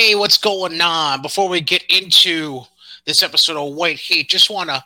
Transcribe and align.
Hey, 0.00 0.14
what's 0.14 0.38
going 0.38 0.80
on? 0.80 1.20
Before 1.20 1.46
we 1.46 1.60
get 1.60 1.82
into 1.90 2.62
this 3.04 3.22
episode 3.22 3.58
of 3.58 3.74
White 3.74 3.98
Heat, 3.98 4.30
just 4.30 4.48
want 4.48 4.70
to 4.70 4.82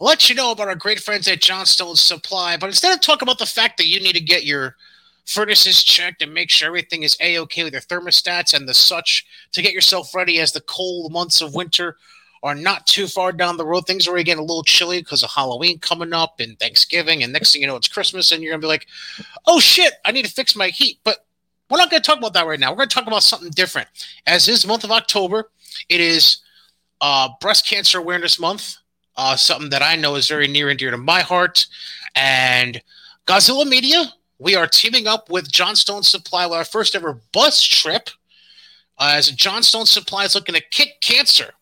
let 0.00 0.28
you 0.28 0.34
know 0.34 0.50
about 0.50 0.68
our 0.68 0.74
great 0.74 1.00
friends 1.00 1.26
at 1.28 1.40
Johnstone 1.40 1.96
Supply. 1.96 2.58
But 2.58 2.66
instead 2.66 2.92
of 2.92 3.00
talking 3.00 3.24
about 3.26 3.38
the 3.38 3.46
fact 3.46 3.78
that 3.78 3.86
you 3.86 4.00
need 4.00 4.16
to 4.16 4.20
get 4.20 4.44
your 4.44 4.76
furnaces 5.24 5.82
checked 5.82 6.20
and 6.20 6.34
make 6.34 6.50
sure 6.50 6.68
everything 6.68 7.04
is 7.04 7.16
a-okay 7.22 7.64
with 7.64 7.72
your 7.72 7.80
thermostats 7.80 8.52
and 8.52 8.68
the 8.68 8.74
such 8.74 9.24
to 9.52 9.62
get 9.62 9.72
yourself 9.72 10.14
ready 10.14 10.38
as 10.40 10.52
the 10.52 10.60
cold 10.60 11.10
months 11.10 11.40
of 11.40 11.54
winter 11.54 11.96
are 12.42 12.54
not 12.54 12.86
too 12.86 13.06
far 13.06 13.32
down 13.32 13.56
the 13.56 13.64
road. 13.64 13.86
Things 13.86 14.06
are 14.06 14.10
already 14.10 14.24
getting 14.24 14.40
a 14.40 14.46
little 14.46 14.62
chilly 14.62 14.98
because 14.98 15.22
of 15.22 15.30
Halloween 15.30 15.78
coming 15.78 16.12
up 16.12 16.38
and 16.38 16.58
Thanksgiving, 16.58 17.22
and 17.22 17.32
next 17.32 17.54
thing 17.54 17.62
you 17.62 17.66
know, 17.66 17.76
it's 17.76 17.88
Christmas, 17.88 18.30
and 18.30 18.42
you're 18.42 18.52
gonna 18.52 18.60
be 18.60 18.66
like, 18.66 18.86
"Oh 19.46 19.58
shit, 19.58 19.94
I 20.04 20.12
need 20.12 20.26
to 20.26 20.30
fix 20.30 20.54
my 20.54 20.68
heat." 20.68 20.98
But 21.02 21.24
we're 21.70 21.78
not 21.78 21.90
going 21.90 22.02
to 22.02 22.06
talk 22.06 22.18
about 22.18 22.34
that 22.34 22.46
right 22.46 22.58
now. 22.58 22.70
We're 22.70 22.78
going 22.78 22.88
to 22.88 22.94
talk 22.94 23.06
about 23.06 23.22
something 23.22 23.50
different. 23.50 23.88
As 24.26 24.46
this 24.46 24.66
month 24.66 24.84
of 24.84 24.90
October, 24.90 25.50
it 25.88 26.00
is 26.00 26.38
uh, 27.00 27.28
Breast 27.40 27.66
Cancer 27.66 27.98
Awareness 27.98 28.38
Month, 28.40 28.76
uh, 29.16 29.36
something 29.36 29.70
that 29.70 29.82
I 29.82 29.96
know 29.96 30.16
is 30.16 30.28
very 30.28 30.48
near 30.48 30.68
and 30.68 30.78
dear 30.78 30.90
to 30.90 30.98
my 30.98 31.20
heart. 31.20 31.66
And 32.14 32.82
Godzilla 33.26 33.66
Media, 33.66 34.12
we 34.38 34.56
are 34.56 34.66
teaming 34.66 35.06
up 35.06 35.30
with 35.30 35.50
Johnstone 35.50 36.02
Supply 36.02 36.46
with 36.46 36.58
our 36.58 36.64
first 36.64 36.94
ever 36.94 37.20
bus 37.32 37.62
trip. 37.62 38.10
Uh, 38.98 39.12
as 39.14 39.30
Johnstone 39.30 39.86
Supply 39.86 40.24
is 40.24 40.34
looking 40.34 40.54
to 40.54 40.62
kick 40.70 41.00
cancer 41.00 41.52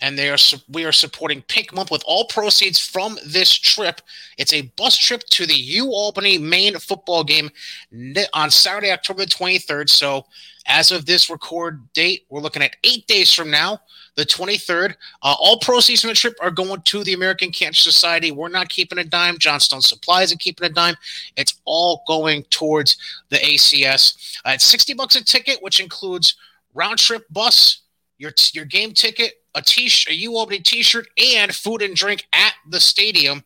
and 0.00 0.18
they 0.18 0.30
are 0.30 0.36
we 0.68 0.84
are 0.84 0.92
supporting 0.92 1.42
Pink 1.42 1.72
Month 1.74 1.90
with 1.90 2.02
all 2.06 2.24
proceeds 2.26 2.78
from 2.78 3.18
this 3.24 3.52
trip. 3.52 4.00
It's 4.38 4.52
a 4.52 4.62
bus 4.76 4.96
trip 4.96 5.22
to 5.30 5.46
the 5.46 5.54
U 5.54 5.90
Albany 5.90 6.38
Maine 6.38 6.78
football 6.78 7.24
game 7.24 7.50
on 8.34 8.50
Saturday, 8.50 8.90
October 8.90 9.20
the 9.20 9.30
23rd. 9.30 9.88
So, 9.88 10.26
as 10.66 10.90
of 10.90 11.06
this 11.06 11.30
record 11.30 11.92
date, 11.92 12.26
we're 12.28 12.40
looking 12.40 12.62
at 12.62 12.76
eight 12.84 13.06
days 13.06 13.32
from 13.32 13.50
now, 13.50 13.80
the 14.16 14.24
23rd. 14.24 14.94
Uh, 15.22 15.34
all 15.38 15.58
proceeds 15.58 16.02
from 16.02 16.08
the 16.08 16.14
trip 16.14 16.34
are 16.40 16.50
going 16.50 16.80
to 16.82 17.04
the 17.04 17.14
American 17.14 17.50
Cancer 17.50 17.90
Society. 17.90 18.30
We're 18.30 18.48
not 18.48 18.68
keeping 18.68 18.98
a 18.98 19.04
dime. 19.04 19.38
Johnstone 19.38 19.80
Supply 19.80 20.22
isn't 20.22 20.40
keeping 20.40 20.66
a 20.66 20.72
dime. 20.72 20.96
It's 21.36 21.60
all 21.64 22.02
going 22.06 22.44
towards 22.44 22.96
the 23.30 23.36
ACS. 23.38 24.38
Uh, 24.44 24.50
it's 24.50 24.66
60 24.66 24.94
bucks 24.94 25.16
a 25.16 25.24
ticket, 25.24 25.62
which 25.62 25.80
includes 25.80 26.36
round 26.74 26.98
trip 26.98 27.24
bus, 27.30 27.80
your 28.18 28.32
your 28.52 28.64
game 28.64 28.92
ticket, 28.92 29.39
a 29.54 29.62
t 29.62 29.90
a 30.08 30.12
U 30.12 30.36
Albany 30.36 30.60
t-shirt, 30.60 31.08
and 31.18 31.54
food 31.54 31.82
and 31.82 31.94
drink 31.94 32.26
at 32.32 32.54
the 32.68 32.80
stadium. 32.80 33.42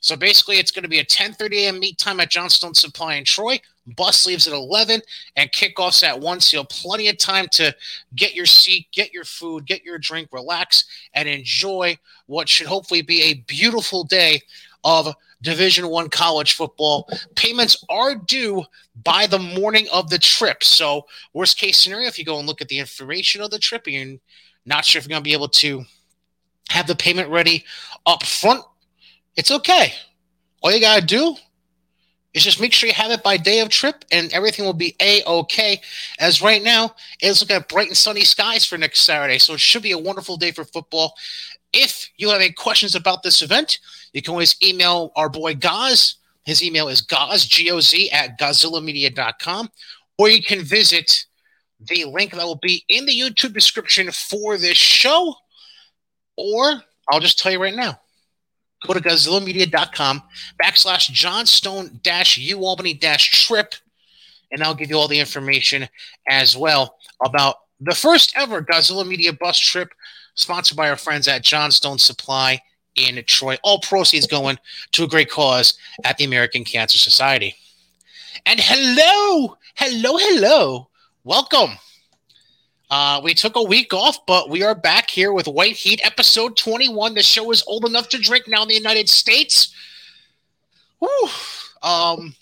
So 0.00 0.16
basically, 0.16 0.56
it's 0.56 0.72
going 0.72 0.82
to 0.82 0.88
be 0.88 0.98
a 0.98 1.04
10:30 1.04 1.58
a.m. 1.58 1.78
meet 1.78 1.98
time 1.98 2.18
at 2.20 2.30
Johnstone 2.30 2.74
Supply 2.74 3.14
in 3.14 3.24
Troy. 3.24 3.60
Bus 3.96 4.26
leaves 4.26 4.46
at 4.46 4.54
11, 4.54 5.00
and 5.36 5.52
kickoffs 5.52 6.02
at 6.02 6.18
one. 6.18 6.40
So 6.40 6.56
you 6.56 6.60
have 6.60 6.68
plenty 6.68 7.08
of 7.08 7.18
time 7.18 7.46
to 7.52 7.74
get 8.14 8.34
your 8.34 8.46
seat, 8.46 8.86
get 8.92 9.12
your 9.12 9.24
food, 9.24 9.66
get 9.66 9.84
your 9.84 9.98
drink, 9.98 10.28
relax, 10.32 10.84
and 11.14 11.28
enjoy 11.28 11.98
what 12.26 12.48
should 12.48 12.66
hopefully 12.66 13.02
be 13.02 13.22
a 13.22 13.34
beautiful 13.34 14.04
day 14.04 14.40
of 14.84 15.14
Division 15.42 15.88
One 15.88 16.08
college 16.08 16.54
football. 16.54 17.08
Payments 17.34 17.84
are 17.88 18.14
due 18.14 18.64
by 19.04 19.26
the 19.26 19.38
morning 19.38 19.88
of 19.92 20.10
the 20.10 20.18
trip. 20.18 20.64
So, 20.64 21.06
worst 21.32 21.58
case 21.58 21.78
scenario, 21.78 22.08
if 22.08 22.18
you 22.18 22.24
go 22.24 22.38
and 22.38 22.46
look 22.46 22.60
at 22.60 22.68
the 22.68 22.78
information 22.78 23.40
of 23.40 23.50
the 23.50 23.58
trip 23.58 23.86
and 23.86 23.94
you're 23.94 24.18
not 24.64 24.84
sure 24.84 24.98
if 24.98 25.04
you're 25.04 25.10
going 25.10 25.22
to 25.22 25.28
be 25.28 25.32
able 25.32 25.48
to 25.48 25.84
have 26.70 26.86
the 26.86 26.94
payment 26.94 27.28
ready 27.28 27.64
up 28.06 28.22
front, 28.22 28.64
it's 29.36 29.50
okay. 29.50 29.92
All 30.62 30.72
you 30.72 30.80
got 30.80 31.00
to 31.00 31.06
do 31.06 31.36
is 32.34 32.44
just 32.44 32.60
make 32.60 32.72
sure 32.72 32.88
you 32.88 32.94
have 32.94 33.10
it 33.10 33.22
by 33.22 33.36
day 33.36 33.60
of 33.60 33.68
trip 33.68 34.04
and 34.10 34.32
everything 34.32 34.64
will 34.64 34.72
be 34.72 34.96
a-okay 35.00 35.80
as 36.18 36.40
right 36.40 36.62
now 36.62 36.94
it's 37.20 37.42
looking 37.42 37.56
at 37.56 37.68
bright 37.68 37.88
and 37.88 37.96
sunny 37.96 38.22
skies 38.22 38.64
for 38.64 38.78
next 38.78 39.00
saturday 39.00 39.36
so 39.36 39.52
it 39.52 39.60
should 39.60 39.82
be 39.82 39.92
a 39.92 39.98
wonderful 39.98 40.38
day 40.38 40.50
for 40.50 40.64
football 40.64 41.12
if 41.74 42.10
you 42.16 42.30
have 42.30 42.40
any 42.40 42.50
questions 42.50 42.94
about 42.94 43.22
this 43.22 43.42
event 43.42 43.80
you 44.12 44.20
can 44.20 44.32
always 44.32 44.56
email 44.62 45.12
our 45.16 45.28
boy 45.28 45.54
Gaz. 45.54 46.16
His 46.44 46.62
email 46.62 46.88
is 46.88 47.00
Gaz, 47.00 47.46
G 47.46 47.70
O 47.70 47.80
Z, 47.80 48.10
at 48.10 48.38
GodzillaMedia.com. 48.38 49.70
Or 50.18 50.28
you 50.28 50.42
can 50.42 50.62
visit 50.62 51.26
the 51.86 52.04
link 52.04 52.32
that 52.32 52.44
will 52.44 52.60
be 52.62 52.84
in 52.88 53.06
the 53.06 53.18
YouTube 53.18 53.54
description 53.54 54.10
for 54.10 54.56
this 54.56 54.76
show. 54.76 55.34
Or 56.36 56.82
I'll 57.10 57.20
just 57.20 57.38
tell 57.38 57.52
you 57.52 57.60
right 57.60 57.74
now 57.74 57.98
go 58.86 58.94
to 58.94 59.00
GodzillaMedia.com 59.00 60.22
backslash 60.62 61.10
Johnstone 61.10 62.00
dash 62.02 62.36
U 62.38 62.64
Albany 62.64 62.94
dash 62.94 63.46
trip. 63.46 63.74
And 64.50 64.62
I'll 64.62 64.74
give 64.74 64.90
you 64.90 64.96
all 64.96 65.08
the 65.08 65.20
information 65.20 65.88
as 66.28 66.56
well 66.56 66.96
about 67.24 67.56
the 67.80 67.94
first 67.94 68.34
ever 68.36 68.62
Godzilla 68.62 69.06
Media 69.06 69.32
bus 69.32 69.58
trip 69.58 69.90
sponsored 70.34 70.76
by 70.76 70.90
our 70.90 70.96
friends 70.96 71.26
at 71.26 71.42
Johnstone 71.42 71.98
Supply 71.98 72.60
in 72.94 73.22
Troy. 73.26 73.56
All 73.62 73.80
proceeds 73.80 74.26
going 74.26 74.58
to 74.92 75.04
a 75.04 75.08
great 75.08 75.30
cause 75.30 75.78
at 76.04 76.18
the 76.18 76.24
American 76.24 76.64
Cancer 76.64 76.98
Society. 76.98 77.56
And 78.44 78.60
hello, 78.60 79.56
hello, 79.76 80.18
hello. 80.18 80.88
Welcome. 81.24 81.78
Uh, 82.90 83.20
we 83.22 83.34
took 83.34 83.56
a 83.56 83.62
week 83.62 83.94
off, 83.94 84.26
but 84.26 84.50
we 84.50 84.62
are 84.62 84.74
back 84.74 85.08
here 85.08 85.32
with 85.32 85.46
White 85.46 85.76
Heat 85.76 86.00
episode 86.04 86.56
21. 86.56 87.14
The 87.14 87.22
show 87.22 87.50
is 87.50 87.62
old 87.66 87.84
enough 87.84 88.08
to 88.10 88.18
drink 88.18 88.48
now 88.48 88.62
in 88.62 88.68
the 88.68 88.74
United 88.74 89.08
States. 89.08 89.74
Whew. 90.98 91.28
Um, 91.82 92.34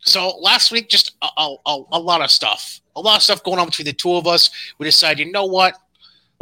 so 0.00 0.38
last 0.38 0.72
week, 0.72 0.88
just 0.88 1.12
a, 1.20 1.26
a, 1.36 1.82
a, 1.92 1.98
lot 1.98 2.22
of 2.22 2.30
stuff. 2.30 2.80
A 2.96 3.00
lot 3.00 3.16
of 3.16 3.22
stuff 3.22 3.42
going 3.42 3.58
on 3.58 3.66
between 3.66 3.86
the 3.86 3.92
two 3.92 4.14
of 4.14 4.26
us. 4.26 4.50
We 4.78 4.84
decided, 4.86 5.26
you 5.26 5.32
know 5.32 5.44
what? 5.44 5.76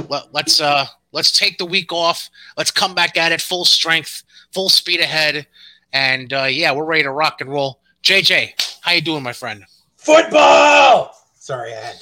Let, 0.09 0.33
let's 0.33 0.61
uh 0.61 0.87
Let's 1.17 1.33
take 1.33 1.57
the 1.57 1.65
week 1.65 1.95
off. 1.95 2.29
Let's 2.59 2.71
come 2.71 2.95
back 2.95 3.17
at 3.17 3.33
it 3.33 3.41
full 3.41 3.65
strength, 3.65 4.23
full 4.53 4.69
speed 4.69 5.01
ahead, 5.01 5.47
and 5.95 6.31
uh, 6.31 6.45
yeah, 6.45 6.73
we're 6.73 6.85
ready 6.85 7.05
to 7.05 7.11
rock 7.11 7.41
and 7.41 7.49
roll. 7.49 7.81
JJ, 8.03 8.81
how 8.83 8.93
you 8.93 9.01
doing, 9.01 9.23
my 9.23 9.33
friend? 9.33 9.65
Football. 9.97 11.16
Sorry, 11.47 11.73
I 11.75 11.81
had 11.81 12.01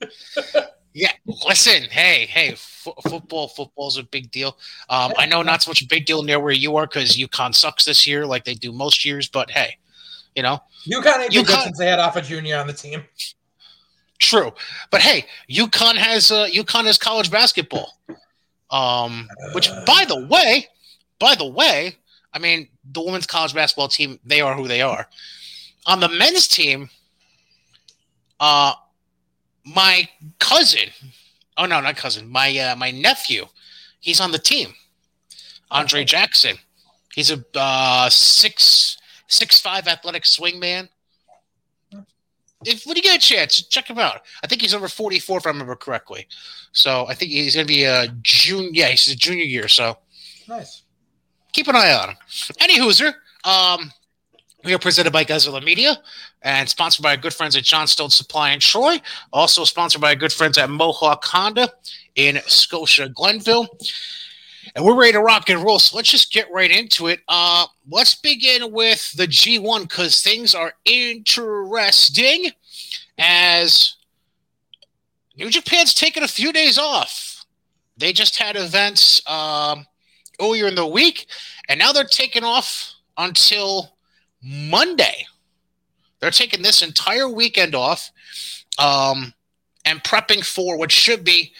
to. 0.00 0.70
yeah, 0.94 1.12
listen. 1.46 1.82
Hey, 1.90 2.24
hey, 2.24 2.52
f- 2.52 2.88
football. 3.06 3.46
Football's 3.46 3.98
a 3.98 4.04
big 4.04 4.30
deal. 4.30 4.56
Um, 4.88 5.12
I 5.18 5.26
know 5.26 5.42
not 5.42 5.62
so 5.62 5.70
much 5.70 5.82
a 5.82 5.86
big 5.86 6.06
deal 6.06 6.22
near 6.22 6.40
where 6.40 6.54
you 6.54 6.78
are 6.78 6.86
because 6.86 7.18
UConn 7.18 7.54
sucks 7.54 7.84
this 7.84 8.06
year, 8.06 8.24
like 8.24 8.46
they 8.46 8.54
do 8.54 8.72
most 8.72 9.04
years. 9.04 9.28
But 9.28 9.50
hey, 9.50 9.76
you 10.34 10.42
know, 10.42 10.62
UConn 10.86 11.24
ain't 11.24 11.34
UConn, 11.34 11.64
since 11.64 11.78
they 11.78 11.84
had 11.84 11.98
off 11.98 12.16
a 12.16 12.22
junior 12.22 12.56
on 12.56 12.66
the 12.66 12.72
team. 12.72 13.04
True, 14.18 14.54
but 14.90 15.02
hey, 15.02 15.26
UConn 15.50 15.96
has 15.96 16.30
uh, 16.30 16.46
UConn 16.46 16.86
has 16.86 16.96
college 16.96 17.30
basketball. 17.30 18.00
Um, 18.70 19.28
which, 19.52 19.68
by 19.84 20.06
the 20.08 20.26
way, 20.26 20.68
by 21.18 21.34
the 21.34 21.46
way, 21.46 21.98
I 22.32 22.38
mean 22.38 22.66
the 22.90 23.02
women's 23.02 23.26
college 23.26 23.52
basketball 23.52 23.88
team 23.88 24.18
they 24.24 24.40
are 24.40 24.54
who 24.54 24.68
they 24.68 24.80
are. 24.80 25.06
On 25.84 26.00
the 26.00 26.08
men's 26.08 26.48
team, 26.48 26.88
uh, 28.40 28.74
my 29.64 30.08
cousin, 30.38 30.90
oh 31.56 31.66
no, 31.66 31.80
not 31.80 31.96
cousin, 31.96 32.28
my 32.28 32.56
uh, 32.58 32.76
my 32.76 32.90
nephew, 32.90 33.46
he's 34.00 34.20
on 34.20 34.32
the 34.32 34.38
team. 34.38 34.74
Andre 35.70 36.04
Jackson, 36.04 36.56
he's 37.14 37.30
a 37.30 37.44
uh, 37.54 38.08
six 38.10 38.98
six 39.26 39.60
five 39.60 39.88
athletic 39.88 40.24
swingman 40.24 40.88
if 42.66 42.86
when 42.86 42.96
you 42.96 43.02
get 43.02 43.16
a 43.16 43.20
chance, 43.20 43.62
check 43.62 43.88
him 43.88 43.98
out. 43.98 44.22
I 44.42 44.46
think 44.46 44.62
he's 44.62 44.74
over 44.74 44.88
44 44.88 45.38
if 45.38 45.46
I 45.46 45.50
remember 45.50 45.76
correctly. 45.76 46.26
So 46.72 47.06
I 47.06 47.14
think 47.14 47.30
he's 47.30 47.54
going 47.54 47.66
to 47.66 47.72
be 47.72 47.84
a 47.84 48.08
junior. 48.22 48.70
Yeah, 48.72 48.88
he's 48.88 49.08
a 49.08 49.16
junior 49.16 49.44
year. 49.44 49.68
So 49.68 49.98
nice. 50.48 50.82
Keep 51.52 51.68
an 51.68 51.76
eye 51.76 51.92
on 51.92 52.10
him. 52.10 52.16
Any 52.60 52.78
hooser. 52.78 53.14
Um, 53.44 53.92
we 54.64 54.72
are 54.72 54.78
presented 54.78 55.12
by 55.12 55.24
Godzilla 55.24 55.62
Media 55.62 55.96
and 56.42 56.68
sponsored 56.68 57.02
by 57.02 57.10
our 57.10 57.16
good 57.16 57.34
friends 57.34 57.56
at 57.56 57.64
Johnstone 57.64 58.10
Supply 58.10 58.50
in 58.50 58.60
Troy. 58.60 59.00
Also 59.32 59.64
sponsored 59.64 60.00
by 60.00 60.10
our 60.10 60.14
good 60.14 60.32
friends 60.32 60.56
at 60.58 60.70
Mohawk 60.70 61.24
Honda 61.24 61.70
in 62.14 62.40
Scotia 62.46 63.08
Glenville 63.08 63.68
and 64.74 64.84
we're 64.84 64.98
ready 64.98 65.12
to 65.12 65.20
rock 65.20 65.50
and 65.50 65.62
roll. 65.62 65.78
So 65.78 65.96
let's 65.96 66.10
just 66.10 66.32
get 66.32 66.50
right 66.50 66.70
into 66.70 67.08
it. 67.08 67.20
Uh, 67.28 67.66
let's 67.90 68.14
begin 68.14 68.72
with 68.72 69.12
the 69.12 69.26
G1 69.26 69.82
because 69.82 70.20
things 70.22 70.54
are 70.54 70.72
interesting 70.84 72.50
as 73.18 73.96
New 75.36 75.50
Japan's 75.50 75.94
taken 75.94 76.22
a 76.22 76.28
few 76.28 76.52
days 76.52 76.78
off. 76.78 77.44
They 77.96 78.12
just 78.12 78.40
had 78.40 78.56
events 78.56 79.22
um, 79.28 79.86
earlier 80.40 80.66
in 80.66 80.74
the 80.74 80.86
week, 80.86 81.26
and 81.68 81.78
now 81.78 81.92
they're 81.92 82.04
taking 82.04 82.42
off 82.42 82.94
until 83.16 83.93
Monday. 84.44 85.26
They're 86.20 86.30
taking 86.30 86.62
this 86.62 86.82
entire 86.82 87.28
weekend 87.28 87.74
off 87.74 88.10
um, 88.78 89.32
and 89.84 90.02
prepping 90.02 90.44
for 90.44 90.78
what 90.78 90.92
should 90.92 91.24
be 91.24 91.52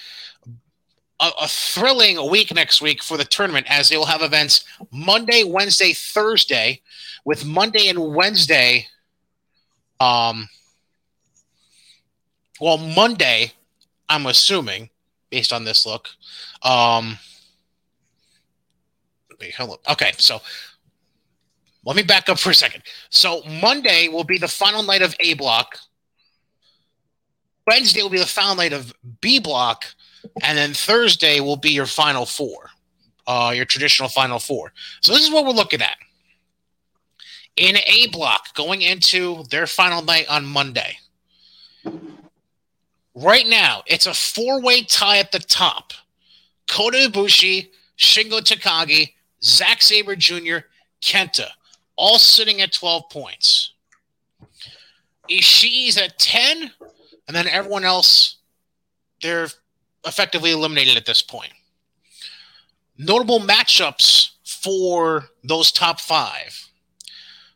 a, 1.20 1.30
a, 1.42 1.48
thrilling 1.48 2.30
week 2.30 2.52
next 2.54 2.82
week 2.82 3.02
for 3.02 3.16
the 3.16 3.24
tournament 3.24 3.66
as 3.68 3.88
they 3.88 3.96
will 3.96 4.06
have 4.06 4.22
events 4.22 4.64
Monday, 4.90 5.44
Wednesday, 5.44 5.92
Thursday, 5.92 6.80
with 7.24 7.44
Monday 7.44 7.88
and 7.88 8.14
Wednesday. 8.14 8.86
Um, 10.00 10.48
well, 12.60 12.78
Monday 12.78 13.52
I'm 14.08 14.26
assuming, 14.26 14.90
based 15.30 15.52
on 15.52 15.64
this 15.64 15.86
look. 15.86 16.08
Um. 16.62 17.18
Okay, 19.90 20.12
so 20.16 20.40
let 21.84 21.96
me 21.96 22.02
back 22.02 22.28
up 22.28 22.38
for 22.38 22.50
a 22.50 22.54
second. 22.54 22.82
So 23.10 23.42
Monday 23.60 24.08
will 24.08 24.24
be 24.24 24.38
the 24.38 24.48
final 24.48 24.82
night 24.82 25.02
of 25.02 25.14
A 25.20 25.34
block. 25.34 25.78
Wednesday 27.66 28.02
will 28.02 28.10
be 28.10 28.18
the 28.18 28.26
final 28.26 28.54
night 28.54 28.72
of 28.72 28.92
B 29.20 29.38
block, 29.38 29.86
and 30.42 30.56
then 30.58 30.74
Thursday 30.74 31.40
will 31.40 31.56
be 31.56 31.70
your 31.70 31.86
final 31.86 32.26
four, 32.26 32.70
uh, 33.26 33.52
your 33.54 33.64
traditional 33.64 34.08
final 34.08 34.38
four. 34.38 34.72
So 35.00 35.12
this 35.12 35.22
is 35.22 35.30
what 35.32 35.44
we're 35.44 35.52
looking 35.52 35.80
at 35.80 35.96
in 37.56 37.76
A 37.76 38.08
block 38.08 38.54
going 38.54 38.82
into 38.82 39.44
their 39.50 39.66
final 39.66 40.02
night 40.02 40.26
on 40.28 40.44
Monday. 40.44 40.98
Right 43.14 43.46
now, 43.46 43.82
it's 43.86 44.06
a 44.06 44.14
four-way 44.14 44.82
tie 44.82 45.18
at 45.18 45.30
the 45.30 45.38
top. 45.38 45.92
Kota 46.68 47.08
Ibushi, 47.08 47.68
Shingo 47.96 48.40
Takagi, 48.40 49.12
Zack 49.42 49.82
Sabre 49.82 50.16
Jr., 50.16 50.66
Kenta, 51.00 51.46
all 51.96 52.18
sitting 52.18 52.60
at 52.60 52.72
12 52.72 53.08
points. 53.10 53.72
Ishii's 55.30 55.96
at 55.96 56.18
10, 56.18 56.70
and 57.28 57.36
then 57.36 57.46
everyone 57.46 57.84
else, 57.84 58.36
they're 59.22 59.48
effectively 60.04 60.52
eliminated 60.52 60.96
at 60.96 61.06
this 61.06 61.22
point. 61.22 61.52
Notable 62.98 63.40
matchups 63.40 64.30
for 64.44 65.24
those 65.42 65.72
top 65.72 66.00
five. 66.00 66.68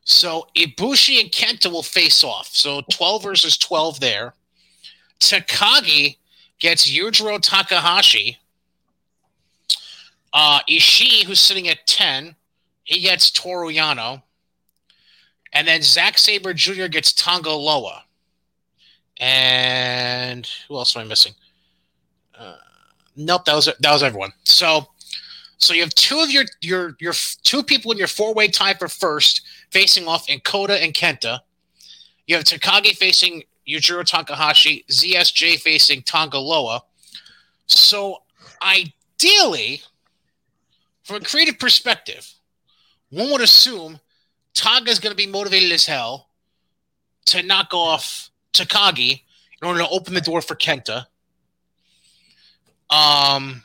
So 0.05 0.47
Ibushi 0.57 1.21
and 1.21 1.31
Kenta 1.31 1.71
will 1.71 1.83
face 1.83 2.25
off. 2.25 2.49
So 2.53 2.83
12 2.91 3.23
versus 3.23 3.59
12 3.59 4.01
there. 4.01 4.35
Takagi 5.21 6.17
gets 6.59 6.91
Yujiro 6.91 7.39
Takahashi. 7.41 8.39
Uh, 10.33 10.61
Ishii, 10.69 11.25
who's 11.25 11.41
sitting 11.41 11.69
at 11.69 11.87
10, 11.87 12.35
he 12.85 13.01
gets 13.01 13.31
Toru 13.31 13.69
Yano. 13.69 14.23
And 15.53 15.67
then 15.67 15.83
Zack 15.83 16.19
Sabre 16.19 16.55
Jr. 16.55 16.87
gets 16.87 17.13
Tonga 17.13 17.51
Loa. 17.51 18.05
And 19.19 20.49
who 20.69 20.77
else 20.77 20.95
am 20.97 21.03
I 21.03 21.05
missing? 21.07 21.33
Uh, 22.39 22.57
nope, 23.17 23.45
that 23.47 23.55
was 23.55 23.67
that 23.67 23.93
was 23.93 24.03
everyone. 24.03 24.33
So, 24.45 24.87
so 25.57 25.75
you 25.75 25.81
have 25.81 25.95
two 25.95 26.21
of 26.21 26.31
your 26.31 26.45
your 26.61 26.97
your 27.01 27.15
two 27.43 27.63
people 27.63 27.91
in 27.91 27.99
your 27.99 28.07
four 28.07 28.33
way 28.33 28.49
tie 28.49 28.75
for 28.75 28.89
first 28.89 29.43
facing 29.71 30.07
off 30.07 30.29
in 30.29 30.41
Kota 30.41 30.81
and 30.81 30.95
Kenta. 30.95 31.41
You 32.27 32.37
have 32.37 32.45
Takagi 32.45 32.97
facing 32.97 33.43
Yujiro 33.69 34.05
Takahashi, 34.05 34.85
ZSJ 34.89 35.59
facing 35.59 36.03
Tonga 36.03 36.39
Loa. 36.39 36.83
So, 37.67 38.23
ideally, 38.63 39.83
from 41.03 41.17
a 41.17 41.21
creative 41.21 41.59
perspective, 41.59 42.33
one 43.11 43.31
would 43.31 43.41
assume 43.41 44.01
Tonga 44.59 44.91
is 44.91 44.99
going 44.99 45.13
to 45.13 45.17
be 45.17 45.27
motivated 45.27 45.71
as 45.71 45.87
hell 45.87 46.29
to 47.27 47.45
knock 47.45 47.73
off 47.73 48.29
Takagi 48.53 49.23
in 49.63 49.69
order 49.69 49.79
to 49.79 49.89
open 49.89 50.15
the 50.15 50.21
door 50.21 50.43
for 50.43 50.57
Kenta. 50.57 51.07
Um, 52.91 53.63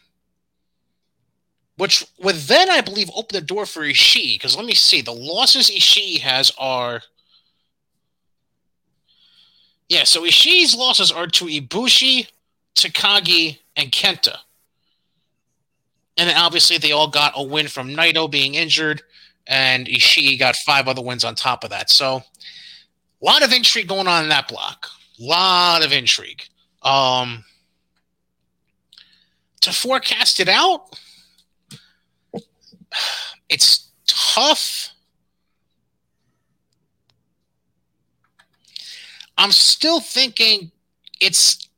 which 1.77 2.05
would 2.19 2.35
then, 2.35 2.69
I 2.69 2.81
believe, 2.81 3.09
open 3.15 3.33
the 3.33 3.41
door 3.41 3.65
for 3.65 3.81
Ishii. 3.81 4.35
Because 4.35 4.55
let 4.55 4.67
me 4.67 4.75
see, 4.75 5.01
the 5.01 5.11
losses 5.11 5.71
Ishii 5.71 6.19
has 6.19 6.51
are. 6.59 7.01
Yeah, 9.89 10.03
so 10.03 10.23
Ishii's 10.23 10.75
losses 10.75 11.11
are 11.11 11.25
to 11.27 11.45
Ibushi, 11.45 12.27
Takagi, 12.75 13.57
and 13.75 13.91
Kenta. 13.91 14.37
And 16.17 16.29
then 16.29 16.37
obviously 16.37 16.77
they 16.77 16.91
all 16.91 17.07
got 17.07 17.33
a 17.35 17.43
win 17.43 17.67
from 17.67 17.89
Naito 17.89 18.29
being 18.29 18.53
injured, 18.53 19.01
and 19.47 19.87
Ishii 19.87 20.39
got 20.39 20.55
five 20.55 20.87
other 20.87 21.01
wins 21.01 21.23
on 21.23 21.35
top 21.35 21.63
of 21.63 21.69
that. 21.69 21.89
So 21.89 22.17
a 22.17 23.25
lot 23.25 23.43
of 23.43 23.51
intrigue 23.53 23.87
going 23.87 24.07
on 24.07 24.23
in 24.23 24.29
that 24.29 24.47
block. 24.47 24.87
A 25.19 25.23
lot 25.23 25.83
of 25.83 25.91
intrigue. 25.91 26.43
Um, 26.81 27.43
to 29.61 29.71
forecast 29.71 30.39
it 30.39 30.49
out, 30.49 30.99
it's 33.49 33.89
tough. 34.07 34.89
I'm 39.37 39.51
still 39.51 39.99
thinking 39.99 40.71
it's 41.19 41.69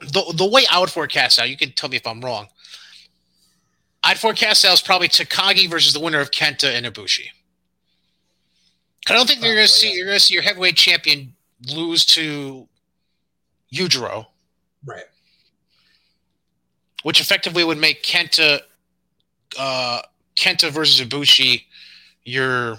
the 0.00 0.32
the 0.34 0.46
way 0.46 0.64
I 0.70 0.80
would 0.80 0.90
forecast 0.90 1.38
out. 1.38 1.48
You 1.48 1.56
can 1.56 1.72
tell 1.72 1.88
me 1.88 1.96
if 1.96 2.06
I'm 2.06 2.20
wrong. 2.20 2.48
I'd 4.10 4.18
forecast 4.18 4.64
out 4.64 4.74
is 4.74 4.82
probably 4.82 5.06
Takagi 5.06 5.70
versus 5.70 5.92
the 5.92 6.00
winner 6.00 6.18
of 6.18 6.32
Kenta 6.32 6.64
and 6.64 6.84
Ibushi. 6.84 7.28
I 9.08 9.12
don't 9.12 9.28
think 9.28 9.40
you're 9.40 9.54
going 9.54 9.68
to 9.68 9.72
see 9.72 9.92
you're 9.92 10.06
going 10.06 10.16
to 10.16 10.20
see 10.20 10.34
your 10.34 10.42
heavyweight 10.42 10.74
champion 10.74 11.32
lose 11.72 12.04
to 12.06 12.66
Yujiro, 13.72 14.26
right? 14.84 15.04
Which 17.04 17.20
effectively 17.20 17.62
would 17.62 17.78
make 17.78 18.02
Kenta 18.02 18.62
uh, 19.56 20.00
Kenta 20.34 20.72
versus 20.72 21.06
Ibushi 21.06 21.62
your 22.24 22.78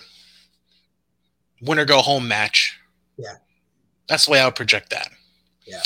winner 1.61 1.85
go 1.85 1.99
home 1.99 2.27
match. 2.27 2.77
Yeah. 3.17 3.35
That's 4.09 4.25
the 4.25 4.31
way 4.31 4.41
I 4.41 4.45
would 4.45 4.55
project 4.55 4.89
that. 4.89 5.07
Yeah. 5.63 5.81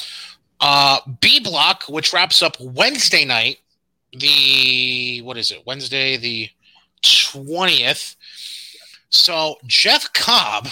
Uh, 0.59 1.01
B 1.21 1.39
block, 1.39 1.83
which 1.83 2.13
wraps 2.13 2.41
up 2.41 2.59
Wednesday 2.59 3.25
night, 3.25 3.59
the 4.17 5.21
what 5.23 5.37
is 5.37 5.51
it? 5.51 5.65
Wednesday 5.65 6.17
the 6.17 6.49
twentieth. 7.01 8.15
So 9.09 9.57
Jeff 9.65 10.11
Cobb 10.13 10.67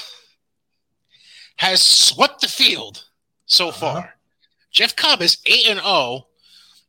has 1.58 1.82
swept 1.82 2.42
the 2.42 2.48
field 2.48 3.06
so 3.46 3.70
uh-huh. 3.70 3.80
far. 3.80 4.16
Jeff 4.72 4.96
Cobb 4.96 5.22
is 5.22 5.38
eight 5.46 5.68
and 5.68 5.80
zero. 5.80 5.88
Oh. 5.88 6.26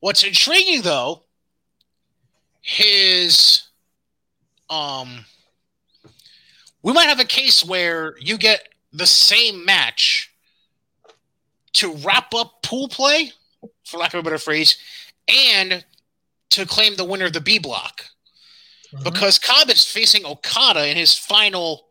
What's 0.01 0.25
intriguing 0.25 0.83
though, 0.83 1.23
his 2.61 3.63
um 4.69 5.25
we 6.83 6.93
might 6.93 7.09
have 7.09 7.21
a 7.21 7.25
case 7.25 7.65
where 7.65 8.15
you 8.19 8.37
get 8.37 8.69
the 8.93 9.07
same 9.07 9.65
match 9.65 10.31
to 11.73 11.93
wrap 11.97 12.35
up 12.35 12.63
pool 12.63 12.89
play, 12.89 13.33
for 13.85 13.99
lack 13.99 14.15
of 14.15 14.21
a 14.21 14.23
better 14.23 14.39
phrase, 14.39 14.77
and 15.27 15.85
to 16.55 16.67
claim 16.67 16.95
the 16.95 17.05
winner 17.05 17.27
of 17.27 17.33
the 17.33 17.41
B 17.41 17.59
block. 17.59 18.05
Mm-hmm. 18.93 19.05
Because 19.05 19.39
Cobb 19.39 19.71
is 19.71 19.85
facing 19.85 20.25
Okada 20.25 20.89
in 20.89 20.97
his 20.97 21.17
final 21.17 21.87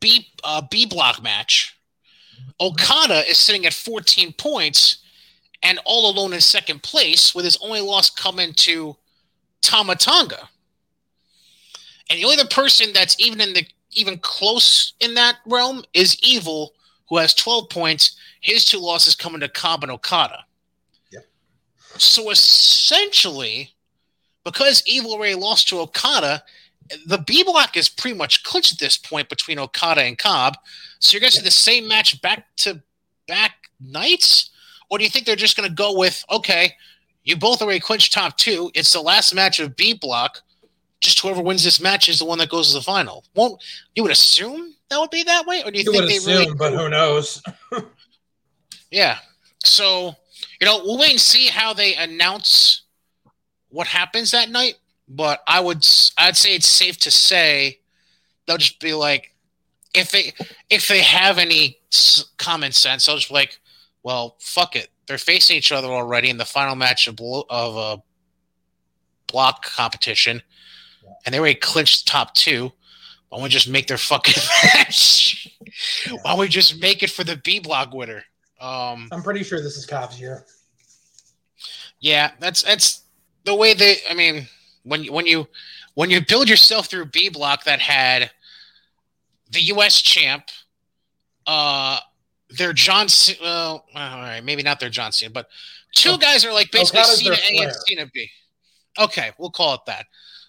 B 0.00 0.28
uh, 0.42 0.62
B 0.70 0.86
block 0.86 1.22
match. 1.22 1.76
Okada 2.60 3.28
is 3.28 3.38
sitting 3.38 3.66
at 3.66 3.72
14 3.72 4.32
points 4.32 4.98
and 5.62 5.78
all 5.84 6.10
alone 6.10 6.32
in 6.32 6.40
second 6.40 6.82
place, 6.82 7.34
with 7.34 7.44
his 7.44 7.58
only 7.62 7.80
loss 7.80 8.10
coming 8.10 8.52
to 8.52 8.96
Tama 9.62 9.96
Tonga. 9.96 10.48
And 12.10 12.18
the 12.18 12.24
only 12.24 12.38
other 12.38 12.48
person 12.48 12.92
that's 12.92 13.18
even 13.18 13.40
in 13.40 13.54
the 13.54 13.66
even 13.92 14.18
close 14.18 14.94
in 15.00 15.14
that 15.14 15.36
realm 15.46 15.82
is 15.94 16.18
Evil, 16.22 16.74
who 17.08 17.16
has 17.18 17.34
12 17.34 17.70
points. 17.70 18.16
His 18.40 18.64
two 18.64 18.78
losses 18.78 19.14
coming 19.14 19.40
to 19.40 19.48
Cobb 19.48 19.82
and 19.82 19.92
Okada. 19.92 20.43
So 21.98 22.30
essentially, 22.30 23.70
because 24.44 24.82
Evil 24.86 25.18
Ray 25.18 25.34
lost 25.34 25.68
to 25.68 25.80
Okada, 25.80 26.42
the 27.06 27.18
B 27.18 27.42
block 27.42 27.76
is 27.76 27.88
pretty 27.88 28.16
much 28.16 28.42
clinched 28.42 28.72
at 28.72 28.78
this 28.78 28.96
point 28.96 29.28
between 29.28 29.58
Okada 29.58 30.02
and 30.02 30.18
Cobb. 30.18 30.56
So 30.98 31.12
you're 31.12 31.20
going 31.20 31.30
to 31.30 31.36
see 31.38 31.44
the 31.44 31.50
same 31.50 31.88
match 31.88 32.20
back 32.20 32.46
to 32.58 32.82
back 33.26 33.52
nights? 33.80 34.50
Or 34.90 34.98
do 34.98 35.04
you 35.04 35.10
think 35.10 35.26
they're 35.26 35.36
just 35.36 35.56
going 35.56 35.68
to 35.68 35.74
go 35.74 35.96
with, 35.96 36.24
okay, 36.30 36.74
you 37.24 37.36
both 37.36 37.62
already 37.62 37.80
clinched 37.80 38.12
top 38.12 38.36
two. 38.36 38.70
It's 38.74 38.92
the 38.92 39.00
last 39.00 39.34
match 39.34 39.58
of 39.60 39.76
B 39.76 39.94
block 39.94 40.42
just 41.04 41.20
whoever 41.20 41.42
wins 41.42 41.62
this 41.62 41.80
match 41.80 42.08
is 42.08 42.18
the 42.18 42.24
one 42.24 42.38
that 42.38 42.48
goes 42.48 42.68
to 42.68 42.78
the 42.78 42.82
final. 42.82 43.24
Won't 43.34 43.62
you 43.94 44.02
would 44.02 44.10
assume 44.10 44.74
that 44.88 44.98
would 44.98 45.10
be 45.10 45.22
that 45.22 45.46
way, 45.46 45.62
or 45.62 45.70
do 45.70 45.78
you, 45.78 45.84
you 45.84 45.92
think 45.92 46.08
they 46.08 46.16
assume, 46.16 46.32
really? 46.32 46.54
But 46.54 46.72
who 46.72 46.88
knows? 46.88 47.42
yeah. 48.90 49.18
So 49.64 50.16
you 50.64 50.70
know, 50.70 50.80
we'll 50.82 50.96
wait 50.96 51.10
and 51.10 51.20
see 51.20 51.48
how 51.48 51.74
they 51.74 51.94
announce 51.94 52.84
what 53.68 53.86
happens 53.86 54.30
that 54.30 54.48
night. 54.48 54.76
But 55.06 55.40
I 55.46 55.60
would, 55.60 55.86
I'd 56.16 56.38
say 56.38 56.54
it's 56.54 56.66
safe 56.66 56.96
to 57.00 57.10
say 57.10 57.80
they'll 58.46 58.56
just 58.56 58.80
be 58.80 58.94
like, 58.94 59.34
if 59.92 60.10
they, 60.10 60.32
if 60.70 60.88
they 60.88 61.02
have 61.02 61.36
any 61.36 61.80
common 62.38 62.72
sense, 62.72 63.04
they'll 63.04 63.16
just 63.16 63.28
be 63.28 63.34
like, 63.34 63.58
well, 64.02 64.36
fuck 64.40 64.74
it. 64.74 64.88
They're 65.06 65.18
facing 65.18 65.58
each 65.58 65.70
other 65.70 65.88
already 65.88 66.30
in 66.30 66.38
the 66.38 66.46
final 66.46 66.76
match 66.76 67.08
of, 67.08 67.20
of 67.50 67.76
a 67.76 68.02
block 69.26 69.66
competition 69.66 70.40
and 71.26 71.34
they 71.34 71.38
already 71.38 71.56
clinched 71.56 72.08
top 72.08 72.34
two. 72.34 72.72
Why 73.28 73.36
don't 73.36 73.42
we 73.42 73.50
just 73.50 73.68
make 73.68 73.86
their 73.86 73.98
fucking 73.98 74.42
match? 74.74 75.58
Why 76.08 76.30
don't 76.30 76.38
we 76.38 76.48
just 76.48 76.80
make 76.80 77.02
it 77.02 77.10
for 77.10 77.22
the 77.22 77.36
B 77.36 77.58
block 77.58 77.92
winner? 77.92 78.24
Um, 78.64 79.08
I'm 79.12 79.22
pretty 79.22 79.42
sure 79.44 79.60
this 79.60 79.76
is 79.76 79.84
Cobb's 79.84 80.18
year. 80.18 80.44
Yeah, 82.00 82.30
that's 82.40 82.62
that's 82.62 83.02
the 83.44 83.54
way 83.54 83.74
they. 83.74 83.96
I 84.08 84.14
mean, 84.14 84.48
when 84.84 85.04
you 85.04 85.12
when 85.12 85.26
you 85.26 85.46
when 85.94 86.08
you 86.10 86.24
build 86.24 86.48
yourself 86.48 86.86
through 86.86 87.06
B 87.06 87.28
block 87.28 87.64
that 87.64 87.80
had 87.80 88.30
the 89.50 89.60
U.S. 89.60 90.00
champ, 90.00 90.44
uh, 91.46 91.98
their 92.48 92.72
John. 92.72 93.08
C- 93.08 93.36
Well, 93.40 93.84
all 93.94 94.00
right, 94.00 94.42
maybe 94.42 94.62
not 94.62 94.80
their 94.80 94.88
John 94.88 95.12
Cena, 95.12 95.30
but 95.30 95.48
two 95.94 96.12
Oh, 96.12 96.16
guys 96.18 96.44
are 96.44 96.52
like 96.52 96.70
basically 96.70 97.00
Okada's 97.00 97.18
Cena 97.18 97.36
A 97.50 97.64
and 97.64 97.72
Cena 97.86 98.06
B. 98.12 98.30
Okay, 98.98 99.32
we'll 99.38 99.50
call 99.50 99.74
it 99.74 99.80
that. 99.86 100.06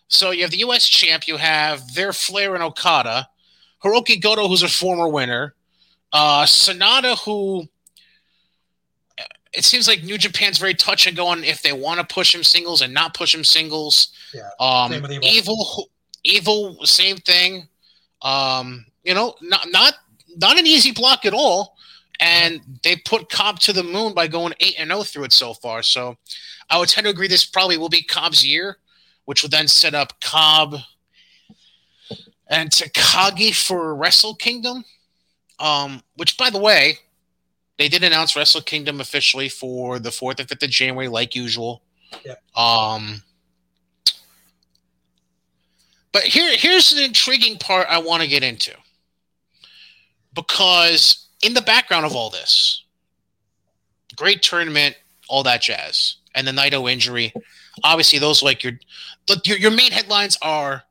So 0.07 0.31
you 0.31 0.43
have 0.43 0.51
the 0.51 0.59
U.S. 0.59 0.87
champ, 0.87 1.27
you 1.27 1.35
have 1.35 1.93
their 1.95 2.13
Flair 2.13 2.53
and 2.53 2.63
Okada, 2.63 3.27
Hiroki 3.83 4.21
Goto, 4.21 4.47
who's 4.47 4.63
a 4.63 4.69
former 4.69 5.09
winner, 5.09 5.55
uh, 6.13 6.43
Sanada, 6.45 7.17
who 7.25 7.67
it 9.55 9.63
seems 9.65 9.87
like 9.87 10.03
New 10.03 10.17
Japan's 10.17 10.57
very 10.57 10.73
touch 10.73 11.07
and 11.07 11.15
go 11.15 11.27
on 11.27 11.43
if 11.43 11.61
they 11.61 11.73
want 11.73 11.99
to 11.99 12.13
push 12.13 12.33
him 12.33 12.43
singles 12.43 12.81
and 12.81 12.93
not 12.93 13.13
push 13.13 13.33
him 13.33 13.43
singles. 13.43 14.09
Yeah, 14.33 14.49
Um, 14.59 14.93
Evil. 14.93 15.19
evil, 15.23 15.89
evil, 16.23 16.85
same 16.85 17.17
thing. 17.17 17.67
Um, 18.21 18.85
you 19.03 19.13
know, 19.13 19.35
not 19.41 19.67
not 19.71 19.93
not 20.37 20.57
an 20.59 20.65
easy 20.67 20.91
block 20.91 21.25
at 21.25 21.33
all. 21.33 21.75
And 22.21 22.61
they 22.83 22.95
put 22.95 23.29
Cobb 23.29 23.59
to 23.61 23.73
the 23.73 23.83
moon 23.83 24.13
by 24.13 24.27
going 24.27 24.53
eight 24.61 24.75
and 24.79 24.89
zero 24.89 25.03
through 25.03 25.25
it 25.25 25.33
so 25.33 25.53
far. 25.53 25.83
So, 25.83 26.15
I 26.69 26.77
would 26.79 26.87
tend 26.87 27.03
to 27.05 27.11
agree 27.11 27.27
this 27.27 27.45
probably 27.45 27.77
will 27.77 27.89
be 27.89 28.01
Cobb's 28.01 28.45
year, 28.45 28.77
which 29.25 29.41
will 29.43 29.49
then 29.49 29.67
set 29.67 29.93
up 29.93 30.13
Cobb 30.21 30.77
and 32.47 32.69
Takagi 32.69 33.53
for 33.53 33.93
Wrestle 33.95 34.35
Kingdom. 34.35 34.85
Um, 35.59 36.03
which, 36.15 36.37
by 36.37 36.49
the 36.49 36.59
way, 36.59 36.99
they 37.77 37.87
did 37.89 38.03
announce 38.03 38.35
Wrestle 38.35 38.61
Kingdom 38.61 39.01
officially 39.01 39.49
for 39.49 39.99
the 39.99 40.11
fourth 40.11 40.39
and 40.39 40.47
fifth 40.47 40.63
of 40.63 40.69
January, 40.69 41.07
like 41.07 41.35
usual. 41.35 41.81
Yep. 42.25 42.41
Um, 42.55 43.23
but 46.11 46.23
here, 46.23 46.55
here's 46.55 46.93
an 46.93 47.03
intriguing 47.03 47.57
part 47.57 47.87
I 47.89 47.97
want 47.97 48.23
to 48.23 48.29
get 48.29 48.43
into. 48.43 48.71
Because 50.33 51.27
in 51.43 51.53
the 51.53 51.61
background 51.61 52.05
of 52.05 52.15
all 52.15 52.29
this, 52.29 52.83
great 54.15 54.41
tournament, 54.41 54.95
all 55.27 55.43
that 55.43 55.61
jazz, 55.61 56.17
and 56.33 56.47
the 56.47 56.51
Naito 56.51 56.89
injury, 56.89 57.33
obviously 57.83 58.19
those 58.19 58.41
like 58.41 58.63
your, 58.63 58.73
the, 59.27 59.41
your 59.45 59.57
your 59.57 59.71
main 59.71 59.91
headlines 59.91 60.37
are 60.41 60.83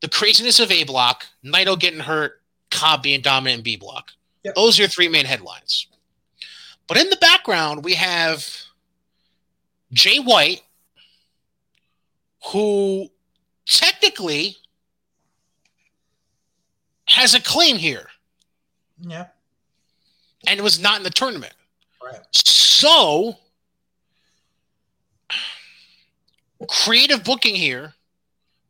the 0.00 0.08
craziness 0.08 0.60
of 0.60 0.70
A 0.70 0.84
block, 0.84 1.26
Naito 1.44 1.78
getting 1.78 2.00
hurt, 2.00 2.40
Cobb 2.70 3.02
being 3.02 3.20
dominant 3.20 3.58
in 3.58 3.64
B 3.64 3.76
block. 3.76 4.12
Yep. 4.44 4.54
Those 4.54 4.78
are 4.78 4.82
your 4.82 4.88
three 4.88 5.08
main 5.08 5.24
headlines. 5.24 5.86
But 6.88 6.98
in 6.98 7.10
the 7.10 7.16
background, 7.16 7.84
we 7.84 7.94
have 7.94 8.46
Jay 9.92 10.18
White, 10.18 10.62
who 12.52 13.08
technically 13.66 14.56
has 17.08 17.34
a 17.34 17.40
claim 17.40 17.76
here 17.76 18.08
Yeah, 19.00 19.26
and 20.46 20.60
was 20.60 20.78
not 20.78 20.98
in 20.98 21.02
the 21.02 21.10
tournament. 21.10 21.54
right. 22.02 22.20
So, 22.32 23.36
creative 26.68 27.24
booking 27.24 27.54
here. 27.54 27.94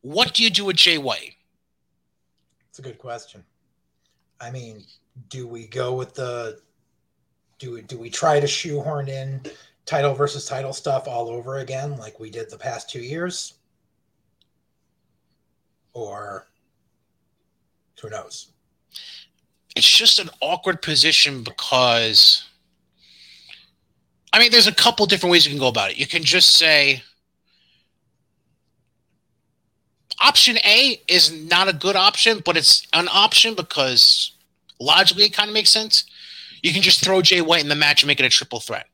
What 0.03 0.35
do 0.35 0.43
you 0.45 0.51
do 0.51 0.65
with 0.65 0.77
Jay 0.77 0.99
White? 0.99 1.35
It's 2.71 2.79
a 2.79 2.83
good 2.83 2.99
question. 2.99 3.45
I 4.41 4.51
mean, 4.51 4.85
do 5.29 5.49
we 5.49 5.67
go 5.67 5.95
with 5.95 6.15
the 6.15 6.61
do 7.59 7.81
do 7.83 7.99
we 7.99 8.11
try 8.11 8.41
to 8.41 8.47
shoehorn 8.47 9.09
in 9.09 9.41
title 9.85 10.15
versus 10.15 10.47
title 10.47 10.73
stuff 10.73 11.07
all 11.07 11.29
over 11.29 11.59
again 11.59 11.97
like 11.97 12.19
we 12.21 12.31
did 12.31 12.51
the 12.51 12.59
past 12.59 12.91
two 12.91 13.01
years? 13.01 13.55
Or 15.93 16.47
who 18.01 18.11
knows? 18.11 18.51
It's 19.75 19.89
just 19.89 20.19
an 20.19 20.31
awkward 20.41 20.83
position 20.83 21.43
because, 21.43 22.45
I 24.33 24.39
mean, 24.39 24.51
there's 24.51 24.67
a 24.67 24.75
couple 24.75 25.07
different 25.07 25.31
ways 25.31 25.45
you 25.45 25.51
can 25.51 25.61
go 25.61 25.69
about 25.69 25.91
it. 25.91 25.99
You 25.99 26.07
can 26.07 26.23
just 26.23 26.55
say, 26.55 27.03
option 30.23 30.57
A 30.65 31.01
is 31.09 31.31
not 31.31 31.69
a 31.69 31.73
good 31.73 31.97
option, 31.97 32.43
but 32.45 32.57
it's 32.57 32.87
an 32.93 33.09
option 33.13 33.55
because 33.55 34.33
logically 34.81 35.25
it 35.25 35.35
kind 35.35 35.49
of 35.49 35.55
makes 35.55 35.71
sense. 35.71 36.05
You 36.67 36.73
can 36.73 36.83
just 36.83 37.05
throw 37.05 37.23
Jay 37.23 37.41
White 37.41 37.63
in 37.63 37.69
the 37.69 37.77
match 37.77 38.03
and 38.03 38.09
make 38.09 38.19
it 38.19 38.27
a 38.27 38.29
triple 38.29 38.59
threat. 38.59 38.89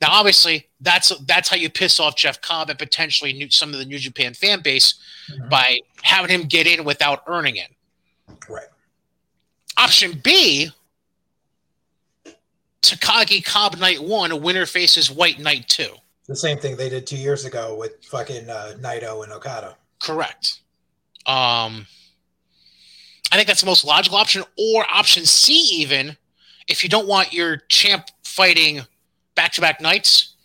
Now, 0.00 0.08
obviously, 0.12 0.68
that's 0.80 1.14
that's 1.26 1.50
how 1.50 1.56
you 1.56 1.68
piss 1.68 2.00
off 2.00 2.16
Jeff 2.16 2.40
Cobb 2.40 2.70
and 2.70 2.78
potentially 2.78 3.34
new, 3.34 3.50
some 3.50 3.74
of 3.74 3.78
the 3.78 3.84
New 3.84 3.98
Japan 3.98 4.32
fan 4.32 4.62
base 4.62 4.94
by 5.50 5.80
having 6.00 6.30
him 6.30 6.48
get 6.48 6.66
in 6.66 6.82
without 6.82 7.22
earning 7.26 7.56
it. 7.56 7.68
Right. 8.48 8.68
Option 9.76 10.18
B, 10.24 10.70
Takagi 12.80 13.44
Cobb 13.44 13.76
night 13.76 14.02
one, 14.02 14.30
a 14.30 14.36
winner 14.36 14.64
faces 14.64 15.10
White 15.10 15.38
night 15.38 15.68
two. 15.68 15.92
The 16.26 16.36
same 16.36 16.56
thing 16.56 16.78
they 16.78 16.88
did 16.88 17.06
two 17.06 17.18
years 17.18 17.44
ago 17.44 17.76
with 17.76 18.02
fucking 18.06 18.48
uh, 18.48 18.76
Naito 18.78 19.24
and 19.24 19.32
Okada. 19.34 19.76
Correct. 19.98 20.60
Um, 21.26 21.86
I 23.30 23.36
think 23.36 23.46
that's 23.46 23.60
the 23.60 23.66
most 23.66 23.84
logical 23.84 24.16
option. 24.16 24.42
Or 24.56 24.86
option 24.90 25.26
C, 25.26 25.52
even 25.82 26.16
if 26.70 26.84
you 26.84 26.88
don't 26.88 27.08
want 27.08 27.32
your 27.32 27.58
champ 27.68 28.06
fighting 28.22 28.82
back 29.34 29.52
to 29.52 29.60
back 29.60 29.80
nights, 29.80 30.36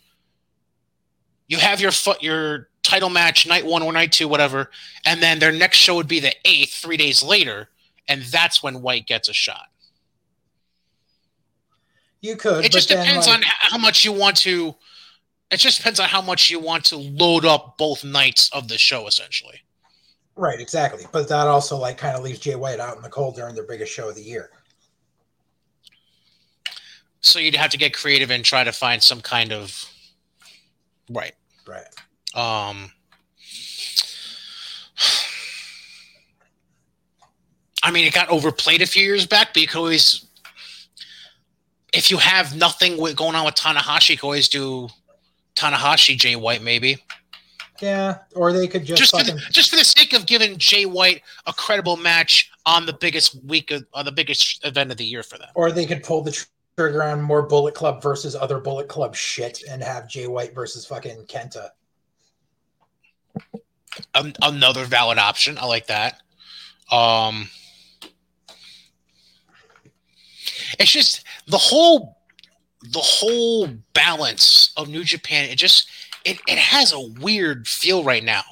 you 1.46 1.58
have 1.58 1.80
your 1.80 1.92
foot 1.92 2.22
your 2.22 2.68
title 2.82 3.08
match 3.08 3.46
night 3.46 3.64
one 3.64 3.82
or 3.82 3.92
night 3.92 4.12
two, 4.12 4.28
whatever, 4.28 4.70
and 5.04 5.22
then 5.22 5.38
their 5.38 5.52
next 5.52 5.78
show 5.78 5.94
would 5.94 6.08
be 6.08 6.20
the 6.20 6.34
eighth, 6.44 6.74
three 6.74 6.96
days 6.96 7.22
later, 7.22 7.68
and 8.08 8.22
that's 8.22 8.62
when 8.62 8.82
White 8.82 9.06
gets 9.06 9.28
a 9.28 9.32
shot. 9.32 9.66
You 12.20 12.36
could. 12.36 12.64
It 12.64 12.72
just 12.72 12.88
depends 12.88 13.28
like, 13.28 13.36
on 13.36 13.42
how 13.44 13.78
much 13.78 14.04
you 14.04 14.12
want 14.12 14.36
to. 14.38 14.74
It 15.50 15.58
just 15.58 15.78
depends 15.78 16.00
on 16.00 16.08
how 16.08 16.20
much 16.20 16.50
you 16.50 16.58
want 16.58 16.84
to 16.86 16.96
load 16.96 17.44
up 17.44 17.78
both 17.78 18.02
nights 18.02 18.50
of 18.52 18.66
the 18.66 18.78
show, 18.78 19.06
essentially. 19.06 19.60
Right, 20.34 20.58
exactly. 20.58 21.04
But 21.12 21.28
that 21.28 21.46
also 21.46 21.76
like 21.76 21.98
kind 21.98 22.16
of 22.16 22.24
leaves 22.24 22.40
Jay 22.40 22.56
White 22.56 22.80
out 22.80 22.96
in 22.96 23.02
the 23.02 23.08
cold 23.08 23.36
during 23.36 23.54
their 23.54 23.64
biggest 23.64 23.92
show 23.92 24.08
of 24.08 24.16
the 24.16 24.22
year. 24.22 24.50
So 27.20 27.38
you'd 27.38 27.54
have 27.56 27.70
to 27.70 27.78
get 27.78 27.92
creative 27.92 28.30
and 28.30 28.44
try 28.44 28.62
to 28.64 28.72
find 28.72 29.02
some 29.02 29.20
kind 29.20 29.52
of 29.52 29.84
right. 31.10 31.34
Right. 31.66 31.86
Um, 32.34 32.92
I 37.82 37.90
mean, 37.90 38.04
it 38.04 38.12
got 38.12 38.28
overplayed 38.28 38.82
a 38.82 38.86
few 38.86 39.04
years 39.04 39.26
back, 39.26 39.48
but 39.54 39.62
you 39.62 39.68
could 39.68 39.78
always, 39.78 40.26
if 41.92 42.10
you 42.10 42.18
have 42.18 42.56
nothing 42.56 42.96
with, 43.00 43.16
going 43.16 43.34
on 43.34 43.44
with 43.44 43.54
Tanahashi, 43.54 44.10
you 44.10 44.16
could 44.18 44.26
always 44.26 44.48
do 44.48 44.88
Tanahashi 45.56 46.16
Jay 46.16 46.36
White, 46.36 46.62
maybe 46.62 46.98
Yeah. 47.80 48.18
Or 48.34 48.52
they 48.52 48.66
could 48.66 48.84
just, 48.84 48.98
just 49.00 49.16
for 49.16 49.24
the, 49.24 49.40
just 49.50 49.70
for 49.70 49.76
the 49.76 49.84
sake 49.84 50.12
of 50.12 50.26
giving 50.26 50.58
Jay 50.58 50.84
White 50.84 51.22
a 51.46 51.52
credible 51.52 51.96
match 51.96 52.50
on 52.66 52.86
the 52.86 52.92
biggest 52.92 53.36
week 53.44 53.70
of 53.70 53.86
uh, 53.94 54.02
the 54.02 54.12
biggest 54.12 54.64
event 54.66 54.90
of 54.90 54.96
the 54.96 55.04
year 55.04 55.22
for 55.22 55.38
them. 55.38 55.48
or 55.54 55.70
they 55.70 55.86
could 55.86 56.02
pull 56.02 56.22
the 56.22 56.46
trigger 56.76 57.02
on 57.02 57.22
more 57.22 57.42
Bullet 57.42 57.74
Club 57.74 58.02
versus 58.02 58.36
other 58.36 58.58
Bullet 58.58 58.88
Club 58.88 59.16
shit 59.16 59.62
and 59.68 59.82
have 59.82 60.08
Jay 60.08 60.26
White 60.26 60.54
versus 60.54 60.84
fucking 60.84 61.24
Kenta. 61.24 61.70
An- 64.14 64.34
another 64.42 64.84
valid 64.84 65.18
option. 65.18 65.56
I 65.58 65.64
like 65.64 65.86
that. 65.86 66.20
Um, 66.92 67.48
it's 70.78 70.92
just 70.92 71.24
the 71.46 71.58
whole 71.58 72.18
the 72.92 73.00
whole 73.00 73.68
balance 73.94 74.72
of 74.76 74.88
New 74.88 75.02
Japan. 75.02 75.48
It 75.48 75.56
just 75.56 75.88
it, 76.24 76.38
it 76.46 76.58
has 76.58 76.92
a 76.92 77.00
weird 77.00 77.66
feel 77.66 78.04
right 78.04 78.22
now. 78.22 78.42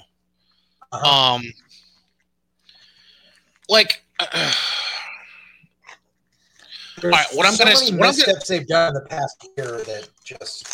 Uh-huh. 0.93 1.35
Um, 1.35 1.43
like. 3.69 4.03
Uh, 4.19 4.53
There's 7.01 7.13
right, 7.13 7.27
what 7.33 7.47
I'm 7.47 7.55
so 7.55 7.65
gonna- 7.65 7.77
many 7.81 7.97
what 7.97 8.09
I'm 8.09 8.19
gonna- 8.19 8.39
they've 8.49 8.67
done 8.67 8.89
in 8.89 8.95
the 8.95 9.09
past 9.09 9.47
year 9.57 9.83
that 9.85 10.09
just 10.25 10.65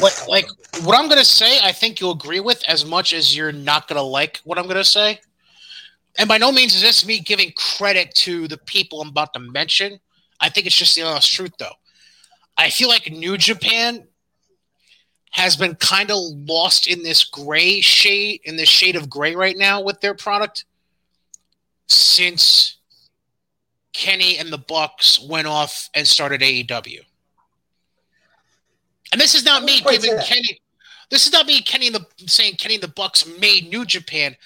like 0.00 0.28
like 0.28 0.46
what 0.82 0.98
I'm 0.98 1.08
gonna 1.08 1.24
say, 1.24 1.58
I 1.60 1.72
think 1.72 2.00
you'll 2.00 2.12
agree 2.12 2.40
with 2.40 2.62
as 2.64 2.84
much 2.84 3.12
as 3.12 3.36
you're 3.36 3.52
not 3.52 3.88
gonna 3.88 4.02
like 4.02 4.40
what 4.44 4.58
I'm 4.58 4.66
gonna 4.66 4.84
say. 4.84 5.20
And 6.16 6.28
by 6.28 6.38
no 6.38 6.52
means 6.52 6.74
is 6.74 6.82
this 6.82 7.04
me 7.04 7.18
giving 7.20 7.52
credit 7.56 8.14
to 8.16 8.46
the 8.48 8.58
people 8.58 9.00
I'm 9.00 9.08
about 9.08 9.32
to 9.34 9.40
mention. 9.40 9.98
I 10.40 10.48
think 10.48 10.66
it's 10.66 10.76
just 10.76 10.94
the 10.94 11.02
honest 11.02 11.32
truth, 11.32 11.52
though. 11.58 11.74
I 12.56 12.70
feel 12.70 12.88
like 12.88 13.10
New 13.10 13.36
Japan 13.36 14.06
has 15.30 15.56
been 15.56 15.74
kind 15.74 16.12
of 16.12 16.18
lost 16.46 16.86
in 16.86 17.02
this 17.02 17.24
gray 17.24 17.80
shade, 17.80 18.40
in 18.44 18.54
this 18.56 18.68
shade 18.68 18.94
of 18.94 19.10
gray 19.10 19.34
right 19.34 19.56
now 19.56 19.80
with 19.80 20.00
their 20.00 20.14
product 20.14 20.64
since 21.88 22.73
Kenny 23.94 24.36
and 24.36 24.52
the 24.52 24.58
Bucks 24.58 25.18
went 25.20 25.46
off 25.46 25.88
and 25.94 26.06
started 26.06 26.42
AEW. 26.42 27.00
And 29.12 29.20
this 29.20 29.34
is 29.34 29.44
not 29.44 29.62
me 29.62 29.80
wouldn't 29.84 29.84
quite 29.84 30.02
say 30.02 30.08
giving. 30.08 30.24
Kenny. 30.24 30.60
this 31.10 31.26
is 31.26 31.32
not 31.32 31.46
me 31.46 31.62
Kenny 31.62 31.88
the 31.88 32.04
saying 32.26 32.56
Kenny 32.56 32.76
the 32.76 32.88
Bucks 32.88 33.24
made 33.38 33.70
New 33.70 33.84
Japan, 33.84 34.36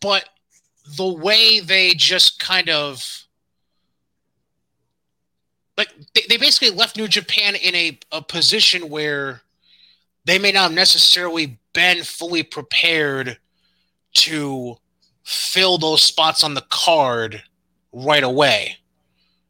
but 0.00 0.28
the 0.96 1.12
way 1.12 1.60
they 1.60 1.92
just 1.92 2.40
kind 2.40 2.70
of 2.70 3.26
like 5.76 5.92
they, 6.14 6.22
they 6.28 6.36
basically 6.38 6.70
left 6.70 6.96
New 6.96 7.08
Japan 7.08 7.54
in 7.54 7.74
a, 7.74 7.98
a 8.10 8.22
position 8.22 8.88
where 8.88 9.42
they 10.24 10.38
may 10.38 10.52
not 10.52 10.62
have 10.62 10.72
necessarily 10.72 11.58
been 11.74 12.02
fully 12.02 12.42
prepared 12.42 13.38
to 14.12 14.76
fill 15.22 15.76
those 15.76 16.02
spots 16.02 16.42
on 16.42 16.54
the 16.54 16.64
card 16.70 17.42
right 17.92 18.22
away 18.22 18.76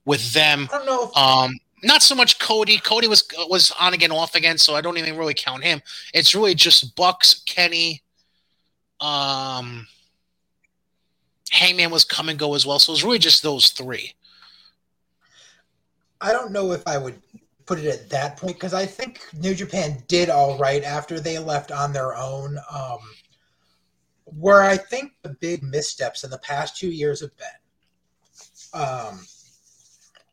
with 0.04 0.32
them. 0.32 0.68
I 0.72 0.78
don't 0.78 0.86
know. 0.86 1.04
If- 1.04 1.16
um, 1.16 1.58
not 1.82 2.02
so 2.02 2.14
much 2.14 2.38
Cody. 2.38 2.78
Cody 2.78 3.08
was 3.08 3.26
was 3.48 3.72
on 3.80 3.94
again, 3.94 4.12
off 4.12 4.34
again, 4.34 4.58
so 4.58 4.74
I 4.74 4.80
don't 4.80 4.98
even 4.98 5.16
really 5.16 5.34
count 5.34 5.64
him. 5.64 5.80
It's 6.12 6.34
really 6.34 6.54
just 6.54 6.94
Bucks, 6.94 7.42
Kenny, 7.46 8.02
um, 9.00 9.86
Hangman 11.50 11.90
was 11.90 12.04
come 12.04 12.28
and 12.28 12.38
go 12.38 12.54
as 12.54 12.66
well. 12.66 12.78
So 12.78 12.92
it's 12.92 13.02
really 13.02 13.18
just 13.18 13.42
those 13.42 13.70
three. 13.70 14.14
I 16.20 16.32
don't 16.32 16.52
know 16.52 16.72
if 16.72 16.86
I 16.86 16.98
would 16.98 17.20
put 17.64 17.78
it 17.78 17.86
at 17.86 18.10
that 18.10 18.36
point 18.36 18.54
because 18.56 18.74
I 18.74 18.84
think 18.84 19.20
New 19.32 19.54
Japan 19.54 20.02
did 20.06 20.28
all 20.28 20.58
right 20.58 20.84
after 20.84 21.18
they 21.18 21.38
left 21.38 21.72
on 21.72 21.92
their 21.92 22.14
own. 22.14 22.58
Um, 22.70 22.98
where 24.24 24.62
I 24.62 24.76
think 24.76 25.12
the 25.22 25.30
big 25.40 25.62
missteps 25.62 26.22
in 26.24 26.30
the 26.30 26.38
past 26.38 26.76
two 26.76 26.90
years 26.90 27.20
have 27.20 27.36
been 27.36 27.48
um, 28.72 29.20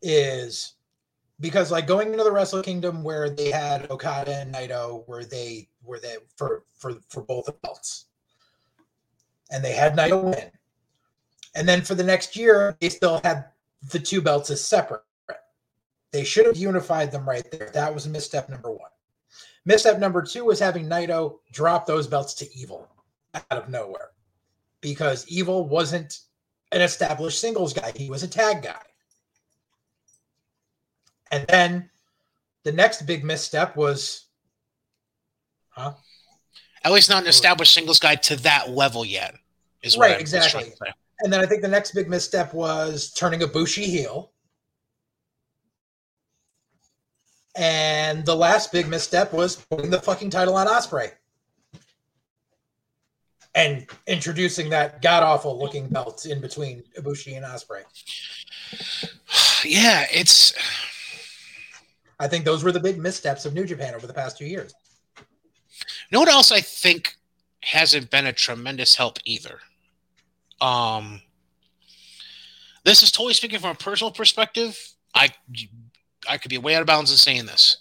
is 0.02 0.76
because 1.40 1.72
like 1.72 1.88
going 1.88 2.12
into 2.12 2.24
the 2.24 2.32
Wrestle 2.32 2.64
Kingdom 2.64 3.04
where 3.04 3.30
they 3.30 3.52
had 3.52 3.90
Okada 3.92 4.36
and 4.38 4.54
Naito 4.54 5.04
where 5.08 5.24
they 5.26 5.70
were 5.84 6.00
they 6.00 6.18
for 6.36 6.64
for 6.78 6.96
for 7.10 7.22
both 7.22 7.50
belts, 7.62 8.06
and 9.52 9.64
they 9.64 9.74
had 9.74 9.96
Naito 9.96 10.24
win, 10.24 10.52
and 11.56 11.68
then 11.68 11.82
for 11.82 11.96
the 11.96 12.04
next 12.04 12.36
year 12.36 12.76
they 12.80 12.90
still 12.90 13.22
had 13.24 13.46
the 13.92 14.00
two 14.00 14.22
belts 14.22 14.50
as 14.50 14.64
separate. 14.64 15.04
They 16.12 16.24
should 16.24 16.46
have 16.46 16.58
unified 16.58 17.12
them 17.12 17.28
right 17.28 17.46
there. 17.52 17.70
That 17.74 17.94
was 17.94 18.08
misstep 18.08 18.50
number 18.50 18.72
one. 18.72 18.90
Misstep 19.66 20.00
number 20.00 20.22
two 20.22 20.46
was 20.46 20.60
having 20.60 20.88
Naito 20.88 21.40
drop 21.52 21.86
those 21.86 22.08
belts 22.08 22.34
to 22.36 22.58
Evil 22.58 22.90
out 23.34 23.46
of 23.52 23.70
nowhere 23.70 24.12
because 24.82 25.28
Evil 25.28 25.68
wasn't 25.68 26.20
an 26.72 26.82
established 26.82 27.40
singles 27.40 27.74
guy, 27.74 27.92
he 27.96 28.10
was 28.10 28.24
a 28.24 28.28
tag 28.28 28.64
guy. 28.64 28.82
And 31.32 31.46
then 31.48 31.90
the 32.64 32.72
next 32.72 33.04
big 33.06 33.24
misstep 33.24 33.76
was, 33.76 34.26
huh? 35.70 35.94
At 36.84 36.92
least 36.92 37.10
not 37.10 37.24
an 37.24 37.30
established 37.30 37.74
singles 37.74 38.00
guy 38.00 38.16
to 38.16 38.36
that 38.38 38.70
level 38.70 39.06
yet. 39.06 39.36
Is 39.82 39.98
Right, 39.98 40.20
exactly. 40.20 40.52
trying 40.52 40.72
to 40.72 40.78
say. 40.78 40.94
And 41.20 41.34
then 41.34 41.40
I 41.40 41.46
think 41.46 41.62
the 41.62 41.68
next 41.68 41.92
big 41.92 42.10
misstep 42.10 42.54
was 42.54 43.12
turning 43.12 43.40
Ibushi 43.40 43.84
heel. 43.84 44.32
And 47.56 48.24
the 48.24 48.36
last 48.36 48.72
big 48.72 48.88
misstep 48.88 49.34
was 49.34 49.56
putting 49.56 49.90
the 49.90 50.00
fucking 50.00 50.30
title 50.30 50.56
on 50.56 50.68
Ospreay. 50.68 51.12
And 53.58 53.88
introducing 54.06 54.70
that 54.70 55.02
god 55.02 55.24
awful 55.24 55.58
looking 55.58 55.88
belt 55.88 56.28
in 56.28 56.40
between 56.40 56.84
Ibushi 56.98 57.36
and 57.36 57.46
Ospreay. 57.46 57.84
Yeah, 59.66 60.06
it's 60.14 60.54
I 62.20 62.28
think 62.28 62.46
those 62.46 62.64
were 62.64 62.72
the 62.72 62.80
big 62.80 63.00
missteps 63.00 63.46
of 63.48 63.56
New 63.56 63.66
Japan 63.66 63.96
over 63.96 64.06
the 64.06 64.14
past 64.14 64.38
two 64.38 64.46
years. 64.46 64.74
know 66.12 66.20
what 66.20 66.30
else 66.30 66.52
I 66.52 66.62
think 66.62 67.16
hasn't 67.62 68.12
been 68.12 68.28
a 68.28 68.34
tremendous 68.34 68.96
help 68.96 69.18
either. 69.26 69.60
Um, 70.62 71.22
this 72.86 73.02
is 73.02 73.12
totally 73.12 73.34
speaking 73.34 73.60
from 73.60 73.72
a 73.72 73.76
personal 73.76 74.12
perspective. 74.12 74.78
I 75.16 75.30
I 76.30 76.38
could 76.38 76.50
be 76.50 76.60
way 76.60 76.76
out 76.76 76.82
of 76.82 76.88
bounds 76.88 77.10
in 77.10 77.18
saying 77.18 77.48
this. 77.48 77.78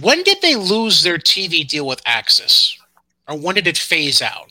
When 0.00 0.22
did 0.22 0.40
they 0.42 0.54
lose 0.54 1.02
their 1.02 1.18
TV 1.18 1.66
deal 1.66 1.86
with 1.86 2.04
AXS, 2.04 2.77
or 3.28 3.38
when 3.38 3.54
did 3.54 3.66
it 3.66 3.78
phase 3.78 4.22
out? 4.22 4.50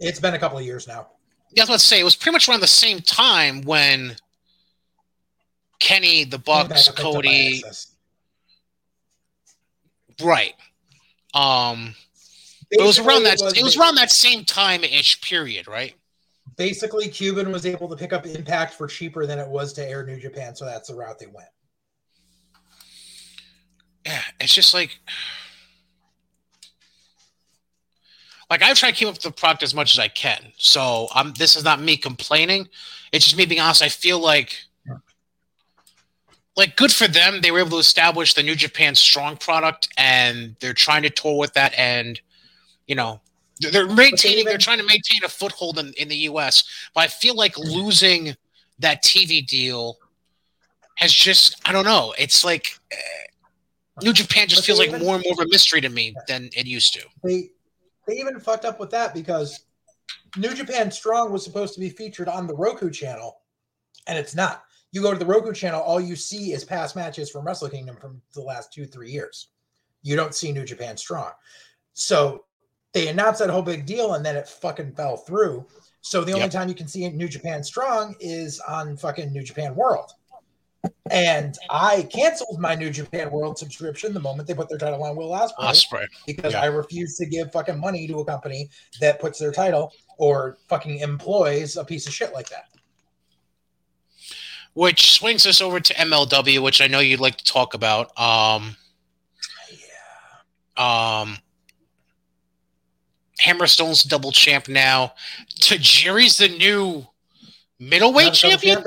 It's 0.00 0.20
been 0.20 0.34
a 0.34 0.38
couple 0.38 0.58
of 0.58 0.64
years 0.64 0.86
now. 0.86 1.08
Yeah, 1.52 1.62
I 1.62 1.64
was 1.64 1.68
about 1.68 1.80
to 1.80 1.86
say 1.86 2.00
it 2.00 2.04
was 2.04 2.16
pretty 2.16 2.34
much 2.34 2.48
around 2.48 2.60
the 2.60 2.66
same 2.66 3.00
time 3.00 3.62
when 3.62 4.16
Kenny, 5.78 6.24
the 6.24 6.38
Bucks, 6.38 6.88
Impact 6.88 6.96
picked 6.96 6.98
up 6.98 7.04
by 7.04 7.12
Cody, 7.12 7.62
right? 10.22 10.54
Um, 11.34 11.94
it 12.70 12.82
was 12.82 12.98
around 12.98 13.24
that. 13.24 13.38
Basically, 13.38 13.60
It 13.60 13.64
was 13.64 13.76
around 13.76 13.94
that 13.96 14.10
same 14.10 14.44
time 14.44 14.84
ish 14.84 15.20
period, 15.20 15.68
right? 15.68 15.94
Basically, 16.56 17.08
Cuban 17.08 17.52
was 17.52 17.66
able 17.66 17.88
to 17.88 17.96
pick 17.96 18.12
up 18.12 18.26
Impact 18.26 18.74
for 18.74 18.86
cheaper 18.86 19.26
than 19.26 19.38
it 19.38 19.48
was 19.48 19.72
to 19.74 19.88
air 19.88 20.04
New 20.04 20.18
Japan, 20.18 20.56
so 20.56 20.64
that's 20.64 20.88
the 20.88 20.94
route 20.94 21.18
they 21.18 21.26
went. 21.26 21.48
Yeah, 24.06 24.22
it's 24.40 24.54
just 24.54 24.72
like, 24.72 24.98
like 28.50 28.62
I 28.62 28.72
try 28.74 28.90
to 28.90 28.96
keep 28.96 29.08
up 29.08 29.14
with 29.14 29.22
the 29.22 29.30
product 29.30 29.62
as 29.62 29.74
much 29.74 29.92
as 29.94 29.98
I 29.98 30.08
can. 30.08 30.52
So 30.56 31.08
I'm. 31.14 31.32
This 31.34 31.56
is 31.56 31.64
not 31.64 31.80
me 31.80 31.96
complaining. 31.96 32.68
It's 33.12 33.24
just 33.24 33.36
me 33.36 33.46
being 33.46 33.60
honest. 33.60 33.82
I 33.82 33.88
feel 33.88 34.18
like, 34.20 34.56
like, 36.56 36.76
good 36.76 36.92
for 36.92 37.06
them. 37.06 37.40
They 37.40 37.50
were 37.50 37.58
able 37.60 37.70
to 37.72 37.78
establish 37.78 38.34
the 38.34 38.42
New 38.42 38.54
Japan 38.54 38.94
Strong 38.94 39.38
product, 39.38 39.88
and 39.96 40.56
they're 40.60 40.72
trying 40.74 41.02
to 41.02 41.10
tour 41.10 41.38
with 41.38 41.52
that. 41.54 41.74
And 41.78 42.20
you 42.86 42.94
know, 42.94 43.20
they're- 43.60 43.88
maintaining. 43.88 44.44
they're 44.44 44.58
trying 44.58 44.78
to 44.78 44.84
maintain 44.84 45.22
a 45.24 45.28
foothold 45.28 45.78
in, 45.78 45.92
in 45.94 46.08
the 46.08 46.16
U.S. 46.30 46.62
But 46.94 47.00
I 47.04 47.06
feel 47.08 47.34
like 47.34 47.58
losing 47.58 48.36
that 48.78 49.02
TV 49.02 49.46
deal 49.46 49.98
has 50.96 51.12
just. 51.12 51.56
I 51.68 51.72
don't 51.72 51.84
know. 51.84 52.14
It's 52.18 52.44
like. 52.44 52.68
eh, 52.92 52.96
New 54.02 54.12
Japan 54.12 54.46
just 54.46 54.60
But 54.60 54.66
feels 54.66 54.78
like 54.78 54.88
even- 54.90 55.00
more 55.02 55.14
and 55.16 55.24
more 55.24 55.32
of 55.32 55.38
a 55.38 55.48
mystery 55.50 55.80
to 55.80 55.88
me 55.88 56.14
than 56.28 56.50
it 56.54 56.66
used 56.66 56.92
to. 56.92 57.00
They 57.24 57.48
they 58.06 58.14
even 58.16 58.38
fucked 58.40 58.64
up 58.64 58.78
with 58.80 58.90
that 58.90 59.14
because 59.14 59.64
New 60.36 60.54
Japan 60.54 60.90
Strong 60.90 61.32
was 61.32 61.44
supposed 61.44 61.74
to 61.74 61.80
be 61.80 61.90
featured 61.90 62.28
on 62.28 62.46
the 62.46 62.54
Roku 62.54 62.90
channel, 62.90 63.38
and 64.06 64.18
it's 64.18 64.34
not. 64.34 64.64
You 64.92 65.02
go 65.02 65.12
to 65.12 65.18
the 65.18 65.26
Roku 65.26 65.52
channel, 65.52 65.80
all 65.80 66.00
you 66.00 66.16
see 66.16 66.52
is 66.52 66.64
past 66.64 66.96
matches 66.96 67.30
from 67.30 67.46
Wrestle 67.46 67.68
Kingdom 67.68 67.96
from 67.96 68.20
the 68.34 68.42
last 68.42 68.72
two, 68.72 68.86
three 68.86 69.10
years. 69.10 69.48
You 70.02 70.16
don't 70.16 70.34
see 70.34 70.52
New 70.52 70.64
Japan 70.64 70.96
Strong. 70.96 71.32
So 71.92 72.44
they 72.92 73.08
announced 73.08 73.40
that 73.40 73.50
whole 73.50 73.62
big 73.62 73.84
deal 73.84 74.14
and 74.14 74.24
then 74.24 74.36
it 74.36 74.48
fucking 74.48 74.92
fell 74.92 75.16
through. 75.16 75.66
So 76.00 76.22
the 76.22 76.32
only 76.32 76.44
Yep. 76.44 76.52
time 76.52 76.68
you 76.68 76.74
can 76.74 76.86
see 76.88 77.08
New 77.08 77.28
Japan 77.28 77.64
Strong 77.64 78.14
is 78.20 78.60
on 78.60 78.96
fucking 78.96 79.32
New 79.32 79.42
Japan 79.42 79.74
World. 79.74 80.12
And 81.10 81.56
I 81.70 82.02
canceled 82.12 82.60
my 82.60 82.74
New 82.74 82.90
Japan 82.90 83.30
World 83.30 83.58
subscription 83.58 84.12
the 84.12 84.20
moment 84.20 84.48
they 84.48 84.54
put 84.54 84.68
their 84.68 84.78
title 84.78 85.02
on 85.04 85.16
Will 85.16 85.30
Ospreay 85.30 85.50
Osprey. 85.58 86.06
because 86.26 86.52
Yeah. 86.52 86.62
I 86.62 86.66
refuse 86.66 87.16
to 87.18 87.26
give 87.26 87.52
fucking 87.52 87.78
money 87.78 88.06
to 88.08 88.20
a 88.20 88.24
company 88.24 88.68
that 89.00 89.20
puts 89.20 89.38
their 89.38 89.52
title 89.52 89.92
or 90.18 90.58
fucking 90.68 90.98
employs 90.98 91.76
a 91.76 91.84
piece 91.84 92.06
of 92.06 92.12
shit 92.14 92.32
like 92.32 92.48
that. 92.50 92.64
Which 94.74 95.12
swings 95.12 95.46
us 95.46 95.60
over 95.60 95.80
to 95.80 95.94
MLW, 95.94 96.60
which 96.62 96.80
I 96.80 96.86
know 96.86 96.98
you'd 97.00 97.20
like 97.20 97.36
to 97.36 97.44
talk 97.44 97.72
about. 97.74 98.08
Um, 98.18 98.76
Yeah. 100.76 101.20
um, 101.20 101.38
Hammerstone's 103.40 104.02
double 104.02 104.32
champ 104.32 104.68
now. 104.68 105.14
Tajiri's 105.60 106.36
the 106.38 106.48
new 106.48 107.06
middleweight 107.78 108.34
double 108.34 108.56
champion. 108.58 108.82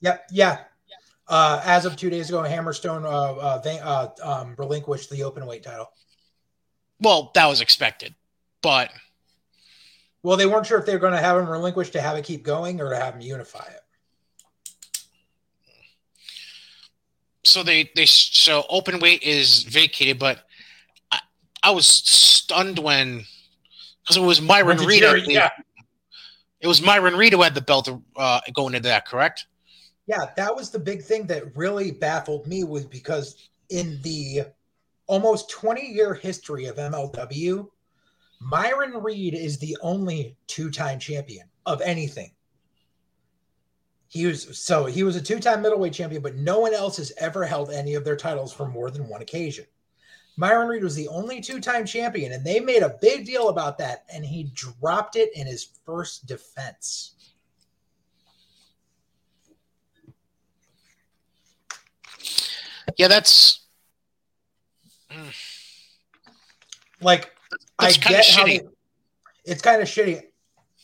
Yep. 0.00 0.26
Yeah. 0.32 0.58
Uh, 1.30 1.62
as 1.64 1.84
of 1.84 1.96
two 1.96 2.10
days 2.10 2.28
ago, 2.28 2.42
Hammerstone 2.42 3.04
uh, 3.04 3.36
uh, 3.36 3.58
they, 3.58 3.78
uh, 3.78 4.08
um, 4.22 4.54
relinquished 4.58 5.08
the 5.10 5.22
open 5.22 5.46
weight 5.46 5.62
title. 5.62 5.90
Well, 7.00 7.30
that 7.34 7.46
was 7.46 7.60
expected, 7.60 8.14
but 8.62 8.90
Well, 10.22 10.36
they 10.36 10.44
weren't 10.44 10.66
sure 10.66 10.78
if 10.78 10.84
they 10.84 10.92
were 10.92 10.98
going 10.98 11.12
to 11.14 11.20
have 11.20 11.38
him 11.38 11.48
relinquish 11.48 11.90
to 11.90 12.00
have 12.00 12.16
it 12.16 12.24
keep 12.24 12.42
going 12.42 12.80
or 12.80 12.90
to 12.90 12.96
have 12.96 13.14
him 13.14 13.20
unify 13.20 13.64
it. 13.64 13.80
so 17.42 17.62
they 17.62 17.90
they 17.96 18.06
so 18.06 18.64
open 18.68 19.00
weight 19.00 19.22
is 19.22 19.62
vacated, 19.64 20.18
but 20.18 20.46
I, 21.10 21.18
I 21.62 21.70
was 21.70 21.86
stunned 21.86 22.78
when 22.78 23.24
because 24.02 24.16
it 24.16 24.20
was 24.20 24.40
Myron 24.40 24.68
Went 24.68 24.80
to 24.80 24.86
Reed. 24.86 25.00
Jerry, 25.00 25.22
I 25.22 25.24
yeah. 25.28 25.50
It 26.60 26.66
was 26.66 26.82
Myron 26.82 27.16
Reed 27.16 27.32
who 27.32 27.42
had 27.42 27.54
the 27.54 27.62
belt 27.62 27.88
uh, 28.16 28.40
going 28.52 28.74
into 28.74 28.88
that, 28.88 29.06
correct? 29.06 29.46
Yeah, 30.10 30.26
that 30.34 30.56
was 30.56 30.70
the 30.70 30.78
big 30.80 31.04
thing 31.04 31.28
that 31.28 31.56
really 31.56 31.92
baffled 31.92 32.44
me 32.48 32.64
was 32.64 32.84
because 32.84 33.48
in 33.68 34.02
the 34.02 34.42
almost 35.06 35.48
20 35.50 35.86
year 35.86 36.14
history 36.14 36.64
of 36.64 36.78
MLW, 36.78 37.68
Myron 38.40 39.04
Reed 39.04 39.34
is 39.34 39.58
the 39.58 39.78
only 39.82 40.36
two 40.48 40.68
time 40.68 40.98
champion 40.98 41.48
of 41.64 41.80
anything. 41.80 42.32
He 44.08 44.26
was 44.26 44.58
so 44.58 44.86
he 44.86 45.04
was 45.04 45.14
a 45.14 45.22
two 45.22 45.38
time 45.38 45.62
middleweight 45.62 45.92
champion, 45.92 46.22
but 46.22 46.34
no 46.34 46.58
one 46.58 46.74
else 46.74 46.96
has 46.96 47.12
ever 47.16 47.44
held 47.44 47.70
any 47.70 47.94
of 47.94 48.04
their 48.04 48.16
titles 48.16 48.52
for 48.52 48.66
more 48.66 48.90
than 48.90 49.08
one 49.08 49.22
occasion. 49.22 49.66
Myron 50.36 50.66
Reed 50.66 50.82
was 50.82 50.96
the 50.96 51.06
only 51.06 51.40
two-time 51.40 51.84
champion, 51.84 52.32
and 52.32 52.44
they 52.44 52.58
made 52.58 52.82
a 52.82 52.96
big 53.00 53.26
deal 53.26 53.48
about 53.48 53.78
that, 53.78 54.06
and 54.12 54.24
he 54.24 54.50
dropped 54.54 55.14
it 55.14 55.30
in 55.36 55.46
his 55.46 55.68
first 55.84 56.26
defense. 56.26 57.14
Yeah, 62.96 63.08
that's 63.08 63.66
like 67.00 67.30
That's 67.78 67.96
I 67.96 68.08
get 68.08 68.26
how 68.26 68.44
shitty. 68.44 68.46
they, 68.46 68.68
it's 69.44 69.62
kind 69.62 69.82
of 69.82 69.88
shitty. 69.88 70.22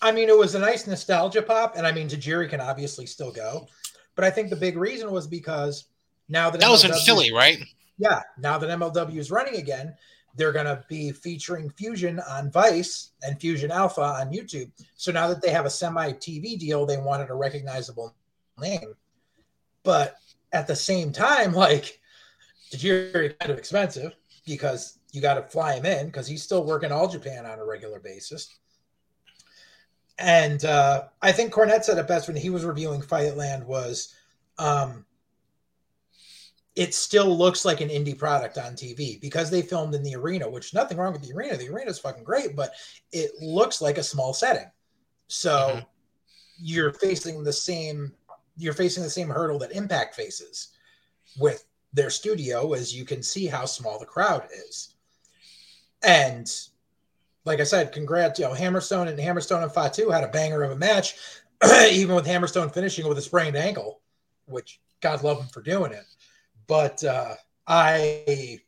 I 0.03 0.13
mean, 0.13 0.29
it 0.29 0.37
was 0.37 0.55
a 0.55 0.59
nice 0.59 0.87
nostalgia 0.87 1.43
pop, 1.43 1.77
and 1.77 1.87
I 1.87 1.93
mean, 1.93 2.09
Tajiri 2.09 2.49
can 2.51 2.61
obviously 2.61 3.07
still 3.07 3.33
go, 3.33 3.67
but 4.15 4.25
I 4.25 4.31
think 4.31 4.51
the 4.51 4.57
big 4.57 4.77
reason 4.77 5.11
was 5.11 5.27
because 5.27 5.87
now 6.29 6.51
that 6.51 6.61
that 6.61 6.71
was 6.71 6.85
in 6.85 6.93
Philly, 7.05 7.33
right? 7.33 7.59
yeah, 7.99 8.21
now 8.39 8.59
that 8.59 8.69
MLW 8.79 9.17
is 9.17 9.31
running 9.31 9.57
again, 9.57 9.95
they're 10.37 10.53
going 10.53 10.67
to 10.67 10.85
be 10.89 11.13
featuring 11.13 11.71
Fusion 11.71 12.21
on 12.29 12.51
Vice 12.51 13.13
and 13.23 13.41
Fusion 13.41 13.71
Alpha 13.71 14.03
on 14.03 14.31
YouTube. 14.31 14.71
So 14.97 15.11
now 15.13 15.29
that 15.29 15.41
they 15.41 15.51
have 15.51 15.65
a 15.65 15.71
semi 15.71 16.13
TV 16.13 16.59
deal, 16.59 16.85
they 16.85 16.99
wanted 16.99 17.31
a 17.31 17.35
recognizable 17.35 18.15
name. 18.61 18.95
But 19.83 20.17
at 20.53 20.67
the 20.67 20.77
same 20.77 21.13
time, 21.13 21.53
like, 21.53 22.01
Tajiri 22.73 23.39
kind 23.39 23.53
of 23.53 23.59
expensive 23.59 24.15
because 24.47 24.99
you 25.13 25.21
got 25.21 25.35
to 25.35 25.43
fly 25.43 25.75
him 25.75 25.87
in 25.87 26.07
because 26.07 26.27
he's 26.27 26.43
still 26.43 26.65
working 26.65 26.93
all 26.93 27.09
Japan 27.09 27.47
on 27.47 27.59
a 27.59 27.65
regular 27.65 28.01
basis. 28.01 28.49
And 30.19 30.65
uh, 30.65 31.05
I 31.21 31.33
think 31.33 31.53
Cornette 31.53 31.85
said 31.85 31.99
it 31.99 32.09
best 32.09 32.29
when 32.29 32.37
he 32.37 32.51
was 32.51 32.65
reviewing 32.65 33.03
Fightland 33.03 33.65
was 33.65 34.15
um, 34.59 35.05
it 36.75 36.95
still 36.95 37.37
looks 37.37 37.65
like 37.65 37.81
an 37.81 37.89
indie 37.89 38.17
product 38.17 38.59
on 38.59 38.75
TV 38.75 39.21
because 39.21 39.51
they 39.51 39.63
filmed 39.63 39.95
in 39.95 40.03
the 40.03 40.15
arena, 40.15 40.49
which 40.49 40.75
nothing 40.75 40.99
wrong 40.99 41.13
with 41.13 41.23
the 41.23 41.35
arena. 41.35 41.57
The 41.57 41.69
arena 41.69 41.91
is 41.91 41.99
fucking 41.99 42.25
great, 42.25 42.57
but 42.57 42.73
it 43.13 43.31
looks 43.41 43.81
like 43.81 43.99
a 43.99 44.03
small 44.03 44.33
setting. 44.33 44.71
So 45.29 45.51
Mhm. 45.75 45.87
you're 46.59 46.93
facing 46.93 47.43
the 47.45 47.53
same 47.53 48.16
you're 48.57 48.73
facing 48.73 49.03
the 49.03 49.11
same 49.11 49.29
hurdle 49.29 49.59
that 49.61 49.73
Impact 49.73 50.15
faces 50.15 50.69
with 51.39 51.65
their 51.93 52.11
studio 52.11 52.73
as 52.73 52.95
you 52.95 53.05
can 53.05 53.23
see 53.23 53.47
how 53.47 53.65
small 53.65 53.99
the 53.99 54.07
crowd 54.07 54.47
is. 54.69 54.95
And 56.03 56.51
like 57.45 57.61
I 57.61 57.65
said, 57.65 57.93
congrats, 57.93 58.39
you 58.39 58.45
know, 58.45 58.53
Hammerstone 58.53 59.09
and 59.09 59.19
Hammerstone 59.19 59.63
and 59.63 59.73
Fatu 59.73 60.11
had 60.11 60.25
a 60.25 60.29
banger 60.29 60.63
of 60.63 60.73
a 60.73 60.77
match, 60.77 61.15
even 61.91 62.15
with 62.15 62.27
Hammerstone 62.27 62.73
finishing 62.73 63.09
with 63.09 63.19
a 63.19 63.23
sprained 63.23 63.57
ankle, 63.57 64.01
which 64.47 64.81
God 65.01 65.23
love 65.23 65.41
him 65.41 65.47
for 65.47 65.63
doing 65.63 65.93
it. 65.93 66.05
But 66.67 67.03
uh, 67.05 67.35
I, 67.67 68.61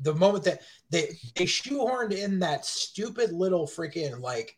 the 0.00 0.14
moment 0.14 0.44
that 0.44 0.62
they 0.90 1.10
they 1.36 1.44
shoehorned 1.44 2.12
in 2.12 2.38
that 2.40 2.64
stupid 2.64 3.32
little 3.32 3.66
freaking 3.66 4.20
like, 4.20 4.56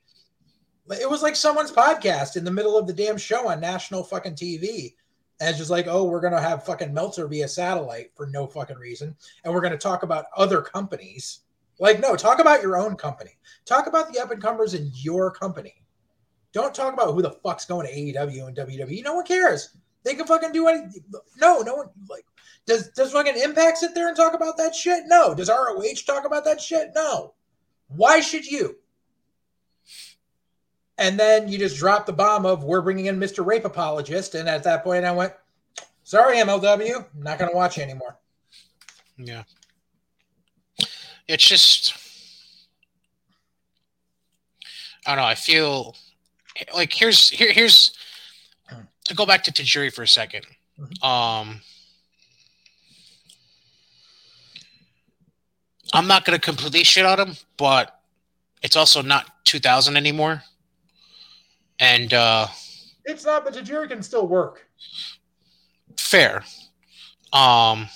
it 0.91 1.09
was 1.09 1.23
like 1.23 1.37
someone's 1.37 1.73
podcast 1.73 2.37
in 2.37 2.45
the 2.45 2.51
middle 2.51 2.77
of 2.77 2.87
the 2.87 2.93
damn 2.93 3.17
show 3.17 3.49
on 3.49 3.61
national 3.61 4.05
fucking 4.05 4.35
TV. 4.35 4.95
And 5.41 5.51
it's 5.51 5.59
just 5.59 5.71
like, 5.71 5.87
oh, 5.89 6.05
we're 6.05 6.21
gonna 6.21 6.41
have 6.41 6.65
fucking 6.65 6.95
Meltzer 6.95 7.27
via 7.27 7.49
satellite 7.49 8.13
for 8.15 8.27
no 8.27 8.47
fucking 8.47 8.77
reason, 8.77 9.17
and 9.45 9.53
we're 9.53 9.61
gonna 9.61 9.77
talk 9.77 10.03
about 10.05 10.27
other 10.37 10.63
companies. 10.63 11.41
Like, 11.81 12.01
no, 12.01 12.15
talk 12.15 12.39
about 12.39 12.63
your 12.63 12.77
own 12.77 12.95
company. 12.97 13.37
Talk 13.65 13.89
about 13.89 14.13
the 14.13 14.21
up 14.21 14.31
and 14.31 14.41
comers 14.41 14.75
in 14.75 14.93
your 14.95 15.31
company. 15.33 15.75
Don't 16.53 16.73
talk 16.73 16.95
about 16.95 17.15
who 17.15 17.21
the 17.21 17.33
fuck's 17.43 17.65
going 17.65 17.87
to 17.89 17.93
AEW 17.93 18.47
and 18.47 18.57
WWE. 18.57 19.03
No 19.03 19.15
one 19.15 19.27
cares. 19.27 19.77
They 20.05 20.15
can 20.15 20.27
fucking 20.27 20.53
do 20.53 20.69
anything. 20.69 21.05
No, 21.37 21.63
no 21.63 21.75
one 21.75 21.89
like 22.09 22.25
does 22.67 22.91
does 22.91 23.13
fucking 23.13 23.37
Impact 23.37 23.79
sit 23.79 23.95
there 23.95 24.09
and 24.09 24.17
talk 24.17 24.35
about 24.35 24.57
that 24.59 24.75
shit? 24.75 25.05
No. 25.07 25.35
Does 25.35 25.49
ROH 25.49 26.05
talk 26.07 26.25
about 26.25 26.45
that 26.45 26.61
shit? 26.61 26.91
No. 26.95 27.35
Why 27.89 28.21
should 28.21 28.47
you? 28.47 28.77
And 30.99 31.19
then 31.19 31.49
you 31.49 31.59
just 31.59 31.77
drop 31.77 32.07
the 32.07 32.13
bomb 32.13 32.47
of 32.47 32.63
we're 32.63 32.81
bringing 32.81 33.07
in 33.07 33.19
Mr. 33.19 33.45
Rape 33.45 33.65
Apologist, 33.65 34.35
and 34.35 34.49
at 34.49 34.63
that 34.63 34.85
point 34.85 35.05
I 35.05 35.11
went, 35.11 35.33
sorry 36.05 36.37
MLW, 36.37 37.05
I'm 37.15 37.23
not 37.23 37.39
going 37.39 37.51
to 37.51 37.57
watch 37.57 37.77
you 37.77 37.83
anymore. 37.83 38.17
Yeah. 39.17 39.43
It's 41.27 41.45
just 41.45 41.95
I 45.07 45.15
don't 45.15 45.25
know, 45.25 45.29
I 45.29 45.35
feel 45.35 45.97
like 46.75 46.93
here's 46.93 47.29
here 47.31 47.53
here's 47.53 47.93
to 49.05 49.15
go 49.15 49.27
back 49.27 49.43
to 49.45 49.53
Tajiri 49.53 49.93
for 49.93 50.03
a 50.03 50.07
2nd 50.07 50.45
Mhm. 50.81 51.05
Um 51.05 51.61
I'm 55.93 56.07
not 56.09 56.25
gonna 56.25 56.39
completely 56.39 56.83
shit 56.85 57.07
on 57.07 57.21
him, 57.21 57.37
but 57.57 58.01
it's 58.63 58.77
also 58.77 59.01
not 59.03 59.45
2000 59.45 59.97
anymore. 59.97 60.43
And 61.79 62.13
uh 62.15 62.47
It's 63.05 63.25
not, 63.25 63.45
but 63.45 63.55
Tajiri 63.55 63.89
can 63.89 64.03
still 64.03 64.27
work. 64.27 64.67
fair. 65.99 66.43
Um, 67.33 67.89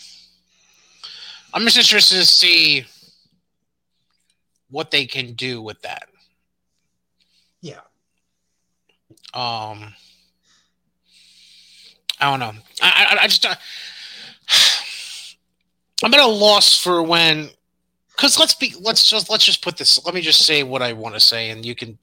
I'm 1.54 1.62
just 1.62 1.76
interested 1.76 2.16
to 2.16 2.26
see 2.26 2.84
what 4.70 4.90
they 4.90 5.06
can 5.06 5.34
do 5.34 5.62
with 5.62 5.80
that. 5.82 6.08
Yeah. 7.60 7.80
Um, 9.32 9.94
I 12.20 12.30
don't 12.30 12.40
know. 12.40 12.52
I 12.82 13.06
I, 13.10 13.18
I 13.22 13.26
just 13.28 13.46
uh, 13.46 13.54
I'm 16.04 16.12
at 16.12 16.20
a 16.20 16.26
loss 16.26 16.76
for 16.76 17.02
when, 17.02 17.50
because 18.16 18.38
let's 18.38 18.54
be 18.54 18.74
let's 18.80 19.08
just 19.08 19.30
let's 19.30 19.44
just 19.44 19.62
put 19.62 19.76
this. 19.76 20.04
Let 20.04 20.14
me 20.14 20.20
just 20.20 20.44
say 20.44 20.64
what 20.64 20.82
I 20.82 20.92
want 20.92 21.14
to 21.14 21.20
say, 21.20 21.50
and 21.50 21.64
you 21.64 21.74
can 21.74 21.98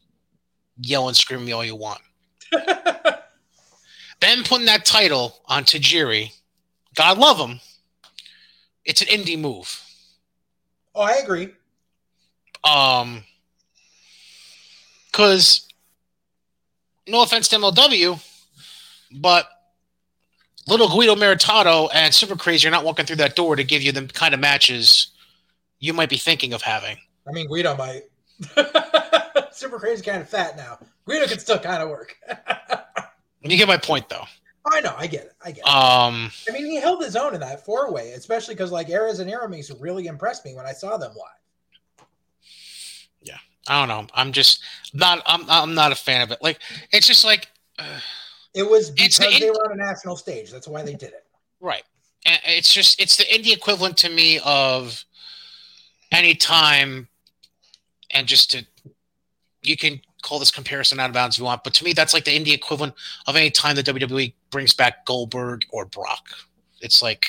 yell 0.77 1.07
and 1.07 1.17
scream 1.17 1.45
me 1.45 1.51
all 1.51 1.63
you 1.63 1.75
want. 1.75 2.01
then 2.51 4.43
putting 4.43 4.65
that 4.65 4.85
title 4.85 5.39
on 5.45 5.63
Tajiri, 5.63 6.31
God 6.95 7.17
love 7.17 7.37
him. 7.37 7.59
It's 8.83 9.01
an 9.01 9.07
indie 9.07 9.39
move. 9.39 9.81
oh, 10.93 11.01
I 11.01 11.13
agree. 11.15 11.49
Um, 12.63 13.23
because 15.11 15.67
no 17.07 17.23
offense 17.23 17.47
to 17.49 17.57
MLW, 17.57 18.21
but 19.19 19.47
little 20.67 20.89
Guido 20.89 21.15
Maritato 21.15 21.89
and 21.93 22.13
Super 22.13 22.35
Crazy 22.35 22.67
are 22.67 22.71
not 22.71 22.83
walking 22.83 23.05
through 23.05 23.15
that 23.17 23.35
door 23.35 23.55
to 23.55 23.63
give 23.63 23.81
you 23.81 23.91
the 23.91 24.07
kind 24.07 24.33
of 24.33 24.39
matches 24.39 25.07
you 25.79 25.93
might 25.93 26.09
be 26.09 26.17
thinking 26.17 26.53
of 26.53 26.61
having. 26.61 26.97
I 27.27 27.31
mean, 27.31 27.47
Guido 27.47 27.75
might. 27.77 28.03
Super 29.55 29.79
crazy, 29.79 30.03
kind 30.03 30.21
of 30.21 30.27
fat 30.27 30.57
now. 30.57 30.77
Guido 31.05 31.27
can 31.27 31.39
still 31.39 31.57
kind 31.59 31.81
of 31.81 31.89
work. 31.89 32.15
You 33.47 33.57
get 33.57 33.67
my 33.67 33.77
point, 33.77 34.09
though. 34.09 34.23
I 34.65 34.81
know, 34.81 34.95
I 34.97 35.05
get 35.05 35.25
it. 35.25 35.33
I 35.39 35.51
get 35.51 35.59
it. 35.59 35.67
Um, 35.67 36.31
I 36.49 36.51
mean, 36.51 36.65
he 36.65 36.77
held 36.77 37.03
his 37.03 37.15
own 37.15 37.35
in 37.35 37.41
that 37.41 37.63
four 37.63 37.93
way, 37.93 38.13
especially 38.13 38.55
because 38.55 38.71
like 38.71 38.87
Arez 38.87 39.19
and 39.19 39.29
Aramis 39.29 39.71
really 39.79 40.07
impressed 40.07 40.43
me 40.43 40.55
when 40.55 40.65
I 40.65 40.71
saw 40.71 40.97
them 40.97 41.11
live. 41.11 42.07
Yeah, 43.21 43.37
I 43.67 43.79
don't 43.79 43.87
know. 43.87 44.07
I'm 44.15 44.31
just 44.31 44.63
not. 44.95 45.21
I'm. 45.27 45.47
I'm 45.47 45.75
not 45.75 45.91
a 45.91 45.95
fan 45.95 46.21
of 46.21 46.31
it. 46.31 46.39
Like 46.41 46.57
it's 46.91 47.05
just 47.05 47.23
like. 47.23 47.49
Uh, 47.77 47.99
It 48.55 48.67
was 48.67 48.89
It's 48.97 49.19
because 49.19 49.35
the 49.35 49.39
they 49.41 49.49
were 49.51 49.69
on 49.69 49.73
a 49.73 49.75
national 49.75 50.15
stage. 50.15 50.51
That's 50.51 50.67
why 50.67 50.81
they 50.81 50.93
did 50.95 51.09
it. 51.09 51.27
Right. 51.59 51.83
And 52.25 52.39
it's 52.45 52.73
just 52.73 52.99
it's 52.99 53.17
the 53.17 53.25
indie 53.25 53.53
equivalent 53.53 53.97
to 53.97 54.09
me 54.09 54.39
of 54.43 55.05
any 56.11 56.33
time 56.33 57.09
and 58.09 58.25
just 58.25 58.49
to 58.51 58.65
you 59.67 59.77
can 59.77 60.01
call 60.21 60.39
this 60.39 60.51
comparison 60.51 60.99
out 60.99 61.09
of 61.09 61.13
bounds 61.13 61.35
if 61.35 61.39
you 61.39 61.45
want, 61.45 61.63
but 61.63 61.73
to 61.75 61.83
me 61.83 61.93
that's 61.93 62.13
like 62.13 62.25
the 62.25 62.37
indie 62.37 62.53
equivalent 62.53 62.93
of 63.27 63.35
any 63.35 63.49
time 63.49 63.75
the 63.75 63.83
WWE 63.83 64.33
brings 64.51 64.73
back 64.73 65.05
Goldberg 65.05 65.65
or 65.71 65.85
Brock. 65.85 66.25
It's 66.81 67.01
like 67.01 67.27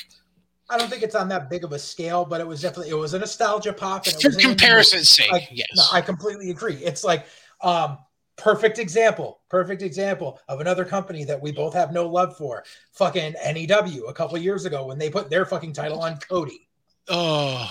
I 0.69 0.77
don't 0.77 0.89
think 0.89 1.03
it's 1.03 1.15
on 1.15 1.29
that 1.29 1.49
big 1.49 1.63
of 1.63 1.71
a 1.71 1.79
scale, 1.79 2.25
but 2.25 2.41
it 2.41 2.47
was 2.47 2.61
definitely 2.61 2.91
it 2.91 2.97
was 2.97 3.13
a 3.13 3.19
nostalgia 3.19 3.73
pop. 3.73 4.05
And 4.05 4.13
for 4.13 4.27
was 4.29 4.35
an 4.35 4.41
indie 4.41 4.43
movie. 4.45 4.55
comparison's 4.55 5.09
sake, 5.09 5.31
Like, 5.31 5.47
yes. 5.51 5.67
No, 5.75 5.83
I 5.91 6.01
completely 6.01 6.49
agree. 6.51 6.75
It's 6.75 7.03
like 7.03 7.25
um 7.61 7.97
perfect 8.35 8.77
example, 8.77 9.39
perfect 9.49 9.81
example 9.81 10.39
of 10.47 10.59
another 10.59 10.85
company 10.85 11.23
that 11.23 11.41
we 11.41 11.51
both 11.51 11.73
have 11.73 11.91
no 11.91 12.07
love 12.07 12.37
for. 12.37 12.63
Fucking 12.93 13.33
NEW 13.43 14.05
a 14.07 14.13
couple 14.13 14.37
years 14.37 14.65
ago 14.65 14.85
when 14.85 14.97
they 14.99 15.09
put 15.09 15.29
their 15.29 15.45
fucking 15.45 15.73
title 15.73 16.01
on 16.01 16.17
Cody 16.17 16.67
oh 17.09 17.69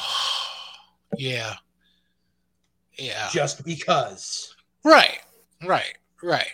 yeah. 1.16 1.54
Yeah. 2.98 3.28
just 3.32 3.64
because. 3.64 4.55
Right. 4.86 5.18
Right. 5.66 5.98
Right. 6.22 6.46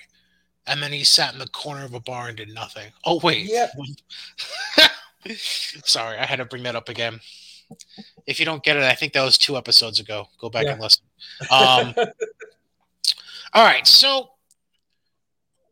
And 0.66 0.82
then 0.82 0.90
he 0.92 1.04
sat 1.04 1.32
in 1.34 1.38
the 1.38 1.46
corner 1.48 1.84
of 1.84 1.92
a 1.92 2.00
bar 2.00 2.28
and 2.28 2.36
did 2.36 2.48
nothing. 2.54 2.90
Oh 3.04 3.20
wait. 3.22 3.44
Yep. 3.46 3.72
Sorry, 5.84 6.16
I 6.18 6.24
had 6.24 6.36
to 6.36 6.44
bring 6.44 6.62
that 6.62 6.74
up 6.74 6.88
again. 6.88 7.20
If 8.26 8.38
you 8.40 8.46
don't 8.46 8.62
get 8.62 8.76
it, 8.76 8.82
I 8.82 8.94
think 8.94 9.12
that 9.12 9.22
was 9.22 9.36
two 9.38 9.56
episodes 9.56 10.00
ago. 10.00 10.28
Go 10.40 10.48
back 10.50 10.64
Yeah. 10.64 10.72
and 10.72 10.80
listen. 10.80 11.04
Um, 11.50 11.94
all 13.54 13.64
right, 13.64 13.86
so 13.86 14.30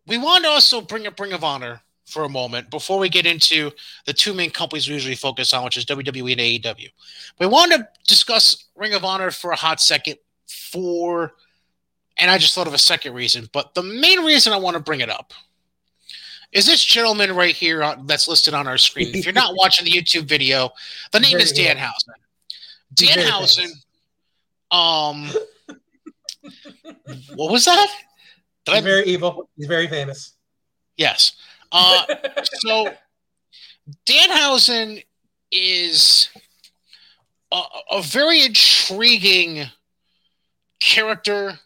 we 0.06 0.18
want 0.18 0.44
to 0.44 0.50
also 0.50 0.80
bring 0.80 1.06
up 1.06 1.18
Ring 1.18 1.32
of 1.32 1.44
Honor 1.44 1.80
for 2.06 2.24
a 2.24 2.28
moment 2.28 2.70
before 2.70 2.98
we 2.98 3.08
get 3.08 3.26
into 3.26 3.70
the 4.06 4.12
two 4.12 4.34
main 4.34 4.50
companies 4.50 4.88
we 4.88 4.94
usually 4.94 5.14
focus 5.14 5.54
on, 5.54 5.64
which 5.64 5.76
is 5.76 5.84
WWE 5.86 6.32
and 6.32 6.40
AEW. 6.76 6.88
We 7.38 7.46
want 7.46 7.72
to 7.72 7.88
discuss 8.08 8.64
Ring 8.74 8.94
of 8.94 9.04
Honor 9.04 9.30
for 9.30 9.52
a 9.52 9.56
hot 9.56 9.80
second 9.80 10.16
for, 10.48 11.34
and 12.20 12.30
I 12.30 12.38
just 12.38 12.54
thought 12.54 12.66
of 12.66 12.74
a 12.74 12.78
second 12.78 13.14
reason, 13.14 13.48
but 13.52 13.74
the 13.74 13.82
main 13.82 14.20
reason 14.20 14.52
I 14.52 14.58
want 14.58 14.74
to 14.74 14.80
bring 14.80 15.00
it 15.00 15.08
up 15.08 15.32
is 16.52 16.66
this 16.66 16.84
gentleman 16.84 17.34
right 17.34 17.54
here 17.54 17.82
on, 17.82 18.06
that's 18.06 18.28
listed 18.28 18.54
on 18.54 18.66
our 18.66 18.78
screen. 18.78 19.14
if 19.14 19.24
you're 19.24 19.32
not 19.32 19.54
watching 19.56 19.84
the 19.84 19.90
YouTube 19.90 20.24
video, 20.24 20.70
the 21.12 21.20
name 21.20 21.38
is 21.38 21.52
Danhausen. 21.52 22.14
Danhausen, 22.94 23.70
um, 24.70 25.30
what 27.34 27.50
was 27.50 27.64
that? 27.64 27.88
Did 28.66 28.74
He's 28.74 28.82
I, 28.82 28.84
very 28.84 29.04
evil. 29.04 29.48
He's 29.56 29.66
very 29.66 29.88
famous. 29.88 30.34
Yes. 30.96 31.32
Uh, 31.72 32.04
so 32.44 32.92
Danhausen 34.06 35.04
is 35.50 36.28
a, 37.52 37.62
a 37.92 38.02
very 38.02 38.44
intriguing 38.44 39.66
character 40.80 41.58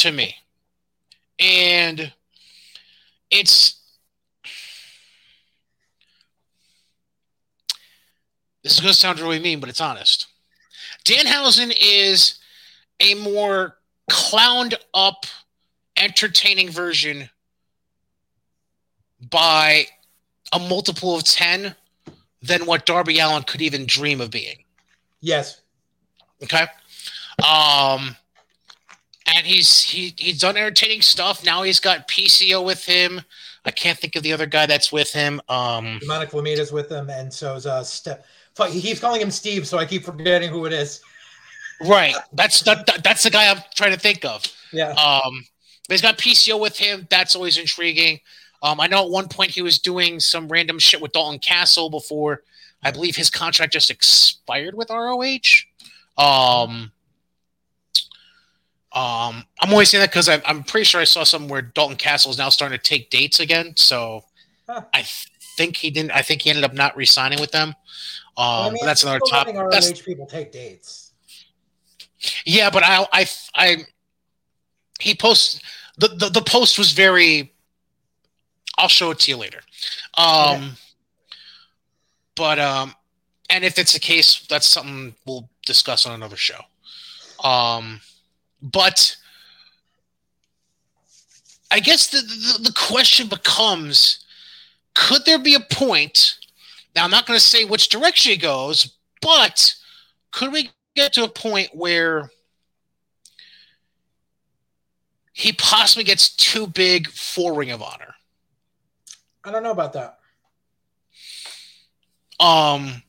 to 0.00 0.12
me. 0.12 0.34
And 1.38 2.12
it's 3.30 3.80
this 8.62 8.74
is 8.74 8.80
going 8.80 8.92
to 8.92 8.98
sound 8.98 9.20
really 9.20 9.38
mean, 9.38 9.60
but 9.60 9.68
it's 9.68 9.80
honest. 9.80 10.26
Danhausen 11.04 11.72
is 11.80 12.38
a 13.00 13.14
more 13.14 13.76
clowned 14.10 14.74
up, 14.92 15.24
entertaining 15.96 16.70
version 16.70 17.30
by 19.30 19.86
a 20.52 20.58
multiple 20.58 21.14
of 21.14 21.24
10 21.24 21.74
than 22.42 22.66
what 22.66 22.86
Darby 22.86 23.18
Allin 23.18 23.42
could 23.42 23.62
even 23.62 23.86
dream 23.86 24.20
of 24.20 24.30
being. 24.30 24.64
Yes. 25.20 25.60
Okay. 26.42 26.66
Um, 27.46 28.16
and 29.34 29.46
he's 29.46 29.82
he 29.82 30.14
he's 30.16 30.40
done 30.40 30.56
entertaining 30.56 31.02
stuff. 31.02 31.44
Now 31.44 31.62
he's 31.62 31.80
got 31.80 32.08
PCO 32.08 32.64
with 32.64 32.84
him. 32.84 33.20
I 33.64 33.70
can't 33.70 33.98
think 33.98 34.16
of 34.16 34.22
the 34.22 34.32
other 34.32 34.46
guy 34.46 34.66
that's 34.66 34.90
with 34.90 35.12
him. 35.12 35.40
Um, 35.48 36.00
Monica 36.06 36.32
Flamita's 36.32 36.72
with 36.72 36.90
him, 36.90 37.10
and 37.10 37.32
so 37.32 37.54
is 37.54 37.66
uh, 37.66 37.82
Steph. 37.82 38.20
He 38.70 38.80
keeps 38.80 39.00
calling 39.00 39.20
him 39.20 39.30
Steve, 39.30 39.66
so 39.66 39.78
I 39.78 39.86
keep 39.86 40.04
forgetting 40.04 40.50
who 40.50 40.66
it 40.66 40.72
is. 40.72 41.00
Right. 41.80 42.14
That's 42.32 42.60
that, 42.62 43.02
that's 43.02 43.22
the 43.22 43.30
guy 43.30 43.50
I'm 43.50 43.62
trying 43.74 43.92
to 43.92 43.98
think 43.98 44.24
of. 44.24 44.44
Yeah. 44.72 44.90
Um, 44.92 45.44
but 45.88 45.94
he's 45.94 46.02
got 46.02 46.18
PCO 46.18 46.60
with 46.60 46.76
him. 46.76 47.06
That's 47.10 47.34
always 47.34 47.56
intriguing. 47.56 48.20
Um, 48.62 48.80
I 48.80 48.86
know 48.86 49.04
at 49.04 49.10
one 49.10 49.28
point 49.28 49.50
he 49.50 49.62
was 49.62 49.78
doing 49.78 50.20
some 50.20 50.48
random 50.48 50.78
shit 50.78 51.00
with 51.00 51.12
Dalton 51.12 51.38
Castle 51.38 51.88
before 51.88 52.42
I 52.82 52.90
believe 52.90 53.16
his 53.16 53.30
contract 53.30 53.72
just 53.72 53.90
expired 53.90 54.74
with 54.74 54.90
ROH. 54.90 55.38
Um, 56.18 56.92
um, 58.92 59.44
I'm 59.60 59.72
only 59.72 59.84
saying 59.84 60.00
that 60.00 60.10
because 60.10 60.28
I'm 60.28 60.64
pretty 60.64 60.84
sure 60.84 61.00
I 61.00 61.04
saw 61.04 61.22
somewhere 61.22 61.62
Dalton 61.62 61.96
Castle 61.96 62.30
is 62.30 62.38
now 62.38 62.48
starting 62.48 62.76
to 62.76 62.82
take 62.82 63.10
dates 63.10 63.40
again. 63.40 63.74
So 63.76 64.24
huh. 64.68 64.82
I 64.92 65.04
think 65.56 65.76
he 65.76 65.90
didn't. 65.90 66.10
I 66.12 66.22
think 66.22 66.42
he 66.42 66.50
ended 66.50 66.64
up 66.64 66.74
not 66.74 66.96
re-signing 66.96 67.40
with 67.40 67.52
them. 67.52 67.68
Um, 68.36 68.46
I 68.46 68.70
mean, 68.70 68.84
that's 68.84 69.02
another 69.02 69.20
topic. 69.28 69.54
ROH 69.54 70.02
people 70.04 70.26
take 70.26 70.52
dates. 70.52 71.12
Yeah, 72.44 72.70
but 72.70 72.82
I, 72.84 73.06
I, 73.12 73.26
I, 73.54 73.76
he 74.98 75.14
posts 75.14 75.60
the, 75.96 76.08
the 76.08 76.28
the 76.28 76.42
post 76.42 76.78
was 76.78 76.92
very 76.92 77.52
I'll 78.76 78.88
show 78.88 79.10
it 79.10 79.18
to 79.20 79.30
you 79.30 79.36
later. 79.36 79.60
Um. 80.16 80.76
But 82.40 82.58
um, 82.58 82.94
and 83.50 83.64
if 83.64 83.78
it's 83.78 83.92
the 83.92 83.98
case, 83.98 84.46
that's 84.48 84.66
something 84.66 85.14
we'll 85.26 85.50
discuss 85.66 86.06
on 86.06 86.14
another 86.14 86.36
show. 86.36 86.60
Um, 87.44 88.00
but 88.62 89.16
I 91.70 91.80
guess 91.80 92.08
the, 92.08 92.18
the, 92.18 92.70
the 92.70 92.72
question 92.72 93.28
becomes: 93.28 94.24
Could 94.94 95.24
there 95.24 95.38
be 95.38 95.54
a 95.54 95.60
point? 95.60 96.38
Now, 96.94 97.04
I'm 97.04 97.10
not 97.10 97.26
going 97.26 97.38
to 97.38 97.44
say 97.44 97.64
which 97.64 97.88
direction 97.88 98.32
it 98.32 98.42
goes, 98.42 98.96
but 99.22 99.74
could 100.32 100.52
we 100.52 100.70
get 100.96 101.12
to 101.12 101.24
a 101.24 101.28
point 101.28 101.70
where 101.72 102.30
he 105.32 105.52
possibly 105.52 106.04
gets 106.04 106.34
too 106.34 106.66
big 106.66 107.08
for 107.08 107.54
Ring 107.54 107.70
of 107.70 107.82
Honor? 107.82 108.14
I 109.44 109.52
don't 109.52 109.62
know 109.62 109.70
about 109.70 109.92
that. 109.92 110.18
Um, 112.40 113.02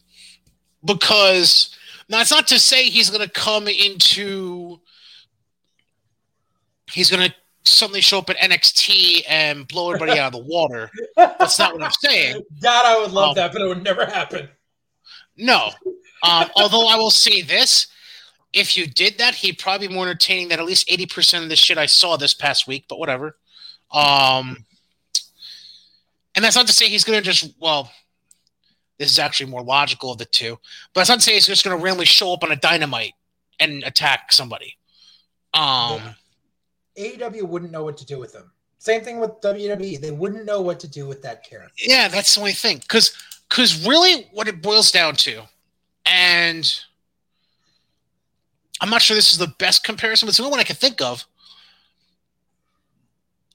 because 0.85 1.75
now 2.07 2.21
it's 2.21 2.31
not 2.31 2.47
to 2.47 2.59
say 2.59 2.85
he's 2.85 3.09
going 3.09 3.25
to 3.25 3.31
come 3.31 3.67
into. 3.67 4.79
He's 6.91 7.09
going 7.09 7.29
to 7.29 7.35
suddenly 7.63 8.01
show 8.01 8.19
up 8.19 8.29
at 8.29 8.37
NXT 8.37 9.23
and 9.27 9.67
blow 9.67 9.91
everybody 9.91 10.19
out 10.19 10.33
of 10.33 10.41
the 10.41 10.47
water. 10.47 10.89
That's 11.15 11.59
not 11.59 11.73
what 11.73 11.83
I'm 11.83 11.91
saying. 11.91 12.41
God, 12.61 12.85
I 12.85 12.99
would 13.01 13.11
love 13.11 13.29
um, 13.29 13.35
that, 13.35 13.53
but 13.53 13.61
it 13.61 13.67
would 13.67 13.83
never 13.83 14.05
happen. 14.05 14.49
No. 15.37 15.69
Um, 16.23 16.49
although 16.55 16.87
I 16.87 16.95
will 16.95 17.11
say 17.11 17.41
this 17.41 17.87
if 18.53 18.75
you 18.77 18.85
did 18.85 19.17
that, 19.17 19.35
he'd 19.35 19.57
probably 19.57 19.87
be 19.87 19.93
more 19.93 20.05
entertaining 20.05 20.49
than 20.49 20.59
at 20.59 20.65
least 20.65 20.87
80% 20.89 21.43
of 21.43 21.49
the 21.49 21.55
shit 21.55 21.77
I 21.77 21.85
saw 21.85 22.17
this 22.17 22.33
past 22.33 22.67
week, 22.67 22.85
but 22.89 22.99
whatever. 22.99 23.37
Um, 23.91 24.65
and 26.35 26.43
that's 26.43 26.55
not 26.55 26.67
to 26.67 26.73
say 26.73 26.87
he's 26.87 27.03
going 27.03 27.17
to 27.17 27.23
just, 27.23 27.53
well, 27.59 27.91
this 28.97 29.09
is 29.09 29.19
actually 29.19 29.49
more 29.49 29.63
logical 29.63 30.11
of 30.11 30.17
the 30.17 30.25
two, 30.25 30.57
but 30.93 31.01
that's 31.01 31.09
not 31.09 31.19
to 31.19 31.21
say 31.21 31.33
he's 31.33 31.47
just 31.47 31.63
going 31.63 31.77
to 31.77 31.83
randomly 31.83 32.05
show 32.05 32.33
up 32.33 32.43
on 32.43 32.51
a 32.51 32.55
dynamite 32.55 33.13
and 33.59 33.83
attack 33.83 34.31
somebody. 34.31 34.77
Um, 35.53 35.63
yeah. 35.63 36.13
AEW 37.01 37.43
wouldn't 37.43 37.71
know 37.71 37.83
what 37.83 37.97
to 37.97 38.05
do 38.05 38.19
with 38.19 38.33
him. 38.33 38.51
Same 38.77 39.01
thing 39.01 39.19
with 39.19 39.31
WWE. 39.41 40.01
They 40.01 40.11
wouldn't 40.11 40.45
know 40.45 40.61
what 40.61 40.79
to 40.79 40.87
do 40.87 41.05
with 41.07 41.21
that 41.21 41.43
character. 41.43 41.73
Yeah, 41.77 42.07
that's 42.07 42.33
the 42.33 42.41
only 42.41 42.53
thing. 42.53 42.79
Because 42.79 43.15
because 43.47 43.85
really 43.85 44.27
what 44.31 44.47
it 44.47 44.61
boils 44.61 44.91
down 44.91 45.15
to, 45.17 45.43
and 46.05 46.79
I'm 48.79 48.89
not 48.89 49.01
sure 49.01 49.13
this 49.13 49.31
is 49.31 49.37
the 49.37 49.53
best 49.59 49.83
comparison, 49.83 50.25
but 50.25 50.29
it's 50.29 50.37
the 50.37 50.43
only 50.43 50.51
one 50.51 50.59
I 50.59 50.63
can 50.63 50.75
think 50.75 51.01
of. 51.01 51.25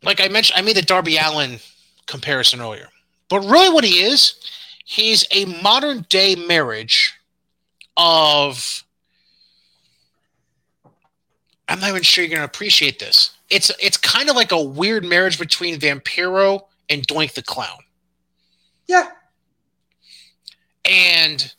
Like 0.03 0.21
I 0.21 0.29
mentioned, 0.29 0.59
I 0.59 0.63
made 0.63 0.77
the 0.77 0.83
Darby 0.83 1.17
Allin 1.17 1.59
comparison 2.07 2.61
earlier. 2.61 2.89
But 3.29 3.41
really, 3.41 3.71
what 3.71 3.83
he 3.83 4.05
is, 4.05 4.37
he's 4.85 5.27
a 5.33 5.47
modern 5.61 6.07
day 6.09 6.37
marriage 6.37 7.15
of. 7.97 8.85
I'm 11.69 11.81
not 11.81 11.89
even 11.89 12.03
sure 12.03 12.23
you're 12.23 12.29
going 12.29 12.39
to 12.39 12.45
appreciate 12.45 13.01
this. 13.01 13.36
It's 13.51 13.71
it's 13.81 13.97
kind 13.97 14.29
of 14.29 14.37
like 14.37 14.53
a 14.53 14.63
weird 14.63 15.05
marriage 15.05 15.39
between 15.39 15.79
Vampiro 15.79 16.63
and 16.89 17.07
Doink 17.07 17.35
the 17.35 17.43
Clown. 17.43 17.79
Yeah. 18.87 19.11
And 20.85 21.53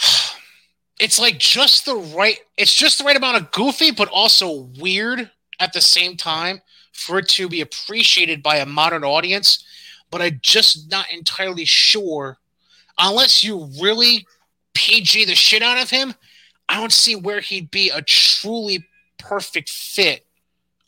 it's 1.00 1.18
like 1.18 1.38
just 1.38 1.84
the 1.84 1.96
right 1.96 2.38
it's 2.56 2.74
just 2.74 2.98
the 2.98 3.04
right 3.04 3.16
amount 3.16 3.36
of 3.36 3.50
goofy 3.50 3.90
but 3.90 4.08
also 4.08 4.68
weird 4.78 5.30
at 5.58 5.72
the 5.72 5.80
same 5.80 6.16
time 6.16 6.60
for 6.92 7.18
it 7.18 7.28
to 7.28 7.48
be 7.48 7.60
appreciated 7.60 8.42
by 8.42 8.56
a 8.56 8.66
modern 8.66 9.04
audience, 9.04 9.64
but 10.10 10.22
I'm 10.22 10.38
just 10.42 10.90
not 10.90 11.12
entirely 11.12 11.64
sure. 11.64 12.38
Unless 12.98 13.44
you 13.44 13.68
really 13.80 14.26
PG 14.74 15.26
the 15.26 15.34
shit 15.34 15.62
out 15.62 15.80
of 15.80 15.90
him, 15.90 16.14
I 16.68 16.80
don't 16.80 16.92
see 16.92 17.14
where 17.14 17.40
he'd 17.40 17.70
be 17.70 17.90
a 17.90 18.02
truly 18.02 18.86
perfect 19.18 19.68
fit 19.68 20.25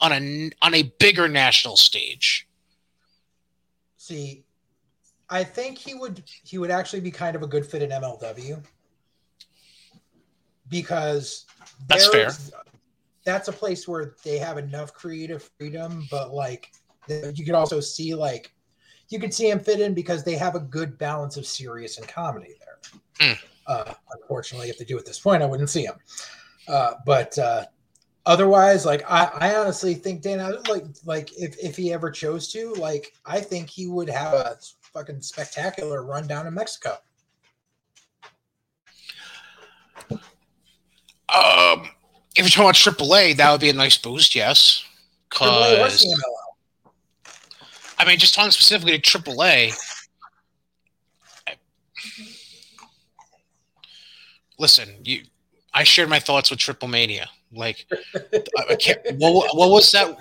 on 0.00 0.12
a 0.12 0.50
on 0.62 0.74
a 0.74 0.82
bigger 0.98 1.28
national 1.28 1.76
stage. 1.76 2.48
See, 3.96 4.44
I 5.28 5.44
think 5.44 5.78
he 5.78 5.94
would 5.94 6.22
he 6.44 6.58
would 6.58 6.70
actually 6.70 7.00
be 7.00 7.10
kind 7.10 7.36
of 7.36 7.42
a 7.42 7.46
good 7.46 7.66
fit 7.66 7.82
in 7.82 7.90
MLW 7.90 8.62
because 10.68 11.46
that's 11.86 12.08
fair 12.08 12.30
that's 13.28 13.48
a 13.48 13.52
place 13.52 13.86
where 13.86 14.14
they 14.24 14.38
have 14.38 14.56
enough 14.56 14.94
creative 14.94 15.50
freedom, 15.58 16.06
but 16.10 16.32
like 16.32 16.72
you 17.08 17.44
could 17.44 17.54
also 17.54 17.78
see 17.78 18.14
like 18.14 18.54
you 19.10 19.18
could 19.18 19.34
see 19.34 19.50
him 19.50 19.60
fit 19.60 19.80
in 19.80 19.92
because 19.92 20.24
they 20.24 20.34
have 20.34 20.54
a 20.54 20.60
good 20.60 20.96
balance 20.96 21.36
of 21.36 21.46
serious 21.46 21.98
and 21.98 22.08
comedy 22.08 22.54
there. 22.58 23.28
Mm. 23.34 23.38
Uh, 23.66 23.94
unfortunately, 24.12 24.70
if 24.70 24.78
they 24.78 24.86
do 24.86 24.96
at 24.96 25.04
this 25.04 25.20
point, 25.20 25.42
I 25.42 25.46
wouldn't 25.46 25.68
see 25.68 25.84
him. 25.84 25.96
Uh, 26.66 26.94
but 27.04 27.38
uh, 27.38 27.66
otherwise, 28.28 28.84
like 28.84 29.02
I, 29.10 29.30
I 29.34 29.56
honestly 29.56 29.94
think 29.94 30.22
Dan, 30.22 30.38
like 30.68 30.84
like 31.04 31.32
if 31.36 31.58
if 31.58 31.76
he 31.76 31.92
ever 31.92 32.10
chose 32.10 32.52
to, 32.52 32.74
like 32.74 33.14
I 33.26 33.40
think 33.40 33.68
he 33.68 33.88
would 33.88 34.08
have 34.08 34.34
a 34.34 34.58
fucking 34.92 35.22
spectacular 35.22 36.04
run 36.04 36.28
down 36.28 36.46
in 36.46 36.54
Mexico. 36.54 36.98
Um, 41.30 41.88
if 42.36 42.38
you're 42.38 42.48
talking 42.48 42.64
about 42.64 42.74
AAA, 42.74 43.36
that 43.36 43.50
would 43.50 43.60
be 43.60 43.70
a 43.70 43.74
nice 43.74 43.96
boost, 43.96 44.34
yes. 44.34 44.84
Because 45.28 46.04
I 47.98 48.04
mean, 48.04 48.18
just 48.18 48.34
talking 48.34 48.50
specifically 48.50 48.98
to 48.98 49.18
AAA. 49.18 49.74
Listen, 54.58 54.88
you. 55.04 55.22
I 55.74 55.84
shared 55.84 56.08
my 56.08 56.18
thoughts 56.18 56.50
with 56.50 56.58
Triple 56.58 56.88
Mania. 56.88 57.28
Like, 57.52 57.86
I 58.68 58.74
can't. 58.76 59.00
What, 59.16 59.56
what 59.56 59.70
was 59.70 59.90
that? 59.92 60.16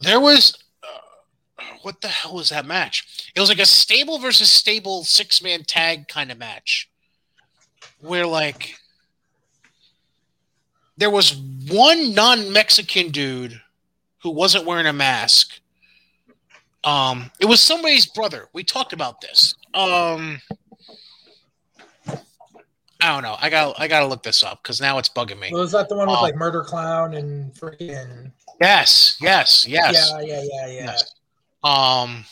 There 0.00 0.20
was. 0.20 0.56
Uh, 0.82 1.62
what 1.82 2.00
the 2.00 2.08
hell 2.08 2.34
was 2.34 2.50
that 2.50 2.66
match? 2.66 3.30
It 3.34 3.40
was 3.40 3.48
like 3.48 3.58
a 3.58 3.66
stable 3.66 4.18
versus 4.18 4.50
stable 4.50 5.04
six 5.04 5.42
man 5.42 5.64
tag 5.64 6.08
kind 6.08 6.30
of 6.30 6.38
match, 6.38 6.88
where 8.00 8.26
like 8.26 8.74
there 10.96 11.10
was 11.10 11.34
one 11.68 12.14
non 12.14 12.52
Mexican 12.52 13.10
dude 13.10 13.60
who 14.22 14.30
wasn't 14.30 14.66
wearing 14.66 14.86
a 14.86 14.92
mask. 14.92 15.60
Um, 16.84 17.30
it 17.40 17.46
was 17.46 17.60
somebody's 17.60 18.06
brother. 18.06 18.48
We 18.52 18.64
talked 18.64 18.92
about 18.92 19.20
this. 19.20 19.54
Um, 19.74 20.40
I 23.02 23.08
don't 23.08 23.24
know. 23.24 23.36
I 23.40 23.50
got 23.50 23.80
I 23.80 23.88
got 23.88 24.00
to 24.00 24.06
look 24.06 24.22
this 24.22 24.44
up 24.44 24.62
because 24.62 24.80
now 24.80 24.98
it's 24.98 25.08
bugging 25.08 25.40
me. 25.40 25.50
Was 25.50 25.72
that 25.72 25.88
the 25.88 25.96
one 25.96 26.06
with 26.06 26.18
um, 26.18 26.22
like 26.22 26.36
Murder 26.36 26.62
Clown 26.62 27.14
and 27.14 27.52
freaking? 27.52 28.30
Yes, 28.60 29.16
yes, 29.20 29.66
yes. 29.66 30.12
Yeah, 30.12 30.20
yeah, 30.20 30.42
yeah, 30.44 30.66
yeah. 30.68 30.84
Yes. 30.84 31.14
Um. 31.64 32.24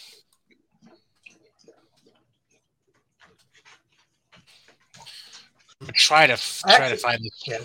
Try 5.94 6.28
to 6.28 6.36
try 6.36 6.74
actually, 6.74 6.90
to 6.90 6.96
find 6.98 7.24
this. 7.24 7.42
Yeah. 7.48 7.58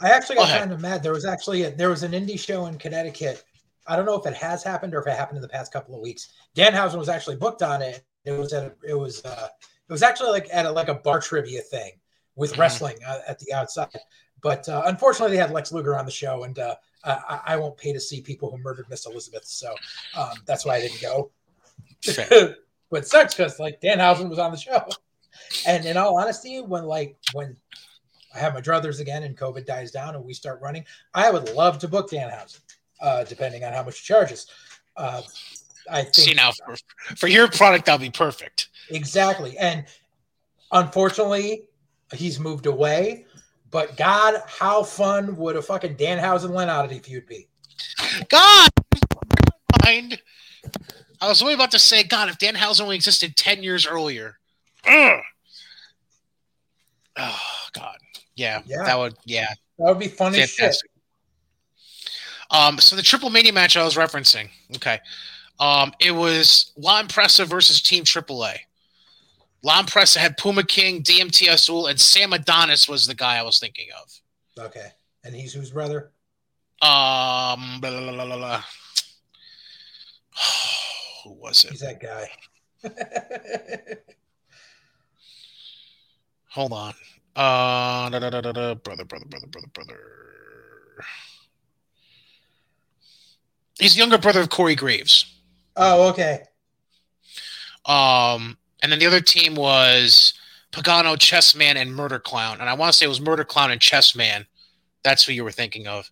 I 0.00 0.10
actually 0.10 0.36
got 0.36 0.56
kind 0.56 0.72
of 0.72 0.80
mad. 0.80 1.02
There 1.02 1.12
was 1.12 1.24
actually 1.24 1.64
a, 1.64 1.72
there 1.72 1.88
was 1.90 2.04
an 2.04 2.12
indie 2.12 2.38
show 2.38 2.66
in 2.66 2.78
Connecticut. 2.78 3.42
I 3.88 3.96
don't 3.96 4.06
know 4.06 4.14
if 4.14 4.26
it 4.26 4.34
has 4.34 4.62
happened 4.62 4.94
or 4.94 5.00
if 5.00 5.06
it 5.08 5.16
happened 5.16 5.38
in 5.38 5.42
the 5.42 5.48
past 5.48 5.72
couple 5.72 5.96
of 5.96 6.00
weeks. 6.00 6.28
Dan 6.54 6.72
Danhausen 6.72 6.98
was 6.98 7.08
actually 7.08 7.36
booked 7.36 7.62
on 7.62 7.82
it. 7.82 8.04
It 8.24 8.32
was 8.32 8.52
at 8.52 8.64
a, 8.64 8.72
it 8.86 8.94
was 8.94 9.24
uh, 9.24 9.48
it 9.88 9.92
was 9.92 10.04
actually 10.04 10.30
like 10.30 10.48
at 10.52 10.64
a, 10.64 10.70
like 10.70 10.88
a 10.88 10.94
bar 10.94 11.20
trivia 11.20 11.62
thing 11.62 11.92
with 12.36 12.56
wrestling 12.58 12.96
uh, 13.06 13.20
at 13.26 13.38
the 13.40 13.52
outside. 13.52 13.88
But 14.42 14.68
uh, 14.68 14.82
unfortunately, 14.86 15.34
they 15.34 15.40
had 15.40 15.50
Lex 15.50 15.72
Luger 15.72 15.98
on 15.98 16.04
the 16.04 16.10
show, 16.10 16.44
and 16.44 16.58
uh, 16.58 16.76
I, 17.04 17.40
I, 17.46 17.56
won't 17.56 17.76
pay 17.76 17.92
to 17.92 18.00
see 18.00 18.20
people 18.20 18.50
who 18.50 18.58
murdered 18.58 18.86
Miss 18.90 19.06
Elizabeth, 19.06 19.44
so 19.44 19.74
um, 20.16 20.30
that's 20.44 20.64
why 20.64 20.76
I 20.76 20.80
didn't 20.80 21.00
go. 21.00 21.30
but 22.90 23.06
sucks 23.06 23.34
because 23.34 23.58
like 23.58 23.80
Danhausen 23.80 24.28
was 24.28 24.38
on 24.38 24.50
the 24.50 24.56
show, 24.56 24.86
and 25.66 25.84
in 25.84 25.96
all 25.96 26.18
honesty, 26.18 26.60
when 26.60 26.84
like 26.84 27.16
when 27.32 27.56
I 28.34 28.38
have 28.38 28.54
my 28.54 28.60
druthers 28.60 29.00
again 29.00 29.22
and 29.22 29.36
COVID 29.36 29.66
dies 29.66 29.90
down 29.90 30.14
and 30.14 30.24
we 30.24 30.34
start 30.34 30.60
running, 30.60 30.84
I 31.14 31.30
would 31.30 31.48
love 31.54 31.78
to 31.80 31.88
book 31.88 32.10
Danhausen, 32.10 32.60
uh, 33.00 33.24
depending 33.24 33.64
on 33.64 33.72
how 33.72 33.82
much 33.82 34.00
he 34.00 34.04
charges. 34.04 34.46
Uh, 34.96 35.22
I 35.90 36.02
think. 36.02 36.14
See 36.14 36.34
now, 36.34 36.50
for, 36.52 36.76
for 37.16 37.28
your 37.28 37.48
product, 37.48 37.86
that'll 37.86 37.98
be 37.98 38.10
perfect. 38.10 38.68
Exactly, 38.90 39.56
and 39.58 39.86
unfortunately, 40.72 41.68
he's 42.14 42.38
moved 42.38 42.66
away. 42.66 43.26
But 43.70 43.96
God, 43.96 44.42
how 44.46 44.82
fun 44.82 45.36
would 45.36 45.56
a 45.56 45.62
fucking 45.62 45.96
Danhausen 45.96 46.50
Len 46.50 46.70
oddity 46.70 46.98
feud 46.98 47.26
be? 47.26 47.48
God, 48.28 48.70
mind. 49.84 50.20
I 51.20 51.28
was 51.28 51.42
only 51.42 51.54
about 51.54 51.70
to 51.72 51.78
say, 51.78 52.02
God, 52.02 52.28
if 52.28 52.38
Danhausen 52.38 52.82
only 52.82 52.96
existed 52.96 53.36
ten 53.36 53.62
years 53.62 53.86
earlier. 53.86 54.38
Ugh. 54.86 55.20
Oh 57.18 57.66
God, 57.72 57.96
yeah, 58.34 58.62
yeah, 58.66 58.84
that 58.84 58.98
would, 58.98 59.14
yeah, 59.24 59.48
that 59.78 59.86
would 59.86 59.98
be 59.98 60.08
funny 60.08 60.38
Fantastic. 60.38 60.58
shit. 60.58 60.90
Um, 62.50 62.78
so 62.78 62.94
the 62.94 63.02
Triplemania 63.02 63.52
match 63.52 63.76
I 63.76 63.84
was 63.84 63.96
referencing, 63.96 64.50
okay, 64.76 65.00
um, 65.58 65.92
it 65.98 66.10
was 66.10 66.72
La 66.76 67.00
Empresa 67.00 67.44
versus 67.44 67.80
Team 67.80 68.04
AAA. 68.04 68.56
La 69.62 69.80
Empresa 69.80 70.18
had 70.18 70.36
Puma 70.36 70.64
King, 70.64 71.02
DMT 71.02 71.52
Azul, 71.52 71.86
and 71.86 72.00
Sam 72.00 72.32
Adonis 72.32 72.88
was 72.88 73.06
the 73.06 73.14
guy 73.14 73.36
I 73.38 73.42
was 73.42 73.58
thinking 73.58 73.88
of. 74.00 74.20
Okay. 74.66 74.88
And 75.24 75.34
he's 75.34 75.52
whose 75.52 75.70
brother? 75.70 76.12
Um, 76.82 77.80
blah, 77.80 77.90
blah, 77.90 78.36
blah, 78.36 78.62
Who 81.24 81.32
was 81.32 81.64
it? 81.64 81.70
He's 81.72 81.80
that 81.80 82.00
guy. 82.00 82.30
Hold 86.50 86.72
on. 86.72 86.94
Uh, 87.34 88.08
da, 88.10 88.18
da, 88.18 88.30
da, 88.30 88.40
da, 88.40 88.74
brother, 88.74 89.04
brother, 89.04 89.26
brother, 89.26 89.46
brother, 89.48 89.68
brother. 89.74 90.00
He's 93.78 93.94
the 93.94 93.98
younger 93.98 94.18
brother 94.18 94.40
of 94.40 94.48
Corey 94.48 94.74
Graves. 94.74 95.34
Oh, 95.76 96.08
okay. 96.08 96.44
Um, 97.84 98.56
and 98.82 98.92
then 98.92 98.98
the 98.98 99.06
other 99.06 99.20
team 99.20 99.54
was 99.54 100.34
Pagano, 100.72 101.16
Chessman, 101.16 101.76
and 101.76 101.94
Murder 101.94 102.18
Clown. 102.18 102.60
And 102.60 102.68
I 102.68 102.74
want 102.74 102.92
to 102.92 102.96
say 102.96 103.06
it 103.06 103.10
was 103.10 103.20
Murder 103.20 103.44
Clown 103.44 103.70
and 103.70 103.80
Chessman. 103.80 104.46
That's 105.02 105.24
who 105.24 105.32
you 105.32 105.44
were 105.44 105.52
thinking 105.52 105.86
of. 105.86 106.10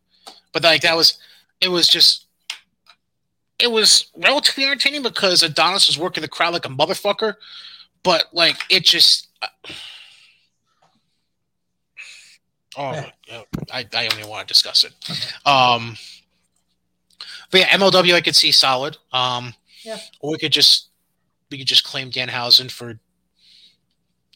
But 0.52 0.62
like 0.62 0.82
that 0.82 0.96
was, 0.96 1.18
it 1.60 1.68
was 1.68 1.88
just, 1.88 2.26
it 3.58 3.70
was 3.70 4.10
relatively 4.16 4.64
entertaining 4.64 5.02
because 5.02 5.42
Adonis 5.42 5.86
was 5.86 5.98
working 5.98 6.22
the 6.22 6.28
crowd 6.28 6.54
like 6.54 6.64
a 6.64 6.70
motherfucker. 6.70 7.34
But 8.02 8.26
like 8.32 8.56
it 8.70 8.84
just. 8.84 9.28
Uh, 9.42 9.48
oh, 12.78 13.04
I, 13.72 13.80
I 13.80 13.82
don't 13.82 14.18
even 14.18 14.28
want 14.28 14.46
to 14.46 14.52
discuss 14.52 14.84
it. 14.84 14.92
Um, 15.46 15.96
but 17.50 17.60
yeah, 17.60 17.68
MLW 17.68 18.14
I 18.14 18.20
could 18.20 18.34
see 18.34 18.50
solid. 18.50 18.96
Um, 19.12 19.54
yeah. 19.84 19.98
Or 20.20 20.32
we 20.32 20.38
could 20.38 20.52
just 20.52 20.88
we 21.54 21.58
could 21.58 21.68
just 21.68 21.84
claim 21.84 22.10
Danhausen 22.10 22.68
for 22.68 22.98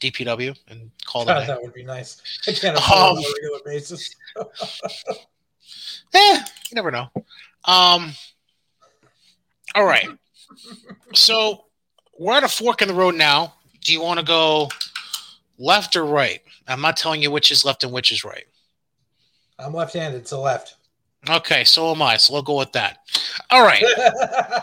DPW 0.00 0.56
and 0.68 0.88
call 1.04 1.24
God, 1.26 1.48
that 1.48 1.60
would 1.60 1.74
be 1.74 1.82
nice. 1.82 2.22
I 2.46 2.52
can't 2.52 2.78
afford 2.78 2.96
um, 2.96 3.16
on 3.16 3.24
a 3.24 3.26
regular 3.34 3.58
basis. 3.64 4.14
eh, 6.14 6.44
you 6.70 6.74
never 6.76 6.92
know. 6.92 7.08
Um, 7.64 8.12
all 9.74 9.84
right. 9.84 10.08
So 11.12 11.64
we're 12.16 12.36
at 12.36 12.44
a 12.44 12.48
fork 12.48 12.82
in 12.82 12.88
the 12.88 12.94
road 12.94 13.16
now. 13.16 13.54
Do 13.80 13.92
you 13.92 14.00
want 14.00 14.20
to 14.20 14.24
go 14.24 14.68
left 15.58 15.96
or 15.96 16.04
right? 16.04 16.40
I'm 16.68 16.80
not 16.80 16.96
telling 16.96 17.20
you 17.20 17.32
which 17.32 17.50
is 17.50 17.64
left 17.64 17.82
and 17.82 17.92
which 17.92 18.12
is 18.12 18.22
right. 18.22 18.44
I'm 19.58 19.74
left-handed, 19.74 20.28
so 20.28 20.40
left. 20.42 20.76
Okay, 21.28 21.64
so 21.64 21.90
am 21.90 22.00
I. 22.00 22.16
So 22.16 22.32
we'll 22.32 22.42
go 22.42 22.58
with 22.58 22.70
that. 22.72 22.98
All 23.50 23.64
right. 23.64 23.82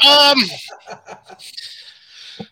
um. 0.07 0.39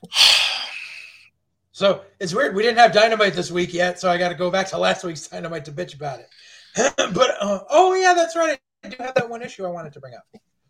So 1.75 2.01
it's 2.19 2.35
weird. 2.35 2.55
We 2.55 2.61
didn't 2.61 2.77
have 2.77 2.93
dynamite 2.93 3.33
this 3.33 3.49
week 3.49 3.73
yet, 3.73 3.99
so 3.99 4.09
I 4.09 4.19
got 4.19 4.29
to 4.29 4.35
go 4.35 4.51
back 4.51 4.67
to 4.67 4.77
last 4.77 5.03
week's 5.03 5.27
dynamite 5.27 5.65
to 5.65 5.71
bitch 5.71 5.95
about 5.95 6.19
it. 6.19 6.29
but 6.97 7.35
uh, 7.41 7.61
oh 7.71 7.95
yeah, 7.95 8.13
that's 8.13 8.35
right. 8.35 8.59
I 8.83 8.89
do 8.89 8.95
have 8.99 9.15
that 9.15 9.27
one 9.27 9.41
issue 9.41 9.65
I 9.65 9.69
wanted 9.69 9.91
to 9.93 9.99
bring 9.99 10.13
up. 10.13 10.23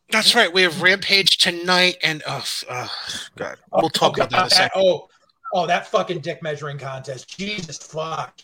That's 0.09 0.33
right. 0.33 0.51
We 0.51 0.61
have 0.61 0.81
Rampage 0.81 1.37
tonight, 1.39 1.97
and 2.03 2.23
oh, 2.25 2.45
oh 2.69 2.91
God, 3.35 3.57
we'll 3.73 3.89
talk 3.89 4.13
oh, 4.17 4.21
about 4.21 4.29
that 4.29 4.39
in 4.39 4.45
a 4.45 4.49
second. 4.49 4.81
Oh, 4.81 5.09
oh, 5.53 5.67
that 5.67 5.87
fucking 5.87 6.19
dick 6.21 6.41
measuring 6.41 6.77
contest. 6.77 7.37
Jesus 7.37 7.77
fuck. 7.77 8.39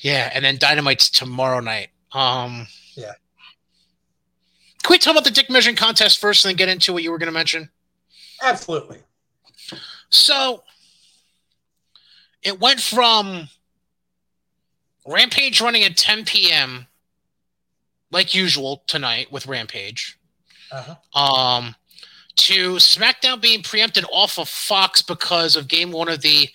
Yeah, 0.00 0.30
and 0.34 0.44
then 0.44 0.56
Dynamite's 0.56 1.10
tomorrow 1.10 1.60
night. 1.60 1.88
Um. 2.12 2.66
Yeah. 2.96 3.12
Can 4.82 4.94
we 4.94 4.98
talk 4.98 5.12
about 5.12 5.24
the 5.24 5.30
dick 5.30 5.48
measuring 5.48 5.76
contest 5.76 6.18
first, 6.18 6.44
and 6.44 6.50
then 6.50 6.56
get 6.56 6.68
into 6.68 6.92
what 6.92 7.04
you 7.04 7.12
were 7.12 7.18
going 7.18 7.28
to 7.28 7.32
mention? 7.32 7.70
Absolutely. 8.42 8.98
So 10.14 10.62
it 12.42 12.60
went 12.60 12.80
from 12.80 13.48
Rampage 15.06 15.60
running 15.60 15.82
at 15.82 15.96
10 15.96 16.24
p.m. 16.24 16.86
like 18.10 18.34
usual 18.34 18.84
tonight 18.86 19.32
with 19.32 19.46
Rampage. 19.46 20.18
Uh-huh. 20.70 21.20
Um, 21.20 21.74
to 22.36 22.76
SmackDown 22.76 23.40
being 23.40 23.62
preempted 23.62 24.04
off 24.10 24.38
of 24.38 24.48
Fox 24.48 25.02
because 25.02 25.56
of 25.56 25.68
game 25.68 25.90
one 25.90 26.08
of 26.08 26.22
the 26.22 26.48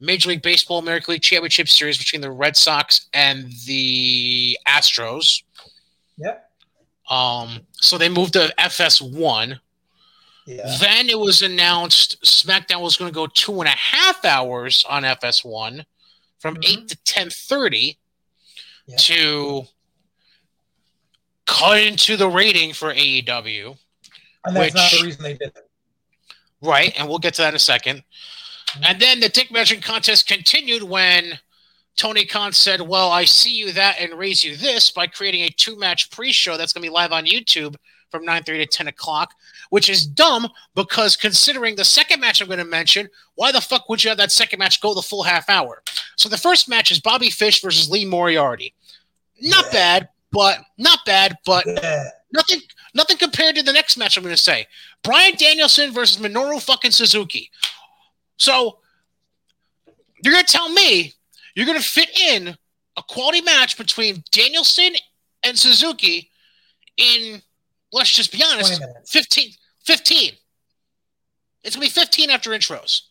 Major 0.00 0.28
League 0.28 0.42
Baseball 0.42 0.78
American 0.78 1.12
League 1.12 1.22
Championship 1.22 1.68
Series 1.68 1.98
between 1.98 2.20
the 2.20 2.30
Red 2.30 2.56
Sox 2.56 3.06
and 3.14 3.50
the 3.66 4.58
Astros. 4.66 5.42
Yep. 6.18 6.50
Um, 7.08 7.60
so 7.72 7.98
they 7.98 8.08
moved 8.08 8.34
to 8.34 8.52
FS1. 8.58 9.58
Yeah. 10.46 10.76
Then 10.80 11.08
it 11.08 11.18
was 11.18 11.42
announced 11.42 12.22
SmackDown 12.24 12.80
was 12.80 12.96
going 12.96 13.10
to 13.10 13.14
go 13.14 13.26
two 13.26 13.60
and 13.60 13.68
a 13.68 13.76
half 13.76 14.24
hours 14.24 14.84
on 14.88 15.02
FS1 15.02 15.84
from 16.38 16.54
mm-hmm. 16.54 16.62
eight 16.64 16.88
to 16.88 16.96
ten 17.04 17.30
thirty 17.30 17.98
yeah. 18.86 18.96
to 18.96 19.62
cut 21.46 21.80
into 21.80 22.16
the 22.16 22.28
rating 22.28 22.72
for 22.72 22.94
AEW. 22.94 23.76
And 24.44 24.56
that's 24.56 24.66
which, 24.66 24.74
not 24.74 24.92
the 24.92 25.04
reason 25.04 25.22
they 25.22 25.34
did 25.34 25.48
it. 25.48 25.68
Right, 26.62 26.92
and 26.98 27.08
we'll 27.08 27.18
get 27.18 27.34
to 27.34 27.42
that 27.42 27.48
in 27.48 27.54
a 27.54 27.58
2nd 27.58 27.80
mm-hmm. 27.96 28.84
And 28.84 29.00
then 29.00 29.20
the 29.20 29.28
dick 29.28 29.50
measuring 29.50 29.80
contest 29.80 30.28
continued 30.28 30.82
when 30.82 31.38
Tony 31.96 32.24
Khan 32.24 32.52
said, 32.52 32.80
Well, 32.80 33.10
I 33.10 33.24
see 33.24 33.56
you 33.56 33.72
that 33.72 33.96
and 34.00 34.18
raise 34.18 34.44
you 34.44 34.56
this 34.56 34.90
by 34.90 35.06
creating 35.06 35.42
a 35.42 35.48
two 35.48 35.76
match 35.76 36.10
pre 36.10 36.30
show 36.30 36.56
that's 36.56 36.72
going 36.72 36.82
to 36.82 36.88
be 36.88 36.94
live 36.94 37.12
on 37.12 37.24
YouTube 37.24 37.76
from 38.10 38.24
9.30 38.24 38.44
to 38.44 38.66
10 38.66 38.88
o'clock, 38.88 39.32
which 39.70 39.88
is 39.88 40.06
dumb 40.06 40.48
because 40.74 41.16
considering 41.16 41.76
the 41.76 41.84
second 41.84 42.20
match 42.20 42.40
I'm 42.40 42.48
going 42.48 42.58
to 42.58 42.64
mention, 42.64 43.08
why 43.34 43.52
the 43.52 43.60
fuck 43.60 43.88
would 43.88 44.02
you 44.02 44.10
have 44.10 44.18
that 44.18 44.32
second 44.32 44.58
match 44.58 44.80
go 44.80 44.94
the 44.94 45.02
full 45.02 45.22
half 45.22 45.48
hour? 45.48 45.82
So 46.16 46.28
the 46.28 46.38
first 46.38 46.68
match 46.68 46.90
is 46.90 47.00
Bobby 47.00 47.30
Fish 47.30 47.60
versus 47.62 47.90
Lee 47.90 48.04
Moriarty. 48.04 48.74
Not 49.40 49.66
yeah. 49.66 49.72
bad, 49.72 50.08
but 50.32 50.60
not 50.78 51.00
bad, 51.04 51.36
but 51.44 51.64
yeah. 51.66 52.08
nothing 52.32 52.60
nothing 52.94 53.18
compared 53.18 53.56
to 53.56 53.62
the 53.62 53.72
next 53.72 53.96
match 53.96 54.16
I'm 54.16 54.22
going 54.22 54.34
to 54.34 54.42
say. 54.42 54.66
Bryan 55.02 55.34
Danielson 55.36 55.92
versus 55.92 56.22
Minoru 56.22 56.60
fucking 56.62 56.92
Suzuki. 56.92 57.50
So 58.38 58.78
you're 60.22 60.32
going 60.32 60.44
to 60.44 60.52
tell 60.52 60.68
me 60.68 61.14
you're 61.54 61.66
going 61.66 61.80
to 61.80 61.84
fit 61.84 62.18
in 62.18 62.56
a 62.96 63.02
quality 63.08 63.40
match 63.40 63.76
between 63.76 64.22
Danielson 64.30 64.92
and 65.42 65.58
Suzuki 65.58 66.30
in, 66.96 67.42
let's 67.96 68.12
just 68.12 68.30
be 68.30 68.42
honest, 68.44 68.82
15. 69.06 69.50
15. 69.84 70.32
It's 71.64 71.74
going 71.74 71.88
to 71.88 71.94
be 71.94 72.00
15 72.00 72.30
after 72.30 72.50
intros. 72.50 73.02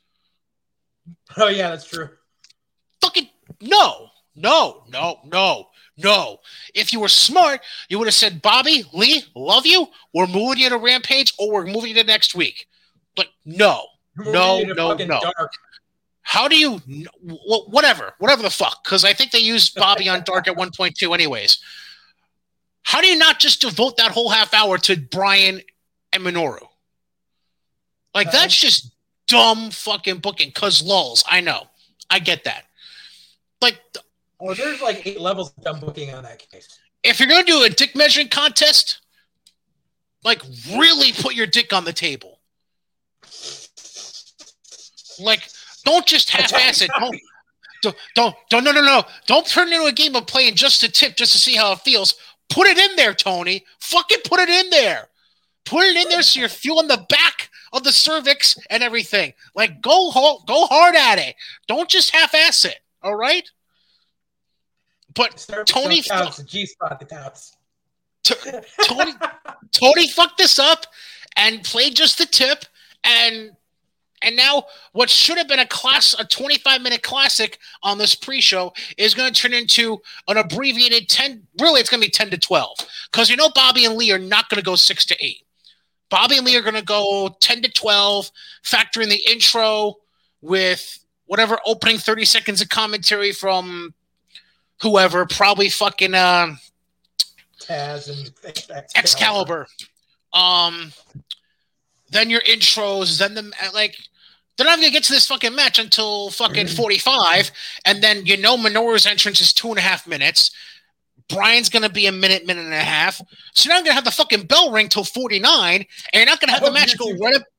Oh, 1.37 1.47
yeah, 1.47 1.71
that's 1.71 1.89
true. 1.89 2.09
Fucking 3.01 3.27
no, 3.61 4.07
no, 4.35 4.83
no, 4.89 5.19
no, 5.25 5.67
no. 5.97 6.37
If 6.73 6.93
you 6.93 6.99
were 6.99 7.09
smart, 7.09 7.61
you 7.89 7.99
would 7.99 8.07
have 8.07 8.13
said, 8.13 8.41
Bobby, 8.41 8.83
Lee, 8.93 9.23
love 9.35 9.65
you. 9.65 9.87
We're 10.13 10.27
moving 10.27 10.59
you 10.59 10.69
to 10.69 10.77
Rampage 10.77 11.33
or 11.37 11.51
we're 11.51 11.65
moving 11.65 11.89
you 11.89 11.95
to 11.95 12.03
next 12.03 12.35
week. 12.35 12.67
But 13.15 13.27
no, 13.45 13.85
no, 14.17 14.61
no, 14.61 14.93
no. 14.93 15.19
Dark. 15.19 15.51
How 16.21 16.47
do 16.47 16.57
you, 16.57 16.81
whatever, 17.69 18.13
whatever 18.17 18.41
the 18.41 18.49
fuck, 18.49 18.83
because 18.83 19.05
I 19.05 19.13
think 19.13 19.31
they 19.31 19.39
used 19.39 19.75
Bobby 19.75 20.09
on 20.09 20.23
Dark 20.23 20.47
at 20.47 20.57
1.2 20.57 21.13
anyways. 21.13 21.59
How 22.85 23.01
do 23.01 23.07
you 23.07 23.17
not 23.17 23.39
just 23.39 23.61
devote 23.61 23.97
that 23.97 24.11
whole 24.11 24.29
half 24.29 24.53
hour 24.53 24.77
to 24.77 24.95
Bryan 24.95 25.59
and 26.13 26.23
Minoru? 26.23 26.65
Like, 28.13 28.27
uh, 28.27 28.31
that's 28.31 28.55
just 28.55 28.93
dumb 29.27 29.71
fucking 29.71 30.19
booking, 30.19 30.49
because 30.49 30.83
lulls. 30.83 31.23
I 31.27 31.41
know. 31.41 31.63
I 32.11 32.19
get 32.19 32.43
that. 32.43 32.65
Like, 33.59 33.79
oh, 34.39 34.53
there's 34.53 34.81
like 34.81 35.05
eight 35.07 35.19
levels 35.19 35.51
of 35.57 35.63
dumb 35.63 35.79
booking 35.79 36.13
on 36.13 36.23
that 36.23 36.47
case. 36.51 36.79
If 37.03 37.19
you're 37.19 37.27
going 37.27 37.43
to 37.43 37.51
do 37.51 37.63
a 37.63 37.69
dick 37.69 37.95
measuring 37.95 38.29
contest, 38.29 38.99
like, 40.23 40.43
really 40.71 41.11
put 41.11 41.33
your 41.33 41.47
dick 41.47 41.73
on 41.73 41.85
the 41.85 41.93
table. 41.93 42.39
Like, 45.19 45.41
don't 45.83 46.05
just 46.05 46.29
half-ass 46.29 46.81
it. 46.81 46.91
Don't, 46.99 47.19
don't, 47.81 47.95
don't, 48.15 48.35
don't, 48.49 48.63
no, 48.63 48.71
no, 48.71 48.81
no. 48.81 49.03
Don't 49.25 49.47
turn 49.47 49.69
it 49.69 49.75
into 49.75 49.87
a 49.87 49.91
game 49.91 50.15
of 50.15 50.27
playing 50.27 50.53
just 50.53 50.83
a 50.83 50.89
tip, 50.89 51.15
just 51.15 51.31
to 51.31 51.39
see 51.39 51.55
how 51.55 51.71
it 51.71 51.79
feels. 51.79 52.13
Put 52.55 52.67
it 52.67 52.77
in 52.77 52.95
there, 52.95 53.13
Tony. 53.13 53.65
Fucking 53.81 54.19
put 54.23 54.39
it 54.39 54.47
in 54.47 54.69
there. 54.69 55.09
Put 55.65 55.83
it 55.83 55.97
in 55.97 56.07
there 56.07 56.21
so 56.21 56.39
you're 56.39 56.47
feeling 56.47 56.87
the 56.87 57.05
back 57.09 57.49
of 57.73 57.83
the 57.83 57.91
cervix 57.91 58.57
and 58.69 58.81
everything. 58.81 59.33
Like, 59.55 59.81
go, 59.81 60.09
ho- 60.09 60.41
go 60.47 60.65
hard 60.67 60.95
at 60.95 61.19
it. 61.19 61.35
Don't 61.67 61.89
just 61.89 62.15
half-ass 62.15 62.63
it. 62.63 62.77
All 63.03 63.17
right. 63.17 63.43
But 65.13 65.45
Tony, 65.65 66.01
counts, 66.01 66.43
G 66.43 66.65
spot 66.65 66.97
the 66.97 67.05
counts. 67.05 67.57
T- 68.23 68.35
Tony, 68.85 69.11
Tony 69.73 70.07
fucked 70.07 70.37
this 70.37 70.57
up 70.57 70.85
and 71.35 71.61
played 71.61 71.97
just 71.97 72.17
the 72.17 72.25
tip 72.25 72.63
and 73.03 73.51
and 74.21 74.35
now, 74.35 74.63
what 74.93 75.09
should 75.09 75.37
have 75.37 75.47
been 75.47 75.59
a 75.59 75.67
class, 75.67 76.15
a 76.17 76.25
25 76.25 76.81
minute 76.81 77.03
classic 77.03 77.59
on 77.83 77.97
this 77.97 78.15
pre 78.15 78.41
show 78.41 78.73
is 78.97 79.13
going 79.13 79.31
to 79.31 79.39
turn 79.39 79.53
into 79.53 80.01
an 80.27 80.37
abbreviated 80.37 81.09
10. 81.09 81.43
Really, 81.59 81.81
it's 81.81 81.89
going 81.89 82.01
to 82.01 82.07
be 82.07 82.11
10 82.11 82.29
to 82.31 82.37
12 82.37 82.77
because 83.11 83.29
you 83.29 83.35
know 83.35 83.49
Bobby 83.53 83.85
and 83.85 83.95
Lee 83.95 84.11
are 84.11 84.19
not 84.19 84.49
going 84.49 84.59
to 84.59 84.65
go 84.65 84.75
6 84.75 85.05
to 85.05 85.15
8. 85.23 85.37
Bobby 86.09 86.37
and 86.37 86.45
Lee 86.45 86.55
are 86.55 86.61
going 86.61 86.75
to 86.75 86.83
go 86.83 87.35
10 87.39 87.61
to 87.63 87.71
12, 87.71 88.31
factor 88.63 89.01
in 89.01 89.09
the 89.09 89.21
intro 89.29 89.95
with 90.41 90.99
whatever 91.25 91.59
opening 91.65 91.97
30 91.97 92.25
seconds 92.25 92.61
of 92.61 92.69
commentary 92.69 93.31
from 93.31 93.93
whoever, 94.81 95.25
probably 95.25 95.69
fucking 95.69 96.13
uh, 96.13 96.55
Taz 97.59 98.09
and 98.09 98.31
Excalibur. 98.43 98.85
Excalibur. 98.95 99.67
Um, 100.33 100.91
then 102.15 102.29
your 102.29 102.41
intros, 102.41 103.17
then 103.19 103.33
the 103.33 103.51
like. 103.73 103.95
They're 104.57 104.65
not 104.65 104.77
gonna 104.79 104.89
get 104.89 105.03
to 105.03 105.11
this 105.11 105.27
fucking 105.27 105.53
match 105.53 105.79
until 105.79 106.29
fucking 106.29 106.67
45, 106.67 107.51
and 107.83 108.01
then 108.01 108.25
you 108.25 108.37
know 108.37 108.55
Minoru's 108.55 109.05
entrance 109.05 109.41
is 109.41 109.51
two 109.51 109.67
and 109.67 109.77
a 109.77 109.81
half 109.81 110.07
minutes. 110.07 110.51
Bryan's 111.27 111.67
gonna 111.67 111.89
be 111.89 112.07
a 112.07 112.11
minute, 112.13 112.45
minute 112.45 112.63
and 112.63 112.73
a 112.73 112.77
half. 112.77 113.19
So 113.53 113.67
you're 113.67 113.75
not 113.75 113.83
gonna 113.83 113.95
have 113.95 114.05
the 114.05 114.11
fucking 114.11 114.43
bell 114.45 114.71
ring 114.71 114.87
till 114.87 115.03
49, 115.03 115.75
and 115.75 115.85
you're 116.13 116.25
not 116.25 116.39
gonna 116.39 116.53
have 116.53 116.63
the 116.63 116.71
match 116.71 116.97
go 116.97 117.11
right 117.17 117.35
up. 117.35 117.41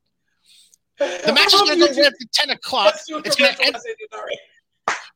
The 0.99 1.31
match 1.31 1.53
is 1.53 1.61
gonna 1.61 1.77
go 1.77 1.85
right 1.85 2.07
up 2.07 2.13
to 2.19 2.27
10 2.33 2.49
o'clock. 2.49 2.95
It's 3.07 3.35
gonna 3.35 3.55
end. 3.63 3.75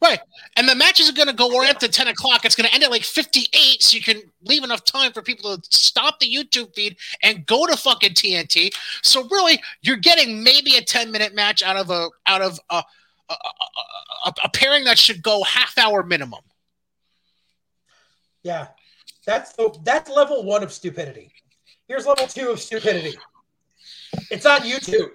Right. 0.02 0.20
And 0.58 0.68
the 0.68 0.76
match 0.76 1.00
is 1.00 1.12
going 1.12 1.28
to 1.28 1.34
go 1.34 1.50
right 1.60 1.70
up 1.70 1.80
to 1.80 1.88
10 1.88 2.08
o'clock. 2.08 2.44
It's 2.44 2.56
going 2.56 2.68
to 2.68 2.74
end 2.74 2.84
at 2.84 2.90
like 2.90 3.04
58, 3.04 3.84
so 3.84 3.96
you 3.96 4.04
can 4.04 4.22
leave 4.44 4.64
enough 4.64 4.84
time 4.84 5.14
for 5.14 5.22
people 5.22 5.56
to 5.56 5.78
stop 5.78 6.20
the 6.20 6.26
YouTube 6.26 6.74
feed 6.74 6.98
and 7.22 7.46
go 7.46 7.68
to 7.68 7.78
fucking 7.78 8.14
TNT. 8.14 8.74
So 9.04 9.28
really, 9.30 9.62
you're 9.82 9.98
getting 9.98 10.44
maybe 10.44 10.76
a 10.76 10.82
10 10.82 11.12
minute 11.12 11.36
match 11.36 11.62
out 11.62 11.78
of 11.78 11.92
a 11.92 12.10
out 12.26 12.42
of 12.42 12.60
a, 12.72 12.84
a, 13.30 13.36
a, 14.26 14.34
a 14.44 14.50
pairing 14.50 14.86
that 14.86 14.98
should 14.98 15.22
go 15.22 15.44
half 15.44 15.78
hour 15.78 16.04
minimum. 16.04 16.42
Yeah. 18.44 18.68
That's 19.26 19.54
the, 19.54 19.78
that's 19.84 20.10
level 20.10 20.44
one 20.44 20.64
of 20.64 20.72
stupidity. 20.72 21.32
Here's 21.88 22.06
level 22.06 22.28
two 22.28 22.50
of 22.50 22.60
stupidity. 22.60 23.18
It's 24.30 24.46
on 24.46 24.62
YouTube. 24.62 25.12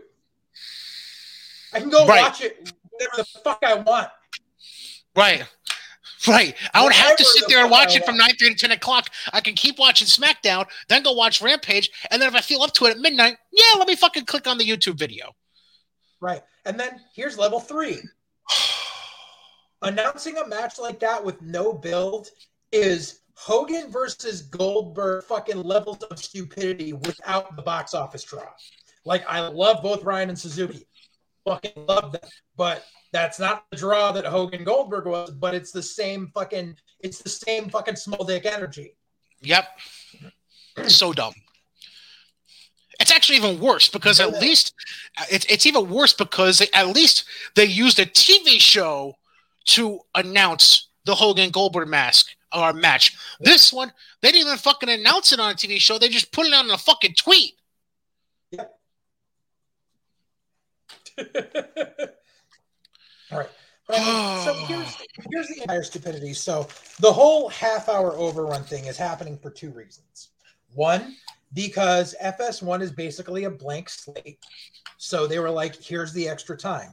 I 1.72 1.80
can 1.80 1.90
go 1.90 2.06
right. 2.06 2.22
watch 2.22 2.40
it 2.40 2.72
whenever 2.90 3.16
the 3.16 3.24
fuck 3.42 3.58
I 3.62 3.74
want. 3.74 4.08
Right. 5.16 5.44
Right. 6.26 6.54
I 6.74 6.82
would 6.82 6.92
have 6.92 7.16
to 7.16 7.24
sit 7.24 7.44
there 7.48 7.60
and 7.60 7.70
watch 7.70 7.94
it 7.94 8.04
from 8.04 8.16
9 8.16 8.28
30 8.28 8.54
to 8.54 8.60
10 8.60 8.70
o'clock. 8.72 9.10
I 9.32 9.40
can 9.40 9.54
keep 9.54 9.78
watching 9.78 10.08
SmackDown, 10.08 10.66
then 10.88 11.02
go 11.02 11.12
watch 11.12 11.40
Rampage. 11.40 11.90
And 12.10 12.20
then 12.20 12.28
if 12.28 12.34
I 12.34 12.40
feel 12.40 12.62
up 12.62 12.72
to 12.74 12.86
it 12.86 12.92
at 12.92 12.98
midnight, 12.98 13.36
yeah, 13.52 13.78
let 13.78 13.86
me 13.86 13.96
fucking 13.96 14.24
click 14.24 14.46
on 14.46 14.58
the 14.58 14.64
YouTube 14.64 14.98
video. 14.98 15.32
Right. 16.20 16.42
And 16.64 16.80
then 16.80 17.00
here's 17.14 17.38
level 17.38 17.60
three 17.60 18.00
announcing 19.82 20.36
a 20.38 20.46
match 20.46 20.78
like 20.78 20.98
that 21.00 21.22
with 21.22 21.40
no 21.42 21.72
build 21.72 22.28
is 22.72 23.20
Hogan 23.34 23.90
versus 23.90 24.42
Goldberg 24.42 25.24
fucking 25.24 25.62
levels 25.62 26.02
of 26.04 26.18
stupidity 26.18 26.94
without 26.94 27.54
the 27.54 27.62
box 27.62 27.94
office 27.94 28.24
draw. 28.24 28.48
Like, 29.04 29.24
I 29.28 29.46
love 29.46 29.82
both 29.82 30.02
Bryan 30.02 30.30
and 30.30 30.38
Suzuki. 30.38 30.86
Fucking 31.44 31.86
love 31.86 32.12
them. 32.12 32.28
But 32.56 32.84
that's 33.16 33.38
not 33.38 33.64
the 33.70 33.78
draw 33.78 34.12
that 34.12 34.26
Hogan 34.26 34.62
Goldberg 34.62 35.06
was, 35.06 35.30
but 35.30 35.54
it's 35.54 35.72
the 35.72 35.82
same 35.82 36.30
fucking 36.34 36.76
it's 37.00 37.22
the 37.22 37.30
same 37.30 37.70
fucking 37.70 37.96
small 37.96 38.24
dick 38.24 38.44
energy. 38.44 38.94
Yep. 39.40 39.66
so 40.86 41.14
dumb. 41.14 41.32
It's 43.00 43.10
actually 43.10 43.38
even 43.38 43.58
worse 43.58 43.88
because 43.88 44.20
at 44.20 44.38
least 44.38 44.74
it's 45.30 45.46
it's 45.46 45.64
even 45.64 45.88
worse 45.88 46.12
because 46.12 46.58
they, 46.58 46.68
at 46.74 46.88
least 46.88 47.24
they 47.54 47.64
used 47.64 47.98
a 47.98 48.04
TV 48.04 48.60
show 48.60 49.14
to 49.66 50.00
announce 50.14 50.88
the 51.06 51.14
Hogan 51.14 51.48
Goldberg 51.50 51.88
mask 51.88 52.28
or 52.54 52.74
match. 52.74 53.16
This 53.40 53.72
one, 53.72 53.92
they 54.20 54.30
didn't 54.30 54.48
even 54.48 54.58
fucking 54.58 54.90
announce 54.90 55.32
it 55.32 55.40
on 55.40 55.52
a 55.52 55.54
TV 55.54 55.78
show. 55.78 55.98
They 55.98 56.08
just 56.08 56.32
put 56.32 56.46
it 56.46 56.52
on 56.52 56.70
a 56.70 56.76
fucking 56.76 57.14
tweet. 57.14 57.54
Yep. 58.50 58.78
All 63.32 63.38
right. 63.38 63.48
Um, 63.88 64.44
so 64.44 64.54
here's 64.66 64.96
here's 65.30 65.48
the 65.48 65.62
entire 65.62 65.82
stupidity. 65.82 66.34
So 66.34 66.68
the 67.00 67.12
whole 67.12 67.48
half 67.48 67.88
hour 67.88 68.12
overrun 68.16 68.64
thing 68.64 68.86
is 68.86 68.96
happening 68.96 69.38
for 69.38 69.50
two 69.50 69.70
reasons. 69.70 70.30
One, 70.74 71.16
because 71.54 72.14
FS1 72.22 72.82
is 72.82 72.90
basically 72.90 73.44
a 73.44 73.50
blank 73.50 73.88
slate. 73.88 74.38
So 74.98 75.26
they 75.26 75.38
were 75.38 75.50
like, 75.50 75.80
here's 75.82 76.12
the 76.12 76.28
extra 76.28 76.56
time. 76.56 76.92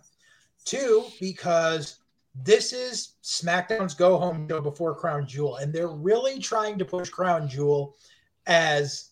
Two, 0.66 1.06
because 1.20 1.98
this 2.36 2.74
is 2.74 3.14
SmackDown's 3.24 3.94
go 3.94 4.18
home 4.18 4.48
show 4.50 4.62
before 4.62 4.96
Crown 4.96 5.28
Jewel, 5.28 5.58
and 5.58 5.74
they're 5.74 5.88
really 5.88 6.40
trying 6.40 6.78
to 6.80 6.86
push 6.86 7.10
Crown 7.10 7.48
Jewel 7.48 7.96
as 8.48 9.10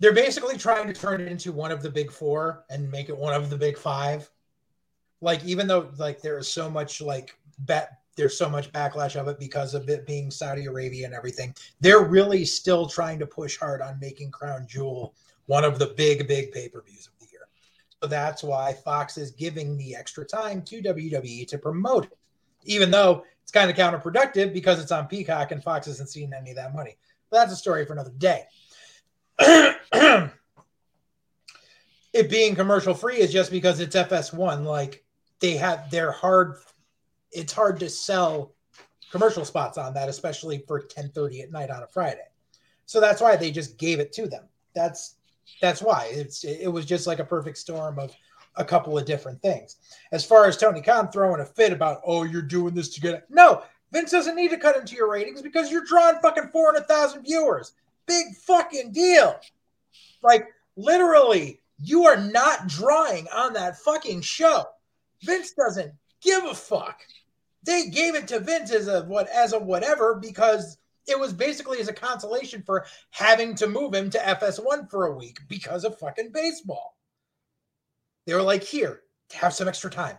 they're 0.00 0.12
basically 0.12 0.56
trying 0.56 0.86
to 0.86 0.92
turn 0.92 1.20
it 1.20 1.28
into 1.28 1.52
one 1.52 1.70
of 1.70 1.82
the 1.82 1.90
big 1.90 2.10
four 2.10 2.64
and 2.70 2.90
make 2.90 3.08
it 3.08 3.16
one 3.16 3.34
of 3.34 3.50
the 3.50 3.56
big 3.56 3.76
five 3.78 4.30
like 5.24 5.44
even 5.44 5.66
though 5.66 5.90
like 5.96 6.20
there 6.20 6.38
is 6.38 6.46
so 6.46 6.70
much 6.70 7.00
like 7.00 7.36
bat 7.60 7.98
there's 8.16 8.38
so 8.38 8.48
much 8.48 8.70
backlash 8.72 9.16
of 9.20 9.26
it 9.28 9.38
because 9.40 9.74
of 9.74 9.88
it 9.88 10.06
being 10.06 10.30
Saudi 10.30 10.66
Arabia 10.66 11.04
and 11.06 11.14
everything. 11.14 11.52
They're 11.80 12.04
really 12.04 12.44
still 12.44 12.86
trying 12.86 13.18
to 13.18 13.26
push 13.26 13.58
hard 13.58 13.82
on 13.82 13.98
making 13.98 14.30
Crown 14.30 14.66
Jewel 14.68 15.14
one 15.46 15.64
of 15.64 15.78
the 15.78 15.86
big, 15.96 16.28
big 16.28 16.52
pay 16.52 16.68
per 16.68 16.80
views 16.82 17.08
of 17.08 17.18
the 17.18 17.26
year. 17.32 17.48
So 18.00 18.08
that's 18.08 18.44
why 18.44 18.72
Fox 18.72 19.18
is 19.18 19.32
giving 19.32 19.76
the 19.76 19.96
extra 19.96 20.24
time 20.24 20.62
to 20.62 20.80
WWE 20.80 21.48
to 21.48 21.58
promote 21.58 22.04
it, 22.04 22.16
even 22.64 22.90
though 22.90 23.24
it's 23.42 23.50
kind 23.50 23.70
of 23.70 23.76
counterproductive 23.76 24.52
because 24.52 24.80
it's 24.80 24.92
on 24.92 25.06
Peacock 25.06 25.50
and 25.50 25.62
Fox 25.62 25.88
isn't 25.88 26.08
seeing 26.08 26.32
any 26.32 26.50
of 26.50 26.56
that 26.56 26.74
money. 26.74 26.96
But 27.30 27.38
that's 27.38 27.52
a 27.52 27.56
story 27.56 27.84
for 27.84 27.94
another 27.94 28.12
day. 28.16 28.44
it 32.12 32.30
being 32.30 32.54
commercial 32.54 32.94
free 32.94 33.16
is 33.16 33.32
just 33.32 33.50
because 33.50 33.80
it's 33.80 33.96
FS1. 33.96 34.64
Like 34.64 35.03
they 35.44 35.56
have, 35.58 35.90
they're 35.90 36.10
hard. 36.10 36.56
It's 37.30 37.52
hard 37.52 37.78
to 37.80 37.90
sell 37.90 38.54
commercial 39.10 39.44
spots 39.44 39.76
on 39.76 39.92
that, 39.92 40.08
especially 40.08 40.64
for 40.66 40.80
10:30 40.80 41.42
at 41.42 41.52
night 41.52 41.70
on 41.70 41.82
a 41.82 41.86
Friday. 41.86 42.28
So 42.86 42.98
that's 42.98 43.20
why 43.20 43.36
they 43.36 43.50
just 43.50 43.76
gave 43.76 44.00
it 44.00 44.10
to 44.14 44.26
them. 44.26 44.44
That's 44.74 45.16
that's 45.60 45.82
why 45.82 46.08
it's 46.10 46.44
it 46.44 46.68
was 46.68 46.86
just 46.86 47.06
like 47.06 47.18
a 47.18 47.24
perfect 47.24 47.58
storm 47.58 47.98
of 47.98 48.16
a 48.56 48.64
couple 48.64 48.96
of 48.96 49.04
different 49.04 49.42
things. 49.42 49.76
As 50.12 50.24
far 50.24 50.46
as 50.46 50.56
Tony 50.56 50.80
Khan 50.80 51.10
throwing 51.10 51.42
a 51.42 51.44
fit 51.44 51.72
about, 51.72 52.00
oh, 52.06 52.22
you're 52.22 52.40
doing 52.40 52.72
this 52.72 52.88
to 52.94 53.00
get 53.02 53.14
it. 53.14 53.24
No, 53.28 53.64
Vince 53.92 54.12
doesn't 54.12 54.36
need 54.36 54.50
to 54.50 54.56
cut 54.56 54.76
into 54.76 54.94
your 54.94 55.10
ratings 55.10 55.42
because 55.42 55.70
you're 55.70 55.84
drawing 55.84 56.20
fucking 56.22 56.50
400,000 56.52 57.24
viewers. 57.24 57.72
Big 58.06 58.34
fucking 58.46 58.92
deal. 58.92 59.38
Like, 60.22 60.46
literally, 60.76 61.60
you 61.82 62.04
are 62.06 62.16
not 62.16 62.68
drawing 62.68 63.26
on 63.34 63.54
that 63.54 63.76
fucking 63.80 64.20
show. 64.20 64.66
Vince 65.24 65.52
doesn't 65.52 65.92
give 66.22 66.44
a 66.44 66.54
fuck. 66.54 67.00
They 67.62 67.86
gave 67.86 68.14
it 68.14 68.28
to 68.28 68.40
Vince 68.40 68.70
as 68.70 68.88
a 68.88 69.02
what 69.04 69.28
as 69.28 69.52
a 69.52 69.58
whatever 69.58 70.14
because 70.14 70.78
it 71.06 71.18
was 71.18 71.32
basically 71.32 71.80
as 71.80 71.88
a 71.88 71.92
consolation 71.92 72.62
for 72.62 72.86
having 73.10 73.54
to 73.56 73.66
move 73.66 73.94
him 73.94 74.10
to 74.10 74.18
FS1 74.18 74.90
for 74.90 75.06
a 75.06 75.16
week 75.16 75.38
because 75.48 75.84
of 75.84 75.98
fucking 75.98 76.30
baseball. 76.32 76.96
They 78.26 78.34
were 78.34 78.42
like, 78.42 78.62
here, 78.62 79.02
have 79.32 79.52
some 79.52 79.68
extra 79.68 79.90
time. 79.90 80.16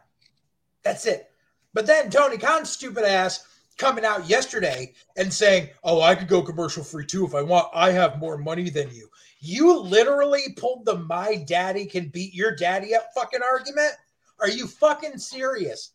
That's 0.83 1.05
it. 1.05 1.27
But 1.73 1.87
then 1.87 2.09
Tony 2.09 2.37
Khan's 2.37 2.69
stupid 2.69 3.03
ass 3.03 3.45
coming 3.77 4.05
out 4.05 4.29
yesterday 4.29 4.93
and 5.17 5.33
saying, 5.33 5.69
oh, 5.83 6.01
I 6.01 6.15
could 6.15 6.27
go 6.27 6.41
commercial 6.41 6.83
free 6.83 7.05
too 7.05 7.25
if 7.25 7.35
I 7.35 7.41
want. 7.41 7.67
I 7.73 7.91
have 7.91 8.19
more 8.19 8.37
money 8.37 8.69
than 8.69 8.93
you. 8.93 9.09
You 9.39 9.79
literally 9.79 10.55
pulled 10.55 10.85
the 10.85 10.97
my 10.97 11.43
daddy 11.47 11.85
can 11.85 12.09
beat 12.09 12.33
your 12.33 12.55
daddy 12.55 12.95
up 12.95 13.09
fucking 13.15 13.41
argument. 13.43 13.93
Are 14.41 14.49
you 14.49 14.67
fucking 14.67 15.17
serious? 15.17 15.91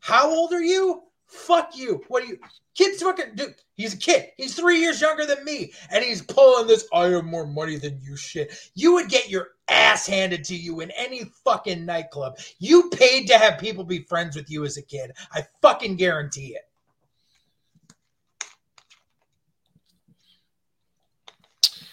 How 0.00 0.28
old 0.28 0.52
are 0.52 0.62
you? 0.62 1.02
Fuck 1.26 1.76
you. 1.76 2.02
What 2.08 2.22
are 2.22 2.26
you? 2.26 2.38
Kid's 2.74 3.02
fucking 3.02 3.34
dude. 3.34 3.54
He's 3.74 3.94
a 3.94 3.96
kid. 3.96 4.30
He's 4.36 4.54
three 4.54 4.80
years 4.80 5.00
younger 5.00 5.26
than 5.26 5.44
me, 5.44 5.72
and 5.90 6.04
he's 6.04 6.22
pulling 6.22 6.66
this. 6.66 6.86
I 6.92 7.06
have 7.06 7.24
more 7.24 7.46
money 7.46 7.76
than 7.76 7.98
you. 8.02 8.16
Shit. 8.16 8.70
You 8.74 8.94
would 8.94 9.08
get 9.08 9.30
your 9.30 9.48
ass 9.68 10.06
handed 10.06 10.44
to 10.44 10.56
you 10.56 10.80
in 10.80 10.90
any 10.92 11.24
fucking 11.44 11.84
nightclub. 11.84 12.38
You 12.58 12.90
paid 12.90 13.26
to 13.28 13.38
have 13.38 13.58
people 13.58 13.84
be 13.84 14.00
friends 14.00 14.36
with 14.36 14.50
you 14.50 14.64
as 14.64 14.76
a 14.76 14.82
kid. 14.82 15.12
I 15.32 15.42
fucking 15.62 15.96
guarantee 15.96 16.56
it. 16.56 16.68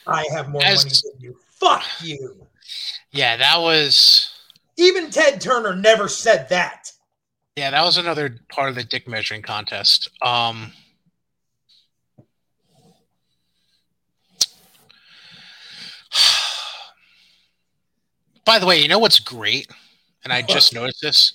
I 0.08 0.26
have 0.32 0.50
more 0.50 0.64
as, 0.64 0.84
money 0.84 0.96
than 1.14 1.22
you. 1.22 1.38
Fuck 1.60 1.84
you. 2.02 2.48
Yeah, 3.12 3.38
that 3.38 3.60
was. 3.60 4.31
Even 4.82 5.12
Ted 5.12 5.40
Turner 5.40 5.76
never 5.76 6.08
said 6.08 6.50
that. 6.50 6.92
Yeah, 7.56 7.70
that 7.70 7.84
was 7.84 7.98
another 7.98 8.40
part 8.52 8.70
of 8.70 8.76
the 8.76 8.84
dick 8.84 9.08
measuring 9.08 9.44
contest. 9.44 10.10
Um, 10.24 10.72
by 18.44 18.58
the 18.58 18.66
way, 18.66 18.82
you 18.82 18.88
know 18.88 18.98
what's 18.98 19.20
great? 19.20 19.70
And 20.24 20.34
I 20.34 20.42
just 20.42 20.74
noticed 20.74 21.02
this. 21.04 21.34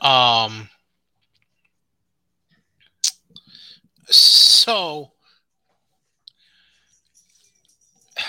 Um, 0.00 0.70
so 4.06 5.12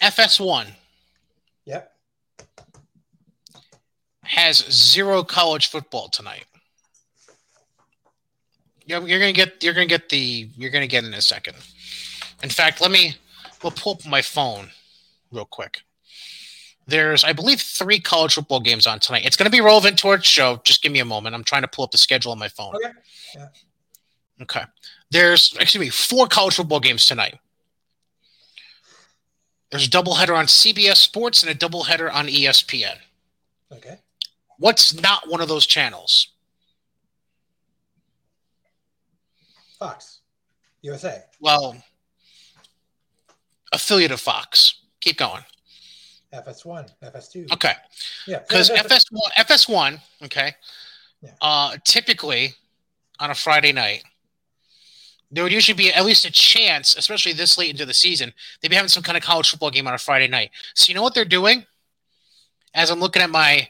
FS1. 0.00 0.68
Yep 1.66 1.94
has 4.24 4.58
zero 4.70 5.22
college 5.22 5.68
football 5.68 6.08
tonight. 6.08 6.46
You're, 8.86 9.06
you're 9.06 9.18
gonna 9.18 9.32
get 9.32 9.62
you're 9.62 9.74
gonna 9.74 9.86
get 9.86 10.08
the 10.08 10.48
you're 10.56 10.70
gonna 10.70 10.86
get 10.86 11.04
in 11.04 11.14
a 11.14 11.22
second. 11.22 11.56
In 12.42 12.50
fact, 12.50 12.80
let 12.80 12.90
me 12.90 13.16
we'll 13.62 13.72
pull 13.72 13.94
up 13.94 14.06
my 14.06 14.20
phone 14.20 14.68
real 15.32 15.46
quick. 15.46 15.80
There's, 16.86 17.24
I 17.24 17.32
believe, 17.32 17.62
three 17.62 17.98
college 17.98 18.34
football 18.34 18.60
games 18.60 18.86
on 18.86 18.98
tonight. 18.98 19.24
It's 19.24 19.36
going 19.36 19.46
to 19.46 19.50
be 19.50 19.62
relevant 19.62 19.98
to 20.00 20.08
our 20.08 20.20
show. 20.20 20.60
Just 20.64 20.82
give 20.82 20.92
me 20.92 20.98
a 20.98 21.04
moment. 21.06 21.34
I'm 21.34 21.42
trying 21.42 21.62
to 21.62 21.68
pull 21.68 21.82
up 21.82 21.92
the 21.92 21.96
schedule 21.96 22.30
on 22.30 22.38
my 22.38 22.48
phone. 22.48 22.76
Okay. 22.76 22.90
Yeah. 23.34 23.48
Okay. 24.42 24.64
There's, 25.10 25.56
excuse 25.58 25.80
me, 25.80 25.88
four 25.88 26.26
college 26.26 26.56
football 26.56 26.80
games 26.80 27.06
tonight. 27.06 27.38
There's 29.74 29.88
a 29.88 29.90
doubleheader 29.90 30.38
on 30.38 30.46
CBS 30.46 30.98
Sports 30.98 31.42
and 31.42 31.50
a 31.50 31.54
doubleheader 31.56 32.08
on 32.14 32.28
ESPN. 32.28 32.94
Okay. 33.72 33.98
What's 34.56 34.94
not 34.94 35.28
one 35.28 35.40
of 35.40 35.48
those 35.48 35.66
channels? 35.66 36.28
Fox, 39.76 40.20
USA. 40.82 41.24
Well, 41.40 41.76
affiliate 43.72 44.12
of 44.12 44.20
Fox. 44.20 44.76
Keep 45.00 45.16
going. 45.16 45.42
FS1, 46.32 46.90
FS2. 47.02 47.52
Okay. 47.54 47.72
Yeah. 48.28 48.38
Because 48.46 48.70
FS1, 48.70 49.18
FS1, 49.36 50.00
okay. 50.22 50.54
Yeah. 51.20 51.30
Uh, 51.42 51.76
typically 51.84 52.54
on 53.18 53.32
a 53.32 53.34
Friday 53.34 53.72
night, 53.72 54.04
there 55.30 55.42
would 55.42 55.52
usually 55.52 55.76
be 55.76 55.92
at 55.92 56.04
least 56.04 56.24
a 56.24 56.30
chance, 56.30 56.96
especially 56.96 57.32
this 57.32 57.58
late 57.58 57.70
into 57.70 57.86
the 57.86 57.94
season, 57.94 58.32
they'd 58.60 58.68
be 58.68 58.76
having 58.76 58.88
some 58.88 59.02
kind 59.02 59.16
of 59.16 59.24
college 59.24 59.50
football 59.50 59.70
game 59.70 59.86
on 59.86 59.94
a 59.94 59.98
Friday 59.98 60.28
night. 60.28 60.50
So 60.74 60.90
you 60.90 60.94
know 60.94 61.02
what 61.02 61.14
they're 61.14 61.24
doing? 61.24 61.66
As 62.74 62.90
I'm 62.90 63.00
looking 63.00 63.22
at 63.22 63.30
my 63.30 63.68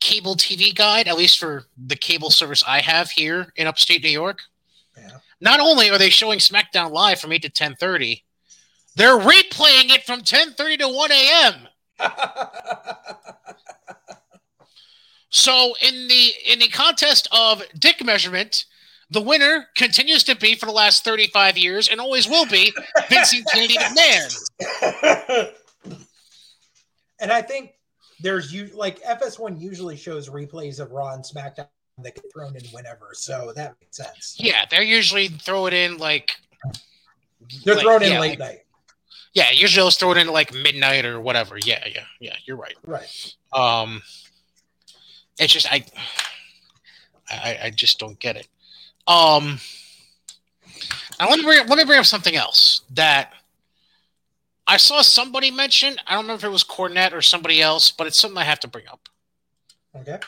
cable 0.00 0.36
TV 0.36 0.74
guide, 0.74 1.08
at 1.08 1.16
least 1.16 1.38
for 1.38 1.64
the 1.76 1.96
cable 1.96 2.30
service 2.30 2.62
I 2.66 2.80
have 2.80 3.10
here 3.10 3.52
in 3.56 3.66
upstate 3.66 4.02
New 4.02 4.10
York. 4.10 4.40
Yeah. 4.96 5.18
Not 5.40 5.60
only 5.60 5.90
are 5.90 5.98
they 5.98 6.10
showing 6.10 6.38
SmackDown 6.38 6.90
live 6.90 7.20
from 7.20 7.32
8 7.32 7.42
to 7.42 7.50
10:30, 7.50 8.22
they're 8.96 9.18
replaying 9.18 9.90
it 9.90 10.04
from 10.04 10.22
10:30 10.22 10.78
to 10.78 10.88
1 10.88 11.12
a.m. 11.12 11.68
so 15.30 15.74
in 15.82 16.08
the 16.08 16.32
in 16.46 16.58
the 16.58 16.68
contest 16.68 17.28
of 17.32 17.62
dick 17.78 18.04
measurement, 18.04 18.64
the 19.10 19.20
winner 19.20 19.66
continues 19.76 20.22
to 20.24 20.36
be 20.36 20.54
for 20.54 20.66
the 20.66 20.72
last 20.72 21.04
35 21.04 21.56
years 21.56 21.88
and 21.88 22.00
always 22.00 22.28
will 22.28 22.46
be 22.46 22.72
Vincent 23.08 23.46
Kennedy 23.52 23.76
McMahon. 23.76 25.52
And 27.20 27.32
I 27.32 27.42
think 27.42 27.72
there's 28.20 28.52
you 28.52 28.70
like 28.74 29.02
FS1 29.02 29.60
usually 29.60 29.96
shows 29.96 30.28
replays 30.28 30.80
of 30.80 30.92
Raw 30.92 31.14
and 31.14 31.24
SmackDown 31.24 31.68
that 32.02 32.14
get 32.14 32.24
thrown 32.32 32.54
in 32.54 32.62
whenever, 32.66 33.10
so 33.12 33.52
that 33.56 33.74
makes 33.80 33.96
sense. 33.96 34.36
Yeah, 34.38 34.64
they're 34.70 34.82
usually 34.82 35.28
throw 35.28 35.66
it 35.66 35.74
in 35.74 35.98
like 35.98 36.36
they're 37.64 37.74
like, 37.74 37.84
thrown 37.84 38.02
in 38.02 38.12
yeah, 38.12 38.20
late 38.20 38.38
like, 38.38 38.50
night. 38.50 38.58
Yeah, 39.34 39.50
usually 39.50 39.82
they'll 39.82 39.90
throw 39.90 40.12
it 40.12 40.18
in 40.18 40.28
like 40.28 40.52
midnight 40.54 41.04
or 41.04 41.20
whatever. 41.20 41.56
Yeah, 41.64 41.84
yeah, 41.86 42.04
yeah. 42.20 42.34
You're 42.44 42.56
right. 42.56 42.76
Right. 42.84 43.34
Um, 43.52 44.02
it's 45.38 45.52
just 45.52 45.72
I, 45.72 45.84
I, 47.30 47.58
I 47.64 47.70
just 47.70 47.98
don't 47.98 48.18
get 48.18 48.36
it. 48.36 48.48
Um, 49.08 49.58
I 51.18 51.26
want 51.26 51.40
to 51.40 51.46
bring 51.46 51.66
let 51.66 51.78
me 51.78 51.84
bring 51.84 51.98
up 51.98 52.04
something 52.04 52.36
else 52.36 52.82
that 52.90 53.32
I 54.66 54.76
saw 54.76 55.00
somebody 55.00 55.50
mention. 55.50 55.96
I 56.06 56.14
don't 56.14 56.26
know 56.26 56.34
if 56.34 56.44
it 56.44 56.50
was 56.50 56.62
Cornette 56.62 57.12
or 57.12 57.22
somebody 57.22 57.62
else, 57.62 57.90
but 57.90 58.06
it's 58.06 58.18
something 58.18 58.36
I 58.36 58.44
have 58.44 58.60
to 58.60 58.68
bring 58.68 58.86
up. 58.86 59.08
Okay. 59.96 60.18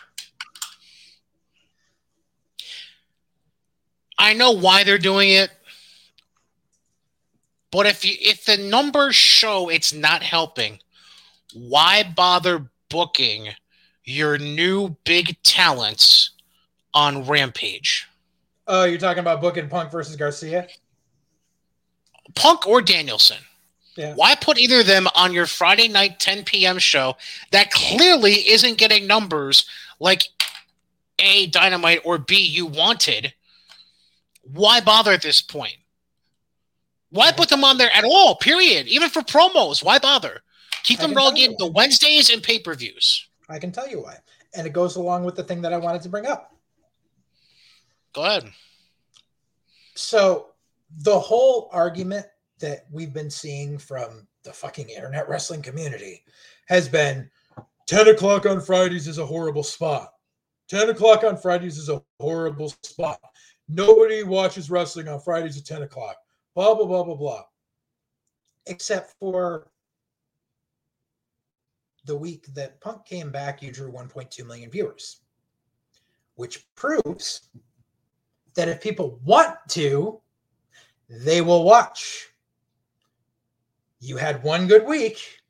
I 4.18 4.32
know 4.32 4.52
why 4.52 4.82
they're 4.82 4.98
doing 4.98 5.30
it, 5.30 5.50
but 7.70 7.86
if 7.86 8.04
you 8.04 8.14
if 8.18 8.46
the 8.46 8.56
numbers 8.56 9.14
show 9.14 9.68
it's 9.68 9.92
not 9.92 10.22
helping, 10.22 10.78
why 11.52 12.02
bother 12.02 12.70
booking 12.88 13.48
your 14.04 14.38
new 14.38 14.96
big 15.04 15.40
talents 15.42 16.30
on 16.94 17.26
Rampage? 17.26 18.09
Oh, 18.72 18.84
you're 18.84 19.00
talking 19.00 19.18
about 19.18 19.40
booking 19.40 19.68
Punk 19.68 19.90
versus 19.90 20.14
Garcia? 20.14 20.68
Punk 22.36 22.68
or 22.68 22.80
Danielson? 22.80 23.38
Yeah. 23.96 24.14
Why 24.14 24.36
put 24.36 24.58
either 24.58 24.80
of 24.80 24.86
them 24.86 25.08
on 25.16 25.32
your 25.32 25.46
Friday 25.46 25.88
night 25.88 26.20
10 26.20 26.44
p.m. 26.44 26.78
show 26.78 27.16
that 27.50 27.72
clearly 27.72 28.34
isn't 28.34 28.78
getting 28.78 29.08
numbers 29.08 29.64
like 29.98 30.22
A, 31.18 31.48
Dynamite, 31.48 32.02
or 32.04 32.18
B, 32.18 32.36
you 32.36 32.64
wanted? 32.64 33.34
Why 34.42 34.80
bother 34.80 35.10
at 35.10 35.22
this 35.22 35.42
point? 35.42 35.76
Why 37.10 37.32
put 37.32 37.48
them 37.48 37.64
on 37.64 37.76
there 37.76 37.90
at 37.92 38.04
all? 38.04 38.36
Period. 38.36 38.86
Even 38.86 39.10
for 39.10 39.22
promos, 39.22 39.82
why 39.82 39.98
bother? 39.98 40.42
Keep 40.84 41.00
them 41.00 41.12
relegated 41.12 41.56
the 41.58 41.66
Wednesdays 41.66 42.30
and 42.30 42.40
pay 42.40 42.60
per 42.60 42.74
views. 42.74 43.28
I 43.48 43.58
can 43.58 43.72
tell 43.72 43.88
you 43.88 44.02
why. 44.02 44.18
And 44.54 44.64
it 44.64 44.72
goes 44.72 44.94
along 44.94 45.24
with 45.24 45.34
the 45.34 45.42
thing 45.42 45.60
that 45.62 45.72
I 45.72 45.76
wanted 45.76 46.02
to 46.02 46.08
bring 46.08 46.26
up. 46.26 46.49
Go 48.12 48.24
ahead. 48.24 48.50
So 49.94 50.48
the 51.02 51.18
whole 51.18 51.68
argument 51.72 52.26
that 52.60 52.86
we've 52.90 53.12
been 53.12 53.30
seeing 53.30 53.78
from 53.78 54.26
the 54.42 54.52
fucking 54.52 54.88
internet 54.88 55.28
wrestling 55.28 55.62
community 55.62 56.24
has 56.66 56.88
been 56.88 57.30
10 57.86 58.08
o'clock 58.08 58.46
on 58.46 58.60
Fridays 58.60 59.08
is 59.08 59.18
a 59.18 59.26
horrible 59.26 59.62
spot. 59.62 60.12
10 60.68 60.90
o'clock 60.90 61.24
on 61.24 61.36
Fridays 61.36 61.78
is 61.78 61.88
a 61.88 62.02
horrible 62.20 62.72
spot. 62.82 63.20
Nobody 63.68 64.22
watches 64.22 64.70
wrestling 64.70 65.08
on 65.08 65.20
Fridays 65.20 65.58
at 65.58 65.64
10 65.64 65.82
o'clock. 65.82 66.16
Blah, 66.54 66.74
blah, 66.74 66.86
blah, 66.86 67.04
blah, 67.04 67.14
blah. 67.14 67.42
Except 68.66 69.14
for 69.18 69.70
the 72.04 72.16
week 72.16 72.46
that 72.54 72.80
Punk 72.80 73.04
came 73.04 73.30
back, 73.30 73.62
you 73.62 73.72
drew 73.72 73.92
1.2 73.92 74.46
million 74.46 74.70
viewers, 74.70 75.20
which 76.34 76.66
proves 76.74 77.48
that 78.54 78.68
if 78.68 78.80
people 78.80 79.20
want 79.24 79.56
to, 79.70 80.20
they 81.08 81.40
will 81.40 81.64
watch. 81.64 82.28
You 84.00 84.16
had 84.16 84.42
one 84.42 84.66
good 84.66 84.86
week, 84.86 85.40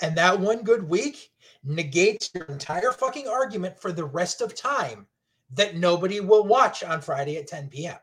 and 0.00 0.16
that 0.16 0.38
one 0.38 0.62
good 0.62 0.88
week 0.88 1.30
negates 1.64 2.30
your 2.34 2.44
entire 2.44 2.92
fucking 2.92 3.28
argument 3.28 3.78
for 3.78 3.92
the 3.92 4.04
rest 4.04 4.40
of 4.40 4.54
time 4.54 5.06
that 5.54 5.76
nobody 5.76 6.20
will 6.20 6.44
watch 6.44 6.84
on 6.84 7.00
Friday 7.00 7.36
at 7.36 7.46
10 7.46 7.68
p.m. 7.68 7.96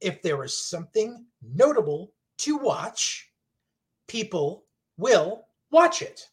If 0.00 0.22
there 0.22 0.42
is 0.44 0.56
something 0.56 1.24
notable 1.54 2.12
to 2.38 2.56
watch, 2.56 3.30
people 4.06 4.64
will 4.96 5.46
watch 5.70 6.02
it. 6.02 6.28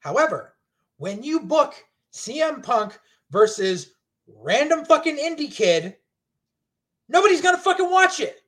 However, 0.00 0.54
when 0.96 1.22
you 1.22 1.40
book 1.40 1.74
CM 2.12 2.62
Punk 2.62 2.98
versus 3.30 3.92
random 4.36 4.84
fucking 4.84 5.16
indie 5.16 5.52
kid, 5.52 5.96
nobody's 7.08 7.40
gonna 7.40 7.58
fucking 7.58 7.90
watch 7.90 8.20
it. 8.20 8.40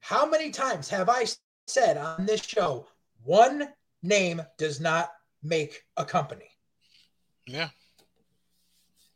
How 0.00 0.26
many 0.26 0.50
times 0.50 0.88
have 0.90 1.08
I 1.08 1.26
said 1.66 1.96
on 1.96 2.26
this 2.26 2.44
show, 2.44 2.86
one 3.22 3.68
name 4.02 4.42
does 4.58 4.80
not 4.80 5.10
make 5.42 5.82
a 5.96 6.04
company? 6.04 6.50
Yeah. 7.46 7.70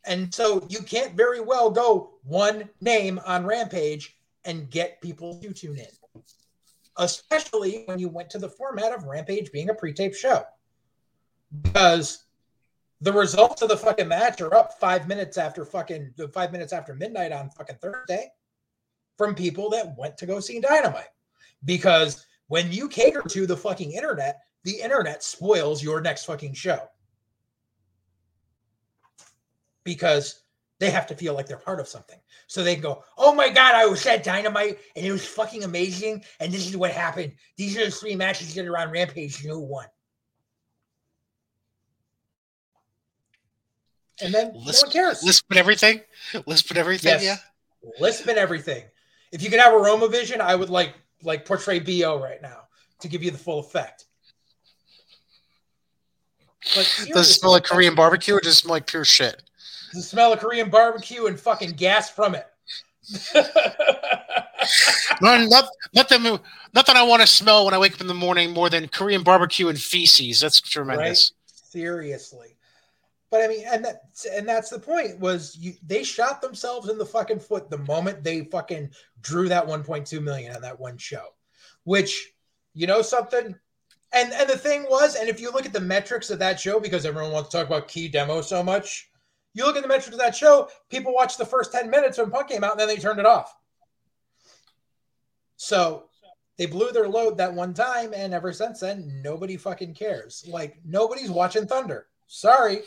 And 0.07 0.33
so 0.33 0.67
you 0.71 0.83
can't 0.83 1.15
very 1.15 1.41
well 1.41 1.71
go 1.71 2.15
one 2.23 2.71
name 2.81 3.21
on 3.27 3.45
Rampage 3.45 4.17
and 4.45 4.71
get 4.71 5.03
people 5.03 5.39
to 5.43 5.53
tune 5.53 5.77
in, 5.77 6.23
especially 6.97 7.83
when 7.85 7.99
you 7.99 8.09
went 8.09 8.31
to 8.31 8.39
the 8.39 8.49
format 8.49 8.93
of 8.93 9.05
Rampage 9.05 9.53
being 9.53 9.69
a 9.69 9.75
pre 9.75 9.93
tape 9.93 10.15
show. 10.15 10.45
Because 11.63 12.25
the 13.01 13.13
results 13.13 13.63
of 13.63 13.69
the 13.69 13.77
fucking 13.77 14.09
match 14.09 14.41
are 14.41 14.55
up 14.55 14.79
five 14.81 15.07
minutes 15.07 15.39
after 15.39 15.65
fucking 15.65 16.15
five 16.33 16.53
minutes 16.53 16.73
after 16.73 16.95
midnight 16.95 17.33
on 17.33 17.51
fucking 17.51 17.77
Thursday 17.81 18.29
from 19.17 19.35
people 19.35 19.71
that 19.71 19.97
went 19.97 20.17
to 20.19 20.27
go 20.27 20.41
see 20.41 20.61
Dynamite. 20.61 21.09
Because 21.65 22.27
when 22.49 22.73
you 22.73 22.89
cater 22.89 23.23
to 23.23 23.47
the 23.47 23.57
fucking 23.57 23.93
internet, 23.93 24.41
the 24.65 24.81
internet 24.81 25.23
spoils 25.23 25.83
your 25.83 26.01
next 26.01 26.25
fucking 26.25 26.55
show. 26.55 26.81
Because 29.85 30.43
they 30.81 30.91
have 30.91 31.07
to 31.09 31.15
feel 31.15 31.35
like 31.35 31.47
they're 31.47 31.57
part 31.57 31.81
of 31.81 31.89
something. 31.89 32.19
So 32.47 32.63
they 32.63 32.75
can 32.75 32.83
go, 32.83 33.03
Oh 33.17 33.35
my 33.35 33.49
God, 33.49 33.75
I 33.75 33.87
was 33.87 34.05
at 34.07 34.25
Dynamite 34.25 34.79
and 34.97 35.05
it 35.05 35.13
was 35.13 35.27
fucking 35.27 35.65
amazing. 35.65 36.25
And 36.41 36.53
this 36.53 36.67
is 36.67 36.77
what 36.77 36.91
happened. 36.91 37.33
These 37.57 37.77
are 37.77 37.85
the 37.85 37.91
three 37.91 38.15
matches 38.15 38.55
that 38.55 38.67
are 38.67 38.79
on 38.79 38.91
Rampage. 38.91 39.43
You 39.43 39.51
know 39.51 39.57
who 39.57 39.67
won. 39.67 39.87
And 44.21 44.35
then 44.35 44.53
lisp, 44.55 44.85
no 44.85 44.89
one 44.89 44.93
cares. 44.93 45.23
Lisp 45.23 45.45
and 45.51 45.59
everything. 45.59 46.01
Lisp 46.47 46.71
and 46.71 46.79
everything. 46.79 47.13
Yes. 47.13 47.25
Yeah. 47.25 47.37
Lisp 48.01 48.27
and 48.27 48.39
everything. 48.39 48.85
If 49.33 49.43
you 49.43 49.51
could 49.51 49.61
have 49.61 49.75
a 49.75 49.79
Roma 49.79 50.09
vision, 50.09 50.41
I 50.41 50.55
would 50.55 50.71
like 50.71 50.95
like 51.23 51.45
portray 51.45 51.79
BO 51.79 52.21
right 52.21 52.41
now 52.43 52.63
to 53.01 53.09
give 53.09 53.23
you 53.23 53.31
the 53.31 53.39
full 53.39 53.61
effect. 53.61 54.07
Does 56.75 57.09
it 57.31 57.35
smell 57.35 57.53
like 57.53 57.65
Korean 57.65 57.95
barbecue 57.95 58.35
or 58.35 58.41
does 58.41 58.55
it 58.55 58.57
smell 58.57 58.75
like 58.75 58.87
pure 58.87 59.05
shit? 59.05 59.43
Does 59.93 60.05
it 60.05 60.09
smell 60.09 60.33
of 60.33 60.41
Korean 60.41 60.71
barbecue 60.71 61.27
and 61.27 61.39
fucking 61.39 61.73
gas 61.73 62.11
from 62.11 62.35
it. 62.35 62.47
no, 63.35 63.43
not, 65.47 65.65
not, 65.95 66.09
that, 66.09 66.41
not 66.75 66.87
that 66.87 66.97
I 66.97 67.03
want 67.03 67.23
to 67.23 67.27
smell 67.27 67.65
when 67.65 67.73
I 67.73 67.79
wake 67.79 67.95
up 67.95 68.03
in 68.03 68.07
the 68.07 68.13
morning 68.13 68.53
more 68.53 68.69
than 68.69 68.89
Korean 68.89 69.23
barbecue 69.23 69.69
and 69.69 69.81
feces. 69.81 70.41
That's 70.41 70.61
tremendous. 70.61 71.33
Right? 71.33 71.63
Seriously. 71.71 72.58
But 73.31 73.43
I 73.43 73.49
mean, 73.49 73.65
and 73.67 73.85
that 73.85 74.03
and 74.33 74.49
that's 74.49 74.71
the 74.71 74.79
point 74.79 75.19
was 75.21 75.57
you 75.59 75.75
they 75.87 76.03
shot 76.03 76.41
themselves 76.41 76.89
in 76.89 76.97
the 76.97 77.05
fucking 77.05 77.41
foot 77.41 77.69
the 77.69 77.79
moment 77.79 78.25
they 78.25 78.45
fucking 78.45 78.91
drew 79.21 79.49
that 79.49 79.67
1.2 79.67 80.23
million 80.23 80.55
on 80.55 80.63
that 80.63 80.81
one 80.81 80.97
show. 80.97 81.27
Which, 81.85 82.33
you 82.75 82.87
know 82.87 83.03
something? 83.03 83.55
And 84.13 84.33
and 84.33 84.49
the 84.49 84.57
thing 84.57 84.85
was, 84.85 85.15
and 85.15 85.29
if 85.29 85.41
you 85.41 85.53
look 85.53 85.67
at 85.67 85.75
the 85.75 85.81
metrics 85.81 86.31
of 86.31 86.39
that 86.39 86.59
show, 86.59 86.81
because 86.81 87.05
everyone 87.05 87.33
wants 87.33 87.51
to 87.51 87.59
talk 87.59 87.67
about 87.67 87.89
key 87.89 88.09
demo 88.09 88.41
so 88.41 88.63
much, 88.63 89.11
you 89.53 89.65
look 89.65 89.77
at 89.77 89.83
the 89.83 89.89
metrics 89.89 90.15
of 90.15 90.21
that 90.21 90.35
show, 90.35 90.69
people 90.89 91.13
watched 91.13 91.37
the 91.37 91.45
first 91.45 91.73
10 91.73 91.91
minutes 91.91 92.17
when 92.17 92.31
Punk 92.31 92.49
came 92.49 92.65
out 92.65 92.73
and 92.73 92.81
then 92.81 92.89
they 92.89 92.97
turned 92.97 93.21
it 93.21 93.27
off. 93.27 93.55
So 95.57 96.05
they 96.57 96.67
blew 96.67 96.91
their 96.93 97.09
load 97.09 97.37
that 97.39 97.53
one 97.53 97.75
time, 97.75 98.15
and 98.15 98.33
ever 98.33 98.53
since 98.53 98.81
then, 98.81 99.21
nobody 99.23 99.57
fucking 99.57 99.95
cares. 99.95 100.45
Like 100.49 100.79
nobody's 100.85 101.31
watching 101.31 101.67
Thunder. 101.67 102.07
Sorry. 102.27 102.83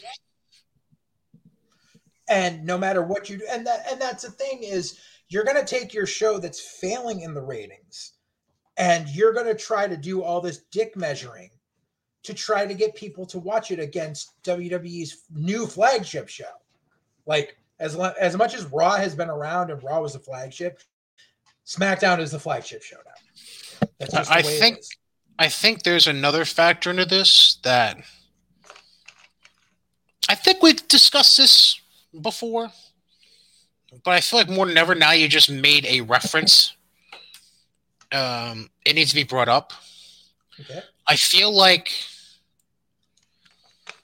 And 2.30 2.64
no 2.66 2.78
matter 2.78 3.02
what 3.02 3.30
you 3.30 3.38
do, 3.38 3.46
and 3.50 3.66
that 3.68 3.86
and 3.92 4.00
that's 4.00 4.24
the 4.24 4.32
thing 4.32 4.64
is 4.64 5.00
you're 5.30 5.44
gonna 5.44 5.66
take 5.66 5.94
your 5.94 6.06
show 6.06 6.38
that's 6.38 6.60
failing 6.80 7.22
in 7.22 7.34
the 7.34 7.42
ratings 7.42 8.14
and 8.78 9.08
you're 9.10 9.34
gonna 9.34 9.56
try 9.56 9.88
to 9.88 9.98
do 9.98 10.24
all 10.24 10.42
this 10.42 10.60
dick 10.72 10.96
measuring 10.96 11.50
to 12.24 12.34
try 12.34 12.66
to 12.66 12.74
get 12.74 12.96
people 12.96 13.26
to 13.26 13.40
watch 13.40 13.72
it 13.72 13.80
against 13.80 14.42
WWE's 14.44 15.24
new 15.34 15.66
flagship 15.66 16.30
show. 16.30 16.52
Like 17.26 17.58
as 17.80 17.96
as 17.96 18.38
much 18.38 18.54
as 18.54 18.66
Raw 18.66 18.96
has 18.96 19.16
been 19.16 19.30
around 19.30 19.72
and 19.72 19.82
Raw 19.84 20.02
was 20.02 20.14
the 20.14 20.20
flagship, 20.20 20.82
SmackDown 21.66 22.20
is 22.20 22.32
the 22.32 22.40
flagship 22.40 22.84
show 22.84 22.98
now. 23.06 24.24
I 24.30 24.42
think 24.42 24.80
I 25.40 25.50
think 25.50 25.84
there's 25.84 26.08
another 26.08 26.46
factor 26.46 26.92
into 26.92 27.06
this 27.06 27.58
that 27.64 27.98
I 30.30 30.36
think 30.36 30.62
we've 30.62 30.88
discussed 30.88 31.38
this 31.38 31.81
before, 32.20 32.72
but 34.04 34.12
I 34.12 34.22
feel 34.22 34.40
like 34.40 34.50
more 34.50 34.66
than 34.66 34.78
ever 34.78 34.96
now 34.96 35.12
you 35.12 35.28
just 35.28 35.50
made 35.50 35.86
a 35.86 36.02
reference. 36.02 36.76
Um, 38.12 38.70
it 38.86 38.96
needs 38.96 39.12
to 39.12 39.16
be 39.16 39.24
brought 39.24 39.50
up. 39.50 39.74
Okay. 40.60 40.82
I 41.08 41.16
feel 41.16 41.56
like 41.56 41.92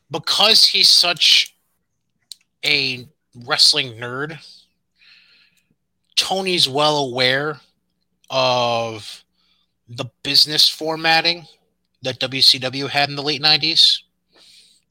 because 0.09 0.65
he's 0.65 0.89
such 0.89 1.55
a 2.65 3.07
wrestling 3.45 3.93
nerd, 3.97 4.39
Tony's 6.15 6.67
well 6.67 6.97
aware 6.97 7.59
of 8.29 9.23
the 9.87 10.05
business 10.23 10.67
formatting 10.67 11.45
that 12.01 12.19
WCW 12.19 12.89
had 12.89 13.09
in 13.09 13.15
the 13.15 13.23
late 13.23 13.41
90s, 13.41 14.01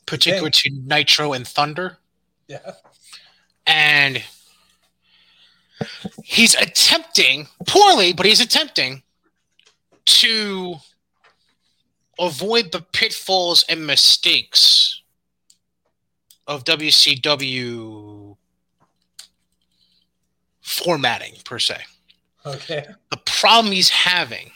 particularly 0.07 0.49
okay. 0.49 0.71
to 0.71 0.81
Nitro 0.87 1.33
and 1.33 1.47
Thunder. 1.47 1.99
Yeah. 2.49 2.73
And 3.67 4.23
he's 6.23 6.55
attempting, 6.55 7.49
poorly, 7.67 8.13
but 8.13 8.27
he's 8.27 8.41
attempting 8.41 9.03
to 10.05 10.77
avoid 12.19 12.73
the 12.73 12.81
pitfalls 12.93 13.65
and 13.69 13.87
mistakes 13.87 15.03
of 16.47 16.65
WCW 16.65 18.37
formatting, 20.63 21.35
per 21.45 21.59
se. 21.59 21.79
Okay. 22.45 22.87
The 23.11 23.17
problem 23.19 23.73
he's 23.73 23.91
having, 23.91 24.51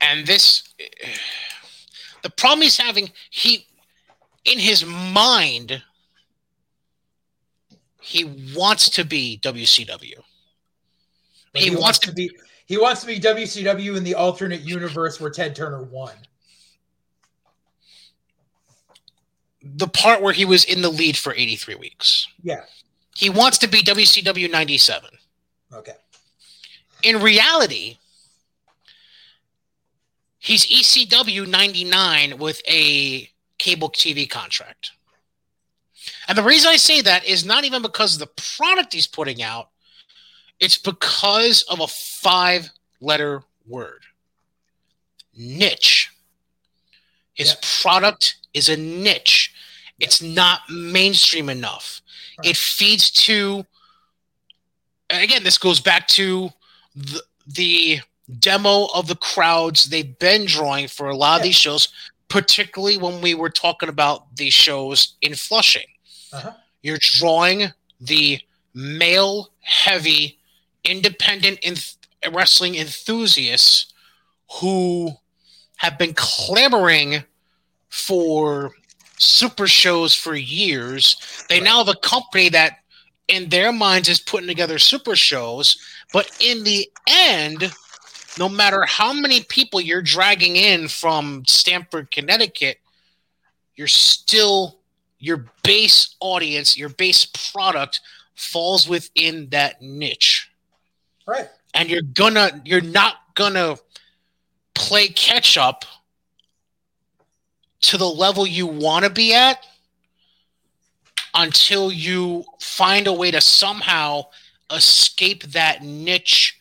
and 0.00 0.26
this, 0.26 0.64
the 2.22 2.30
problem 2.30 2.62
he's 2.62 2.78
having, 2.78 3.10
he, 3.30 3.66
in 4.44 4.58
his 4.58 4.84
mind, 4.84 5.82
he 8.02 8.52
wants 8.56 8.90
to 8.90 9.04
be 9.04 9.38
WCW. 9.42 10.14
He, 11.54 11.64
he, 11.64 11.70
wants, 11.70 11.82
wants 11.82 11.98
to, 12.00 12.06
to 12.08 12.12
be 12.12 12.30
he 12.66 12.78
wants 12.78 13.00
to 13.02 13.06
be 13.06 13.20
WCW 13.20 13.96
in 13.96 14.04
the 14.04 14.14
alternate 14.14 14.62
universe 14.62 15.20
where 15.20 15.30
Ted 15.30 15.54
Turner 15.54 15.82
won. 15.82 16.14
The 19.62 19.86
part 19.86 20.22
where 20.22 20.32
he 20.32 20.44
was 20.44 20.64
in 20.64 20.82
the 20.82 20.88
lead 20.88 21.16
for 21.16 21.32
83 21.32 21.76
weeks. 21.76 22.26
Yeah. 22.42 22.62
He 23.14 23.30
wants 23.30 23.58
to 23.58 23.68
be 23.68 23.82
WCW 23.82 24.50
97. 24.50 25.10
Okay. 25.72 25.92
In 27.04 27.22
reality, 27.22 27.98
he's 30.38 30.66
ECW 30.66 31.46
99 31.46 32.38
with 32.38 32.62
a 32.66 33.28
cable 33.58 33.90
TV 33.90 34.28
contract. 34.28 34.92
And 36.28 36.38
the 36.38 36.42
reason 36.42 36.70
I 36.70 36.76
say 36.76 37.00
that 37.00 37.24
is 37.24 37.44
not 37.44 37.64
even 37.64 37.82
because 37.82 38.14
of 38.14 38.20
the 38.20 38.42
product 38.56 38.92
he's 38.92 39.06
putting 39.06 39.42
out, 39.42 39.68
it's 40.60 40.78
because 40.78 41.62
of 41.62 41.80
a 41.80 41.86
five 41.88 42.70
letter 43.00 43.42
word 43.66 44.02
niche. 45.36 46.10
His 47.34 47.56
product 47.82 48.36
is 48.54 48.68
a 48.68 48.76
niche. 48.76 49.52
It's 49.98 50.20
not 50.22 50.60
mainstream 50.70 51.48
enough. 51.48 52.02
Right. 52.38 52.50
It 52.50 52.56
feeds 52.56 53.10
to, 53.10 53.64
and 55.10 55.22
again, 55.22 55.42
this 55.42 55.58
goes 55.58 55.80
back 55.80 56.06
to 56.08 56.50
the, 56.94 57.22
the 57.46 58.00
demo 58.38 58.86
of 58.94 59.06
the 59.08 59.16
crowds 59.16 59.86
they've 59.86 60.18
been 60.18 60.44
drawing 60.46 60.88
for 60.88 61.08
a 61.08 61.16
lot 61.16 61.36
of 61.36 61.40
Yeah. 61.40 61.48
these 61.48 61.56
shows, 61.56 61.88
particularly 62.28 62.96
when 62.98 63.20
we 63.20 63.34
were 63.34 63.50
talking 63.50 63.88
about 63.88 64.36
these 64.36 64.54
shows 64.54 65.14
in 65.22 65.34
Flushing. 65.34 65.86
Uh-huh. 66.32 66.52
You're 66.82 66.98
drawing 67.00 67.72
the 68.00 68.40
male 68.74 69.50
heavy 69.60 70.38
independent 70.84 71.60
enth- 71.60 71.96
wrestling 72.32 72.74
enthusiasts 72.76 73.92
who 74.60 75.12
have 75.76 75.98
been 75.98 76.14
clamoring 76.14 77.22
for 77.88 78.72
super 79.18 79.66
shows 79.66 80.14
for 80.14 80.34
years. 80.34 81.16
They 81.48 81.56
Right. 81.56 81.64
now 81.64 81.78
have 81.78 81.88
a 81.88 81.94
company 81.94 82.48
that, 82.50 82.78
in 83.28 83.48
their 83.48 83.72
minds, 83.72 84.08
is 84.08 84.20
putting 84.20 84.48
together 84.48 84.78
super 84.78 85.14
shows. 85.14 85.76
But 86.12 86.30
in 86.40 86.64
the 86.64 86.90
end, 87.06 87.72
no 88.38 88.48
matter 88.48 88.84
how 88.84 89.12
many 89.12 89.42
people 89.44 89.80
you're 89.80 90.02
dragging 90.02 90.56
in 90.56 90.88
from 90.88 91.44
Stamford, 91.46 92.10
Connecticut, 92.10 92.78
you're 93.76 93.88
still 93.88 94.78
your 95.22 95.46
base 95.62 96.16
audience, 96.20 96.76
your 96.76 96.88
base 96.88 97.24
product 97.52 98.00
falls 98.34 98.88
within 98.88 99.48
that 99.50 99.80
niche 99.80 100.50
Right. 101.26 101.48
and 101.74 101.88
you're 101.88 102.02
gonna 102.02 102.60
you're 102.64 102.80
not 102.80 103.14
gonna 103.34 103.76
play 104.74 105.06
catch 105.08 105.56
up 105.56 105.84
to 107.82 107.96
the 107.96 108.08
level 108.08 108.46
you 108.46 108.66
want 108.66 109.04
to 109.04 109.10
be 109.10 109.32
at 109.32 109.64
until 111.34 111.92
you 111.92 112.44
find 112.60 113.06
a 113.06 113.12
way 113.12 113.30
to 113.30 113.40
somehow 113.40 114.24
escape 114.72 115.44
that 115.44 115.82
niche 115.82 116.58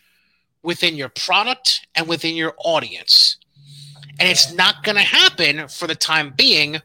within 0.62 0.95
your 0.95 1.09
product 1.09 1.88
and 1.95 2.07
within 2.07 2.36
your 2.36 2.53
audience 2.59 3.38
and 4.20 4.30
it's 4.30 4.53
not 4.53 4.84
going 4.84 4.97
to 4.97 5.01
happen 5.01 5.68
for 5.68 5.88
the 5.88 5.95
time 5.95 6.32
being 6.38 6.80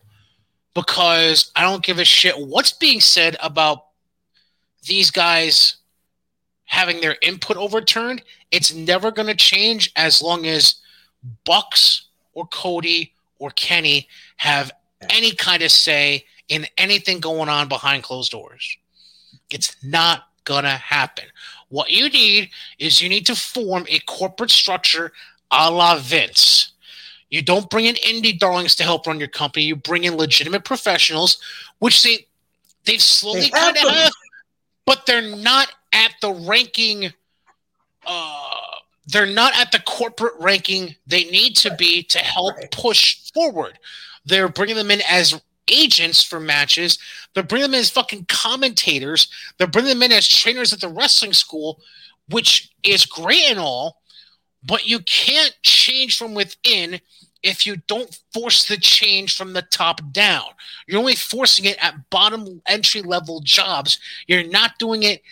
because 0.76 1.50
i 1.56 1.62
don't 1.62 1.82
give 1.82 1.98
a 1.98 2.04
shit 2.04 2.38
what's 2.38 2.72
being 2.72 3.00
said 3.00 3.36
about 3.42 3.86
these 4.86 5.10
guys 5.10 5.76
having 6.66 7.00
their 7.00 7.16
input 7.22 7.56
overturned, 7.56 8.22
it's 8.50 8.74
never 8.74 9.10
going 9.10 9.28
to 9.28 9.34
change 9.34 9.92
as 9.96 10.20
long 10.20 10.46
as 10.46 10.76
Bucks 11.44 12.08
or 12.34 12.46
Cody 12.46 13.12
or 13.38 13.50
Kenny 13.50 14.08
have 14.36 14.70
any 15.10 15.32
kind 15.32 15.62
of 15.62 15.70
say 15.70 16.24
in 16.48 16.66
anything 16.76 17.20
going 17.20 17.48
on 17.48 17.68
behind 17.68 18.02
closed 18.02 18.30
doors. 18.30 18.76
It's 19.50 19.76
not 19.82 20.28
going 20.44 20.64
to 20.64 20.70
happen. 20.70 21.24
What 21.68 21.90
you 21.90 22.08
need 22.08 22.50
is 22.78 23.00
you 23.00 23.08
need 23.08 23.26
to 23.26 23.34
form 23.34 23.86
a 23.88 23.98
corporate 24.00 24.50
structure 24.50 25.12
a 25.50 25.70
la 25.70 25.96
Vince. 25.96 26.65
You 27.30 27.42
don't 27.42 27.68
bring 27.70 27.86
in 27.86 27.94
indie 27.96 28.38
darlings 28.38 28.76
to 28.76 28.82
help 28.84 29.06
run 29.06 29.18
your 29.18 29.28
company. 29.28 29.64
You 29.64 29.76
bring 29.76 30.04
in 30.04 30.16
legitimate 30.16 30.64
professionals, 30.64 31.38
which 31.78 32.02
they 32.02 32.26
they've 32.84 33.02
slowly 33.02 33.50
kind 33.50 33.76
of 33.76 33.88
have, 33.88 34.12
but 34.86 35.06
they're 35.06 35.36
not 35.36 35.68
at 35.92 36.12
the 36.20 36.32
ranking. 36.32 37.12
Uh, 38.06 38.50
they're 39.08 39.26
not 39.26 39.56
at 39.58 39.72
the 39.72 39.80
corporate 39.80 40.34
ranking 40.38 40.94
they 41.06 41.24
need 41.24 41.56
to 41.56 41.74
be 41.76 42.02
to 42.04 42.18
help 42.18 42.56
Right. 42.56 42.70
push 42.70 43.30
forward. 43.32 43.78
They're 44.24 44.48
bringing 44.48 44.76
them 44.76 44.90
in 44.90 45.00
as 45.08 45.40
agents 45.68 46.22
for 46.22 46.38
matches. 46.38 46.98
They're 47.34 47.42
bringing 47.42 47.70
them 47.70 47.74
in 47.74 47.80
as 47.80 47.90
fucking 47.90 48.26
commentators. 48.28 49.28
They're 49.58 49.66
bringing 49.66 49.90
them 49.94 50.02
in 50.04 50.12
as 50.12 50.28
trainers 50.28 50.72
at 50.72 50.80
the 50.80 50.88
wrestling 50.88 51.32
school, 51.32 51.80
which 52.28 52.70
is 52.82 53.06
great 53.06 53.44
and 53.50 53.58
all, 53.58 54.00
but 54.66 54.86
you 54.86 55.00
can't 55.00 55.54
change 55.62 56.16
from 56.16 56.34
within 56.34 57.00
if 57.42 57.66
you 57.66 57.76
don't 57.86 58.18
force 58.32 58.66
the 58.66 58.76
change 58.76 59.36
from 59.36 59.52
the 59.52 59.62
top 59.62 60.00
down. 60.12 60.46
You're 60.86 60.98
only 60.98 61.14
forcing 61.14 61.66
it 61.66 61.82
at 61.82 62.10
bottom 62.10 62.60
entry 62.66 63.02
level 63.02 63.40
jobs. 63.40 63.98
You're 64.26 64.46
not 64.48 64.72
doing 64.78 65.04
it. 65.04 65.22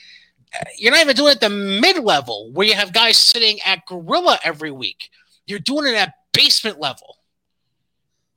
You're 0.78 0.92
not 0.92 1.00
even 1.00 1.16
doing 1.16 1.32
it 1.32 1.36
at 1.36 1.40
the 1.40 1.50
mid 1.50 2.04
level 2.04 2.52
where 2.52 2.66
you 2.66 2.74
have 2.74 2.92
guys 2.92 3.18
sitting 3.18 3.58
at 3.66 3.84
Gorilla 3.86 4.38
every 4.44 4.70
week. 4.70 5.10
You're 5.46 5.58
doing 5.58 5.92
it 5.92 5.96
at 5.96 6.14
basement 6.32 6.78
level. 6.78 7.18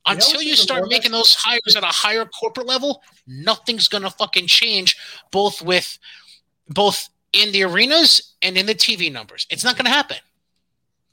Until 0.06 0.40
you 0.40 0.56
start 0.56 0.88
making 0.88 1.12
those 1.12 1.34
hires 1.34 1.76
at 1.76 1.82
a 1.82 1.86
higher 1.86 2.24
corporate 2.24 2.66
level, 2.66 3.02
nothing's 3.26 3.88
gonna 3.88 4.10
fucking 4.10 4.46
change. 4.46 4.96
Both 5.30 5.60
with, 5.60 5.98
both 6.68 7.10
in 7.32 7.52
the 7.52 7.62
arenas 7.64 8.34
and 8.40 8.56
in 8.56 8.64
the 8.64 8.74
TV 8.74 9.12
numbers. 9.12 9.46
It's 9.50 9.64
not 9.64 9.76
gonna 9.76 9.90
happen. 9.90 10.16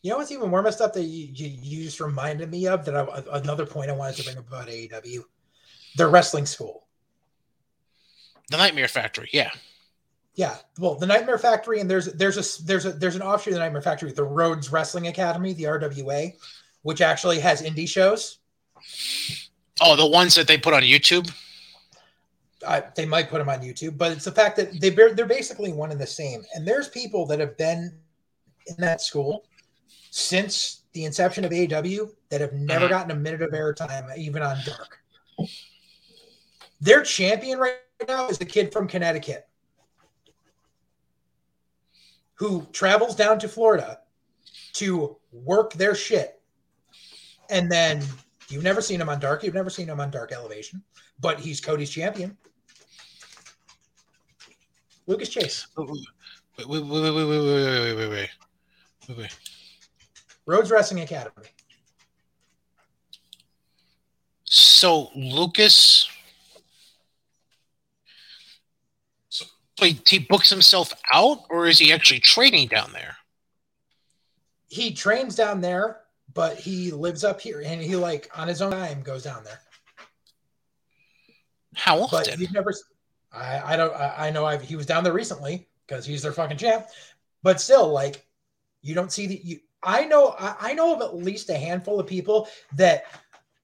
You 0.06 0.12
know 0.12 0.18
what's 0.18 0.32
even 0.32 0.52
more 0.52 0.62
messed 0.62 0.82
up 0.82 0.94
that 0.94 1.02
you, 1.02 1.30
you, 1.34 1.58
you 1.64 1.84
just 1.84 2.00
reminded 2.00 2.52
me 2.52 2.68
of 2.68 2.86
that 2.86 2.96
I, 2.96 3.24
another 3.40 3.66
point 3.66 3.90
I 3.90 3.94
wanted 3.94 4.18
to 4.18 4.24
bring 4.24 4.38
up 4.38 4.48
about 4.48 4.68
AEW, 4.68 5.24
their 5.96 6.10
wrestling 6.10 6.46
school. 6.46 6.86
The 8.52 8.58
Nightmare 8.58 8.88
Factory, 8.88 9.30
yeah. 9.34 9.50
Yeah, 10.36 10.58
well, 10.78 10.94
the 10.94 11.08
Nightmare 11.08 11.40
Factory, 11.40 11.80
and 11.80 11.90
there's 11.90 12.06
there's 12.14 12.38
a 12.38 12.64
there's 12.66 12.86
a 12.86 12.92
there's 12.92 13.16
an 13.16 13.24
offshoot 13.24 13.54
of 13.54 13.56
the 13.56 13.62
Nightmare 13.62 13.82
Factory, 13.82 14.12
the 14.12 14.24
Rhodes 14.24 14.72
Wrestling 14.72 15.08
Academy, 15.08 15.54
the 15.54 15.64
RWA, 15.64 16.36
which 16.84 17.02
actually 17.02 17.40
has 17.40 17.64
indie 17.64 17.90
shows. 17.90 18.38
Oh, 19.82 19.96
the 19.96 20.06
ones 20.06 20.36
that 20.36 20.48
they 20.48 20.60
put 20.60 20.76
on 20.76 20.84
YouTube. 20.84 21.34
I, 22.68 22.84
they 22.96 23.08
might 23.08 23.32
put 23.32 23.40
them 23.40 23.50
on 23.50 23.62
YouTube, 23.62 23.98
but 23.98 24.12
it's 24.12 24.26
the 24.26 24.32
fact 24.32 24.56
that 24.58 24.80
they 24.80 24.92
they're, 24.92 25.16
they're 25.16 25.26
basically 25.26 25.74
one 25.74 25.90
and 25.90 26.00
the 26.00 26.06
same. 26.06 26.44
And 26.54 26.64
there's 26.68 26.90
people 26.90 27.26
that 27.26 27.40
have 27.40 27.58
been 27.58 27.92
in 28.68 28.76
that 28.78 29.02
school 29.02 29.46
since 30.16 30.84
the 30.94 31.04
inception 31.04 31.44
of 31.44 31.52
AEW 31.52 32.16
that 32.30 32.40
have 32.40 32.54
never 32.54 32.86
Mhm. 32.86 32.90
gotten 32.90 33.12
a 33.12 33.16
minute 33.16 33.42
of 33.42 33.52
airtime, 33.52 34.18
even 34.18 34.42
on 34.42 34.58
Dark. 34.64 35.04
Their 36.80 37.04
champion 37.04 37.60
right 37.60 37.82
now 38.08 38.30
is 38.30 38.38
the 38.38 38.46
kid 38.46 38.72
from 38.72 38.88
Connecticut 38.88 39.50
who 42.36 42.66
travels 42.68 43.14
down 43.14 43.40
to 43.40 43.50
Florida 43.50 44.04
to 44.74 45.20
work 45.34 45.74
their 45.74 45.96
shit. 45.96 46.42
And 47.50 47.70
then 47.70 48.02
you've 48.48 48.64
never 48.64 48.80
seen 48.80 49.02
him 49.02 49.10
on 49.10 49.20
Dark. 49.20 49.44
You've 49.44 49.54
never 49.54 49.70
seen 49.70 49.90
him 49.90 50.00
on 50.00 50.12
Dark 50.12 50.32
Elevation, 50.32 50.82
but 51.20 51.42
he's 51.42 51.60
Cody's 51.60 51.90
champion. 51.90 52.38
Lucas 55.08 55.28
Chase, 55.28 55.68
wait, 55.76 55.90
wait, 55.90 56.68
wait, 56.68 56.84
wait, 56.86 57.02
wait, 57.02 57.14
wait, 57.14 57.28
wait, 57.28 57.96
wait, 57.96 58.08
wait, 58.08 58.30
wait, 59.10 59.18
wait. 59.18 59.40
Rhodes 60.46 60.72
Wrestling 60.72 61.02
Academy. 61.04 61.48
So 64.44 65.10
Lucas, 65.16 66.08
so 69.30 69.46
he, 69.78 70.00
he 70.08 70.20
books 70.20 70.50
himself 70.50 70.94
out, 71.12 71.40
or 71.50 71.68
is 71.68 71.80
he 71.80 71.92
actually 71.92 72.20
training 72.20 72.68
down 72.68 72.92
there? 72.94 73.18
He 74.68 74.94
trains 74.94 75.36
down 75.36 75.62
there, 75.62 76.02
but 76.34 76.58
he 76.58 76.92
lives 76.92 77.24
up 77.24 77.42
here 77.42 77.62
and 77.66 77.82
he 77.82 77.96
like 77.96 78.30
on 78.38 78.48
his 78.48 78.62
own 78.62 78.72
time 78.72 79.02
goes 79.02 79.24
down 79.24 79.44
there. 79.44 79.60
How 81.76 82.08
But 82.10 82.28
often? 82.28 82.40
you've 82.40 82.54
never 82.54 82.74
I, 83.32 83.74
I 83.74 83.76
don't 83.76 83.94
I, 83.94 84.28
I 84.28 84.30
know 84.32 84.46
I've 84.46 84.62
he 84.62 84.76
was 84.76 84.86
down 84.86 85.04
there 85.04 85.14
recently 85.14 85.68
because 85.88 86.06
he's 86.06 86.22
their 86.22 86.32
fucking 86.32 86.58
champ. 86.58 86.88
But 87.44 87.60
still, 87.62 87.90
like 87.90 88.26
you 88.82 88.96
don't 88.96 89.12
see 89.12 89.28
the 89.28 89.42
you 89.44 89.60
I 89.86 90.06
know 90.06 90.36
I, 90.40 90.74
know 90.74 90.96
of 90.96 91.02
at 91.02 91.16
least 91.16 91.50
a 91.50 91.58
handful 91.58 92.00
of 92.00 92.08
people 92.08 92.48
that 92.76 93.06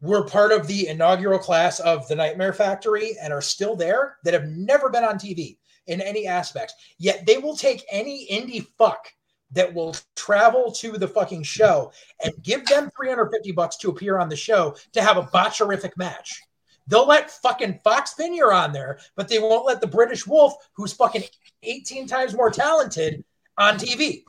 were 0.01 0.25
part 0.25 0.51
of 0.51 0.67
the 0.67 0.87
inaugural 0.87 1.39
class 1.39 1.79
of 1.79 2.07
the 2.07 2.15
Nightmare 2.15 2.53
Factory 2.53 3.15
and 3.21 3.33
are 3.33 3.41
still 3.41 3.75
there 3.75 4.17
that 4.23 4.33
have 4.33 4.47
never 4.47 4.89
been 4.89 5.03
on 5.03 5.15
TV 5.15 5.57
in 5.87 6.01
any 6.01 6.27
aspects. 6.27 6.73
Yet 6.97 7.25
they 7.25 7.37
will 7.37 7.55
take 7.55 7.83
any 7.91 8.27
indie 8.31 8.65
fuck 8.77 9.07
that 9.51 9.73
will 9.73 9.95
travel 10.15 10.71
to 10.71 10.93
the 10.93 11.07
fucking 11.07 11.43
show 11.43 11.91
and 12.23 12.33
give 12.41 12.65
them 12.67 12.89
350 12.95 13.51
bucks 13.51 13.77
to 13.77 13.89
appear 13.89 14.17
on 14.17 14.29
the 14.29 14.35
show 14.35 14.75
to 14.93 15.01
have 15.01 15.17
a 15.17 15.23
botcherific 15.23 15.97
match. 15.97 16.41
They'll 16.87 17.07
let 17.07 17.29
fucking 17.29 17.79
Fox 17.83 18.15
Vineyard 18.15 18.53
on 18.53 18.71
there, 18.71 18.99
but 19.15 19.27
they 19.27 19.39
won't 19.39 19.65
let 19.65 19.81
the 19.81 19.87
British 19.87 20.25
Wolf, 20.25 20.53
who's 20.73 20.93
fucking 20.93 21.23
18 21.63 22.07
times 22.07 22.33
more 22.33 22.49
talented, 22.49 23.23
on 23.57 23.77
TV. 23.77 24.23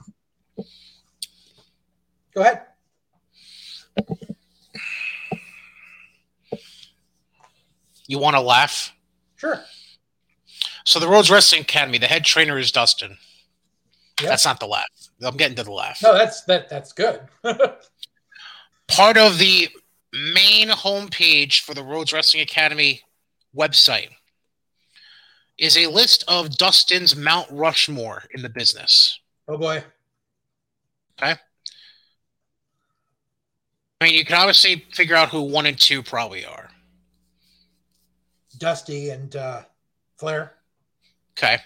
Go 2.35 2.43
ahead. 2.43 2.63
You 8.07 8.19
want 8.19 8.37
to 8.37 8.41
laugh? 8.41 8.93
Sure. 9.37 9.61
So 10.85 10.99
the 10.99 11.09
Rhodes 11.09 11.31
Wrestling 11.31 11.63
Academy, 11.63 11.99
the 11.99 12.07
head 12.07 12.25
trainer 12.25 12.59
is 12.59 12.73
Dustin. 12.73 13.17
Yeah. 14.21 14.29
That's 14.29 14.45
not 14.45 14.61
the 14.61 14.67
laugh. 14.67 14.87
I'm 15.23 15.37
getting 15.37 15.57
to 15.57 15.63
the 15.63 15.73
laugh. 15.73 16.01
No, 16.03 16.15
that's 16.15 16.43
that 16.45 16.69
that's 16.69 16.93
good. 16.93 17.21
Part 18.89 19.17
of 19.17 19.39
the 19.39 19.69
main 20.13 20.69
homepage 20.69 21.61
for 21.61 21.75
the 21.75 21.83
Rhodes 21.83 22.13
Wrestling 22.13 22.43
Academy 22.43 23.01
website 23.57 24.09
is 25.59 25.77
a 25.77 25.87
list 25.87 26.25
of 26.29 26.57
Dustin's 26.57 27.15
Mount 27.17 27.49
Rushmore 27.51 28.25
in 28.35 28.43
the 28.43 28.49
business. 28.49 29.21
oh 29.49 29.57
boy. 29.57 29.83
I 34.03 34.07
mean, 34.07 34.15
you 34.17 34.25
can 34.25 34.35
obviously 34.35 34.85
figure 34.93 35.15
out 35.15 35.29
who 35.29 35.43
one 35.43 35.65
and 35.65 35.79
two 35.79 36.03
probably 36.03 36.45
are. 36.45 36.69
Dusty 38.59 39.11
and 39.11 39.37
uh 39.37 39.63
Flair. 40.17 40.55
Okay. 41.39 41.59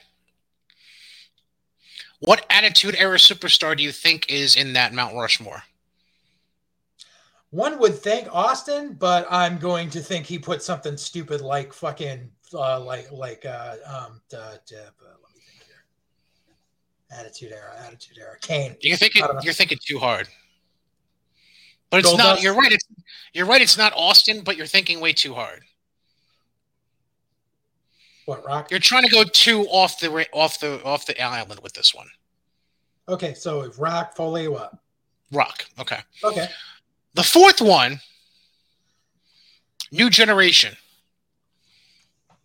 What 2.21 2.45
Attitude 2.51 2.95
Era 2.99 3.17
superstar 3.17 3.75
do 3.75 3.83
you 3.83 3.91
think 3.91 4.31
is 4.31 4.55
in 4.55 4.75
that 4.75 4.93
Mount 4.93 5.15
Rushmore? 5.15 5.63
One 7.51 7.79
would 7.79 7.95
think 7.99 8.29
Austin, 8.31 8.93
but 8.99 9.27
I'm 9.31 9.57
going 9.59 9.89
to 9.91 10.01
think 10.01 10.27
he 10.27 10.39
put 10.39 10.63
something 10.63 10.99
stupid 10.99 11.41
like 11.41 11.73
fucking 11.73 12.31
uh, 12.53 12.81
like 12.81 13.11
like 13.13 13.47
uh, 13.47 13.77
um 13.87 14.21
uh, 14.35 14.57
let 14.69 14.91
me 15.35 15.41
think 15.41 15.65
here. 15.65 15.85
Attitude 17.19 17.53
era, 17.53 17.73
attitude 17.87 18.19
era. 18.19 18.37
Kane. 18.43 18.77
You're 18.83 18.99
thinking 18.99 19.23
I 19.23 19.27
don't 19.27 19.37
know. 19.37 19.43
you're 19.43 19.55
thinking 19.55 19.79
too 19.83 19.99
hard. 19.99 20.29
But 21.91 22.01
it's 22.01 22.17
not. 22.17 22.43
You're 22.43 22.55
right. 22.55 22.73
It's 22.73 22.87
you're 23.33 23.47
right. 23.47 23.61
It's 23.61 23.79
not 23.79 23.93
Austin, 23.95 24.43
but 24.43 24.57
you're 24.57 24.67
thinking 24.67 25.01
way 25.01 25.13
too 25.13 25.35
hard. 25.35 25.63
What 28.27 28.45
Rock? 28.45 28.71
You're 28.71 28.81
trying 28.81 29.05
to 29.05 29.11
go 29.11 29.25
too 29.25 29.63
off 29.69 30.01
the 30.01 30.27
off 30.33 30.59
the 30.59 30.83
off 30.85 31.07
the 31.07 31.21
island 31.23 31.61
with 31.63 31.75
this 31.75 31.95
one. 31.95 32.09
Okay, 33.09 33.35
so 33.35 33.63
if 33.63 33.79
Rock 33.79 34.17
Foley 34.17 34.49
what? 34.49 34.75
Rock. 35.33 35.65
Okay. 35.79 36.01
Okay. 36.25 36.49
The 37.15 37.23
fourth 37.23 37.61
one, 37.61 38.01
New 39.93 40.11
Generation. 40.11 40.77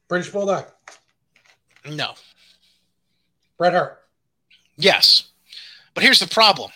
British 0.08 0.32
Bulldog. 0.32 0.66
No. 1.90 2.14
Bret 3.58 3.74
Hart. 3.74 4.04
Yes. 4.78 5.30
But 5.94 6.04
here's 6.04 6.20
the 6.20 6.28
problem. 6.28 6.72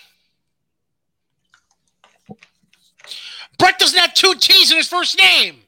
Brett 3.58 3.80
doesn't 3.80 4.00
have 4.00 4.14
two 4.14 4.36
T's 4.36 4.72
in 4.72 4.78
his 4.78 4.88
first 4.88 5.18
name. 5.18 5.62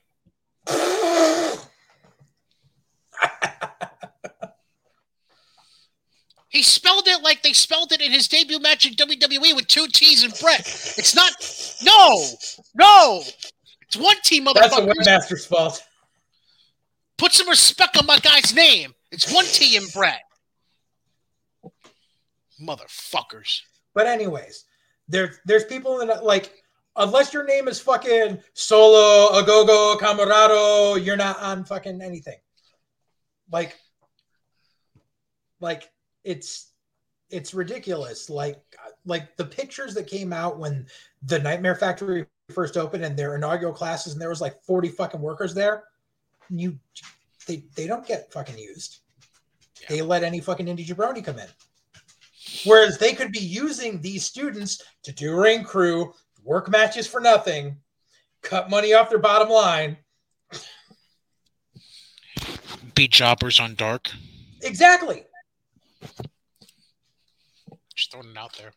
He 6.49 6.63
spelled 6.63 7.07
it 7.07 7.21
like 7.21 7.43
they 7.43 7.53
spelled 7.53 7.91
it 7.91 8.01
in 8.01 8.11
his 8.11 8.27
debut 8.27 8.59
match 8.59 8.85
in 8.85 8.93
WWE 8.93 9.55
with 9.55 9.67
two 9.67 9.87
T's 9.87 10.23
and 10.23 10.33
Brett. 10.39 10.61
It's 10.61 11.15
not. 11.15 11.31
No, 11.83 12.25
no. 12.73 13.21
It's 13.81 13.95
one 13.95 14.15
T, 14.23 14.41
motherfucker. 14.41 14.55
That's 14.55 14.75
the 14.75 14.81
webmaster's 14.81 15.45
fault. 15.45 15.83
Put 17.17 17.33
some 17.33 17.49
respect 17.49 17.97
on 17.97 18.05
my 18.05 18.17
guy's 18.19 18.53
name. 18.55 18.93
It's 19.11 19.31
one 19.31 19.45
T 19.45 19.75
in 19.77 19.83
Brett. 19.93 20.21
Motherfuckers. 22.61 23.61
But 23.93 24.07
anyways, 24.07 24.65
there 25.07 25.33
there's 25.45 25.65
people 25.65 25.97
that 26.05 26.23
like 26.23 26.63
unless 26.97 27.33
your 27.33 27.45
name 27.45 27.67
is 27.67 27.79
fucking 27.79 28.39
Solo, 28.53 29.39
Ogogo, 29.39 29.97
Comoroto, 29.99 31.03
you're 31.03 31.17
not 31.17 31.39
on 31.39 31.63
fucking 31.63 32.01
anything. 32.01 32.37
Like, 33.51 33.77
like 35.59 35.89
it's 36.23 36.71
it's 37.29 37.53
ridiculous. 37.53 38.29
Like 38.29 38.61
like 39.05 39.35
the 39.37 39.45
pictures 39.45 39.93
that 39.95 40.07
came 40.07 40.33
out 40.33 40.59
when 40.59 40.85
the 41.23 41.39
Nightmare 41.39 41.75
Factory 41.75 42.25
first 42.49 42.77
opened 42.77 43.03
and 43.03 43.17
their 43.17 43.35
inaugural 43.35 43.73
classes 43.73 44.13
and 44.13 44.21
there 44.21 44.29
was 44.29 44.41
like 44.41 44.61
40 44.63 44.89
fucking 44.89 45.21
workers 45.21 45.53
there. 45.53 45.83
You 46.49 46.77
they 47.47 47.63
they 47.75 47.87
don't 47.87 48.05
get 48.05 48.31
fucking 48.31 48.57
used. 48.57 48.99
They 49.89 50.01
let 50.01 50.23
any 50.23 50.41
fucking 50.41 50.65
indie 50.65 50.85
jabroni 50.85 51.23
come 51.23 51.39
in. 51.39 51.47
Whereas 52.65 52.97
they 52.97 53.13
could 53.13 53.31
be 53.31 53.39
using 53.39 54.01
these 54.01 54.25
students 54.25 54.81
to 55.03 55.11
do 55.11 55.39
ring 55.39 55.63
crew, 55.63 56.13
work 56.47 56.69
matches 56.69 57.05
for 57.05 57.19
nothing, 57.19 57.77
cut 58.41 58.69
money 58.69 58.93
off 58.93 59.09
their 59.09 59.19
bottom 59.19 59.49
line. 59.49 59.97
Beat 62.95 63.11
jobbers 63.11 63.59
on 63.59 63.75
dark. 63.75 64.09
Exactly. 64.61 65.23
Just 67.95 68.11
throwing 68.11 68.31
it 68.31 68.37
out 68.37 68.57
there. 68.57 68.71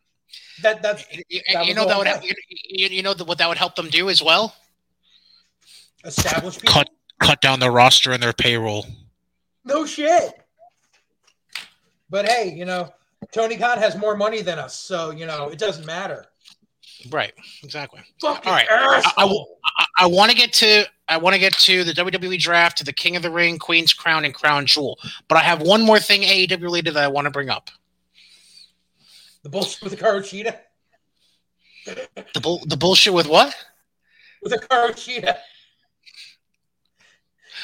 That 0.62 0.82
that's 0.82 1.04
You, 1.28 1.40
That 1.52 1.66
you 1.66 1.74
know 1.74 1.86
that 1.86 1.96
would 1.96 2.06
right. 2.06 2.22
you, 2.22 2.88
you 2.88 3.02
know 3.02 3.14
what 3.24 3.38
that 3.38 3.48
would 3.48 3.56
help 3.58 3.76
them 3.76 3.88
do 3.88 4.10
as 4.10 4.22
well. 4.22 4.54
established 6.04 6.60
people. 6.60 6.74
Cut 6.74 6.90
cut 7.20 7.40
down 7.40 7.60
their 7.60 7.72
roster 7.72 8.12
and 8.12 8.22
their 8.22 8.32
payroll. 8.32 8.86
No 9.64 9.86
shit. 9.86 10.32
But 12.10 12.28
hey, 12.28 12.52
you 12.54 12.64
know, 12.64 12.92
Tony 13.32 13.56
Khan 13.56 13.78
has 13.78 13.96
more 13.96 14.16
money 14.16 14.42
than 14.42 14.58
us, 14.58 14.78
so 14.78 15.10
you 15.10 15.26
know 15.26 15.48
it 15.48 15.58
doesn't 15.58 15.86
matter. 15.86 16.26
Right. 17.08 17.32
Exactly. 17.62 18.00
Fucking 18.20 18.50
All 18.50 18.56
right. 18.56 18.66
I- 18.70 19.12
I. 19.16 19.24
I, 19.24 19.84
I 20.00 20.06
want 20.06 20.30
to 20.30 20.36
get 20.36 20.52
to 20.54 20.84
I 21.08 21.16
want 21.16 21.34
to 21.34 21.40
get 21.40 21.52
to 21.54 21.82
the 21.84 21.92
WWE 21.92 22.38
draft, 22.38 22.78
to 22.78 22.84
the 22.84 22.92
King 22.92 23.16
of 23.16 23.22
the 23.22 23.30
Ring, 23.30 23.58
Queen's 23.58 23.92
Crown, 23.92 24.24
and 24.24 24.34
Crown 24.34 24.66
Jewel. 24.66 24.98
But 25.28 25.38
I 25.38 25.40
have 25.40 25.60
one 25.62 25.82
more 25.82 25.98
thing 25.98 26.22
AEW 26.22 26.62
related 26.62 26.94
that 26.94 27.04
I 27.04 27.08
want 27.08 27.24
to 27.26 27.30
bring 27.30 27.48
up. 27.50 27.70
the 29.42 29.48
bullshit 29.48 29.82
with 29.82 29.98
the 29.98 30.04
Karoshita. 30.04 30.56
The 31.86 32.40
bull, 32.40 32.62
the 32.66 32.76
bullshit 32.76 33.12
with 33.14 33.26
what? 33.26 33.54
With 34.42 34.52
the 34.52 34.58
Karoshita. 34.58 35.36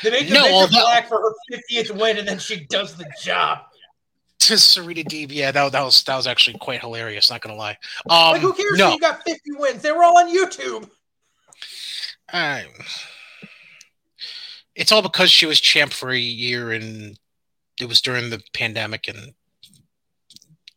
They 0.02 0.10
make 0.10 0.28
the 0.28 0.34
No, 0.34 0.52
although- 0.52 0.80
Black 0.80 1.08
for 1.08 1.20
her 1.20 1.32
50th 1.56 1.90
win, 1.98 2.18
and 2.18 2.26
then 2.28 2.38
she 2.38 2.64
does 2.66 2.96
the 2.96 3.10
job. 3.22 3.60
To 4.46 4.56
Serena 4.58 5.02
Deeb, 5.02 5.32
yeah, 5.32 5.50
that, 5.50 5.72
that 5.72 5.82
was 5.82 6.04
that 6.04 6.14
was 6.16 6.26
actually 6.28 6.56
quite 6.58 6.80
hilarious. 6.80 7.30
Not 7.30 7.40
gonna 7.40 7.56
lie. 7.56 7.76
Um, 8.08 8.32
like, 8.32 8.40
who 8.42 8.52
cares? 8.52 8.78
No, 8.78 8.88
if 8.88 8.94
You 8.94 9.00
got 9.00 9.22
50 9.26 9.40
wins. 9.58 9.82
They 9.82 9.90
were 9.92 10.04
all 10.04 10.18
on 10.18 10.32
YouTube. 10.34 10.88
I- 12.32 12.66
it's 14.76 14.92
all 14.92 15.02
because 15.02 15.30
she 15.30 15.46
was 15.46 15.58
champ 15.58 15.92
for 15.92 16.10
a 16.10 16.18
year 16.18 16.70
and 16.70 17.18
it 17.80 17.86
was 17.88 18.00
during 18.00 18.30
the 18.30 18.42
pandemic 18.52 19.08
and 19.08 19.32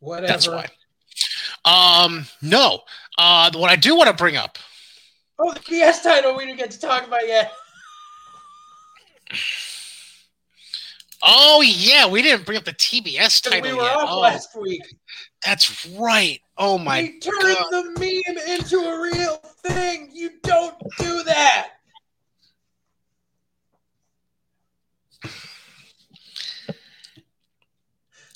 Whatever. 0.00 0.26
that's 0.26 0.48
why. 0.48 0.66
Um, 1.64 2.26
no. 2.42 2.80
Uh, 3.18 3.50
what 3.54 3.70
I 3.70 3.76
do 3.76 3.94
want 3.96 4.08
to 4.08 4.14
bring 4.16 4.36
up 4.36 4.58
Oh, 5.38 5.52
the 5.52 5.60
TBS 5.60 6.02
title 6.02 6.34
we 6.36 6.46
didn't 6.46 6.58
get 6.58 6.70
to 6.72 6.80
talk 6.80 7.06
about 7.06 7.26
yet. 7.26 7.52
Oh 11.22 11.60
yeah, 11.62 12.06
we 12.08 12.22
didn't 12.22 12.46
bring 12.46 12.56
up 12.58 12.64
the 12.64 12.72
TBS 12.72 13.42
title 13.42 13.70
we 13.70 13.76
were 13.76 13.82
yet. 13.82 13.96
off 13.96 14.08
Oh, 14.10 14.20
last 14.20 14.56
week. 14.58 14.82
that's 15.44 15.86
right. 15.90 16.40
Oh 16.56 16.78
my 16.78 17.02
we 17.02 17.18
turned 17.20 17.42
God. 17.42 17.66
the 17.70 17.84
meme 17.98 18.38
into 18.58 18.78
a 18.78 19.00
real 19.02 19.36
thing. 19.66 20.10
You 20.12 20.30
don't 20.42 20.74
do 20.98 21.22
that. 21.24 21.68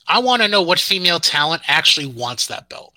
I 0.07 0.19
want 0.19 0.43
to 0.43 0.49
know 0.49 0.63
what 0.63 0.79
female 0.79 1.19
talent 1.21 1.63
actually 1.67 2.07
wants 2.07 2.47
that 2.49 2.69
belt. 2.69 2.93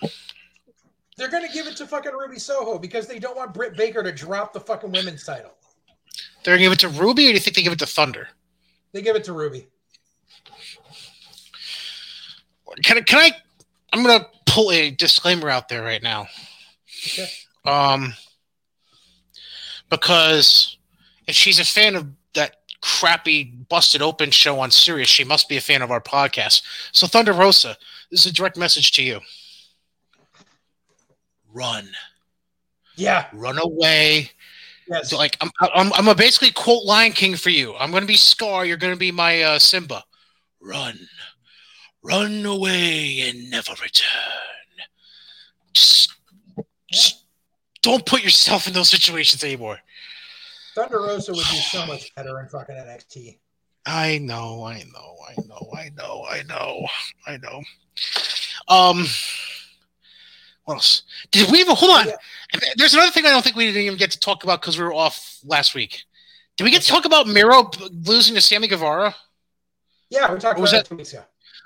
They're 1.18 1.30
gonna 1.30 1.52
give 1.52 1.66
it 1.68 1.76
to 1.78 1.88
fucking 1.88 2.12
Ruby 2.12 2.38
Soho 2.38 2.78
because 2.78 3.08
they 3.08 3.18
don't 3.18 3.36
want 3.36 3.54
Britt 3.54 3.76
Baker 3.76 4.04
to 4.04 4.12
drop 4.12 4.54
the 4.54 4.60
fucking 4.60 4.92
women's 4.92 5.24
title. 5.24 5.52
They're 6.44 6.56
gonna 6.56 6.64
give 6.66 6.74
it 6.74 6.80
to 6.80 6.90
Ruby, 6.90 7.26
or 7.26 7.30
do 7.30 7.34
you 7.34 7.40
think 7.40 7.56
they 7.56 7.64
give 7.64 7.74
it 7.74 7.80
to 7.80 7.88
Thunder? 7.88 8.28
They 8.92 9.02
give 9.02 9.16
it 9.16 9.24
to 9.24 9.34
Ruby. 9.34 9.68
Can 12.84 12.98
I? 12.98 13.02
Can 13.02 13.20
I? 13.20 13.32
I'm 13.94 14.04
gonna 14.04 14.26
pull 14.46 14.72
a 14.72 14.92
disclaimer 14.92 15.50
out 15.50 15.70
there 15.70 15.82
right 15.84 16.02
now. 16.04 16.28
Okay. 17.08 17.28
Um, 17.66 18.14
because 19.90 20.78
if 21.28 21.36
she's 21.36 21.60
a 21.60 21.66
fan 21.66 21.96
of 21.96 22.08
that 22.34 22.58
crappy 22.82 23.44
busted 23.70 24.02
open 24.02 24.32
show 24.32 24.60
on 24.60 24.72
Sirius, 24.72 25.10
she 25.10 25.24
must 25.24 25.50
be 25.50 25.58
a 25.58 25.62
fan 25.62 25.82
of 25.82 25.92
our 25.92 26.02
podcast. 26.02 26.62
So 26.92 27.08
Thunder 27.08 27.34
Rosa, 27.34 27.78
this 28.12 28.22
is 28.26 28.32
a 28.32 28.34
direct 28.34 28.58
message 28.58 28.92
to 28.94 29.04
you. 29.04 29.20
Run, 31.54 31.90
Yeah. 32.96 33.26
run 33.34 33.58
away. 33.60 34.32
Yes. 34.88 35.10
So, 35.10 35.18
like 35.18 35.36
I'm, 35.42 35.50
I'm, 35.74 35.92
I'm 35.94 36.08
a 36.08 36.16
basically 36.16 36.52
quote 36.52 36.86
Lion 36.86 37.12
King 37.12 37.36
for 37.36 37.50
you. 37.50 37.76
I'm 37.76 37.92
gonna 37.92 38.06
be 38.06 38.16
Scar. 38.16 38.66
You're 38.66 38.78
gonna 38.78 38.96
be 38.96 39.12
my 39.12 39.42
uh, 39.42 39.60
Simba. 39.60 40.04
Run, 40.62 40.98
run 42.04 42.46
away 42.46 43.22
and 43.28 43.50
never 43.50 43.74
return. 43.82 44.08
Just, 45.74 46.14
just 46.92 47.26
don't 47.82 48.06
put 48.06 48.24
yourself 48.24 48.68
in 48.68 48.74
those 48.74 48.90
situations 48.90 49.44
anymore. 49.44 49.80
Thunder 50.76 51.00
Rosa 51.00 51.32
would 51.32 51.46
do 51.46 51.58
so 51.58 51.86
much 51.86 52.14
better 52.16 52.40
in 52.40 52.48
fucking 52.48 52.76
NXT. 52.76 53.40
I 53.86 54.18
know, 54.18 54.66
I 54.66 54.84
know, 54.94 55.16
I 55.28 55.42
know, 55.48 55.72
I 55.74 55.90
know, 55.96 56.26
I 56.30 56.44
know, 56.44 56.88
I 57.26 57.38
know. 57.38 57.64
Um, 58.68 59.06
what 60.66 60.76
else? 60.76 61.04
Did 61.32 61.50
we 61.50 61.60
even 61.62 61.76
hold 61.76 62.00
on? 62.00 62.08
Yeah. 62.08 62.60
There's 62.76 62.94
another 62.94 63.12
thing 63.12 63.26
I 63.26 63.30
don't 63.30 63.42
think 63.42 63.56
we 63.56 63.68
didn't 63.68 63.84
even 63.84 63.98
get 63.98 64.12
to 64.12 64.20
talk 64.20 64.44
about 64.44 64.62
because 64.62 64.78
we 64.78 64.84
were 64.84 64.94
off 64.94 65.40
last 65.46 65.74
week. 65.74 66.04
Did 66.58 66.66
we 66.66 66.72
get 66.72 66.78
okay. 66.78 66.86
to 66.88 66.92
talk 66.92 67.06
about 67.06 67.28
Miro 67.28 67.72
losing 68.06 68.36
to 68.36 68.42
Sammy 68.42 68.68
Guevara? 68.68 69.16
Yeah, 70.10 70.34
we 70.34 70.40
talked 70.40 70.60
about 70.60 70.72
that 70.72 70.86
two 70.86 70.98
weeks 70.98 71.14
ago. 71.14 71.24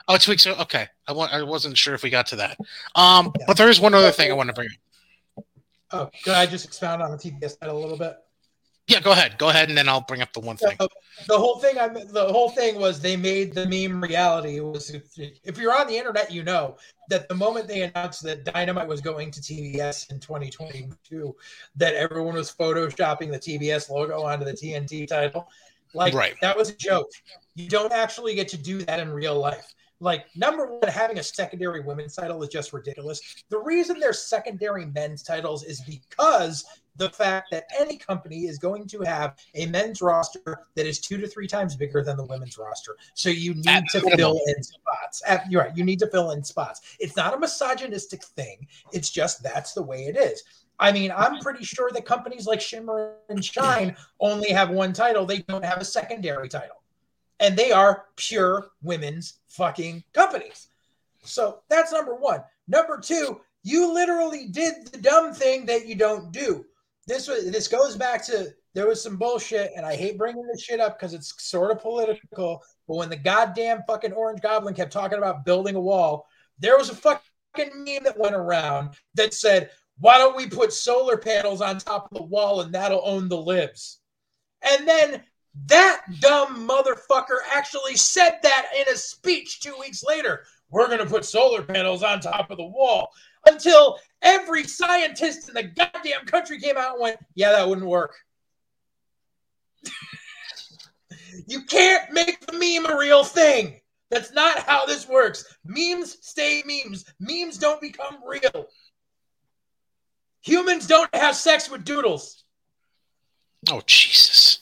Oh, 0.08 0.18
two 0.18 0.32
weeks 0.32 0.46
ago. 0.46 0.56
Okay, 0.62 0.88
I, 1.08 1.14
wa- 1.14 1.30
I 1.32 1.44
wasn't 1.44 1.78
sure 1.78 1.94
if 1.94 2.04
we 2.04 2.10
got 2.10 2.28
to 2.28 2.36
that. 2.38 2.58
Um, 2.96 3.32
yeah. 3.38 3.46
but 3.48 3.58
there 3.58 3.70
is 3.70 3.80
one 3.80 3.94
other 3.94 4.12
thing 4.12 4.32
I 4.32 4.34
want 4.34 4.50
to 4.50 4.54
bring 4.54 4.70
up. 4.70 5.46
Oh, 5.94 6.10
could 6.24 6.34
I 6.34 6.46
just 6.46 6.66
expound 6.66 7.02
on 7.02 7.12
the 7.12 7.18
TBS 7.18 7.60
title 7.60 7.78
a 7.78 7.82
little 7.82 7.98
bit? 7.98 8.16
Yeah, 8.88 9.00
go 9.00 9.12
ahead. 9.12 9.38
Go 9.38 9.50
ahead, 9.50 9.70
and 9.70 9.78
then 9.78 9.88
I'll 9.88 10.02
bring 10.02 10.22
up 10.22 10.34
the 10.34 10.40
one 10.40 10.58
thing. 10.58 10.76
the 11.28 11.38
whole 11.38 11.60
thing, 11.60 11.78
I 11.78 11.88
the 11.88 12.28
whole 12.30 12.50
thing 12.50 12.80
was 12.80 13.00
they 13.00 13.16
made 13.16 13.54
the 13.54 13.66
meme 13.68 14.02
reality. 14.02 14.58
It 14.58 14.66
was 14.66 14.90
if, 14.90 15.04
if 15.18 15.58
you're 15.58 15.74
on 15.74 15.88
the 15.88 15.96
internet, 15.96 16.32
you 16.32 16.44
know 16.44 16.78
that 17.10 17.30
the 17.30 17.36
moment 17.36 17.68
they 17.68 17.84
announced 17.84 18.24
that 18.24 18.44
Dynamite 18.44 18.88
was 18.88 19.00
going 19.00 19.32
to 19.32 19.40
TBS 19.40 20.12
in 20.12 20.20
2022, 20.20 21.36
that 21.76 21.94
everyone 21.94 22.36
was 22.36 22.52
photoshopping 22.52 23.32
the 23.32 23.40
TBS 23.40 23.90
logo 23.90 24.24
onto 24.24 24.46
the 24.46 24.54
TNT 24.54 25.08
title. 25.08 25.48
Like 25.94 26.14
right. 26.14 26.36
that 26.42 26.58
was 26.58 26.70
a 26.70 26.76
joke. 26.76 27.12
You 27.56 27.70
don't 27.70 27.94
actually 27.94 28.36
get 28.36 28.48
to 28.50 28.58
do 28.58 28.80
that 28.84 29.00
in 29.00 29.10
real 29.12 29.40
life. 29.40 29.74
Like 30.02 30.26
number 30.36 30.66
one, 30.66 30.90
having 30.90 31.20
a 31.20 31.24
secondary 31.24 31.80
women's 31.80 32.16
title 32.16 32.42
is 32.42 32.50
just 32.50 32.74
ridiculous. 32.74 33.22
The 33.50 33.60
reason 33.60 34.00
there's 34.00 34.22
secondary 34.22 34.86
men's 34.88 35.22
titles 35.22 35.64
is 35.64 35.82
because 35.82 36.66
the 36.98 37.10
fact 37.12 37.52
that 37.52 37.66
any 37.80 37.98
company 37.98 38.48
is 38.48 38.58
going 38.58 38.88
to 38.88 39.02
have 39.02 39.38
a 39.54 39.68
men's 39.68 40.02
roster 40.02 40.66
that 40.76 40.88
is 40.88 41.00
two 41.00 41.18
to 41.18 41.28
three 41.28 41.48
times 41.48 41.76
bigger 41.76 42.04
than 42.04 42.18
the 42.18 42.26
women's 42.26 42.58
roster. 42.58 42.98
So 43.14 43.30
you 43.30 43.54
need 43.54 43.68
At 43.68 43.84
to 43.92 44.02
fill 44.18 44.40
in 44.48 44.64
spots. 44.64 45.22
At, 45.28 45.50
you're 45.50 45.62
right. 45.62 45.78
You 45.78 45.86
need 45.86 46.00
to 46.00 46.08
fill 46.08 46.32
in 46.32 46.44
spots. 46.44 46.98
It's 47.00 47.16
not 47.16 47.36
a 47.36 47.40
misogynistic 47.40 48.24
thing. 48.24 48.68
It's 48.92 49.12
just 49.12 49.44
that's 49.44 49.74
the 49.74 49.84
way 49.84 50.06
it 50.06 50.18
is. 50.18 50.44
I 50.80 50.92
mean, 50.92 51.14
I'm 51.16 51.40
pretty 51.40 51.64
sure 51.64 51.92
that 51.92 52.06
companies 52.06 52.48
like 52.48 52.60
Shimmer 52.60 53.14
and 53.30 53.46
Shine 53.46 53.96
only 54.20 54.50
have 54.50 54.72
one 54.72 54.94
title. 54.94 55.28
They 55.28 55.40
don't 55.44 55.64
have 55.64 55.78
a 55.78 55.86
secondary 55.86 56.50
title. 56.50 56.81
And 57.42 57.58
they 57.58 57.72
are 57.72 58.06
pure 58.16 58.68
women's 58.82 59.40
fucking 59.50 60.04
companies. 60.14 60.68
So 61.24 61.60
that's 61.70 61.92
number 61.92 62.16
one. 62.16 62.44
Number 62.68 62.98
two, 63.00 63.42
you 63.64 63.94
literally 63.94 64.48
did 64.48 64.88
the 64.88 64.98
dumb 65.00 65.34
thing 65.34 65.66
that 65.66 65.86
you 65.86 65.96
don't 65.96 66.32
do 66.32 66.66
this 67.08 67.28
was 67.28 67.50
this 67.52 67.68
goes 67.68 67.96
back 67.96 68.26
to 68.28 68.54
there 68.74 68.88
was 68.88 69.04
some 69.04 69.18
bullshit, 69.18 69.74
and 69.76 69.86
I 69.86 69.96
hate 69.96 70.18
bringing 70.18 70.48
this 70.48 70.64
shit 70.64 70.80
up 70.80 70.98
because 70.98 71.14
it's 71.14 71.34
sort 71.44 71.72
of 71.72 71.82
political. 71.82 72.64
But 72.88 72.96
when 72.96 73.10
the 73.10 73.18
goddamn 73.18 73.84
fucking 73.86 74.14
Orange 74.14 74.42
Goblin 74.42 74.74
kept 74.74 74.94
talking 74.94 75.18
about 75.18 75.44
building 75.44 75.76
a 75.76 75.82
wall, 75.82 76.28
there 76.60 76.78
was 76.78 76.90
a 76.90 76.96
fucking 76.96 77.22
meme 77.58 78.04
that 78.04 78.18
went 78.18 78.36
around 78.36 78.92
that 79.16 79.34
said, 79.34 79.72
"Why 80.00 80.18
don't 80.18 80.38
we 80.38 80.48
put 80.48 80.74
solar 80.74 81.18
panels 81.18 81.62
on 81.62 81.80
top 81.80 82.10
of 82.12 82.18
the 82.18 82.24
wall 82.24 82.62
and 82.62 82.74
that'll 82.74 83.06
own 83.06 83.28
the 83.28 83.42
libs?" 83.42 84.00
And 84.62 84.88
then 84.88 85.24
that 85.68 86.02
dumb 86.20 86.68
motherfucker 86.68 87.38
actually 87.54 87.96
said 87.96 88.40
that 88.44 88.68
in 88.80 88.94
a 88.94 88.98
speech 88.98 89.60
two 89.60 89.76
weeks 89.80 90.04
later. 90.04 90.44
We're 90.70 90.88
going 90.88 91.00
to 91.00 91.06
put 91.06 91.26
solar 91.26 91.62
panels 91.62 92.04
on 92.04 92.22
top 92.22 92.50
of 92.50 92.58
the 92.58 92.64
wall 92.64 93.10
until 93.46 94.00
every 94.22 94.64
scientist 94.64 95.50
in 95.50 95.56
the 95.56 95.64
goddamn 95.64 96.26
country 96.26 96.60
came 96.60 96.78
out 96.78 96.94
and 96.94 97.02
went, 97.02 97.18
yeah, 97.36 97.52
that 97.52 97.68
wouldn't 97.68 97.88
work. 97.88 98.16
you 101.48 101.64
can't 101.66 102.12
make 102.14 102.46
the 102.46 102.54
meme 102.54 102.90
a 102.90 102.98
real 102.98 103.26
thing. 103.26 103.82
That's 104.10 104.34
not 104.34 104.60
how 104.60 104.86
this 104.86 105.08
works. 105.08 105.58
Memes 105.66 106.18
stay 106.22 106.64
memes. 106.66 107.06
Memes 107.20 107.58
don't 107.58 107.82
become 107.82 108.18
real. 108.26 108.68
Humans 110.44 110.88
don't 110.88 111.14
have 111.16 111.36
sex 111.36 111.70
with 111.70 111.86
doodles. 111.86 112.44
Oh 113.70 113.82
Jesus. 113.86 114.60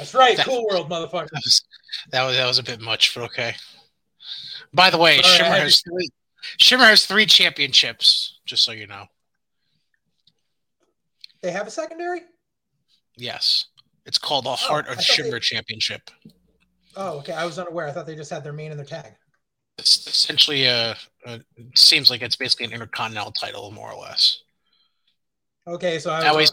That's 0.00 0.14
right. 0.14 0.34
That, 0.34 0.46
cool 0.46 0.66
world, 0.70 0.88
motherfucker. 0.88 1.28
That 1.28 1.42
was, 1.44 1.64
that 2.10 2.24
was 2.24 2.36
that 2.36 2.46
was 2.46 2.58
a 2.58 2.62
bit 2.62 2.80
much, 2.80 3.14
but 3.14 3.24
okay. 3.24 3.54
By 4.72 4.88
the 4.88 4.96
way, 4.96 5.20
Sorry, 5.20 5.36
Shimmer 5.36 5.56
has 5.56 5.82
three. 5.82 6.08
Shimmer 6.56 6.84
has 6.84 7.04
three 7.04 7.26
championships, 7.26 8.40
just 8.46 8.64
so 8.64 8.72
you 8.72 8.86
know. 8.86 9.04
They 11.42 11.50
have 11.50 11.66
a 11.66 11.70
secondary? 11.70 12.22
Yes. 13.18 13.66
It's 14.06 14.16
called 14.16 14.46
the 14.46 14.50
oh, 14.50 14.54
Heart 14.54 14.88
of 14.88 15.02
Shimmer 15.02 15.32
they... 15.32 15.40
Championship. 15.40 16.10
Oh, 16.96 17.18
okay. 17.18 17.34
I 17.34 17.44
was 17.44 17.58
unaware. 17.58 17.86
I 17.86 17.92
thought 17.92 18.06
they 18.06 18.16
just 18.16 18.30
had 18.30 18.42
their 18.42 18.54
main 18.54 18.70
and 18.70 18.78
their 18.78 18.86
tag. 18.86 19.12
It's 19.78 20.06
essentially 20.06 20.64
a, 20.64 20.96
a 21.26 21.40
seems 21.74 22.08
like 22.08 22.22
it's 22.22 22.36
basically 22.36 22.66
an 22.66 22.72
intercontinental 22.72 23.32
title, 23.32 23.70
more 23.70 23.92
or 23.92 24.00
less. 24.00 24.42
Okay, 25.66 25.98
so 25.98 26.10
I 26.10 26.32
was. 26.32 26.52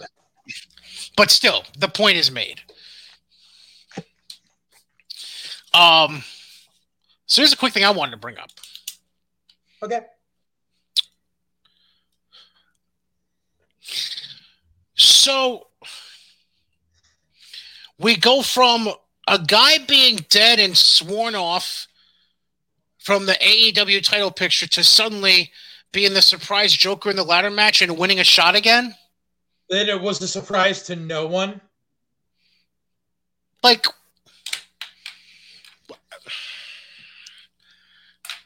but 1.16 1.32
still, 1.32 1.64
the 1.78 1.88
point 1.88 2.18
is 2.18 2.30
made. 2.30 2.60
Um, 5.74 6.24
so 7.26 7.42
here's 7.42 7.54
a 7.54 7.58
quick 7.58 7.74
thing 7.74 7.84
I 7.84 7.92
wanted 7.92 8.12
to 8.12 8.18
bring 8.18 8.38
up. 8.38 8.50
Okay. 9.84 10.02
So 14.96 15.68
we 18.00 18.16
go 18.16 18.42
from 18.42 18.90
a 19.28 19.40
guy 19.40 19.78
being 19.80 20.18
dead 20.30 20.60
and 20.60 20.76
sworn 20.76 21.36
off 21.36 21.88
from 22.98 23.26
the 23.26 23.34
AEW 23.34 24.04
title 24.04 24.32
picture 24.32 24.68
to 24.68 24.84
suddenly 24.84 25.52
being 25.92 26.14
the 26.14 26.22
surprise 26.22 26.74
Joker 26.74 27.10
in 27.10 27.16
the 27.16 27.24
ladder 27.24 27.50
match 27.50 27.82
and 27.82 27.98
winning 27.98 28.20
a 28.20 28.24
shot 28.24 28.56
again. 28.56 28.96
Then 29.70 29.90
it 29.90 30.02
was 30.02 30.22
a 30.22 30.28
surprise 30.28 30.84
to 30.84 30.96
no 30.96 31.28
one. 31.28 31.62
Like, 33.64 33.88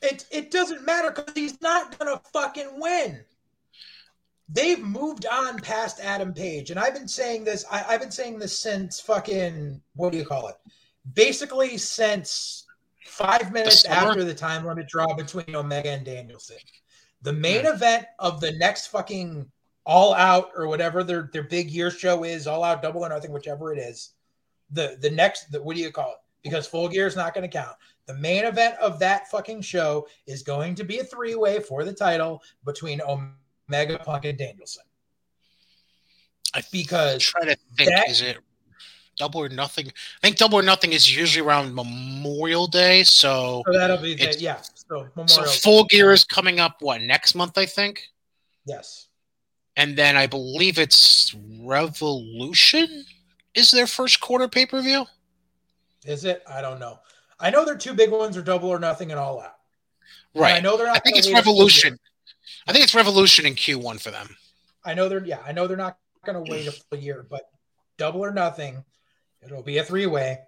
It 0.02 0.26
it 0.32 0.52
doesn't 0.52 0.86
matter 0.86 1.12
because 1.12 1.34
he's 1.36 1.62
not 1.62 1.98
gonna 1.98 2.22
fucking 2.34 2.80
win. 2.80 3.24
They've 4.50 4.80
moved 4.80 5.26
on 5.26 5.60
past 5.60 6.00
Adam 6.02 6.34
Page, 6.34 6.72
and 6.72 6.80
I've 6.80 6.94
been 6.94 7.08
saying 7.08 7.46
this. 7.46 7.64
I, 7.72 7.86
I've 7.88 8.02
been 8.02 8.12
saying 8.12 8.40
this 8.40 8.58
since 8.58 9.00
fucking 9.00 9.82
what 9.96 10.12
do 10.12 10.18
you 10.18 10.26
call 10.26 10.48
it? 10.48 10.56
Basically, 11.14 11.78
since 11.78 12.66
five 13.06 13.52
minutes 13.52 13.84
the 13.84 13.92
after 13.92 14.24
the 14.24 14.34
time 14.34 14.66
limit 14.66 14.88
draw 14.88 15.14
between 15.14 15.56
Omega 15.56 15.90
and 15.90 16.06
Danielson. 16.06 16.58
The 17.22 17.34
main 17.34 17.66
yeah. 17.66 17.74
event 17.74 18.06
of 18.20 18.42
the 18.42 18.54
next 18.54 18.88
fucking 18.88 19.50
all 19.86 20.14
out 20.14 20.50
or 20.56 20.68
whatever 20.68 21.04
their 21.04 21.30
their 21.34 21.44
big 21.44 21.70
year 21.70 21.92
show 21.92 22.24
is, 22.24 22.48
all 22.48 22.64
out 22.64 22.82
double 22.82 23.06
or 23.06 23.10
nothing, 23.10 23.32
whichever 23.32 23.74
it 23.74 23.80
is. 23.80 24.14
The 24.72 24.98
the 25.00 25.10
next 25.10 25.52
the, 25.52 25.62
what 25.62 25.76
do 25.76 25.82
you 25.82 25.92
call 25.92 26.12
it? 26.12 26.18
Because 26.44 26.68
full 26.68 26.90
gear 26.90 27.08
is 27.08 27.16
not 27.16 27.34
going 27.34 27.50
to 27.50 27.58
count. 27.58 27.76
The 28.08 28.16
main 28.16 28.46
event 28.46 28.76
of 28.80 29.00
that 29.00 29.30
fucking 29.30 29.62
show 29.62 30.08
is 30.28 30.44
going 30.44 30.76
to 30.76 30.84
be 30.84 31.00
a 31.00 31.04
three 31.04 31.36
way 31.36 31.60
for 31.60 31.84
the 31.84 31.94
title 31.94 32.42
between 32.66 33.02
Omega 33.02 34.00
Punk 34.00 34.26
and 34.26 34.38
Danielson. 34.38 34.84
I 36.54 36.62
because 36.72 37.24
try 37.24 37.46
to 37.46 37.56
think 37.78 37.90
that, 37.90 38.10
is 38.10 38.22
it 38.22 38.38
double 39.18 39.42
or 39.42 39.50
nothing? 39.50 39.88
I 39.88 39.92
think 40.22 40.38
double 40.38 40.60
or 40.60 40.64
nothing 40.64 40.92
is 40.92 41.16
usually 41.16 41.46
around 41.46 41.74
Memorial 41.74 42.68
Day, 42.68 43.04
so, 43.04 43.64
so 43.66 43.78
that'll 43.78 43.98
be 43.98 44.16
the, 44.16 44.36
yeah. 44.40 44.58
So 44.74 45.08
Memorial. 45.16 45.28
So 45.28 45.44
Full 45.46 45.84
Gear 45.86 46.12
is 46.12 46.26
coming 46.26 46.60
up 46.60 46.78
what 46.82 47.02
next 47.02 47.36
month? 47.36 47.58
I 47.58 47.66
think. 47.66 48.10
Yes. 48.66 49.08
And 49.78 49.96
then 49.96 50.18
I 50.18 50.28
believe 50.28 50.78
it's 50.78 51.34
Revolution 51.62 53.06
is 53.54 53.72
their 53.72 53.88
first 53.88 54.20
quarter 54.20 54.48
pay 54.48 54.66
per 54.66 54.82
view. 54.82 55.06
Is 56.06 56.26
it? 56.26 56.44
I 56.50 56.62
don't 56.62 56.80
know. 56.80 57.00
I 57.42 57.50
know 57.50 57.66
their 57.66 57.78
two 57.78 57.94
big 57.94 58.12
ones 58.12 58.38
are 58.38 58.42
double 58.42 58.70
or 58.70 58.80
nothing 58.80 59.12
and 59.12 59.20
all 59.20 59.42
out. 59.42 59.56
Right. 60.36 60.52
And 60.52 60.58
I 60.66 60.70
know 60.70 60.78
they're 60.78 60.88
not. 60.88 60.98
I 60.98 61.00
think 61.00 61.18
it's 61.18 61.32
Revolution. 61.32 61.98
I 62.68 62.72
think 62.72 62.84
it's 62.84 62.96
Revolution 62.96 63.46
in 63.46 63.56
Q1 63.56 64.00
for 64.00 64.12
them. 64.12 64.36
I 64.86 64.94
know 64.94 65.10
they're 65.10 65.26
yeah. 65.26 65.40
I 65.46 65.52
know 65.52 65.68
they're 65.68 65.78
not 65.78 65.98
going 66.26 66.44
to 66.44 66.52
wait 66.52 66.68
a 66.68 66.72
full 66.72 67.00
year, 67.00 67.26
but 67.30 67.50
double 67.98 68.22
or 68.22 68.32
nothing, 68.32 68.84
it'll 69.44 69.64
be 69.64 69.80
a 69.80 69.84
three 69.84 70.06
way 70.06 70.40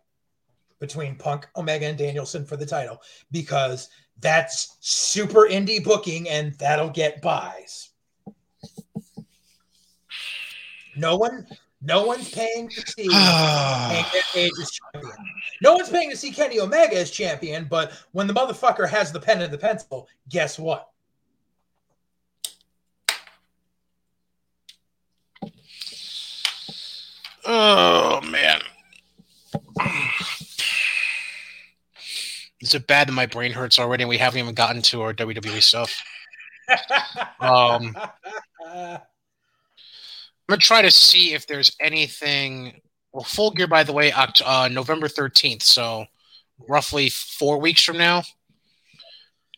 between 0.79 1.15
Punk, 1.15 1.47
Omega, 1.55 1.87
and 1.87 1.97
Danielson 1.97 2.45
for 2.45 2.57
the 2.57 2.65
title 2.65 3.01
because 3.31 3.89
that's 4.19 4.77
super 4.81 5.47
indie 5.49 5.83
booking 5.83 6.29
and 6.29 6.53
that'll 6.55 6.89
get 6.89 7.21
buys. 7.21 7.89
No 10.95 11.15
one, 11.15 11.47
no 11.83 12.05
one's 12.05 12.29
paying 12.31 12.69
to 12.69 12.81
see 12.87 13.09
Page 14.33 14.51
as 14.61 14.71
champion. 14.71 15.13
No 15.61 15.73
one's 15.73 15.89
paying 15.89 16.09
to 16.09 16.17
see 16.17 16.31
Kenny 16.31 16.59
Omega 16.59 16.97
as 16.97 17.11
champion, 17.11 17.65
but 17.69 17.91
when 18.11 18.27
the 18.27 18.33
motherfucker 18.33 18.87
has 18.89 19.11
the 19.11 19.19
pen 19.19 19.41
and 19.41 19.51
the 19.51 19.57
pencil, 19.57 20.07
guess 20.29 20.57
what? 20.57 20.89
Oh 27.45 28.21
man. 28.21 28.61
Is 32.61 32.73
it 32.73 32.87
bad 32.87 33.09
that 33.09 33.13
my 33.13 33.25
brain 33.25 33.51
hurts 33.51 33.77
already, 33.77 34.03
and 34.03 34.09
we 34.09 34.17
haven't 34.17 34.39
even 34.39 34.55
gotten 34.55 34.81
to 34.83 35.01
our 35.01 35.13
WWE 35.13 35.61
stuff. 35.61 35.93
um, 37.41 37.93
gonna 40.53 40.61
try 40.61 40.81
to 40.81 40.91
see 40.91 41.33
if 41.33 41.47
there's 41.47 41.75
anything. 41.79 42.79
Well, 43.11 43.23
full 43.23 43.51
gear, 43.51 43.67
by 43.67 43.83
the 43.83 43.93
way, 43.93 44.11
Oct- 44.11 44.41
uh, 44.45 44.67
November 44.69 45.07
13th, 45.07 45.61
so 45.61 46.05
roughly 46.67 47.09
four 47.09 47.59
weeks 47.59 47.83
from 47.83 47.97
now. 47.97 48.23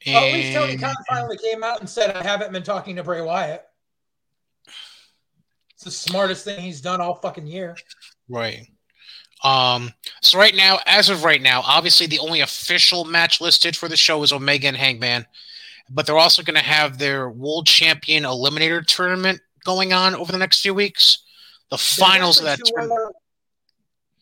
Well, 0.05 0.23
at 0.23 0.33
least 0.33 0.53
Tony 0.53 0.77
Khan 0.77 0.95
finally 1.09 1.37
came 1.37 1.63
out 1.63 1.79
and 1.79 1.89
said, 1.89 2.15
"I 2.15 2.23
haven't 2.23 2.51
been 2.51 2.63
talking 2.63 2.95
to 2.97 3.03
Bray 3.03 3.21
Wyatt." 3.21 3.65
It's 5.73 5.83
the 5.83 5.91
smartest 5.91 6.45
thing 6.45 6.59
he's 6.61 6.81
done 6.81 7.01
all 7.01 7.15
fucking 7.15 7.47
year. 7.47 7.75
Right. 8.29 8.67
Um, 9.43 9.93
so 10.21 10.39
right 10.39 10.55
now, 10.55 10.79
as 10.85 11.09
of 11.09 11.23
right 11.23 11.41
now, 11.41 11.61
obviously 11.65 12.07
the 12.07 12.19
only 12.19 12.41
official 12.41 13.03
match 13.03 13.41
listed 13.41 13.75
for 13.75 13.87
the 13.87 13.97
show 13.97 14.23
is 14.23 14.31
Omega 14.31 14.67
and 14.67 14.77
Hangman, 14.77 15.25
but 15.89 16.05
they're 16.05 16.17
also 16.17 16.43
going 16.43 16.55
to 16.55 16.63
have 16.63 16.97
their 16.97 17.29
World 17.29 17.67
Champion 17.67 18.23
Eliminator 18.23 18.85
tournament 18.85 19.41
going 19.65 19.91
on 19.91 20.15
over 20.15 20.31
the 20.31 20.37
next 20.37 20.61
few 20.61 20.73
weeks. 20.73 21.23
The 21.71 21.77
finals 21.77 22.37
of 22.39 22.45
that. 22.45 22.59
Two 22.63 22.75
other, 22.79 23.11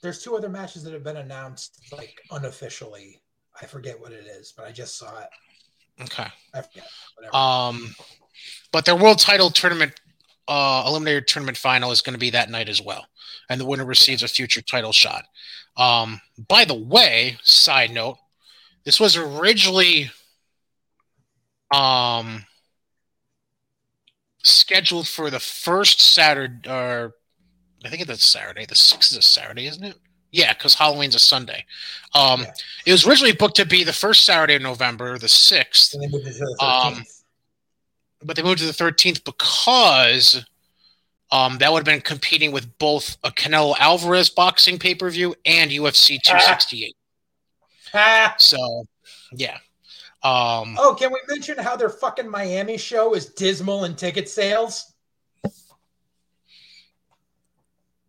there's 0.02 0.24
two 0.24 0.36
other 0.36 0.50
matches 0.50 0.84
that 0.84 0.94
have 0.94 1.04
been 1.04 1.18
announced, 1.18 1.80
like 1.92 2.20
unofficially. 2.32 3.22
I 3.62 3.66
forget 3.68 4.00
what 4.00 4.12
it 4.12 4.26
is, 4.26 4.54
but 4.56 4.66
I 4.66 4.72
just 4.72 4.98
saw 4.98 5.20
it. 5.20 5.30
Okay. 6.02 6.26
I 6.54 6.62
forget. 6.62 6.88
Whatever. 7.16 7.36
Um, 7.36 7.96
but 8.72 8.86
their 8.86 8.96
world 8.96 9.20
title 9.20 9.52
tournament, 9.52 9.94
uh, 10.48 10.90
eliminator 10.90 11.26
tournament 11.26 11.58
final 11.58 11.92
is 11.92 12.02
going 12.02 12.14
to 12.14 12.20
be 12.20 12.32
that 12.32 12.50
night 12.50 12.70
as 12.70 12.82
well, 12.82 13.06
and 13.50 13.62
the 13.62 13.66
winner 13.66 13.86
receives 13.86 14.24
a 14.24 14.28
future 14.28 14.62
title 14.62 14.92
shot. 14.92 15.26
Um, 15.78 16.20
by 16.48 16.66
the 16.66 16.74
way, 16.74 17.38
side 17.44 17.92
note, 17.92 18.18
this 18.86 19.00
was 19.00 19.16
originally 19.16 20.10
um 21.74 22.46
scheduled 24.44 25.08
for 25.08 25.30
the 25.30 25.40
first 25.40 26.02
Saturday, 26.02 26.70
or 26.70 27.16
I 27.84 27.90
think 27.90 28.02
it's 28.02 28.12
a 28.12 28.18
Saturday. 28.18 28.66
The 28.66 28.76
sixth 28.76 29.12
is 29.12 29.18
a 29.18 29.22
Saturday, 29.22 29.68
isn't 29.68 29.84
it? 29.84 29.98
Yeah, 30.32 30.54
because 30.54 30.74
Halloween's 30.76 31.16
a 31.16 31.20
Sunday. 31.20 31.66
Um, 32.16 32.42
Yeah. 32.42 32.54
It 32.88 32.92
was 32.92 33.08
originally 33.08 33.34
booked 33.34 33.56
to 33.58 33.66
be 33.66 33.84
the 33.84 33.94
first 33.94 34.26
Saturday 34.26 34.56
of 34.56 34.62
November, 34.62 35.18
the 35.18 35.30
sixth, 35.30 35.94
And 35.94 36.04
they 36.04 36.08
moved 36.08 36.28
it 36.28 36.34
to 36.34 36.40
the 36.40 36.66
um, 36.66 37.04
but 38.24 38.36
they 38.36 38.42
moved 38.42 38.60
to 38.60 38.66
the 38.66 38.72
13th 38.72 39.24
because 39.24 40.46
um, 41.32 41.58
that 41.60 41.72
would 41.72 41.80
have 41.80 41.86
been 41.86 42.02
competing 42.02 42.52
with 42.52 42.78
both 42.78 43.18
a 43.24 43.32
Canelo 43.32 43.76
Alvarez 43.80 44.30
boxing 44.30 44.80
pay 44.80 44.96
per 44.96 45.10
view 45.10 45.36
and 45.46 45.72
UFC 45.72 46.22
268. 46.22 46.96
Ah. 47.94 48.36
So, 48.40 48.86
yeah. 49.34 49.58
Um, 50.24 50.78
Oh, 50.80 50.96
can 50.98 51.12
we 51.12 51.20
mention 51.28 51.58
how 51.58 51.76
their 51.76 51.90
fucking 51.90 52.30
Miami 52.30 52.78
show 52.78 53.14
is 53.14 53.26
dismal 53.26 53.84
in 53.84 53.96
ticket 53.96 54.30
sales? 54.30 54.90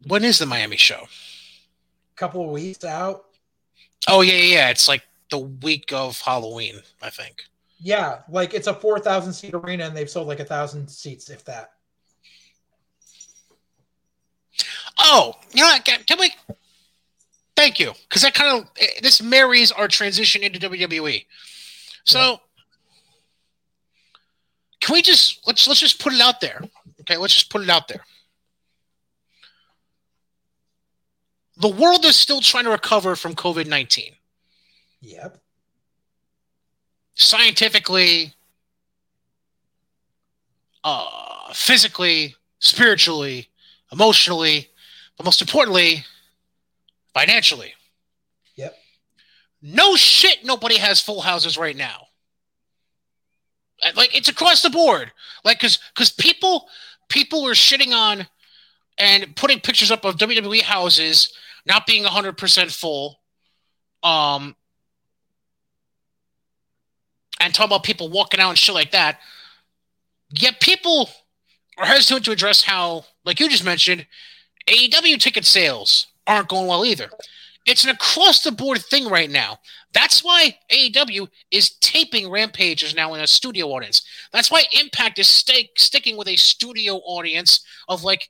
when 0.06 0.22
is 0.24 0.38
the 0.38 0.46
Miami 0.46 0.76
show? 0.76 1.02
A 1.02 2.16
couple 2.16 2.44
of 2.44 2.50
weeks 2.50 2.84
out. 2.84 3.24
Oh, 4.06 4.20
yeah, 4.20 4.34
yeah, 4.34 4.54
yeah. 4.54 4.70
It's 4.70 4.86
like 4.86 5.02
the 5.30 5.38
week 5.38 5.92
of 5.92 6.20
Halloween, 6.20 6.76
I 7.02 7.10
think. 7.10 7.44
Yeah, 7.80 8.20
like 8.28 8.54
it's 8.54 8.66
a 8.66 8.74
four 8.74 8.98
thousand 8.98 9.32
seat 9.32 9.52
arena, 9.52 9.84
and 9.84 9.96
they've 9.96 10.08
sold 10.08 10.28
like 10.28 10.40
a 10.40 10.44
thousand 10.44 10.88
seats, 10.88 11.28
if 11.28 11.44
that. 11.44 11.72
Oh, 14.98 15.34
you 15.52 15.62
know 15.62 15.68
what? 15.68 15.84
Can, 15.84 16.00
can 16.04 16.18
we? 16.18 16.32
Thank 17.56 17.78
you, 17.78 17.92
because 18.08 18.22
that 18.22 18.34
kind 18.34 18.60
of 18.62 18.70
this 19.02 19.20
marries 19.22 19.70
our 19.72 19.88
transition 19.88 20.42
into 20.42 20.58
WWE. 20.58 21.26
So, 22.04 22.40
can 24.80 24.92
we 24.92 25.02
just 25.02 25.46
let's 25.46 25.66
let's 25.66 25.80
just 25.80 26.00
put 26.00 26.12
it 26.12 26.20
out 26.20 26.40
there? 26.40 26.60
Okay, 27.00 27.16
let's 27.16 27.34
just 27.34 27.50
put 27.50 27.62
it 27.62 27.70
out 27.70 27.88
there. 27.88 28.04
The 31.56 31.68
world 31.68 32.04
is 32.04 32.16
still 32.16 32.40
trying 32.40 32.64
to 32.64 32.70
recover 32.70 33.16
from 33.16 33.34
COVID 33.34 33.66
nineteen. 33.66 34.12
Yep. 35.00 35.40
Scientifically, 37.14 38.34
uh, 40.82 41.52
physically, 41.52 42.34
spiritually, 42.58 43.48
emotionally, 43.92 44.68
but 45.16 45.24
most 45.24 45.40
importantly, 45.40 46.04
financially. 47.14 47.72
No 49.66 49.96
shit, 49.96 50.44
nobody 50.44 50.76
has 50.76 51.00
full 51.00 51.22
houses 51.22 51.56
right 51.56 51.74
now. 51.74 52.08
Like 53.96 54.14
it's 54.14 54.28
across 54.28 54.60
the 54.60 54.68
board. 54.68 55.10
Like 55.42 55.58
because 55.58 55.78
because 55.94 56.10
people 56.12 56.68
people 57.08 57.48
are 57.48 57.54
shitting 57.54 57.92
on 57.92 58.26
and 58.98 59.34
putting 59.34 59.60
pictures 59.60 59.90
up 59.90 60.04
of 60.04 60.18
WWE 60.18 60.60
houses 60.60 61.32
not 61.64 61.86
being 61.86 62.04
hundred 62.04 62.36
percent 62.36 62.70
full. 62.70 63.20
Um. 64.02 64.54
And 67.40 67.54
talking 67.54 67.70
about 67.70 67.84
people 67.84 68.10
walking 68.10 68.40
out 68.40 68.50
and 68.50 68.58
shit 68.58 68.74
like 68.74 68.90
that. 68.92 69.18
Yet 70.28 70.60
people 70.60 71.08
are 71.78 71.86
hesitant 71.86 72.26
to 72.26 72.32
address 72.32 72.62
how, 72.62 73.06
like 73.24 73.40
you 73.40 73.48
just 73.48 73.64
mentioned, 73.64 74.06
AEW 74.68 75.18
ticket 75.18 75.44
sales 75.46 76.08
aren't 76.26 76.48
going 76.48 76.66
well 76.66 76.84
either. 76.84 77.08
It's 77.66 77.84
an 77.84 77.90
across 77.90 78.42
the 78.42 78.52
board 78.52 78.78
thing 78.78 79.08
right 79.08 79.30
now. 79.30 79.58
That's 79.92 80.22
why 80.22 80.58
AEW 80.70 81.28
is 81.50 81.76
taping 81.78 82.30
Rampages 82.30 82.94
now 82.94 83.14
in 83.14 83.20
a 83.20 83.26
studio 83.26 83.68
audience. 83.68 84.02
That's 84.32 84.50
why 84.50 84.64
Impact 84.80 85.18
is 85.18 85.28
stay, 85.28 85.70
sticking 85.76 86.16
with 86.16 86.28
a 86.28 86.36
studio 86.36 86.96
audience 86.96 87.64
of 87.88 88.04
like 88.04 88.28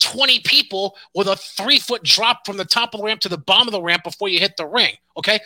20 0.00 0.40
people 0.40 0.96
with 1.14 1.28
a 1.28 1.36
three 1.36 1.78
foot 1.78 2.02
drop 2.04 2.46
from 2.46 2.56
the 2.56 2.64
top 2.64 2.94
of 2.94 3.00
the 3.00 3.06
ramp 3.06 3.20
to 3.20 3.28
the 3.28 3.38
bottom 3.38 3.68
of 3.68 3.72
the 3.72 3.82
ramp 3.82 4.04
before 4.04 4.28
you 4.28 4.40
hit 4.40 4.56
the 4.56 4.66
ring. 4.66 4.94
Okay. 5.16 5.40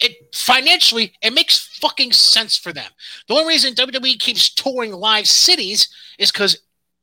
It 0.00 0.34
financially, 0.34 1.14
it 1.22 1.32
makes 1.32 1.78
fucking 1.80 2.12
sense 2.12 2.56
for 2.56 2.72
them. 2.72 2.90
The 3.26 3.34
only 3.34 3.48
reason 3.48 3.74
WWE 3.74 4.18
keeps 4.18 4.54
touring 4.54 4.92
live 4.92 5.26
cities 5.26 5.88
is 6.18 6.30
because 6.30 6.58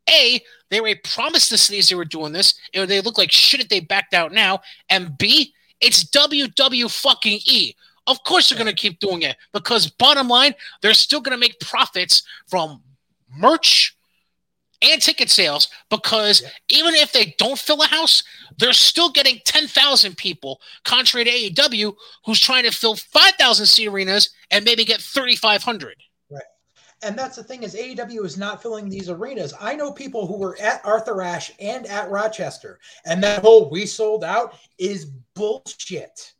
A, 0.09 0.41
they 0.69 0.81
were 0.81 0.95
promised 1.03 1.49
the 1.49 1.57
cities 1.57 1.89
they 1.89 1.95
were 1.95 2.05
doing 2.05 2.31
this, 2.33 2.55
and 2.73 2.89
they 2.89 3.01
look 3.01 3.17
like 3.17 3.31
shit 3.31 3.61
if 3.61 3.69
they 3.69 3.79
backed 3.79 4.13
out 4.13 4.31
now. 4.31 4.61
And 4.89 5.17
B, 5.17 5.53
it's 5.81 6.03
WW 6.05 6.89
fucking 6.91 7.39
E. 7.45 7.75
Of 8.07 8.23
course 8.23 8.49
they're 8.49 8.57
gonna 8.57 8.73
keep 8.73 8.99
doing 8.99 9.23
it 9.23 9.36
because 9.51 9.89
bottom 9.89 10.27
line, 10.27 10.53
they're 10.82 10.93
still 10.93 11.21
gonna 11.21 11.37
make 11.37 11.59
profits 11.59 12.23
from 12.47 12.83
merch 13.29 13.95
and 14.82 15.01
ticket 15.01 15.32
sales 15.32 15.69
because 15.89 16.41
Yeah. 16.41 16.49
even 16.69 16.93
if 16.93 17.11
they 17.11 17.36
don't 17.37 17.59
fill 17.59 17.82
a 17.82 17.87
house, 17.87 18.21
they're 18.57 18.73
still 18.73 19.09
getting 19.09 19.41
10,000 19.45 20.15
people, 20.17 20.61
contrary 20.83 21.23
to 21.25 21.32
AEW, 21.32 21.97
who's 22.25 22.39
trying 22.39 22.63
to 22.63 22.71
fill 22.71 22.95
5,000 22.95 23.65
seat 23.65 23.87
arenas 23.87 24.29
and 24.51 24.63
maybe 24.65 24.86
get 24.86 25.01
3,500. 25.01 25.95
And 27.05 27.15
that's 27.15 27.36
the 27.36 27.43
thing 27.43 27.61
is 27.61 27.75
AEW 27.75 28.25
is 28.25 28.36
not 28.36 28.63
filling 28.63 28.89
these 28.89 29.09
arenas. 29.09 29.53
I 29.61 29.75
know 29.75 29.91
people 29.91 30.25
who 30.25 30.39
were 30.39 30.57
at 30.59 30.82
Arthur 30.83 31.21
Ashe 31.21 31.51
and 31.59 31.86
at 31.86 32.09
Rochester, 32.09 32.79
and 33.05 33.23
that 33.23 33.43
whole 33.43 33.69
we 33.69 33.86
sold 33.86 34.23
out 34.23 34.55
is 34.79 35.05
bullshit. 35.36 36.33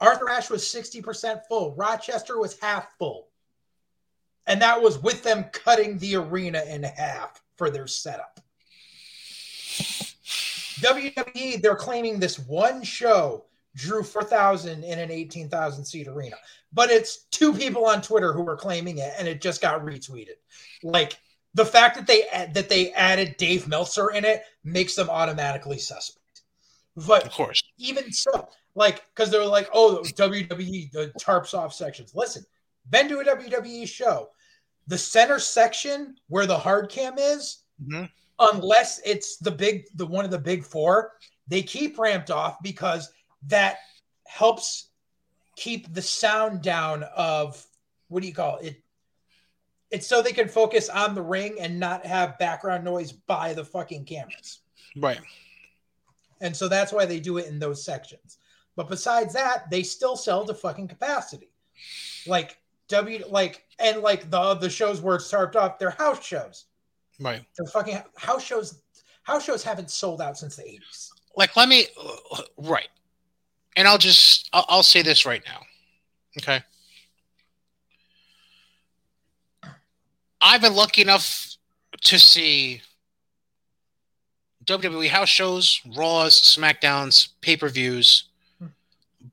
Arthur 0.00 0.28
Ashe 0.28 0.50
was 0.50 0.64
60% 0.64 1.42
full. 1.48 1.72
Rochester 1.76 2.36
was 2.40 2.58
half 2.58 2.98
full. 2.98 3.28
And 4.48 4.60
that 4.60 4.82
was 4.82 4.98
with 4.98 5.22
them 5.22 5.44
cutting 5.52 5.98
the 5.98 6.16
arena 6.16 6.62
in 6.68 6.82
half 6.82 7.40
for 7.56 7.70
their 7.70 7.86
setup. 7.86 8.40
WWE, 10.80 11.62
they're 11.62 11.76
claiming 11.76 12.18
this 12.18 12.40
one 12.40 12.82
show 12.82 13.44
drew 13.76 14.02
4,000 14.02 14.84
in 14.84 14.98
an 14.98 15.10
18,000 15.10 15.84
seat 15.84 16.08
arena, 16.08 16.36
but 16.74 16.90
it's 16.90 17.24
two 17.30 17.52
people 17.54 17.86
on 17.86 18.02
Twitter 18.02 18.32
who 18.32 18.42
were 18.42 18.56
claiming 18.56 18.98
it, 18.98 19.14
and 19.18 19.26
it 19.28 19.40
just 19.40 19.62
got 19.62 19.80
retweeted. 19.84 20.36
Like 20.82 21.18
the 21.54 21.64
fact 21.64 21.96
that 21.96 22.06
they 22.06 22.22
that 22.52 22.68
they 22.68 22.92
added 22.92 23.36
Dave 23.38 23.66
Meltzer 23.68 24.10
in 24.10 24.24
it 24.24 24.42
makes 24.64 24.94
them 24.94 25.08
automatically 25.08 25.78
suspect. 25.78 26.42
But 26.96 27.24
Of 27.26 27.32
course. 27.32 27.62
even 27.78 28.12
so, 28.12 28.48
like, 28.74 29.04
because 29.14 29.30
they're 29.30 29.44
like, 29.46 29.68
oh, 29.72 30.02
WWE, 30.14 30.90
the 30.92 31.12
tarps 31.20 31.54
off 31.54 31.72
sections. 31.74 32.14
Listen, 32.14 32.44
been 32.90 33.08
to 33.08 33.20
a 33.20 33.24
WWE 33.24 33.86
show. 33.88 34.30
The 34.86 34.98
center 34.98 35.38
section 35.38 36.16
where 36.28 36.46
the 36.46 36.58
hard 36.58 36.90
cam 36.90 37.18
is, 37.18 37.62
Mhm. 37.82 38.10
unless 38.38 39.00
it's 39.04 39.38
the 39.38 39.50
big, 39.50 39.86
the 39.94 40.06
one 40.06 40.24
of 40.24 40.30
the 40.30 40.38
big 40.38 40.64
four, 40.64 41.12
they 41.48 41.62
keep 41.62 41.98
ramped 41.98 42.30
off 42.30 42.62
because 42.62 43.10
that 43.46 43.78
helps 44.26 44.90
keep 45.56 45.92
the 45.92 46.02
sound 46.02 46.62
down 46.62 47.04
of 47.16 47.64
what 48.08 48.22
do 48.22 48.28
you 48.28 48.34
call 48.34 48.58
it? 48.58 48.82
It's 49.90 50.06
so 50.06 50.22
they 50.22 50.32
can 50.32 50.48
focus 50.48 50.88
on 50.88 51.14
the 51.14 51.22
ring 51.22 51.56
and 51.60 51.78
not 51.78 52.04
have 52.04 52.38
background 52.38 52.84
noise 52.84 53.12
by 53.12 53.54
the 53.54 53.64
fucking 53.64 54.04
cameras. 54.04 54.60
Right. 54.96 55.20
And 56.40 56.56
so 56.56 56.68
that's 56.68 56.92
why 56.92 57.06
they 57.06 57.20
do 57.20 57.38
it 57.38 57.46
in 57.46 57.58
those 57.58 57.84
sections. 57.84 58.38
But 58.76 58.88
besides 58.88 59.34
that, 59.34 59.70
they 59.70 59.82
still 59.82 60.16
sell 60.16 60.44
to 60.44 60.54
fucking 60.54 60.88
capacity. 60.88 61.50
Like 62.26 62.58
W 62.88 63.24
like 63.28 63.64
and 63.78 64.02
like 64.02 64.30
the 64.30 64.54
the 64.54 64.70
shows 64.70 65.00
where 65.00 65.16
it's 65.16 65.30
tarped 65.30 65.56
off, 65.56 65.78
they're 65.78 65.90
house 65.90 66.24
shows. 66.24 66.66
Right. 67.20 67.44
They're 67.56 67.66
fucking 67.66 68.02
house 68.16 68.42
shows. 68.42 68.82
House 69.22 69.44
shows 69.44 69.62
haven't 69.62 69.90
sold 69.90 70.20
out 70.20 70.36
since 70.36 70.56
the 70.56 70.62
80s. 70.62 71.08
Like, 71.36 71.56
let 71.56 71.68
me, 71.68 71.86
right. 72.58 72.88
And 73.76 73.88
I'll 73.88 73.98
just, 73.98 74.48
I'll, 74.52 74.64
I'll 74.68 74.82
say 74.82 75.02
this 75.02 75.26
right 75.26 75.42
now. 75.46 75.60
Okay. 76.38 76.62
I've 80.40 80.60
been 80.60 80.74
lucky 80.74 81.02
enough 81.02 81.56
to 82.02 82.18
see 82.18 82.82
WWE 84.66 85.08
house 85.08 85.28
shows, 85.28 85.80
Raws, 85.96 86.40
SmackDowns, 86.40 87.28
pay 87.40 87.56
per 87.56 87.68
views, 87.68 88.24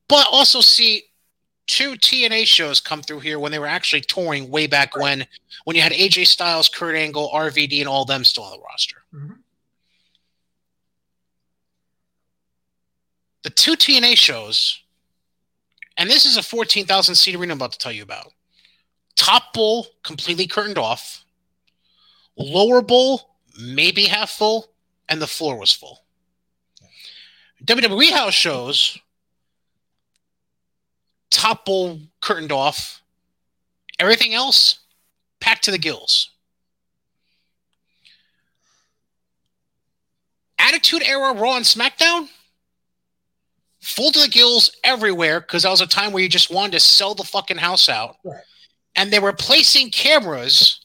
but 0.07 0.27
also 0.31 0.61
see 0.61 1.03
two 1.67 1.91
TNA 1.93 2.45
shows 2.45 2.79
come 2.81 3.01
through 3.01 3.19
here 3.19 3.39
when 3.39 3.51
they 3.51 3.59
were 3.59 3.67
actually 3.67 4.01
touring 4.01 4.49
way 4.49 4.67
back 4.67 4.95
when, 4.95 5.25
when 5.65 5.75
you 5.75 5.81
had 5.81 5.91
AJ 5.91 6.27
Styles, 6.27 6.67
Kurt 6.69 6.95
Angle, 6.95 7.29
RVD, 7.33 7.79
and 7.79 7.87
all 7.87 8.05
them 8.05 8.23
still 8.23 8.43
on 8.43 8.51
the 8.57 8.63
roster. 8.63 9.03
Mhm. 9.13 9.37
The 13.43 13.49
two 13.49 13.73
TNA 13.73 14.17
shows, 14.17 14.81
and 15.97 16.09
this 16.09 16.25
is 16.25 16.37
a 16.37 16.43
14,000 16.43 17.15
seat 17.15 17.35
arena 17.35 17.53
I'm 17.53 17.57
about 17.57 17.71
to 17.71 17.79
tell 17.79 17.91
you 17.91 18.03
about. 18.03 18.31
Top 19.15 19.53
bowl 19.53 19.87
completely 20.03 20.47
curtained 20.47 20.77
off, 20.77 21.25
lower 22.37 22.81
bowl 22.81 23.31
maybe 23.59 24.05
half 24.05 24.29
full, 24.29 24.71
and 25.09 25.21
the 25.21 25.27
floor 25.27 25.57
was 25.57 25.71
full. 25.71 26.03
WWE 27.63 28.11
house 28.11 28.33
shows, 28.33 28.97
top 31.29 31.65
bowl 31.65 31.99
curtained 32.21 32.51
off, 32.51 33.01
everything 33.99 34.33
else 34.33 34.79
packed 35.39 35.63
to 35.65 35.71
the 35.71 35.77
gills. 35.77 36.29
Attitude 40.57 41.03
Era 41.03 41.33
Raw 41.33 41.57
and 41.57 41.65
SmackDown, 41.65 42.29
full 43.81 44.11
to 44.11 44.19
the 44.19 44.27
gills 44.27 44.71
everywhere 44.83 45.41
because 45.41 45.63
that 45.63 45.69
was 45.69 45.81
a 45.81 45.87
time 45.87 46.11
where 46.11 46.23
you 46.23 46.29
just 46.29 46.51
wanted 46.51 46.73
to 46.73 46.79
sell 46.79 47.15
the 47.15 47.23
fucking 47.23 47.57
house 47.57 47.89
out. 47.89 48.17
Right. 48.23 48.41
And 48.95 49.11
they 49.11 49.19
were 49.19 49.33
placing 49.33 49.89
cameras. 49.91 50.81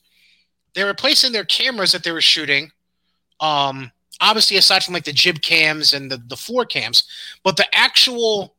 They 0.74 0.84
were 0.84 0.94
placing 0.94 1.32
their 1.32 1.44
cameras 1.44 1.92
that 1.92 2.04
they 2.04 2.12
were 2.12 2.20
shooting. 2.20 2.70
Um, 3.40 3.92
obviously, 4.20 4.56
aside 4.56 4.82
from 4.82 4.94
like 4.94 5.04
the 5.04 5.12
jib 5.12 5.42
cams 5.42 5.92
and 5.92 6.10
the, 6.10 6.16
the 6.16 6.36
floor 6.36 6.64
cams, 6.64 7.04
but 7.42 7.56
the 7.56 7.66
actual 7.74 8.54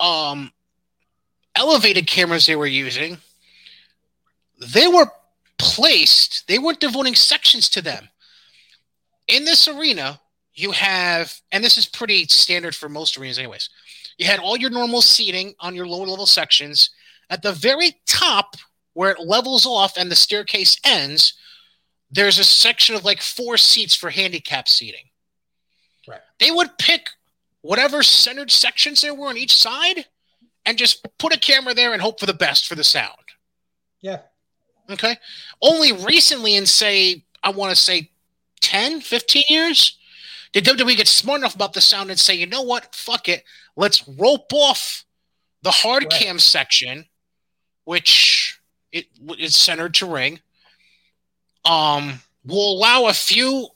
um 0.00 0.52
elevated 1.56 2.06
cameras 2.06 2.46
they 2.46 2.56
were 2.56 2.66
using, 2.66 3.16
they 4.58 4.86
were 4.86 5.06
placed, 5.58 6.46
they 6.48 6.58
weren't 6.58 6.80
devoting 6.80 7.14
sections 7.14 7.68
to 7.70 7.82
them. 7.82 8.08
In 9.28 9.44
this 9.44 9.68
arena, 9.68 10.20
you 10.54 10.70
have, 10.72 11.40
and 11.52 11.62
this 11.62 11.76
is 11.76 11.86
pretty 11.86 12.26
standard 12.26 12.74
for 12.74 12.88
most 12.88 13.18
arenas, 13.18 13.38
anyways. 13.38 13.68
You 14.18 14.26
had 14.26 14.38
all 14.38 14.56
your 14.56 14.70
normal 14.70 15.02
seating 15.02 15.54
on 15.60 15.74
your 15.74 15.86
lower 15.86 16.06
level 16.06 16.26
sections. 16.26 16.90
At 17.30 17.42
the 17.42 17.52
very 17.52 17.96
top, 18.06 18.56
where 18.92 19.10
it 19.10 19.20
levels 19.20 19.66
off 19.66 19.96
and 19.96 20.10
the 20.10 20.16
staircase 20.16 20.78
ends, 20.84 21.34
there's 22.10 22.38
a 22.38 22.44
section 22.44 22.94
of 22.94 23.04
like 23.04 23.20
four 23.20 23.56
seats 23.56 23.94
for 23.94 24.10
handicap 24.10 24.68
seating. 24.68 25.06
Right. 26.06 26.20
They 26.38 26.50
would 26.50 26.78
pick 26.78 27.08
whatever 27.62 28.02
centered 28.02 28.50
sections 28.50 29.00
there 29.00 29.14
were 29.14 29.28
on 29.28 29.36
each 29.36 29.56
side 29.56 30.04
and 30.64 30.78
just 30.78 31.06
put 31.18 31.34
a 31.34 31.38
camera 31.38 31.74
there 31.74 31.92
and 31.92 32.00
hope 32.00 32.20
for 32.20 32.26
the 32.26 32.34
best 32.34 32.66
for 32.66 32.76
the 32.76 32.84
sound. 32.84 33.12
Yeah. 34.00 34.20
Okay. 34.90 35.16
Only 35.60 35.92
recently, 35.92 36.56
in 36.56 36.66
say, 36.66 37.24
I 37.42 37.50
want 37.50 37.70
to 37.70 37.76
say 37.76 38.10
10, 38.60 39.00
15 39.00 39.42
years, 39.48 39.98
did 40.54 40.64
WWE 40.64 40.96
get 40.96 41.08
smart 41.08 41.40
enough 41.40 41.54
about 41.56 41.72
the 41.72 41.80
sound 41.80 42.10
and 42.10 42.18
say, 42.18 42.34
you 42.34 42.46
know 42.46 42.62
what? 42.62 42.94
Fuck 42.94 43.28
it. 43.28 43.44
Let's 43.76 44.06
rope 44.06 44.52
off 44.52 45.04
the 45.62 45.70
hard 45.72 46.04
Right. 46.04 46.12
cam 46.12 46.38
section, 46.38 47.06
which 47.84 48.60
it 48.92 49.06
is 49.38 49.56
centered 49.56 49.94
to 49.94 50.06
ring. 50.06 50.40
Um, 51.64 52.20
we'll 52.44 52.72
allow 52.74 53.06
a 53.06 53.12
few 53.12 53.68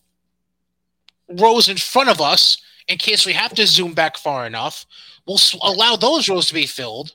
rows 1.28 1.68
in 1.68 1.76
front 1.76 2.08
of 2.08 2.20
us 2.20 2.58
in 2.86 2.96
case 2.98 3.26
we 3.26 3.32
have 3.32 3.54
to 3.54 3.66
zoom 3.66 3.92
back 3.94 4.16
far 4.16 4.46
enough. 4.46 4.86
We'll 5.26 5.40
allow 5.62 5.96
those 5.96 6.28
rows 6.28 6.46
to 6.46 6.54
be 6.54 6.66
filled, 6.66 7.14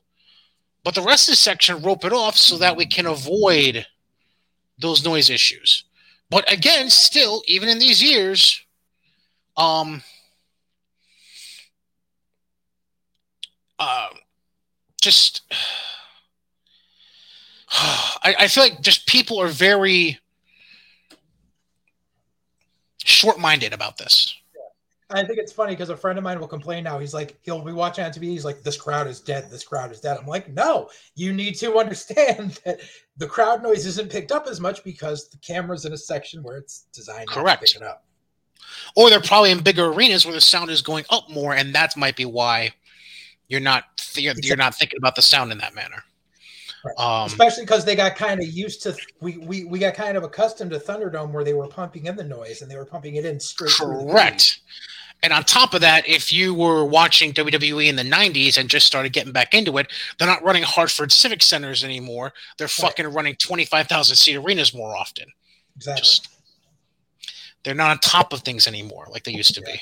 but 0.83 0.93
the 0.93 1.01
rest 1.01 1.29
of 1.29 1.33
the 1.33 1.37
section 1.37 1.81
rope 1.81 2.03
it 2.03 2.13
off 2.13 2.35
so 2.37 2.57
that 2.57 2.75
we 2.75 2.85
can 2.85 3.05
avoid 3.05 3.85
those 4.77 5.05
noise 5.05 5.29
issues. 5.29 5.85
But 6.29 6.51
again, 6.51 6.89
still, 6.89 7.43
even 7.47 7.69
in 7.69 7.79
these 7.79 8.03
years, 8.03 8.61
um, 9.57 10.01
uh, 13.79 14.09
just 15.01 15.41
I, 17.71 18.35
I 18.39 18.47
feel 18.47 18.63
like 18.63 18.81
just 18.81 19.07
people 19.07 19.41
are 19.41 19.47
very 19.47 20.19
short-minded 23.03 23.73
about 23.73 23.97
this. 23.97 24.33
I 25.09 25.23
think 25.23 25.37
it's 25.37 25.51
funny 25.51 25.73
because 25.73 25.89
a 25.89 25.97
friend 25.97 26.17
of 26.17 26.23
mine 26.23 26.39
will 26.39 26.47
complain 26.47 26.83
now. 26.83 26.97
He's 26.97 27.13
like, 27.13 27.37
he'll 27.41 27.63
be 27.63 27.71
watching 27.71 28.03
on 28.03 28.11
TV. 28.11 28.23
He's 28.23 28.45
like, 28.45 28.63
this 28.63 28.77
crowd 28.77 29.07
is 29.07 29.19
dead. 29.19 29.49
This 29.51 29.63
crowd 29.63 29.91
is 29.91 29.99
dead. 29.99 30.17
I'm 30.17 30.25
like, 30.25 30.49
no, 30.49 30.89
you 31.15 31.33
need 31.33 31.53
to 31.55 31.77
understand 31.77 32.59
that 32.65 32.79
the 33.17 33.27
crowd 33.27 33.61
noise 33.61 33.85
isn't 33.85 34.11
picked 34.11 34.31
up 34.31 34.47
as 34.47 34.59
much 34.59 34.83
because 34.83 35.29
the 35.29 35.37
camera's 35.37 35.85
in 35.85 35.93
a 35.93 35.97
section 35.97 36.41
where 36.41 36.57
it's 36.57 36.87
designed 36.93 37.27
not 37.27 37.35
to 37.35 37.41
Correct. 37.41 37.61
pick 37.61 37.75
it 37.75 37.83
up. 37.83 38.05
Or 38.95 39.09
they're 39.09 39.21
probably 39.21 39.51
in 39.51 39.59
bigger 39.59 39.85
arenas 39.85 40.25
where 40.25 40.35
the 40.35 40.41
sound 40.41 40.69
is 40.69 40.81
going 40.81 41.05
up 41.09 41.29
more, 41.29 41.55
and 41.55 41.73
that 41.73 41.97
might 41.97 42.15
be 42.15 42.25
why 42.25 42.71
you're 43.47 43.59
not 43.59 43.85
you're, 44.15 44.33
you're 44.41 44.57
not 44.57 44.75
thinking 44.75 44.97
about 44.97 45.15
the 45.15 45.21
sound 45.21 45.51
in 45.51 45.57
that 45.59 45.75
manner. 45.75 46.03
Right. 46.85 46.95
Um, 46.97 47.27
Especially 47.27 47.63
because 47.63 47.85
they 47.85 47.95
got 47.95 48.15
kind 48.15 48.41
of 48.41 48.47
used 48.47 48.83
to 48.83 48.95
we, 49.21 49.37
we 49.37 49.63
we 49.63 49.79
got 49.79 49.93
kind 49.93 50.17
of 50.17 50.23
accustomed 50.23 50.71
to 50.71 50.79
Thunderdome 50.79 51.31
where 51.31 51.43
they 51.43 51.53
were 51.53 51.67
pumping 51.67 52.07
in 52.07 52.15
the 52.15 52.23
noise 52.23 52.61
and 52.61 52.69
they 52.69 52.75
were 52.75 52.85
pumping 52.85 53.15
it 53.15 53.25
in 53.25 53.39
straight. 53.39 53.71
Correct. 53.71 54.59
And 55.23 55.31
on 55.31 55.43
top 55.45 55.73
of 55.73 55.79
that, 55.79 56.05
if 56.05 56.33
you 56.33 56.53
were 56.53 56.83
watching 56.83 57.31
WWE 57.31 57.87
in 57.87 57.95
the 57.95 58.03
90s 58.03 58.57
and 58.57 58.69
just 58.69 58.85
started 58.85 59.13
getting 59.13 59.31
back 59.31 59.53
into 59.53 59.77
it, 59.77 59.89
they're 60.19 60.27
not 60.27 60.43
running 60.43 60.63
Hartford 60.63 61.13
Civic 61.13 61.41
Centers 61.41 61.85
anymore. 61.85 62.33
They're 62.57 62.67
fucking 62.67 63.07
running 63.07 63.35
25,000 63.35 64.17
seat 64.17 64.35
arenas 64.35 64.73
more 64.73 64.97
often. 64.97 65.27
Exactly. 65.77 66.01
Just 66.01 66.32
they're 67.63 67.75
not 67.75 67.91
on 67.91 67.99
top 67.99 68.33
of 68.33 68.41
things 68.41 68.67
anymore 68.67 69.07
like 69.09 69.23
they 69.23 69.31
used 69.31 69.55
to 69.55 69.61
be. 69.61 69.81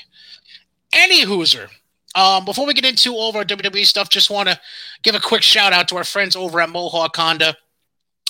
Any 0.92 1.24
Hooser. 1.24 1.68
Um, 2.14 2.44
before 2.44 2.66
we 2.66 2.74
get 2.74 2.84
into 2.84 3.14
all 3.14 3.30
of 3.30 3.36
our 3.36 3.44
WWE 3.44 3.86
stuff, 3.86 4.10
just 4.10 4.30
want 4.30 4.48
to 4.48 4.60
give 5.02 5.14
a 5.14 5.20
quick 5.20 5.42
shout 5.42 5.72
out 5.72 5.88
to 5.88 5.96
our 5.96 6.04
friends 6.04 6.36
over 6.36 6.60
at 6.60 6.68
Mohawk 6.68 7.16
Honda. 7.16 7.56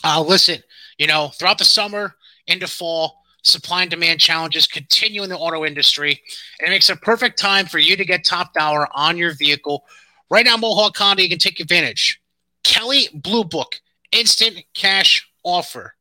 Uh, 0.04 0.22
listen, 0.22 0.62
you 0.98 1.06
know, 1.06 1.28
throughout 1.34 1.58
the 1.58 1.64
summer 1.64 2.14
into 2.46 2.68
fall, 2.68 3.22
supply 3.42 3.82
and 3.82 3.90
demand 3.90 4.20
challenges 4.20 4.68
continue 4.68 5.24
in 5.24 5.28
the 5.28 5.36
auto 5.36 5.64
industry. 5.64 6.20
And 6.60 6.68
it 6.68 6.70
makes 6.70 6.90
a 6.90 6.96
perfect 6.96 7.38
time 7.38 7.66
for 7.66 7.78
you 7.78 7.96
to 7.96 8.04
get 8.04 8.24
top 8.24 8.54
dollar 8.54 8.86
on 8.94 9.16
your 9.16 9.34
vehicle. 9.34 9.84
Right 10.30 10.46
now, 10.46 10.56
Mohawk 10.56 10.96
Honda, 10.96 11.22
you 11.22 11.28
can 11.28 11.38
take 11.38 11.58
advantage. 11.58 12.20
Kelley 12.62 13.08
Blue 13.12 13.44
Book, 13.44 13.80
instant 14.12 14.62
cash 14.74 15.28
offer. 15.42 15.94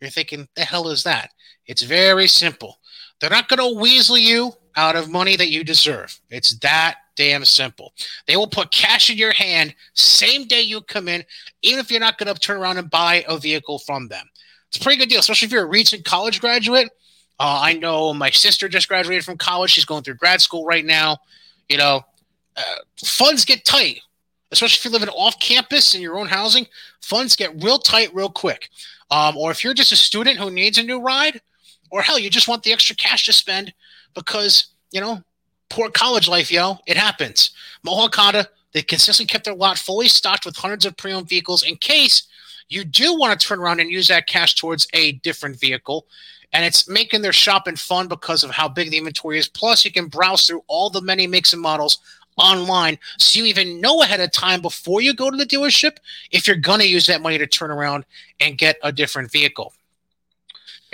You're 0.00 0.10
thinking, 0.10 0.48
the 0.54 0.64
hell 0.64 0.88
is 0.88 1.04
that? 1.04 1.30
It's 1.66 1.82
very 1.82 2.28
simple. 2.28 2.78
They're 3.24 3.30
not 3.30 3.48
going 3.48 3.58
to 3.58 3.80
weasel 3.80 4.18
you 4.18 4.52
out 4.76 4.96
of 4.96 5.10
money 5.10 5.34
that 5.34 5.48
you 5.48 5.64
deserve. 5.64 6.20
It's 6.28 6.58
that 6.58 6.96
damn 7.16 7.46
simple. 7.46 7.94
They 8.26 8.36
will 8.36 8.46
put 8.46 8.70
cash 8.70 9.08
in 9.08 9.16
your 9.16 9.32
hand 9.32 9.74
same 9.94 10.46
day 10.46 10.60
you 10.60 10.82
come 10.82 11.08
in, 11.08 11.24
even 11.62 11.80
if 11.80 11.90
you're 11.90 12.00
not 12.00 12.18
going 12.18 12.30
to 12.30 12.38
turn 12.38 12.58
around 12.58 12.76
and 12.76 12.90
buy 12.90 13.24
a 13.26 13.38
vehicle 13.38 13.78
from 13.78 14.08
them. 14.08 14.28
It's 14.68 14.76
a 14.76 14.80
pretty 14.80 14.98
good 14.98 15.08
deal, 15.08 15.20
especially 15.20 15.46
if 15.46 15.52
you're 15.52 15.64
a 15.64 15.70
recent 15.70 16.04
college 16.04 16.38
graduate. 16.38 16.90
Uh, 17.40 17.60
I 17.62 17.72
know 17.72 18.12
my 18.12 18.28
sister 18.28 18.68
just 18.68 18.88
graduated 18.88 19.24
from 19.24 19.38
college. 19.38 19.70
She's 19.70 19.86
going 19.86 20.02
through 20.02 20.16
grad 20.16 20.42
school 20.42 20.66
right 20.66 20.84
now. 20.84 21.16
You 21.70 21.78
know, 21.78 22.02
uh, 22.58 22.76
funds 23.02 23.46
get 23.46 23.64
tight, 23.64 24.00
especially 24.52 24.80
if 24.80 24.84
you're 24.84 24.92
living 24.92 25.08
off 25.08 25.40
campus 25.40 25.94
in 25.94 26.02
your 26.02 26.18
own 26.18 26.26
housing. 26.26 26.66
Funds 27.00 27.36
get 27.36 27.64
real 27.64 27.78
tight 27.78 28.14
real 28.14 28.28
quick. 28.28 28.68
Um, 29.10 29.34
or 29.38 29.50
if 29.50 29.64
you're 29.64 29.72
just 29.72 29.92
a 29.92 29.96
student 29.96 30.36
who 30.36 30.50
needs 30.50 30.76
a 30.76 30.82
new 30.82 31.00
ride, 31.00 31.40
or 31.94 32.02
hell, 32.02 32.18
you 32.18 32.28
just 32.28 32.48
want 32.48 32.64
the 32.64 32.72
extra 32.72 32.96
cash 32.96 33.24
to 33.24 33.32
spend 33.32 33.72
because, 34.14 34.66
you 34.90 35.00
know, 35.00 35.22
poor 35.70 35.88
college 35.88 36.26
life, 36.26 36.50
yo, 36.50 36.76
it 36.88 36.96
happens. 36.96 37.52
Mohawk 37.84 38.16
Honda, 38.16 38.48
they 38.72 38.82
consistently 38.82 39.30
kept 39.30 39.44
their 39.44 39.54
lot 39.54 39.78
fully 39.78 40.08
stocked 40.08 40.44
with 40.44 40.56
hundreds 40.56 40.84
of 40.84 40.96
pre-owned 40.96 41.28
vehicles 41.28 41.62
in 41.62 41.76
case 41.76 42.26
you 42.68 42.82
do 42.82 43.16
want 43.16 43.38
to 43.38 43.46
turn 43.46 43.60
around 43.60 43.78
and 43.78 43.92
use 43.92 44.08
that 44.08 44.26
cash 44.26 44.56
towards 44.56 44.88
a 44.92 45.12
different 45.12 45.60
vehicle. 45.60 46.08
And 46.52 46.64
it's 46.64 46.88
making 46.88 47.22
their 47.22 47.32
shopping 47.32 47.76
fun 47.76 48.08
because 48.08 48.42
of 48.42 48.50
how 48.50 48.68
big 48.68 48.90
the 48.90 48.98
inventory 48.98 49.38
is. 49.38 49.48
Plus, 49.48 49.84
you 49.84 49.92
can 49.92 50.08
browse 50.08 50.46
through 50.46 50.64
all 50.66 50.90
the 50.90 51.00
many 51.00 51.28
makes 51.28 51.52
and 51.52 51.62
models 51.62 51.98
online 52.36 52.98
so 53.20 53.38
you 53.38 53.44
even 53.44 53.80
know 53.80 54.02
ahead 54.02 54.18
of 54.18 54.32
time 54.32 54.60
before 54.60 55.00
you 55.00 55.14
go 55.14 55.30
to 55.30 55.36
the 55.36 55.46
dealership 55.46 55.98
if 56.32 56.48
you're 56.48 56.56
going 56.56 56.80
to 56.80 56.88
use 56.88 57.06
that 57.06 57.22
money 57.22 57.38
to 57.38 57.46
turn 57.46 57.70
around 57.70 58.04
and 58.40 58.58
get 58.58 58.78
a 58.82 58.90
different 58.90 59.30
vehicle. 59.30 59.72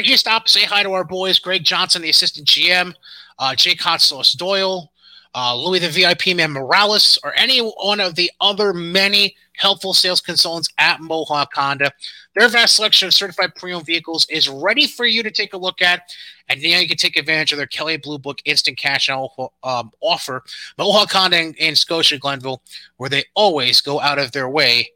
If 0.01 0.09
you 0.09 0.16
stop, 0.16 0.48
say 0.48 0.64
hi 0.64 0.82
to 0.82 0.93
our 0.93 1.05
boys, 1.05 1.39
Greg 1.39 1.62
Johnson, 1.62 2.01
the 2.01 2.09
assistant 2.09 2.48
GM, 2.48 2.94
uh, 3.39 3.55
Jake 3.55 3.82
Hot 3.82 4.01
Sauce 4.01 4.32
Doyle, 4.32 4.90
uh, 5.35 5.55
Louis 5.55 5.81
the 5.81 5.90
VIP 5.90 6.35
man 6.35 6.52
Morales, 6.52 7.18
or 7.22 7.35
any 7.35 7.59
one 7.59 8.01
of 8.01 8.14
the 8.14 8.31
other 8.40 8.72
many 8.72 9.36
helpful 9.59 9.93
sales 9.93 10.22
consultants 10.22 10.70
at 10.78 11.02
Mohawk 11.02 11.52
Honda. 11.55 11.93
Their 12.35 12.48
vast 12.48 12.77
selection 12.77 13.09
of 13.09 13.12
certified 13.12 13.55
pre-owned 13.56 13.85
vehicles 13.85 14.27
is 14.31 14.48
ready 14.48 14.86
for 14.86 15.05
you 15.05 15.22
to 15.22 15.31
take 15.31 15.52
a 15.52 15.59
look 15.59 15.82
at, 15.82 16.14
and 16.48 16.62
now 16.62 16.78
you 16.78 16.89
can 16.89 16.97
take 16.97 17.16
advantage 17.18 17.52
of 17.52 17.59
their 17.59 17.66
Kelley 17.66 17.98
Blue 17.98 18.18
Book 18.18 18.39
instant 18.47 18.78
cash 18.78 19.10
um, 19.10 19.90
offer. 20.01 20.43
Mohawk 20.78 21.12
Honda 21.12 21.43
in, 21.43 21.52
in 21.59 21.77
Scotia 21.77 22.16
Glenville, 22.16 22.62
where 22.97 23.10
they 23.10 23.24
always 23.35 23.82
go 23.82 24.01
out 24.01 24.18
of 24.18 24.32
their 24.32 24.48
way 24.48 24.93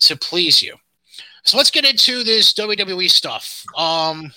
to 0.00 0.16
please 0.16 0.60
you. 0.60 0.74
So 1.44 1.56
let's 1.56 1.70
get 1.70 1.84
into 1.84 2.24
this 2.24 2.52
WWE 2.54 3.08
stuff. 3.08 3.64
Um, 3.76 4.32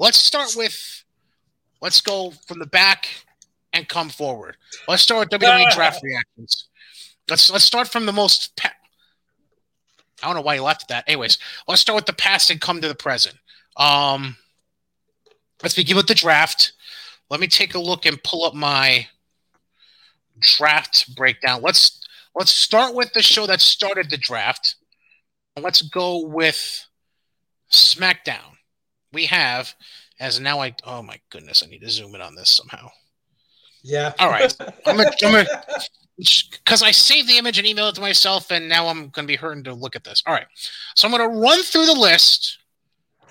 let's 0.00 0.18
start 0.18 0.54
with 0.56 1.04
let's 1.80 2.00
go 2.00 2.32
from 2.46 2.58
the 2.58 2.66
back 2.66 3.06
and 3.72 3.88
come 3.88 4.08
forward. 4.08 4.56
Let's 4.88 5.02
start 5.02 5.20
with 5.30 5.40
WWE 5.40 5.70
draft 5.72 6.02
reactions. 6.02 6.68
Let's 7.28 7.50
let's 7.50 7.64
start 7.64 7.86
from 7.86 8.06
the 8.06 8.12
most. 8.12 8.56
Pa- 8.56 8.72
I 10.22 10.26
don't 10.26 10.34
know 10.34 10.42
why 10.42 10.56
you 10.56 10.62
left 10.62 10.88
that. 10.88 11.04
Anyways, 11.06 11.38
let's 11.68 11.80
start 11.80 11.94
with 11.94 12.06
the 12.06 12.12
past 12.12 12.50
and 12.50 12.60
come 12.60 12.80
to 12.80 12.88
the 12.88 12.94
present. 12.94 13.36
Um, 13.76 14.36
let's 15.62 15.76
begin 15.76 15.96
with 15.96 16.08
the 16.08 16.14
draft. 16.14 16.72
Let 17.30 17.40
me 17.40 17.46
take 17.46 17.74
a 17.74 17.78
look 17.78 18.04
and 18.06 18.22
pull 18.22 18.44
up 18.44 18.54
my 18.54 19.06
draft 20.40 21.14
breakdown. 21.14 21.62
Let's 21.62 22.00
let's 22.34 22.54
start 22.54 22.94
with 22.94 23.12
the 23.12 23.22
show 23.22 23.46
that 23.46 23.60
started 23.60 24.10
the 24.10 24.16
draft. 24.16 24.76
Let's 25.56 25.82
go 25.82 26.26
with 26.26 26.86
SmackDown. 27.70 28.56
We 29.12 29.26
have 29.26 29.74
as 30.18 30.38
now 30.40 30.60
I 30.60 30.74
oh 30.84 31.02
my 31.02 31.20
goodness, 31.30 31.62
I 31.62 31.66
need 31.66 31.80
to 31.80 31.90
zoom 31.90 32.14
in 32.14 32.20
on 32.20 32.34
this 32.34 32.54
somehow. 32.54 32.90
Yeah. 33.82 34.12
All 34.18 34.28
right. 34.28 34.54
I'm 34.86 34.96
gonna, 34.96 35.10
I'm 35.22 35.32
gonna 35.32 35.46
because 36.20 36.82
I 36.82 36.90
saved 36.90 37.28
the 37.28 37.38
image 37.38 37.58
and 37.58 37.66
emailed 37.66 37.90
it 37.90 37.94
to 37.96 38.00
myself, 38.00 38.50
and 38.50 38.68
now 38.68 38.88
I'm 38.88 39.08
going 39.08 39.26
to 39.26 39.32
be 39.32 39.36
hurting 39.36 39.64
to 39.64 39.74
look 39.74 39.96
at 39.96 40.04
this. 40.04 40.22
All 40.26 40.34
right. 40.34 40.46
So 40.94 41.08
I'm 41.08 41.16
going 41.16 41.30
to 41.30 41.38
run 41.38 41.62
through 41.62 41.86
the 41.86 41.98
list, 41.98 42.58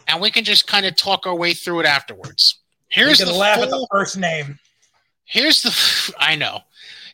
and 0.08 0.22
we 0.22 0.32
can 0.32 0.44
just 0.44 0.68
kind 0.68 0.86
of 0.86 0.96
talk 0.96 1.28
our 1.28 1.36
way 1.36 1.54
through 1.54 1.82
it 1.82 1.86
afterwards. 1.86 2.60
Here's 2.88 3.20
the 3.20 3.32
laugh 3.32 3.56
full, 3.56 3.64
at 3.66 3.70
the 3.70 3.88
first 3.92 4.18
name. 4.18 4.58
Here's 5.26 5.62
the 5.62 6.14
I 6.20 6.36
know. 6.36 6.62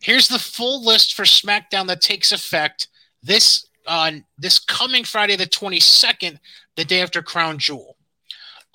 Here's 0.02 0.28
the 0.28 0.40
full 0.40 0.84
list 0.84 1.14
for 1.14 1.24
SmackDown 1.24 1.88
that 1.88 2.02
takes 2.02 2.32
effect 2.32 2.88
this 3.22 3.68
uh, 3.88 4.12
this 4.38 4.60
coming 4.60 5.04
Friday 5.04 5.36
the 5.36 5.46
22nd, 5.46 6.40
the 6.76 6.86
day 6.86 7.02
after 7.02 7.22
Crown 7.22 7.60
Jewel. 7.60 7.95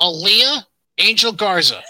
Aaliyah, 0.01 0.65
Angel 0.99 1.33
Garza, 1.33 1.83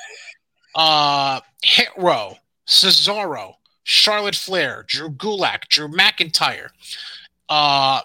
uh, 0.74 1.40
Hit 1.62 1.88
Row, 1.96 2.34
Cesaro, 2.66 3.54
Charlotte 3.84 4.36
Flair, 4.36 4.84
Drew 4.86 5.10
Gulak, 5.10 5.68
Drew 5.68 5.88
McIntyre, 5.88 6.68
uh, 7.48 8.00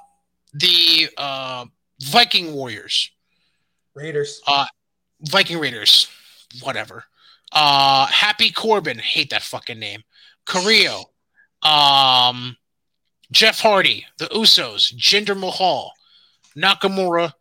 the 0.54 1.10
uh, 1.18 1.66
Viking 2.02 2.54
Warriors, 2.54 3.12
Raiders, 3.94 4.42
uh, 4.48 4.66
Viking 5.22 5.60
Raiders, 5.60 6.08
whatever. 6.62 7.04
Uh, 7.52 8.08
Happy 8.08 8.52
Corbin, 8.52 9.00
hate 9.00 9.30
that 9.30 9.44
fucking 9.44 9.80
name. 9.80 10.04
Carrillo, 10.46 11.06
um, 11.62 12.58
Jeff 13.32 13.60
Hardy, 13.60 14.06
the 14.18 14.26
Usos, 14.26 14.94
Jinder 14.96 15.38
Mahal, 15.38 15.94
Nakamura, 16.56 17.34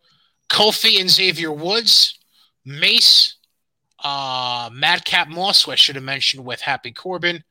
Kofi 0.49 1.01
and 1.01 1.11
Xavier 1.11 1.53
Woods, 1.53 2.19
Mace, 2.65 3.37
uh, 4.03 4.71
Madcap 4.73 5.29
Moss, 5.29 5.69
I 5.69 5.75
should 5.75 5.97
have 5.97 6.05
mentioned 6.05 6.45
with 6.45 6.61
Happy 6.61 6.93
Corbin, 6.93 7.45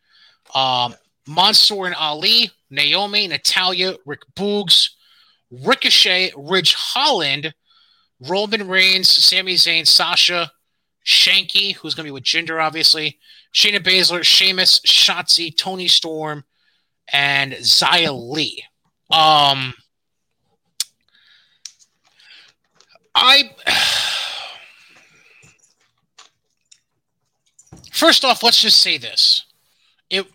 um, 0.55 0.95
Mansoor 1.27 1.85
and 1.85 1.95
Ali, 1.95 2.51
Naomi, 2.69 3.27
Natalya, 3.27 3.95
Rick 4.05 4.21
Boogs, 4.35 4.89
Ricochet, 5.51 6.31
Ridge 6.35 6.73
Holland, 6.73 7.53
Roman 8.19 8.67
Reigns, 8.67 9.09
Sami 9.09 9.55
Zayn, 9.55 9.87
Sasha, 9.87 10.51
Shanky, 11.05 11.75
who's 11.75 11.95
going 11.95 12.05
to 12.05 12.07
be 12.07 12.11
with 12.11 12.23
Jinder, 12.23 12.63
obviously, 12.63 13.19
Shayna 13.53 13.79
Baszler, 13.79 14.23
Sheamus, 14.23 14.79
Shotzi, 14.81 15.55
Toni 15.55 15.87
Storm, 15.87 16.43
and 17.11 17.53
Xia 17.53 18.11
Li. 18.31 18.63
Um, 19.11 19.73
I 23.13 23.51
first 27.93 28.25
off, 28.25 28.43
let's 28.43 28.61
just 28.61 28.81
say 28.81 28.97
this: 28.97 29.45
it 30.09 30.25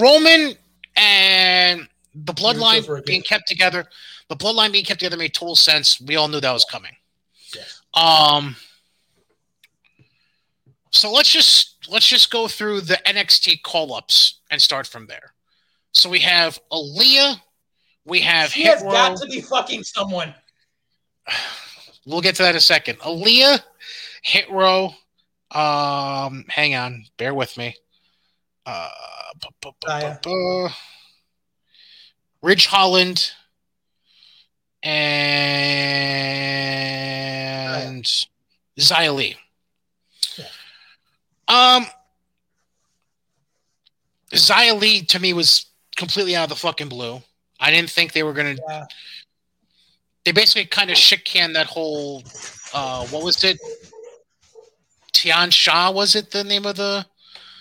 Roman 0.00 0.54
and 0.96 1.88
the 2.14 2.32
bloodline 2.32 3.04
being 3.06 3.22
kept 3.22 3.46
together, 3.46 3.84
the 4.28 4.36
bloodline 4.36 4.72
being 4.72 4.84
kept 4.84 5.00
together 5.00 5.16
made 5.16 5.34
total 5.34 5.56
sense. 5.56 6.00
We 6.00 6.16
all 6.16 6.28
knew 6.28 6.40
that 6.40 6.52
was 6.52 6.64
coming. 6.64 6.92
Yes. 7.54 7.82
Um. 7.94 8.56
So 10.90 11.12
let's 11.12 11.30
just 11.30 11.86
let's 11.88 12.08
just 12.08 12.30
go 12.30 12.48
through 12.48 12.80
the 12.82 12.98
NXT 13.06 13.62
call 13.62 13.92
ups 13.94 14.40
and 14.50 14.60
start 14.60 14.86
from 14.86 15.06
there. 15.06 15.32
So 15.92 16.08
we 16.08 16.20
have 16.20 16.58
Aaliyah, 16.72 17.40
we 18.04 18.20
have 18.20 18.50
she 18.50 18.62
Hit 18.62 18.74
has 18.74 18.82
Row. 18.82 18.90
got 18.90 19.16
to 19.18 19.26
be 19.26 19.40
fucking 19.40 19.84
someone. 19.84 20.34
We'll 22.06 22.22
get 22.22 22.36
to 22.36 22.42
that 22.44 22.50
in 22.50 22.56
a 22.56 22.60
second. 22.60 22.98
Aaliyah, 23.00 23.60
Hit 24.22 24.50
Row. 24.50 24.94
Um, 25.50 26.44
hang 26.48 26.74
on, 26.74 27.06
bear 27.16 27.34
with 27.34 27.56
me. 27.56 27.74
Uh, 28.66 28.88
bu- 29.40 29.48
bu- 29.62 29.70
bu- 30.22 30.68
Ridge 32.42 32.66
Holland 32.66 33.32
and 34.82 35.28
Xia 38.78 39.14
Li. 39.14 39.36
Um, 41.48 41.86
Xia 44.32 44.78
Li 44.78 45.02
to 45.02 45.18
me 45.18 45.32
was 45.32 45.66
completely 45.96 46.36
out 46.36 46.44
of 46.44 46.50
the 46.50 46.56
fucking 46.56 46.88
blue. 46.88 47.22
I 47.58 47.70
didn't 47.70 47.90
think 47.90 48.12
they 48.12 48.22
were 48.22 48.34
gonna. 48.34 48.56
Yeah. 48.68 48.84
They 50.24 50.32
basically 50.32 50.66
kind 50.66 50.90
of 50.90 50.98
shit 50.98 51.24
canned 51.24 51.56
that 51.56 51.66
whole. 51.66 52.22
Uh, 52.74 53.06
what 53.06 53.24
was 53.24 53.42
it? 53.44 53.58
Tian 55.12 55.50
Sha 55.50 55.90
was 55.90 56.14
it 56.14 56.30
the 56.30 56.44
name 56.44 56.66
of 56.66 56.76
the? 56.76 57.06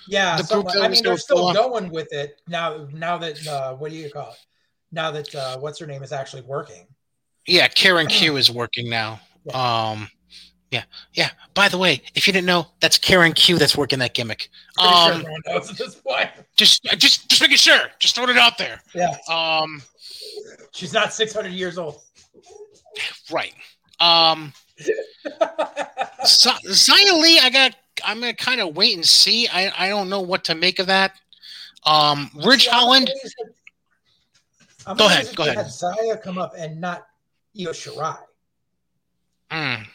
Yeah, 0.07 0.37
The 0.37 0.43
group 0.43 0.67
I 0.79 0.87
mean, 0.87 1.03
they're 1.03 1.17
still 1.17 1.53
going 1.53 1.89
with 1.91 2.13
it 2.13 2.41
now. 2.47 2.87
Now 2.93 3.17
that 3.17 3.45
uh, 3.47 3.75
what 3.75 3.91
do 3.91 3.97
you 3.97 4.09
call 4.09 4.31
it? 4.31 4.37
Now 4.91 5.11
that 5.11 5.33
uh, 5.35 5.57
what's 5.57 5.79
her 5.79 5.85
name 5.87 6.01
is 6.01 6.11
actually 6.13 6.43
working. 6.43 6.87
Yeah, 7.45 7.67
Karen 7.67 8.07
Q 8.07 8.37
is 8.37 8.49
working 8.51 8.89
now. 8.89 9.19
Um, 9.53 10.09
yeah, 10.71 10.83
yeah. 11.13 11.29
By 11.53 11.69
the 11.69 11.77
way, 11.77 12.01
if 12.15 12.27
you 12.27 12.33
didn't 12.33 12.45
know, 12.47 12.67
that's 12.81 12.97
Karen 12.97 13.33
Q 13.33 13.57
that's 13.57 13.77
working 13.77 13.99
that 13.99 14.13
gimmick. 14.13 14.49
Sure 14.79 14.87
Um, 14.89 15.11
everyone 15.21 15.41
knows 15.45 15.69
at 15.71 15.77
this 15.77 15.95
point. 15.95 16.29
just, 16.57 16.83
just, 16.97 17.29
just 17.29 17.41
making 17.41 17.57
sure. 17.57 17.79
Just 17.99 18.15
throwing 18.15 18.29
it 18.31 18.37
out 18.37 18.57
there. 18.57 18.81
Yeah, 18.93 19.15
Um, 19.29 19.81
she's 20.73 20.91
not 20.93 21.13
600 21.13 21.53
years 21.53 21.77
old. 21.77 22.01
right. 23.31 23.53
Um, 24.01 24.51
Z- 24.79 26.49
Xia 26.65 27.21
Li, 27.21 27.39
I 27.39 27.49
got. 27.51 27.75
I'm 28.05 28.19
gonna 28.19 28.33
kind 28.33 28.61
of 28.61 28.75
wait 28.75 28.95
and 28.95 29.05
see. 29.05 29.47
I, 29.47 29.71
I 29.85 29.89
don't 29.89 30.09
know 30.09 30.21
what 30.21 30.43
to 30.45 30.55
make 30.55 30.79
of 30.79 30.87
that. 30.87 31.13
Um, 31.85 32.29
Ridge 32.45 32.65
See, 32.65 32.69
Holland. 32.69 33.11
I'm 34.85 34.95
Go 34.95 35.07
ahead, 35.07 35.35
go 35.35 35.43
ahead. 35.43 35.57
Had 35.57 35.71
Zaya 35.71 36.17
come 36.17 36.37
up 36.37 36.53
and 36.57 36.79
not 36.79 37.07
Io 37.59 37.71
Shirai. 37.71 38.17
Mm. 39.51 39.85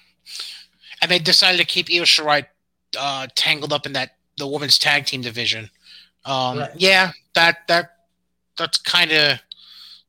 And 1.00 1.10
they 1.10 1.18
decided 1.18 1.58
to 1.58 1.64
keep 1.64 1.88
Io 1.90 2.02
Shirai 2.02 2.44
uh, 2.98 3.26
tangled 3.34 3.72
up 3.72 3.86
in 3.86 3.92
that 3.94 4.16
the 4.36 4.46
women's 4.46 4.78
tag 4.78 5.06
team 5.06 5.20
division. 5.22 5.70
Um, 6.24 6.58
Right. 6.58 6.70
Yeah, 6.76 7.12
that 7.34 7.66
that 7.68 7.90
that's 8.58 8.78
kind 8.78 9.10
of 9.10 9.38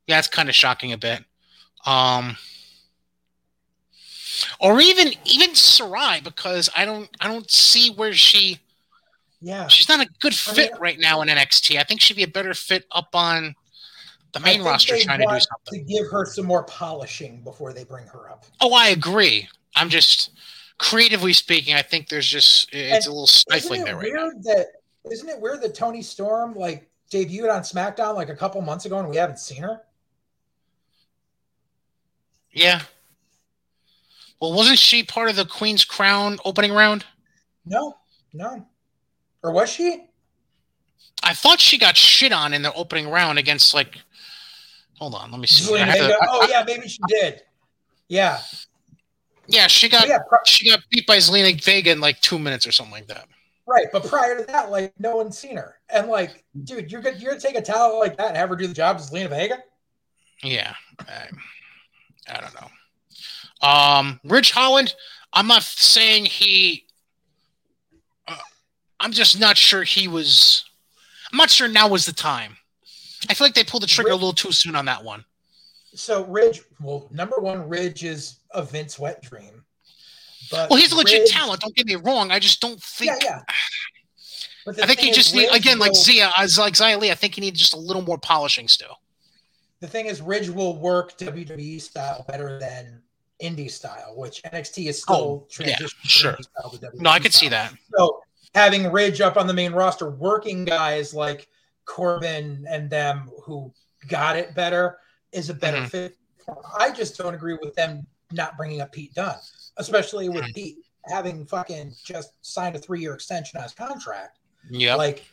yeah, 0.06 0.16
that's 0.16 0.28
kind 0.28 0.48
of 0.48 0.54
shocking 0.54 0.92
a 0.92 0.98
bit. 0.98 1.24
Um, 1.86 2.36
or 4.60 4.80
even 4.80 5.12
even 5.24 5.50
Sarray 5.50 6.22
because 6.22 6.68
I 6.76 6.84
don't 6.84 7.08
I 7.20 7.28
don't 7.28 7.50
see 7.50 7.90
where 7.90 8.12
she 8.12 8.58
Yeah, 9.40 9.66
she's 9.68 9.88
not 9.88 10.00
a 10.00 10.08
good 10.20 10.32
I 10.32 10.36
fit 10.36 10.72
mean- 10.72 10.80
right 10.80 10.98
now 10.98 11.20
in 11.22 11.28
NXT. 11.28 11.78
I 11.78 11.84
think 11.84 12.00
she'd 12.00 12.16
be 12.16 12.22
a 12.22 12.28
better 12.28 12.54
fit 12.54 12.84
up 12.90 13.14
on 13.14 13.54
the 14.32 14.40
main 14.40 14.62
roster 14.62 14.96
trying 14.98 15.20
to 15.20 15.26
do 15.26 15.40
something. 15.40 15.86
to 15.86 15.92
give 15.92 16.10
her 16.10 16.24
some 16.26 16.44
more 16.46 16.64
polishing 16.64 17.42
before 17.44 17.72
they 17.72 17.84
bring 17.84 18.06
her 18.06 18.28
up. 18.30 18.44
Oh, 18.60 18.72
I 18.74 18.88
agree. 18.88 19.48
I'm 19.76 19.88
just 19.88 20.30
creatively 20.78 21.32
speaking, 21.32 21.74
I 21.76 21.82
think 21.82 22.08
there's 22.08 22.26
just 22.26 22.68
it's 22.72 23.06
And 23.06 23.10
a 23.10 23.10
little 23.14 23.28
stifling 23.28 23.84
there 23.84 23.96
right 23.96 24.10
now. 24.12 24.30
that 24.42 24.66
Isn't 25.10 25.28
it 25.28 25.40
weird 25.40 25.60
that 25.62 25.74
Toni 25.76 26.02
Storm 26.02 26.54
like 26.54 26.88
debuted 27.12 27.48
on 27.54 27.62
SmackDown 27.62 28.16
like 28.16 28.28
a 28.28 28.34
couple 28.34 28.60
months 28.60 28.86
ago 28.86 28.98
and 28.98 29.08
we 29.08 29.16
haven't 29.16 29.38
seen 29.38 29.62
her? 29.62 29.82
Yeah. 32.50 32.82
Well, 34.44 34.52
wasn't 34.52 34.78
she 34.78 35.02
part 35.02 35.30
of 35.30 35.36
the 35.36 35.46
Queen's 35.46 35.86
Crown 35.86 36.38
opening 36.44 36.70
round? 36.70 37.06
No, 37.64 37.96
no. 38.34 38.66
Or 39.42 39.52
was 39.52 39.70
she? 39.72 40.04
I 41.22 41.32
thought 41.32 41.60
she 41.60 41.78
got 41.78 41.96
shit 41.96 42.30
on 42.30 42.52
in 42.52 42.60
the 42.60 42.70
opening 42.74 43.08
round 43.08 43.38
against 43.38 43.72
like. 43.72 43.96
Hold 44.98 45.14
on, 45.14 45.30
let 45.30 45.40
me 45.40 45.46
see. 45.46 45.72
Zelina 45.72 45.84
I 45.84 45.96
have 45.96 46.10
I- 46.10 46.26
oh 46.28 46.46
yeah, 46.50 46.62
maybe 46.66 46.86
she 46.88 46.98
did. 47.08 47.40
Yeah, 48.08 48.38
yeah, 49.46 49.66
she 49.66 49.88
got 49.88 50.04
oh, 50.04 50.08
yeah, 50.08 50.18
pro- 50.28 50.36
she 50.44 50.68
got 50.68 50.80
beat 50.90 51.06
by 51.06 51.16
Zelina 51.16 51.58
Vega 51.64 51.92
in 51.92 52.00
like 52.00 52.20
two 52.20 52.38
minutes 52.38 52.66
or 52.66 52.72
something 52.72 52.92
like 52.92 53.06
that. 53.06 53.26
right. 53.66 53.86
But 53.90 54.04
prior 54.04 54.38
to 54.38 54.44
that, 54.44 54.70
like 54.70 54.92
no 55.00 55.16
one's 55.16 55.38
seen 55.38 55.56
her. 55.56 55.78
And 55.88 56.08
like, 56.08 56.44
dude, 56.64 56.92
you're 56.92 57.00
gonna 57.00 57.16
you're 57.16 57.30
gonna 57.30 57.40
take 57.40 57.56
a 57.56 57.62
talent 57.62 57.98
like 57.98 58.18
that 58.18 58.28
and 58.28 58.36
have 58.36 58.50
her 58.50 58.56
do 58.56 58.66
the 58.66 58.74
job 58.74 58.96
as 58.96 59.10
Lena 59.10 59.30
Vega? 59.30 59.62
Yeah, 60.42 60.74
I, 61.00 61.28
I 62.28 62.40
don't 62.42 62.54
know. 62.54 62.68
Um, 63.62 64.20
Ridge 64.24 64.50
Holland, 64.52 64.94
I'm 65.32 65.46
not 65.46 65.62
saying 65.62 66.26
he. 66.26 66.84
Uh, 68.28 68.36
I'm 69.00 69.12
just 69.12 69.38
not 69.40 69.56
sure 69.56 69.82
he 69.82 70.08
was. 70.08 70.64
I'm 71.32 71.38
not 71.38 71.50
sure 71.50 71.68
now 71.68 71.88
was 71.88 72.06
the 72.06 72.12
time. 72.12 72.56
I 73.28 73.34
feel 73.34 73.46
like 73.46 73.54
they 73.54 73.64
pulled 73.64 73.82
the 73.82 73.86
trigger 73.86 74.10
a 74.10 74.14
little 74.14 74.32
too 74.34 74.52
soon 74.52 74.76
on 74.76 74.84
that 74.84 75.02
one. 75.02 75.24
So 75.94 76.24
Ridge, 76.26 76.60
well, 76.80 77.08
number 77.10 77.36
one, 77.38 77.68
Ridge 77.68 78.04
is 78.04 78.40
a 78.50 78.62
Vince 78.62 78.98
wet 78.98 79.22
dream. 79.22 79.64
But 80.50 80.68
Well, 80.68 80.78
he's 80.78 80.92
a 80.92 80.96
legit 80.96 81.20
Ridge- 81.22 81.30
talent. 81.30 81.60
Don't 81.62 81.74
get 81.74 81.86
me 81.86 81.94
wrong. 81.96 82.30
I 82.30 82.38
just 82.38 82.60
don't 82.60 82.80
think. 82.82 83.12
Yeah, 83.22 83.40
yeah. 84.66 84.72
I 84.82 84.86
think 84.86 84.98
he 85.00 85.10
just 85.10 85.34
need 85.34 85.46
Ridge 85.50 85.56
again 85.60 85.78
like 85.78 85.92
will- 85.92 86.00
Zia, 86.00 86.32
as 86.36 86.58
like 86.58 86.76
Zia 86.76 86.98
Lee. 86.98 87.10
I 87.10 87.14
think 87.14 87.34
he 87.34 87.40
needs 87.40 87.58
just 87.58 87.72
a 87.74 87.78
little 87.78 88.02
more 88.02 88.18
polishing 88.18 88.68
still. 88.68 88.98
the 89.80 89.86
thing 89.88 90.06
is, 90.06 90.20
Ridge 90.22 90.48
will 90.48 90.76
work 90.78 91.16
WWE 91.18 91.80
style 91.80 92.24
better 92.28 92.58
than 92.58 93.02
indie 93.42 93.70
style, 93.70 94.14
which 94.16 94.42
NXT 94.44 94.88
is 94.88 95.02
still 95.02 95.16
Oh, 95.16 95.46
transitioning 95.50 95.90
from 95.90 96.08
sure. 96.08 96.38
No, 96.94 97.10
I 97.10 97.18
could 97.18 97.34
see 97.34 97.48
that. 97.48 97.72
So 97.96 98.22
having 98.54 98.90
Ridge 98.92 99.20
up 99.20 99.36
on 99.36 99.46
the 99.46 99.54
main 99.54 99.72
roster, 99.72 100.10
working 100.10 100.64
guys 100.64 101.14
like 101.14 101.48
Corbin 101.84 102.64
and 102.68 102.88
them 102.88 103.30
who 103.42 103.72
got 104.08 104.36
it 104.36 104.54
better 104.54 104.98
is 105.32 105.50
a 105.50 105.54
better 105.54 105.78
Mhm. 105.82 105.90
fit. 105.90 106.18
I 106.78 106.90
just 106.90 107.16
don't 107.16 107.34
agree 107.34 107.58
with 107.60 107.74
them 107.74 108.06
not 108.32 108.56
bringing 108.56 108.80
up 108.80 108.92
Pete 108.92 109.14
Dunne, 109.14 109.40
especially 109.76 110.28
with 110.28 110.44
Mhm. 110.44 110.54
Pete 110.54 110.78
having 111.06 111.46
fucking 111.46 111.94
just 112.04 112.32
signed 112.42 112.76
a 112.76 112.78
three 112.78 113.00
year 113.00 113.14
extension 113.14 113.58
on 113.58 113.64
his 113.64 113.74
contract. 113.74 114.38
Yeah. 114.70 114.94
Like, 114.94 115.24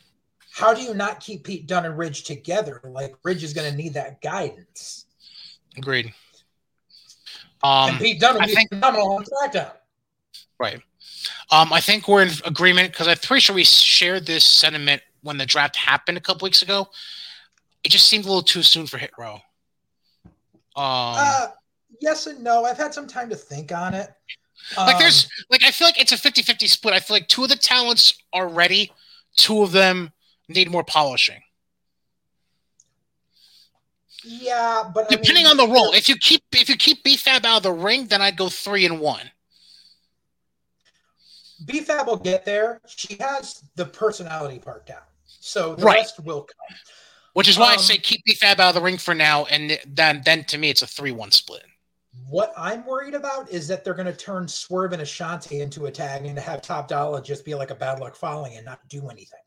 how 0.50 0.74
do 0.74 0.82
you 0.82 0.92
not 0.92 1.20
keep 1.20 1.44
Pete 1.44 1.66
Dunne 1.66 1.86
and 1.86 1.96
Ridge 1.96 2.24
together? 2.24 2.80
Like, 2.84 3.14
Ridge 3.24 3.42
is 3.42 3.54
going 3.54 3.70
to 3.70 3.76
need 3.76 3.94
that 3.94 4.20
guidance. 4.20 5.06
Agreed. 5.76 6.12
And 7.64 7.92
Um, 7.94 7.98
Pete 7.98 8.20
Dunne 8.20 8.34
will 8.34 8.42
I 8.42 8.46
be 8.46 8.54
think- 8.54 8.68
phenomenal 8.70 9.12
on 9.14 9.24
SmackDown. 9.24 9.72
right. 10.58 10.80
Um, 11.50 11.72
I 11.72 11.80
think 11.80 12.08
we're 12.08 12.22
in 12.22 12.30
agreement 12.44 12.92
because 12.92 13.06
I'm 13.08 13.16
pretty 13.18 13.40
sure 13.40 13.54
we 13.54 13.64
shared 13.64 14.26
this 14.26 14.44
sentiment 14.44 15.02
when 15.22 15.36
the 15.38 15.46
draft 15.46 15.76
happened 15.76 16.18
a 16.18 16.20
couple 16.20 16.46
weeks 16.46 16.62
ago. 16.62 16.88
It 17.84 17.90
just 17.90 18.08
seemed 18.08 18.24
a 18.24 18.28
little 18.28 18.42
too 18.42 18.62
soon 18.62 18.86
for 18.86 18.98
Hit 18.98 19.10
Row. 19.18 19.34
Um, 20.24 20.32
uh, 20.76 21.48
yes 22.00 22.26
and 22.26 22.42
no. 22.42 22.64
I've 22.64 22.78
had 22.78 22.94
some 22.94 23.06
time 23.06 23.28
to 23.30 23.36
think 23.36 23.70
on 23.72 23.94
it. 23.94 24.10
like 24.76 24.94
Um, 24.96 25.00
there's 25.00 25.28
like 25.50 25.62
I 25.64 25.70
feel 25.70 25.86
like 25.86 26.00
it's 26.00 26.12
a 26.12 26.16
50-50 26.16 26.68
split. 26.68 26.94
I 26.94 27.00
feel 27.00 27.14
like 27.16 27.28
two 27.28 27.42
of 27.44 27.50
the 27.50 27.56
talents 27.56 28.14
are 28.32 28.48
ready, 28.48 28.90
two 29.36 29.62
of 29.62 29.72
them 29.72 30.12
need 30.48 30.70
more 30.70 30.84
polishing. 30.84 31.42
Yeah, 34.24 34.90
but 34.94 35.06
I 35.06 35.16
Depending 35.16 35.44
mean, 35.44 35.46
on 35.46 35.56
the 35.56 35.66
role. 35.66 35.92
If 35.92 36.08
you 36.08 36.16
keep 36.16 36.42
if 36.52 36.68
you 36.68 36.76
keep 36.76 37.04
BFAB 37.04 37.44
out 37.44 37.58
of 37.58 37.62
the 37.62 37.72
ring, 37.72 38.06
then 38.06 38.22
I'd 38.22 38.36
go 38.36 38.48
three 38.48 38.84
and 38.86 39.00
one. 39.00 39.30
BFAB 41.64 42.06
will 42.06 42.16
get 42.16 42.44
there. 42.44 42.80
She 42.86 43.16
has 43.20 43.62
the 43.76 43.84
personality 43.84 44.58
part 44.58 44.86
down, 44.86 45.02
so 45.26 45.74
the 45.74 45.84
Right. 45.84 45.98
rest 45.98 46.20
will 46.20 46.42
come. 46.42 46.76
Which 47.34 47.48
is 47.48 47.58
why 47.58 47.72
I 47.72 47.76
Um, 47.76 47.78
say 47.78 47.98
keep 47.98 48.22
BFAB 48.26 48.60
out 48.60 48.70
of 48.70 48.74
the 48.74 48.80
ring 48.82 48.98
for 48.98 49.14
now, 49.14 49.44
and 49.46 49.78
then 49.86 50.22
then 50.24 50.44
to 50.46 50.58
me 50.58 50.70
it's 50.70 50.82
a 50.82 50.86
three-one 50.86 51.30
split. 51.30 51.64
What 52.28 52.52
I'm 52.56 52.84
worried 52.84 53.14
about 53.14 53.50
is 53.50 53.66
that 53.68 53.84
they're 53.84 53.94
going 53.94 54.06
to 54.06 54.12
turn 54.12 54.46
Swerve 54.46 54.92
and 54.92 55.00
Ashanti 55.02 55.60
into 55.60 55.86
a 55.86 55.90
tag 55.90 56.26
and 56.26 56.38
have 56.38 56.60
Top 56.60 56.86
Dollar 56.88 57.20
just 57.22 57.44
be 57.44 57.54
like 57.54 57.70
a 57.70 57.74
bad 57.74 58.00
luck 58.00 58.14
falling 58.16 58.56
and 58.56 58.66
not 58.66 58.86
do 58.88 59.08
anything. 59.08 59.40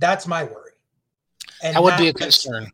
That's 0.00 0.26
my 0.26 0.44
worry. 0.44 0.72
And 1.62 1.76
That 1.76 1.82
would 1.82 1.98
be 1.98 2.08
a 2.08 2.14
concern. 2.14 2.72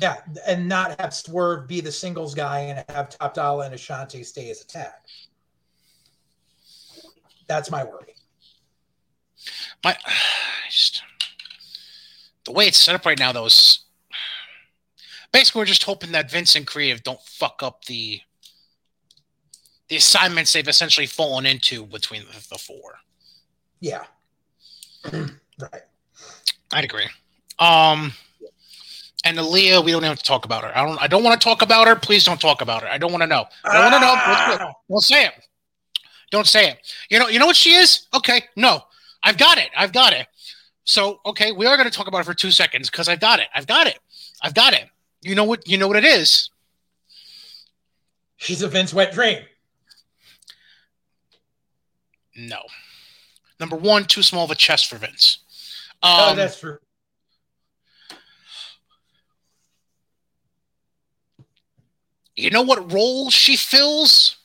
Yeah, 0.00 0.16
and 0.46 0.68
not 0.68 0.98
have 1.00 1.14
Swerve 1.14 1.68
be 1.68 1.80
the 1.80 1.92
singles 1.92 2.34
guy 2.34 2.60
and 2.60 2.84
have 2.88 3.10
Top 3.10 3.34
Dollar 3.34 3.66
and 3.66 3.74
Ashanti 3.74 4.24
stay 4.24 4.50
as 4.50 4.60
a 4.62 4.66
tag. 4.66 4.90
That's 7.46 7.70
my 7.70 7.84
worry. 7.84 8.14
My 9.84 9.96
just, 10.70 11.02
the 12.44 12.52
way 12.52 12.66
it's 12.66 12.78
set 12.78 12.94
up 12.94 13.06
right 13.06 13.18
now, 13.18 13.30
though, 13.30 13.44
is 13.44 13.84
basically 15.32 15.60
we're 15.60 15.66
just 15.66 15.84
hoping 15.84 16.12
that 16.12 16.30
Vince 16.30 16.56
and 16.56 16.66
Creative 16.66 17.02
don't 17.02 17.22
fuck 17.22 17.62
up 17.62 17.84
the 17.84 18.20
the 19.88 19.96
assignments 19.96 20.54
they've 20.54 20.66
essentially 20.66 21.06
fallen 21.06 21.44
into 21.44 21.84
between 21.84 22.22
the, 22.22 22.46
the 22.50 22.58
four. 22.58 22.94
Yeah. 23.80 24.04
right. 25.12 25.82
I'd 26.74 26.84
agree. 26.84 27.06
Um, 27.60 28.12
and 29.24 29.38
Aaliyah, 29.38 29.84
we 29.84 29.92
don't 29.92 30.02
have 30.02 30.18
to 30.18 30.24
talk 30.24 30.44
about 30.44 30.64
her. 30.64 30.76
I 30.76 30.84
don't. 30.84 31.00
I 31.00 31.06
don't 31.06 31.22
want 31.22 31.40
to 31.40 31.44
talk 31.44 31.62
about 31.62 31.86
her. 31.86 31.94
Please 31.94 32.24
don't 32.24 32.40
talk 32.40 32.60
about 32.60 32.82
her. 32.82 32.88
I 32.88 32.98
don't 32.98 33.12
want 33.12 33.22
to 33.22 33.28
know. 33.28 33.44
I 33.64 33.80
don't 33.80 33.92
want 33.92 33.94
to 33.94 34.00
know. 34.00 34.14
Ah! 34.16 34.72
Don't 34.90 35.00
say 35.00 35.26
it. 35.26 35.32
Don't 36.32 36.46
say 36.48 36.70
it. 36.70 36.78
You 37.10 37.20
know. 37.20 37.28
You 37.28 37.38
know 37.38 37.46
what 37.46 37.56
she 37.56 37.74
is? 37.74 38.06
Okay. 38.12 38.42
No, 38.56 38.82
I've 39.22 39.38
got 39.38 39.56
it. 39.56 39.70
I've 39.76 39.92
got 39.92 40.12
it. 40.12 40.26
So 40.82 41.20
okay, 41.24 41.52
we 41.52 41.64
are 41.64 41.76
going 41.76 41.88
to 41.88 41.96
talk 41.96 42.08
about 42.08 42.20
it 42.20 42.24
for 42.24 42.34
two 42.34 42.50
seconds 42.50 42.90
because 42.90 43.08
I've 43.08 43.20
got 43.20 43.38
it. 43.38 43.46
I've 43.54 43.68
got 43.68 43.86
it. 43.86 44.00
I've 44.42 44.54
got 44.54 44.74
it. 44.74 44.88
You 45.22 45.36
know 45.36 45.44
what? 45.44 45.66
You 45.66 45.78
know 45.78 45.86
what 45.86 45.96
it 45.96 46.04
is. 46.04 46.50
She's 48.36 48.62
a 48.62 48.68
Vince 48.68 48.92
wet 48.92 49.12
dream. 49.12 49.38
No. 52.36 52.58
Number 53.60 53.76
one, 53.76 54.04
too 54.04 54.22
small 54.22 54.44
of 54.44 54.50
a 54.50 54.56
chest 54.56 54.88
for 54.88 54.96
Vince. 54.96 55.38
Oh, 56.04 56.30
Um, 56.30 56.36
that's 56.36 56.60
true. 56.60 56.78
you 62.36 62.50
know 62.50 62.62
what 62.62 62.92
role 62.92 63.30
she 63.30 63.56
fills? 63.56 64.36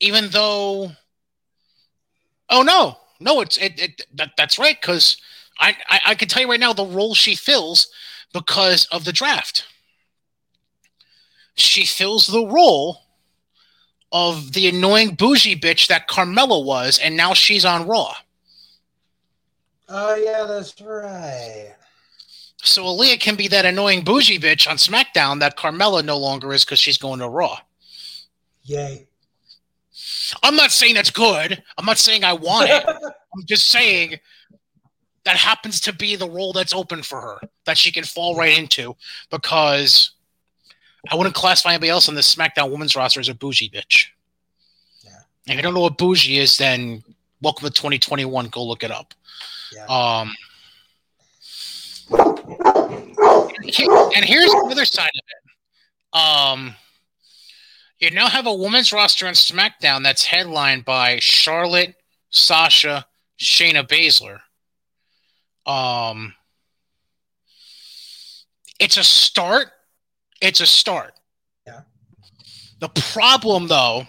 Even 0.00 0.28
though, 0.30 0.92
oh 2.50 2.62
no, 2.62 2.98
no, 3.20 3.40
it's 3.40 3.56
it, 3.58 3.80
it 3.80 4.02
that, 4.14 4.32
that's 4.36 4.58
right 4.58 4.78
because 4.80 5.16
I, 5.58 5.76
I 5.88 6.00
I 6.08 6.14
can 6.14 6.28
tell 6.28 6.42
you 6.42 6.50
right 6.50 6.60
now 6.60 6.72
the 6.72 6.84
role 6.84 7.14
she 7.14 7.34
fills 7.34 7.88
because 8.32 8.86
of 8.86 9.04
the 9.04 9.12
draft. 9.12 9.66
She 11.54 11.86
fills 11.86 12.26
the 12.26 12.44
role 12.44 12.98
of 14.12 14.52
the 14.52 14.68
annoying 14.68 15.14
bougie 15.14 15.56
bitch 15.58 15.86
that 15.86 16.08
Carmella 16.08 16.64
was, 16.64 16.98
and 16.98 17.16
now 17.16 17.32
she's 17.32 17.64
on 17.64 17.86
Raw. 17.86 18.14
Oh 19.88 20.14
yeah, 20.14 20.44
that's 20.44 20.80
right. 20.80 21.74
So 22.62 22.84
Aaliyah 22.84 23.20
can 23.20 23.36
be 23.36 23.48
that 23.48 23.66
annoying 23.66 24.04
bougie 24.04 24.38
bitch 24.38 24.68
on 24.68 24.76
SmackDown 24.76 25.40
that 25.40 25.58
Carmella 25.58 26.02
no 26.02 26.16
longer 26.16 26.52
is 26.54 26.64
because 26.64 26.78
she's 26.78 26.96
going 26.96 27.20
to 27.20 27.28
Raw. 27.28 27.58
Yay. 28.62 29.06
I'm 30.42 30.56
not 30.56 30.70
saying 30.70 30.94
that's 30.94 31.10
good. 31.10 31.62
I'm 31.76 31.84
not 31.84 31.98
saying 31.98 32.24
I 32.24 32.32
want 32.32 32.70
it. 32.70 32.84
I'm 33.34 33.44
just 33.44 33.68
saying 33.68 34.18
that 35.24 35.36
happens 35.36 35.80
to 35.82 35.92
be 35.92 36.16
the 36.16 36.28
role 36.28 36.52
that's 36.52 36.74
open 36.74 37.02
for 37.02 37.20
her 37.20 37.38
that 37.66 37.76
she 37.78 37.92
can 37.92 38.04
fall 38.04 38.36
right 38.36 38.56
into 38.56 38.96
because 39.30 40.12
I 41.10 41.16
wouldn't 41.16 41.34
classify 41.34 41.70
anybody 41.70 41.90
else 41.90 42.08
on 42.08 42.14
the 42.14 42.20
SmackDown 42.22 42.70
women's 42.70 42.96
roster 42.96 43.20
as 43.20 43.28
a 43.28 43.34
bougie 43.34 43.70
bitch. 43.70 44.06
Yeah. 45.02 45.10
If 45.46 45.56
you 45.56 45.62
don't 45.62 45.74
know 45.74 45.80
what 45.80 45.98
bougie 45.98 46.38
is, 46.38 46.56
then 46.56 47.04
welcome 47.42 47.66
to 47.66 47.72
2021. 47.72 48.48
Go 48.48 48.64
look 48.64 48.82
it 48.82 48.90
up. 48.90 49.14
Yeah. 49.74 49.86
Um, 49.86 50.34
and 54.14 54.24
here's 54.24 54.50
the 54.50 54.68
other 54.70 54.84
side 54.84 55.10
of 55.14 55.24
it. 55.28 56.18
Um, 56.18 56.74
you 57.98 58.10
now 58.10 58.28
have 58.28 58.46
a 58.46 58.54
women's 58.54 58.92
roster 58.92 59.26
on 59.26 59.34
SmackDown 59.34 60.02
that's 60.02 60.26
headlined 60.26 60.84
by 60.84 61.18
Charlotte, 61.20 61.94
Sasha, 62.30 63.06
Shayna 63.38 63.86
Baszler. 63.86 64.40
Um, 65.66 66.34
it's 68.78 68.96
a 68.96 69.04
start. 69.04 69.68
It's 70.40 70.60
a 70.60 70.66
start. 70.66 71.14
Yeah. 71.66 71.80
The 72.80 72.88
problem, 73.12 73.68
though, 73.68 74.06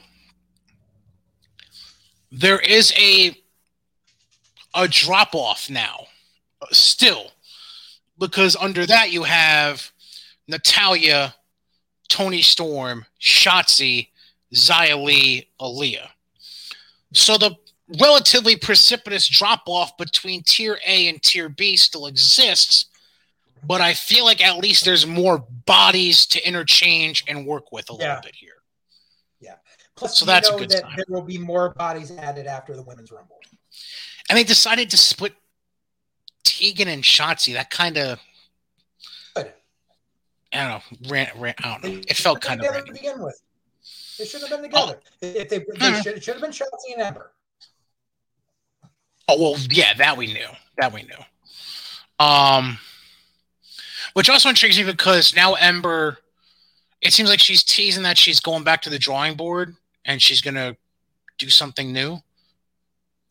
there 2.31 2.59
is 2.59 2.91
a 2.97 3.35
a 4.76 4.88
drop 4.88 5.34
off 5.34 5.69
now, 5.69 6.06
still, 6.72 7.31
because 8.19 8.56
under 8.56 8.85
that 8.85 9.11
you 9.11 9.23
have 9.23 9.91
Natalya, 10.47 11.34
Toni 12.10 12.41
Storm, 12.41 13.06
Shotzi, 13.19 14.10
Xia 14.53 15.02
Li, 15.03 15.47
Aliyah. 15.60 16.10
So 17.14 17.38
the 17.38 17.56
relatively 17.99 18.56
precipitous 18.56 19.27
drop 19.27 19.64
off 19.68 19.95
between 19.97 20.43
tier 20.43 20.77
A 20.85 21.07
and 21.07 21.22
tier 21.22 21.49
B 21.49 21.76
still 21.77 22.07
exists, 22.07 22.85
but 23.64 23.81
I 23.81 23.93
feel 23.93 24.26
like 24.26 24.43
at 24.43 24.57
least 24.57 24.85
there's 24.85 25.06
more 25.07 25.39
bodies 25.65 26.26
to 26.27 26.47
interchange 26.47 27.23
and 27.27 27.45
work 27.45 27.72
with 27.72 27.89
a 27.89 27.93
Yeah. 27.93 28.07
little 28.10 28.22
bit 28.23 28.35
here. 28.35 28.61
Yeah. 29.39 29.56
Plus, 29.95 30.18
So 30.18 30.26
that's 30.26 30.49
a 30.49 30.52
know 30.52 30.57
good 30.60 30.69
that 30.72 30.81
sign. 30.81 30.93
there 30.95 31.06
will 31.10 31.22
be 31.22 31.38
more 31.38 31.69
bodies 31.69 32.11
added 32.11 32.47
after 32.47 32.76
the 32.76 32.84
women's 32.84 33.11
rumble. 33.11 33.39
And 34.30 34.38
they 34.38 34.43
decided 34.43 34.89
to 34.91 34.97
split 34.97 35.34
Tegan 36.43 36.88
and 36.88 37.03
Shotzi. 37.03 37.53
That 37.53 37.69
kind 37.69 37.97
of, 37.97 38.19
I 39.35 39.43
don't 40.53 40.69
know, 40.69 40.81
ran, 41.10 41.27
ran, 41.38 41.53
I 41.64 41.77
don't 41.80 41.84
know. 41.84 42.02
It 42.07 42.18
felt 42.18 42.41
kind 42.41 42.60
of 42.60 42.65
together 42.65 42.80
random. 42.85 42.95
to 42.95 43.02
begin 43.02 43.22
with. 43.23 43.41
They 44.18 44.26
should 44.26 44.41
have 44.41 44.49
been 44.49 44.64
together. 44.64 44.99
If 45.22 45.49
they, 45.49 45.60
they 45.60 45.65
Mhm. 45.65 46.03
should, 46.03 46.18
it 46.18 46.23
should 46.23 46.35
have 46.35 46.41
been 46.41 46.52
Shotzi 46.52 46.93
and 46.93 47.02
Ember. 47.02 47.34
Oh 49.27 49.41
well, 49.41 49.60
yeah, 49.69 49.93
that 49.95 50.15
we 50.18 50.27
knew. 50.27 50.47
That 50.77 50.93
we 50.93 51.03
knew. 51.03 52.26
Um, 52.26 52.80
which 54.14 54.30
also 54.30 54.49
intrigues 54.49 54.77
me 54.77 54.84
because 54.85 55.35
now 55.35 55.56
Ember, 55.56 56.19
it 57.02 57.11
seems 57.14 57.30
like 57.30 57.39
she's 57.39 57.64
teasing 57.64 58.03
that 58.03 58.18
she's 58.18 58.39
going 58.39 58.64
back 58.64 58.81
to 58.84 58.89
the 58.89 58.99
drawing 58.99 59.35
board 59.35 59.76
and 60.06 60.22
she's 60.22 60.41
gonna 60.41 60.77
do 61.38 61.49
something 61.49 61.91
new. 61.91 62.22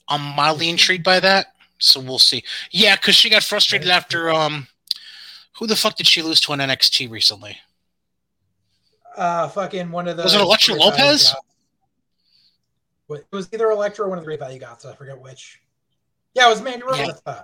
I'm 0.08 0.36
mildly 0.36 0.68
intrigued 0.68 1.04
by 1.04 1.20
that, 1.20 1.54
so 1.78 2.00
we'll 2.00 2.18
see. 2.18 2.44
Yeah, 2.70 2.96
because 2.96 3.14
she 3.14 3.30
got 3.30 3.42
frustrated 3.42 3.88
after 3.88 4.30
um, 4.30 4.68
who 5.58 5.66
the 5.66 5.76
fuck 5.76 5.96
did 5.96 6.06
she 6.06 6.22
lose 6.22 6.40
to 6.42 6.52
on 6.52 6.58
NXT 6.58 7.10
recently? 7.10 7.58
Uh, 9.16 9.48
fucking 9.48 9.90
one 9.90 10.08
of 10.08 10.16
the. 10.16 10.24
Was 10.24 10.34
it 10.34 10.40
Elektra 10.40 10.74
Lopez? 10.74 11.34
It 13.10 13.26
was 13.30 13.48
either 13.52 13.70
Elektra 13.70 14.06
or 14.06 14.08
one 14.08 14.18
of 14.18 14.24
the 14.24 14.26
Great 14.26 14.40
Value 14.40 14.58
Goths. 14.58 14.84
I 14.84 14.94
forget 14.94 15.20
which. 15.20 15.60
Yeah, 16.34 16.46
it 16.46 16.50
was 16.50 16.62
Mandy 16.62 16.84
Rose. 16.84 17.20
Yeah. 17.26 17.42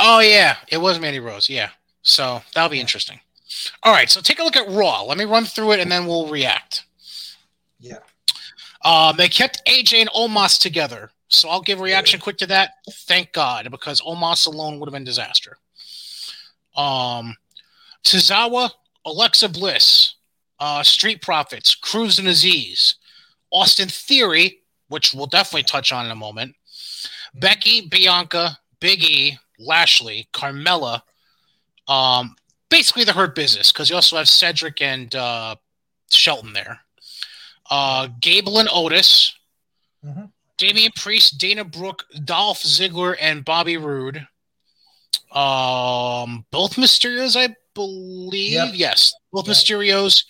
Oh 0.00 0.20
yeah, 0.20 0.56
it 0.68 0.78
was 0.78 0.98
Mandy 0.98 1.20
Rose. 1.20 1.48
Yeah, 1.48 1.70
so 2.02 2.42
that'll 2.54 2.70
be 2.70 2.80
interesting. 2.80 3.20
All 3.82 3.92
right, 3.92 4.10
so 4.10 4.20
take 4.20 4.38
a 4.38 4.42
look 4.42 4.56
at 4.56 4.68
Raw. 4.68 5.02
Let 5.02 5.18
me 5.18 5.24
run 5.24 5.44
through 5.44 5.72
it 5.72 5.80
and 5.80 5.90
then 5.90 6.06
we'll 6.06 6.28
react. 6.28 6.84
Yeah. 7.80 7.98
Um, 8.88 9.16
they 9.18 9.28
kept 9.28 9.60
AJ 9.66 10.00
and 10.00 10.10
Omos 10.10 10.58
together, 10.58 11.10
so 11.28 11.50
I'll 11.50 11.60
give 11.60 11.78
a 11.78 11.82
reaction 11.82 12.20
quick 12.20 12.38
to 12.38 12.46
that. 12.46 12.70
Thank 12.90 13.34
God, 13.34 13.70
because 13.70 14.00
Omos 14.00 14.46
alone 14.46 14.80
would 14.80 14.88
have 14.88 14.94
been 14.94 15.04
disaster. 15.04 15.58
Um, 16.74 17.36
Tozawa, 18.02 18.70
Alexa 19.04 19.50
Bliss, 19.50 20.14
uh, 20.58 20.82
Street 20.82 21.20
Profits, 21.20 21.74
Crews 21.74 22.18
and 22.18 22.28
Azeez, 22.28 22.94
Austin 23.50 23.88
Theory, 23.88 24.60
which 24.88 25.12
we'll 25.12 25.26
definitely 25.26 25.64
touch 25.64 25.92
on 25.92 26.06
in 26.06 26.10
a 26.10 26.14
moment, 26.16 26.56
Becky, 27.34 27.82
Bianca, 27.82 28.56
Big 28.80 29.02
E, 29.02 29.38
Lashley, 29.58 30.28
Carmella, 30.32 31.02
um, 31.88 32.36
basically 32.70 33.04
the 33.04 33.12
Hurt 33.12 33.34
Business, 33.34 33.70
because 33.70 33.90
you 33.90 33.96
also 33.96 34.16
have 34.16 34.30
Cedric 34.30 34.80
and 34.80 35.14
uh, 35.14 35.56
Shelton 36.08 36.54
there. 36.54 36.80
Uh, 37.70 38.08
Gable 38.20 38.58
and 38.58 38.68
Otis, 38.72 39.34
Mhm. 40.04 40.32
Damian 40.56 40.92
Priest, 40.96 41.38
Dana 41.38 41.64
Brooke, 41.64 42.04
Dolph 42.24 42.62
Ziggler, 42.62 43.16
and 43.20 43.44
Bobby 43.44 43.76
Roode. 43.76 44.26
Um, 45.32 46.46
both 46.50 46.76
Mysterios, 46.76 47.36
I 47.36 47.54
believe. 47.74 48.52
Yep. 48.52 48.70
Yes, 48.74 49.12
both 49.32 49.46
Yep. 49.46 49.56
Mysterios. 49.56 50.24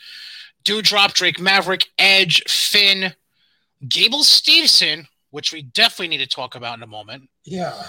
Doudrop, 0.65 1.15
Drake 1.15 1.39
Maverick, 1.39 1.86
Edge, 1.98 2.43
Finn, 2.48 3.15
Gable 3.89 4.24
Stevenson, 4.24 5.06
which 5.31 5.52
we 5.52 5.62
definitely 5.62 6.09
need 6.09 6.19
to 6.19 6.27
talk 6.27 6.56
about 6.56 6.77
in 6.77 6.82
a 6.82 6.86
moment. 6.86 7.31
Yeah. 7.44 7.89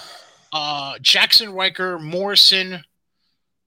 Uh, 0.52 0.94
Jaxson 0.98 1.52
Ryker, 1.52 1.98
Morrison, 1.98 2.84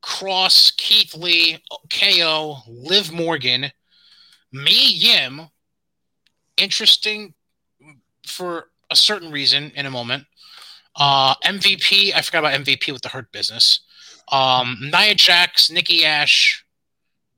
Cross, 0.02 0.72
Keith 0.72 1.14
Lee, 1.14 1.62
KO, 1.90 2.64
Liv 2.68 3.12
Morgan, 3.12 3.72
Mia 4.52 4.90
Yim. 4.90 5.50
Interesting 6.58 7.34
for 8.26 8.70
a 8.90 8.96
certain 8.96 9.32
reason 9.32 9.72
in 9.76 9.86
a 9.86 9.92
moment. 9.92 10.26
Uh, 10.96 11.36
MVP, 11.46 12.14
I 12.14 12.22
forgot 12.22 12.40
about 12.40 12.60
MVP 12.62 12.92
with 12.94 13.02
the 13.02 13.10
Hurt 13.10 13.32
Business. 13.32 13.82
Um, 14.32 14.78
Nia 14.82 15.16
Jax, 15.16 15.72
Nikki 15.72 16.06
Ash, 16.06 16.64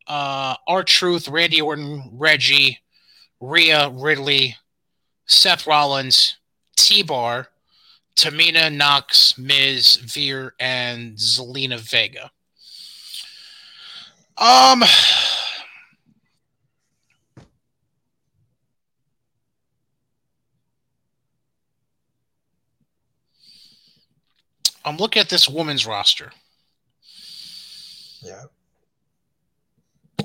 uh, 0.08 0.56
R 0.68 0.84
Truth, 0.84 1.28
Randy 1.28 1.62
Orton, 1.62 2.10
Reggie, 2.14 2.80
Rhea, 3.40 3.90
Ridley, 3.90 4.56
Seth 5.26 5.66
Rollins, 5.66 6.38
T 6.76 7.02
Bar, 7.02 7.48
Tamina, 8.16 8.74
Knox, 8.74 9.38
Miz, 9.38 9.96
Veer, 9.98 10.54
and 10.60 11.16
Zelina 11.18 11.80
Vega. 11.80 12.32
Um, 14.38 14.84
I'm 24.86 24.98
looking 24.98 25.20
at 25.20 25.30
this 25.30 25.50
woman's 25.50 25.86
roster. 25.86 26.32
Yeah. 28.22 28.44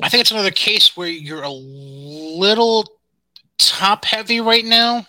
I 0.03 0.09
think 0.09 0.21
it's 0.21 0.31
another 0.31 0.51
case 0.51 0.97
where 0.97 1.09
you're 1.09 1.43
a 1.43 1.51
little 1.51 2.87
top 3.59 4.05
heavy 4.05 4.41
right 4.41 4.65
now. 4.65 5.07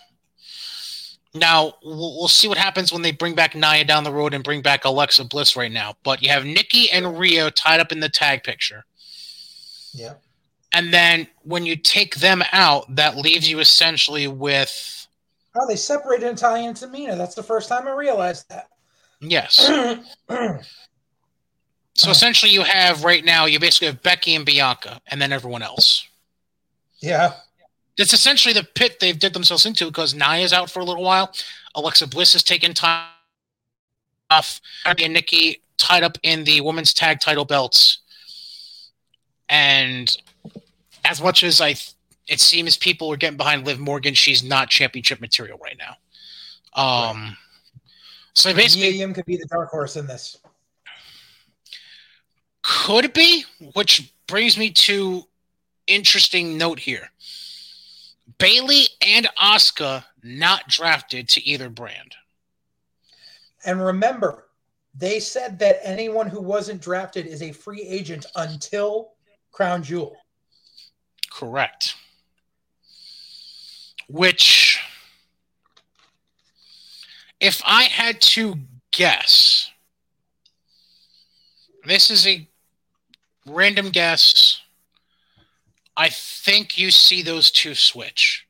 Now 1.34 1.74
we'll, 1.82 2.16
we'll 2.18 2.28
see 2.28 2.48
what 2.48 2.58
happens 2.58 2.92
when 2.92 3.00
they 3.02 3.12
bring 3.12 3.34
back 3.34 3.54
Nia 3.54 3.84
down 3.84 4.04
the 4.04 4.12
road 4.12 4.34
and 4.34 4.44
bring 4.44 4.60
back 4.60 4.84
Alexa 4.84 5.24
Bliss 5.24 5.56
right 5.56 5.72
now. 5.72 5.94
But 6.02 6.22
you 6.22 6.28
have 6.30 6.44
Nikki 6.44 6.90
and 6.90 7.18
Rio 7.18 7.48
tied 7.48 7.80
up 7.80 7.92
in 7.92 8.00
the 8.00 8.08
tag 8.10 8.42
picture, 8.42 8.84
Yeah. 9.94 10.14
and 10.74 10.92
then 10.92 11.26
when 11.42 11.64
you 11.64 11.76
take 11.76 12.16
them 12.16 12.42
out, 12.52 12.94
that 12.96 13.16
leaves 13.16 13.48
you 13.48 13.60
essentially 13.60 14.26
with 14.28 15.06
Oh, 15.54 15.66
they 15.66 15.76
separated 15.76 16.26
Natalya 16.26 16.68
and 16.68 16.76
Tamina. 16.76 17.16
That's 17.16 17.34
the 17.34 17.42
first 17.42 17.68
time 17.68 17.86
I 17.86 17.92
realized 17.92 18.48
that. 18.50 18.68
Yes. 19.22 19.70
So 21.94 22.10
essentially, 22.10 22.50
you 22.52 22.62
have 22.62 23.04
right 23.04 23.24
now 23.24 23.44
you 23.44 23.60
basically 23.60 23.88
have 23.88 24.02
Becky 24.02 24.34
and 24.34 24.44
Bianca, 24.46 25.00
and 25.08 25.20
then 25.20 25.32
everyone 25.32 25.62
else. 25.62 26.06
yeah. 27.00 27.34
It's 27.98 28.14
essentially 28.14 28.54
the 28.54 28.64
pit 28.64 28.98
they've 29.00 29.18
did 29.18 29.34
themselves 29.34 29.66
into 29.66 29.84
because 29.84 30.14
Nia's 30.14 30.54
out 30.54 30.70
for 30.70 30.80
a 30.80 30.84
little 30.84 31.02
while. 31.02 31.30
Alexa 31.74 32.06
Bliss 32.06 32.32
has 32.32 32.42
taken 32.42 32.72
time 32.72 33.08
off. 34.30 34.60
And 34.86 35.12
Nikki 35.12 35.60
tied 35.76 36.02
up 36.02 36.16
in 36.22 36.44
the 36.44 36.62
women's 36.62 36.94
tag 36.94 37.20
title 37.20 37.44
belts. 37.44 37.98
And 39.50 40.16
as 41.04 41.20
much 41.20 41.44
as 41.44 41.60
I, 41.60 41.74
it 42.28 42.40
seems 42.40 42.78
people 42.78 43.12
are 43.12 43.16
getting 43.18 43.36
behind 43.36 43.66
Liv 43.66 43.78
Morgan, 43.78 44.14
she's 44.14 44.42
not 44.42 44.70
championship 44.70 45.20
material 45.20 45.58
right 45.62 45.76
now. 45.78 45.96
Um, 46.82 47.36
so 48.34 48.54
basically 48.54 48.90
Yim 48.90 49.12
could 49.14 49.26
be 49.26 49.36
the 49.36 49.46
dark 49.46 49.70
horse 49.70 49.96
in 49.96 50.06
this. 50.06 50.38
could 52.62 53.12
be, 53.12 53.44
which 53.74 54.12
brings 54.26 54.56
me 54.56 54.70
to 54.70 55.24
interesting 55.86 56.56
note 56.56 56.78
here. 56.78 57.10
Bayley 58.38 58.86
and 59.06 59.28
Asuka 59.40 60.04
not 60.22 60.66
drafted 60.68 61.28
to 61.30 61.46
either 61.46 61.68
brand. 61.68 62.14
And 63.64 63.84
remember, 63.84 64.48
they 64.94 65.20
said 65.20 65.58
that 65.60 65.80
anyone 65.82 66.28
who 66.28 66.40
wasn't 66.40 66.80
drafted 66.80 67.26
is 67.26 67.42
a 67.42 67.52
free 67.52 67.82
agent 67.82 68.26
until 68.36 69.12
Crown 69.50 69.82
Jewel. 69.82 70.16
Correct. 71.30 71.94
Which, 74.08 74.71
if 77.42 77.60
I 77.66 77.82
had 77.82 78.20
to 78.20 78.54
guess, 78.92 79.68
this 81.84 82.08
is 82.08 82.24
a 82.26 82.48
random 83.46 83.90
guess. 83.90 84.60
I 85.96 86.08
think 86.08 86.78
you 86.78 86.92
see 86.92 87.20
those 87.20 87.50
two 87.50 87.74
switch. 87.74 88.46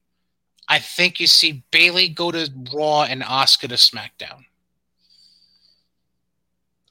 I 0.68 0.78
think 0.78 1.18
you 1.18 1.26
see 1.26 1.64
Bayley 1.70 2.08
go 2.10 2.30
to 2.30 2.50
Raw 2.72 3.04
and 3.04 3.22
Asuka 3.22 3.68
to 3.68 3.74
SmackDown. 3.74 4.44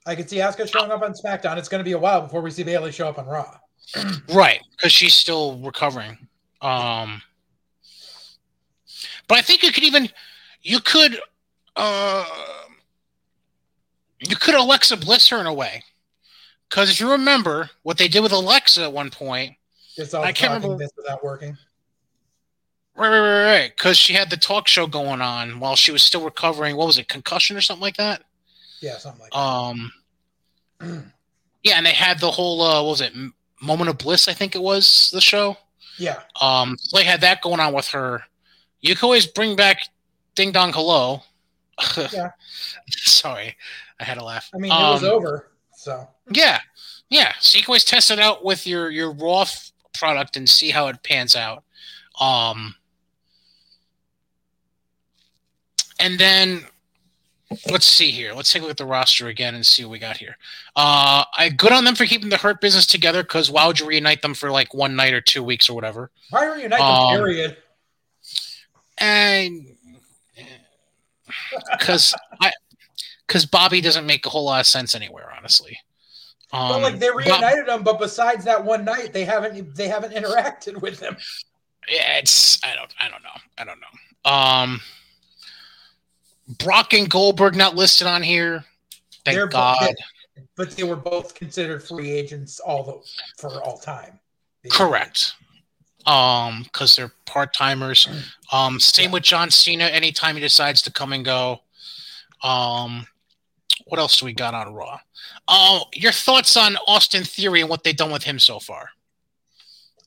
I 0.08 0.16
could 0.16 0.28
see 0.28 0.38
Asuka 0.38 0.70
showing 0.72 0.92
up 0.92 1.04
on 1.04 1.14
SmackDown. 1.14 1.58
It's 1.58 1.70
going 1.70 1.80
to 1.80 1.86
be 1.86 1.92
a 1.92 2.00
while 2.00 2.22
before 2.22 2.42
we 2.42 2.50
see 2.50 2.64
Bayley 2.64 2.92
show 2.92 3.08
up 3.10 3.20
on 3.20 3.28
Raw. 3.28 3.58
Right, 4.34 4.62
because 4.72 4.92
she's 4.92 5.14
still 5.14 5.60
recovering. 5.60 6.18
Um, 6.62 7.22
But 9.28 9.38
I 9.38 9.42
think 9.42 9.62
you 9.62 9.72
could 9.72 9.84
even 9.84 10.10
you 10.64 10.80
could 10.80 11.20
uh 11.82 12.26
you 14.20 14.36
could 14.36 14.54
Alexa 14.56 14.98
Bliss 14.98 15.30
her 15.30 15.40
in 15.40 15.48
a 15.48 15.54
way. 15.54 15.84
Because 16.70 16.90
if 16.92 17.00
you 17.00 17.12
remember 17.12 17.70
what 17.84 17.98
they 17.98 18.08
did 18.08 18.22
with 18.22 18.32
Alexa 18.32 18.84
at 18.84 18.94
one 18.94 19.10
point, 19.10 19.56
I 20.00 20.32
can't 20.32 20.54
remember- 20.54 20.78
this 20.78 20.92
without 20.96 21.24
working. 21.24 21.58
right, 22.96 23.10
right, 23.10 23.20
right, 23.20 23.44
right, 23.46 23.72
because 23.76 23.98
she 23.98 24.14
had 24.14 24.30
the 24.30 24.38
talk 24.38 24.68
show 24.68 24.86
going 24.88 25.22
on 25.22 25.60
while 25.60 25.76
she 25.76 25.92
was 25.92 26.02
still 26.04 26.24
recovering. 26.24 26.76
What 26.78 26.88
was 26.88 26.98
it, 26.98 27.08
concussion 27.10 27.58
or 27.58 27.62
something 27.62 27.82
like 27.82 27.98
that? 27.98 28.24
Yeah, 28.80 28.98
something 29.00 29.22
like 29.22 29.36
Um, 29.36 29.92
that. 30.80 31.04
yeah, 31.64 31.78
and 31.78 31.86
they 31.86 31.92
had 31.94 32.20
the 32.20 32.32
whole 32.32 32.62
uh, 32.62 32.82
what 32.84 32.90
was 32.92 33.02
it, 33.02 33.14
Moment 33.60 33.90
of 33.90 33.98
Bliss? 33.98 34.28
I 34.28 34.34
think 34.34 34.56
it 34.56 34.62
was 34.62 35.10
the 35.12 35.22
show. 35.22 35.58
yeah. 35.98 36.22
Um, 36.40 36.78
so 36.80 36.98
they 36.98 37.04
had 37.04 37.22
that 37.22 37.42
going 37.42 37.60
on 37.60 37.74
with 37.74 37.88
her. 37.90 38.24
You 38.82 38.96
could 38.96 39.04
always 39.04 39.26
bring 39.28 39.56
back 39.56 39.80
Ding 40.36 40.52
Dong 40.52 40.72
Hello. 40.74 41.24
Yeah. 42.14 42.32
Sorry, 42.90 43.56
I 44.00 44.04
had 44.04 44.18
a 44.18 44.24
laugh. 44.24 44.50
I 44.54 44.58
mean, 44.58 44.72
it 44.72 44.76
was 44.76 45.04
Um, 45.04 45.10
over. 45.10 45.48
So 45.74 46.08
Yeah, 46.32 46.60
yeah. 47.10 47.34
So 47.40 47.58
you 47.58 47.64
can 47.64 47.72
always 47.72 47.84
test 47.84 48.12
it 48.12 48.20
out 48.20 48.44
with 48.46 48.68
your 48.68 48.90
your 48.90 49.12
raw 49.12 49.42
f- 49.42 49.72
product 49.94 50.38
and 50.38 50.48
see 50.50 50.70
how 50.70 50.88
it 50.88 51.02
pans 51.04 51.36
out. 51.36 51.64
Um, 52.20 52.76
and 56.00 56.20
then 56.20 56.66
let's 57.70 57.86
see 57.86 58.12
here. 58.12 58.34
Let's 58.34 58.52
take 58.52 58.62
a 58.62 58.66
look 58.66 58.72
at 58.72 58.78
the 58.78 58.86
roster 58.86 59.28
again 59.28 59.56
and 59.56 59.66
see 59.66 59.84
what 59.84 59.92
we 59.92 60.00
got 60.00 60.18
here. 60.18 60.38
Uh, 60.76 61.24
I 61.38 61.50
good 61.50 61.72
on 61.72 61.84
them 61.84 61.96
for 61.96 62.06
keeping 62.06 62.30
the 62.30 62.38
Hurt 62.38 62.62
business 62.62 62.86
together 62.86 63.24
because 63.24 63.52
why 63.52 63.66
would 63.68 63.80
you 63.80 63.88
reunite 63.88 64.22
them 64.22 64.34
for 64.34 64.52
like 64.52 64.74
one 64.74 64.96
night 64.96 65.14
or 65.14 65.22
two 65.22 65.44
weeks 65.44 65.70
or 65.70 65.74
whatever? 65.74 66.12
why 66.30 66.46
reunite 66.46 66.80
Um, 66.80 67.14
them? 67.16 67.24
Period. 67.24 67.58
And 68.98 69.66
because 71.72 72.14
I 72.40 72.52
because 73.28 73.46
Bobby 73.46 73.82
doesn't 73.82 74.06
make 74.06 74.26
a 74.26 74.30
whole 74.30 74.46
lot 74.46 74.60
of 74.60 74.68
sense 74.68 74.94
anywhere, 74.96 75.32
honestly. 75.36 75.78
Um, 76.54 76.70
But 76.70 76.82
like 76.82 77.00
they 77.00 77.08
Bob- 77.08 77.18
reunited 77.18 77.66
them, 77.66 77.84
but 77.84 77.98
besides 78.00 78.44
that 78.46 78.64
one 78.64 78.84
night, 78.84 79.14
they 79.14 79.24
haven't 79.24 79.76
they 79.76 79.88
haven't 79.88 80.14
interacted 80.14 80.82
with 80.82 81.00
them. 81.00 81.16
Yeah, 81.90 82.18
it's 82.18 82.64
I 82.64 82.76
don't 82.76 82.94
I 83.00 83.10
don't 83.10 83.24
know. 83.24 83.30
I 83.58 83.64
don't 83.64 83.80
know. 83.80 84.32
Um 84.32 84.82
Brock 86.60 86.94
and 86.94 87.10
Goldberg 87.10 87.56
not 87.56 87.76
listed 87.76 88.08
on 88.08 88.22
here. 88.22 88.66
Thank 89.24 89.36
They're 89.36 89.48
God. 89.48 89.94
But 90.56 90.72
they 90.72 90.84
were 90.84 90.96
both 90.96 91.34
considered 91.34 91.84
free 91.84 92.12
agents 92.12 92.60
all 92.60 92.84
the, 92.84 93.42
for 93.42 93.62
all 93.64 93.78
time. 93.78 94.20
Correct. 94.70 95.34
Um, 96.06 96.64
because 96.64 96.96
they're 96.96 97.12
part 97.26 97.54
timers. 97.54 98.08
Um, 98.52 98.80
same 98.80 99.12
with 99.12 99.24
John 99.24 99.52
Cena. 99.52 99.86
Anytime 99.86 100.36
he 100.36 100.42
decides 100.42 100.82
to 100.84 100.92
come 100.92 101.14
and 101.14 101.24
go. 101.24 101.62
Um, 102.44 103.06
what 103.86 104.00
else 104.00 104.18
do 104.18 104.26
we 104.26 104.34
got 104.34 104.54
on 104.54 104.74
Raw? 104.74 105.00
Oh, 105.48 105.86
your 105.94 106.12
thoughts 106.12 106.58
on 106.58 106.78
Austin 106.88 107.24
Theory 107.24 107.62
and 107.62 107.70
what 107.70 107.84
they've 107.84 107.96
done 107.96 108.12
with 108.12 108.24
him 108.24 108.40
so 108.40 108.60
far? 108.60 108.90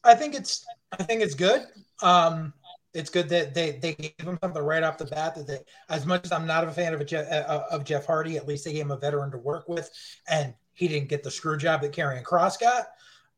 I 0.02 0.14
think 0.14 0.34
it's 0.34 0.64
I 0.98 1.02
think 1.02 1.22
it's 1.22 1.34
good. 1.34 1.66
Um, 2.02 2.52
it's 2.92 3.10
good 3.10 3.28
that 3.28 3.54
they 3.54 3.72
they 3.72 3.94
gave 3.94 4.12
him 4.26 4.38
something 4.42 4.62
right 4.62 4.82
off 4.82 4.98
the 4.98 5.06
bat. 5.06 5.34
That 5.34 5.46
they, 5.46 5.58
as 5.88 6.06
much 6.06 6.24
as 6.24 6.32
I'm 6.32 6.46
not 6.46 6.66
a 6.66 6.70
fan 6.70 6.94
of 6.94 7.00
a 7.00 7.04
Jeff, 7.04 7.30
uh, 7.30 7.64
of 7.70 7.84
Jeff 7.84 8.06
Hardy, 8.06 8.36
at 8.36 8.46
least 8.46 8.64
they 8.64 8.72
gave 8.72 8.82
him 8.82 8.90
a 8.90 8.96
veteran 8.96 9.30
to 9.32 9.38
work 9.38 9.68
with, 9.68 9.90
and 10.28 10.54
he 10.72 10.88
didn't 10.88 11.08
get 11.08 11.22
the 11.22 11.30
screw 11.30 11.56
job 11.56 11.82
that 11.82 11.92
Karrion 11.92 12.22
Kross 12.22 12.58
got. 12.58 12.88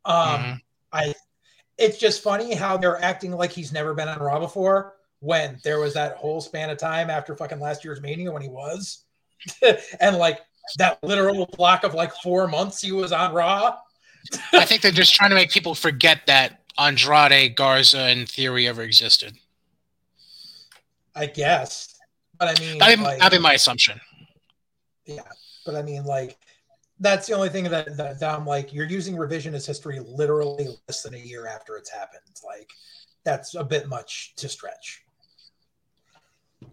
Um, 0.04 0.40
Mhm. 0.42 0.60
I 0.92 1.14
it's 1.78 1.98
just 1.98 2.22
funny 2.22 2.54
how 2.54 2.76
they're 2.76 3.02
acting 3.02 3.32
like 3.32 3.52
he's 3.52 3.72
never 3.72 3.94
been 3.94 4.08
on 4.08 4.18
Raw 4.18 4.38
before 4.38 4.94
when 5.20 5.58
there 5.64 5.78
was 5.80 5.94
that 5.94 6.16
whole 6.16 6.40
span 6.40 6.70
of 6.70 6.78
time 6.78 7.10
after 7.10 7.34
fucking 7.36 7.60
last 7.60 7.84
year's 7.84 8.00
Mania 8.00 8.30
when 8.32 8.42
he 8.42 8.48
was, 8.48 9.04
and 10.00 10.16
like 10.16 10.40
that 10.78 10.98
literal 11.02 11.46
block 11.56 11.84
of 11.84 11.94
like 11.94 12.12
four 12.22 12.48
months 12.48 12.80
he 12.80 12.92
was 12.92 13.12
on 13.12 13.32
Raw. 13.34 13.76
I 14.52 14.64
think 14.64 14.82
they're 14.82 14.90
just 14.90 15.14
trying 15.14 15.30
to 15.30 15.36
make 15.36 15.50
people 15.50 15.74
forget 15.74 16.22
that 16.26 16.60
Andrade, 16.78 17.56
Garza, 17.56 18.00
and 18.00 18.28
Theory 18.28 18.66
ever 18.66 18.82
existed. 18.82 19.36
I 21.14 21.26
guess, 21.26 21.94
but 22.38 22.48
I 22.48 22.60
mean, 22.60 22.78
That'd 22.78 22.98
be, 22.98 23.04
like- 23.04 23.18
that'd 23.18 23.38
be 23.38 23.42
my 23.42 23.54
assumption. 23.54 24.00
Yeah, 25.06 25.22
but 25.64 25.76
I 25.76 25.82
mean, 25.82 26.04
like, 26.04 26.36
that's 27.00 27.26
the 27.26 27.34
only 27.34 27.48
thing 27.48 27.64
that, 27.64 27.96
that, 27.96 28.20
that 28.20 28.34
I'm 28.34 28.46
like, 28.46 28.72
you're 28.72 28.86
using 28.86 29.16
revisionist 29.16 29.66
history 29.66 30.00
literally 30.00 30.68
less 30.88 31.02
than 31.02 31.14
a 31.14 31.18
year 31.18 31.46
after 31.46 31.76
it's 31.76 31.90
happened. 31.90 32.22
Like, 32.44 32.70
that's 33.24 33.54
a 33.54 33.64
bit 33.64 33.88
much 33.88 34.34
to 34.36 34.48
stretch. 34.48 35.02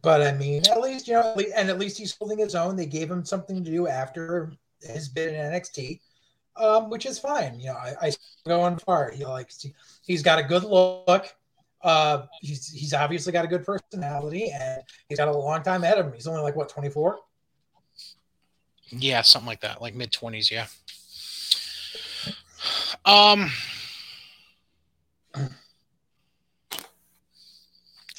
But 0.02 0.22
I 0.22 0.32
mean, 0.32 0.64
at 0.70 0.80
least, 0.80 1.08
you 1.08 1.14
know, 1.14 1.36
and 1.56 1.70
at 1.70 1.80
least 1.80 1.98
he's 1.98 2.16
holding 2.16 2.38
his 2.38 2.56
own. 2.56 2.76
They 2.76 2.86
gave 2.86 3.12
him 3.12 3.26
something 3.26 3.64
to 3.64 3.72
do 3.72 3.88
after 3.88 4.54
his 4.82 5.10
bid 5.10 5.34
in 5.34 5.36
NXT, 5.36 6.00
um, 6.56 6.90
which 6.90 7.06
is 7.06 7.20
fine. 7.20 7.60
You 7.60 7.68
know, 7.68 7.74
I, 7.76 7.96
I 8.02 8.12
go 8.48 8.62
on 8.62 8.78
far. 8.80 9.12
He 9.12 9.26
like, 9.26 9.52
he's 10.06 10.22
got 10.22 10.40
a 10.40 10.44
good 10.44 10.64
look. 10.64 11.34
Uh, 11.82 12.26
he's, 12.40 12.72
he's 12.72 12.94
obviously 12.94 13.34
got 13.34 13.44
a 13.44 13.48
good 13.48 13.66
personality 13.66 14.52
and 14.52 14.82
he's 15.10 15.18
got 15.18 15.28
a 15.28 15.38
long 15.38 15.62
time 15.64 15.84
ahead 15.84 15.98
of 15.98 16.06
him. 16.06 16.14
He's 16.14 16.28
only 16.28 16.42
like, 16.42 16.56
what, 16.56 16.70
24? 16.70 17.20
Yeah, 18.90 19.22
something 19.22 19.48
like 19.48 19.62
that, 19.62 19.82
like 19.82 19.96
mid 19.96 20.12
twenties. 20.12 20.52
Yeah. 20.52 20.68
Um. 23.06 23.52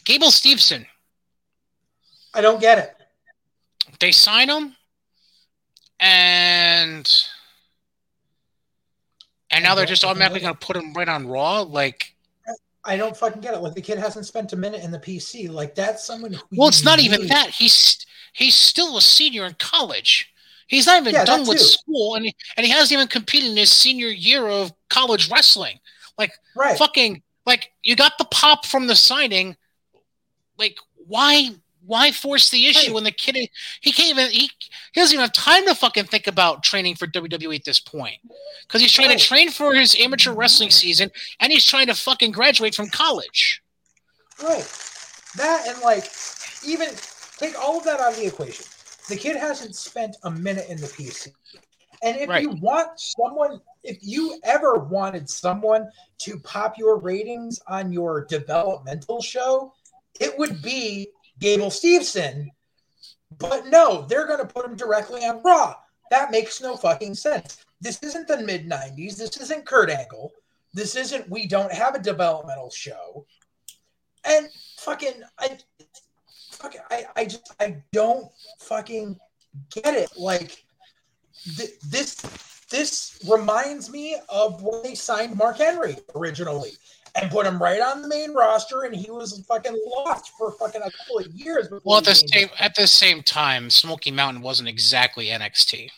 Gable 0.05 0.29
Steveson. 0.29 0.87
I 2.35 2.41
don't 2.41 2.61
get 2.61 2.79
it. 2.79 2.97
They 4.01 4.13
sign 4.13 4.51
him, 4.51 4.75
and 6.01 7.11
and 9.51 9.63
now 9.63 9.75
they're 9.75 9.87
just 9.87 10.05
automatically 10.05 10.41
going 10.41 10.55
to 10.55 10.67
put 10.67 10.77
him 10.77 10.93
right 10.95 11.09
on 11.09 11.29
Raw. 11.29 11.61
Like, 11.61 12.15
I 12.85 12.97
don't 12.97 13.17
fucking 13.17 13.41
get 13.41 13.55
it. 13.55 13.59
Like 13.59 13.75
the 13.75 13.81
kid 13.81 13.99
hasn't 13.99 14.27
spent 14.27 14.53
a 14.53 14.57
minute 14.57 14.83
in 14.83 14.91
the 14.91 14.99
PC. 14.99 15.49
Like 15.49 15.75
that's 15.75 16.05
someone 16.05 16.33
who 16.33 16.43
well, 16.53 16.69
it's 16.69 16.85
not 16.85 16.99
even 16.99 17.29
that. 17.29 17.51
He's 17.51 18.05
he's 18.33 18.57
still 18.57 18.97
a 18.97 19.01
senior 19.01 19.47
in 19.47 19.55
college. 19.59 20.34
He's 20.69 20.87
not 20.87 21.01
even 21.03 21.15
Yeah, 21.15 21.25
done 21.25 21.47
with 21.47 21.59
too. 21.59 21.65
school, 21.65 22.15
and 22.15 22.25
he, 22.27 22.35
and 22.57 22.65
he 22.67 22.73
hasn't 22.73 22.93
even 22.93 23.09
competed 23.09 23.51
in 23.51 23.57
his 23.57 23.71
senior 23.71 24.09
year 24.09 24.47
of 24.49 24.73
college 24.91 25.31
wrestling. 25.31 25.79
Right. 26.57 26.79
fucking 26.79 27.23
like 27.45 27.71
you 27.83 27.97
got 27.97 28.17
the 28.19 28.25
pop 28.27 28.65
from 28.65 28.87
the 28.87 28.95
signing. 28.97 29.57
Like 30.57 30.77
why 30.95 31.51
why 31.85 32.13
force 32.13 32.49
the 32.51 32.67
issue 32.67 32.87
Right. 32.89 32.95
when 32.95 33.05
the 33.05 33.11
kid 33.13 33.37
he 33.81 33.93
can't 33.93 34.11
even 34.11 34.31
he, 34.31 34.49
he 34.93 35.01
doesn't 35.01 35.13
even 35.15 35.23
have 35.25 35.33
time 35.33 35.67
to 35.67 35.75
fucking 35.75 36.05
think 36.05 36.27
about 36.29 36.63
training 36.63 36.95
for 36.95 37.07
WWE 37.09 37.57
at 37.57 37.65
this 37.65 37.81
point 37.81 38.19
because 38.63 38.81
he's 38.81 38.93
trying 38.93 39.09
Right. 39.09 39.19
to 39.19 39.25
train 39.27 39.51
for 39.51 39.75
his 39.75 39.97
amateur 39.99 40.33
wrestling 40.33 40.71
season 40.71 41.11
and 41.41 41.53
he's 41.53 41.67
trying 41.67 41.89
to 41.89 41.95
fucking 41.95 42.31
graduate 42.31 42.75
from 42.77 42.89
college. 42.89 43.61
Right. 44.43 44.65
That 45.37 45.67
and 45.67 45.83
like 45.83 46.05
even 46.65 46.89
take 47.39 47.59
all 47.61 47.79
of 47.79 47.85
that 47.85 47.99
out 48.01 48.13
of 48.13 48.19
the 48.19 48.27
equation. 48.27 48.65
The 49.09 49.17
kid 49.17 49.37
hasn't 49.37 49.77
spent 49.77 50.17
a 50.23 50.31
minute 50.31 50.69
in 50.69 50.79
the 50.81 50.87
PC. 50.87 51.33
And 52.03 52.17
if 52.19 52.29
Right. 52.29 52.43
you 52.43 52.51
want 52.51 52.99
someone, 52.99 53.61
if 53.83 53.99
you 54.03 54.39
ever 54.45 54.75
wanted 54.75 55.29
someone 55.29 55.91
to 56.19 56.39
pop 56.41 56.77
your 56.79 56.97
ratings 56.99 57.61
on 57.67 57.93
your 57.93 58.25
developmental 58.25 59.23
show, 59.23 59.75
it 60.21 60.39
would 60.39 60.63
be 60.63 61.09
Gable 61.39 61.71
Steveson. 61.71 62.51
But 63.39 63.67
no, 63.67 64.03
they're 64.03 64.27
going 64.27 64.41
to 64.41 64.47
put 64.47 64.65
him 64.65 64.77
directly 64.77 65.25
on 65.25 65.43
Raw. 65.43 65.77
That 66.11 66.31
makes 66.31 66.61
no 66.61 66.77
fucking 66.77 67.15
sense. 67.15 67.65
This 67.81 68.03
isn't 68.03 68.29
the 68.29 68.39
mid 68.39 68.69
90s. 68.69 69.17
This 69.17 69.37
isn't 69.39 69.67
Kurt 69.67 69.91
Angle. 69.91 70.33
This 70.73 70.97
isn't, 70.97 71.29
we 71.29 71.47
don't 71.47 71.73
have 71.73 71.95
a 71.95 71.99
developmental 71.99 72.71
show. 72.71 73.27
And 74.25 74.49
fucking, 74.79 75.23
I, 75.39 75.59
fucking, 76.65 76.81
I, 76.91 77.05
I 77.17 77.25
just, 77.25 77.55
I 77.61 77.77
don't 77.93 78.31
fucking 78.61 79.19
get 79.71 79.95
it. 79.95 80.11
Like, 80.17 80.65
th- 81.57 81.79
this, 81.81 82.17
this 82.71 83.21
reminds 83.31 83.91
me 83.91 84.17
of 84.29 84.63
when 84.63 84.83
they 84.83 84.95
signed 84.95 85.37
Mark 85.37 85.59
Henry 85.59 85.97
originally 86.15 86.73
and 87.15 87.31
put 87.31 87.47
him 87.47 87.63
right 87.63 87.81
on 87.81 88.03
the 88.03 88.09
main 88.09 88.35
roster, 88.35 88.83
and 88.83 88.95
he 88.95 89.11
was 89.11 89.45
fucking 89.47 89.79
lost 89.87 90.33
for 90.37 90.53
fucking 90.53 90.81
a 90.83 90.91
couple 90.91 91.19
of 91.19 91.27
years. 91.33 91.69
Well, 91.85 91.99
at 91.99 92.05
the 92.05 92.15
same 92.15 92.49
at 92.59 92.75
the 92.75 92.89
same 92.89 93.23
time, 93.23 93.71
Smoky 93.71 94.11
Mountain 94.11 94.43
wasn't 94.43 94.69
exactly 94.69 95.27
NXT. 95.27 95.91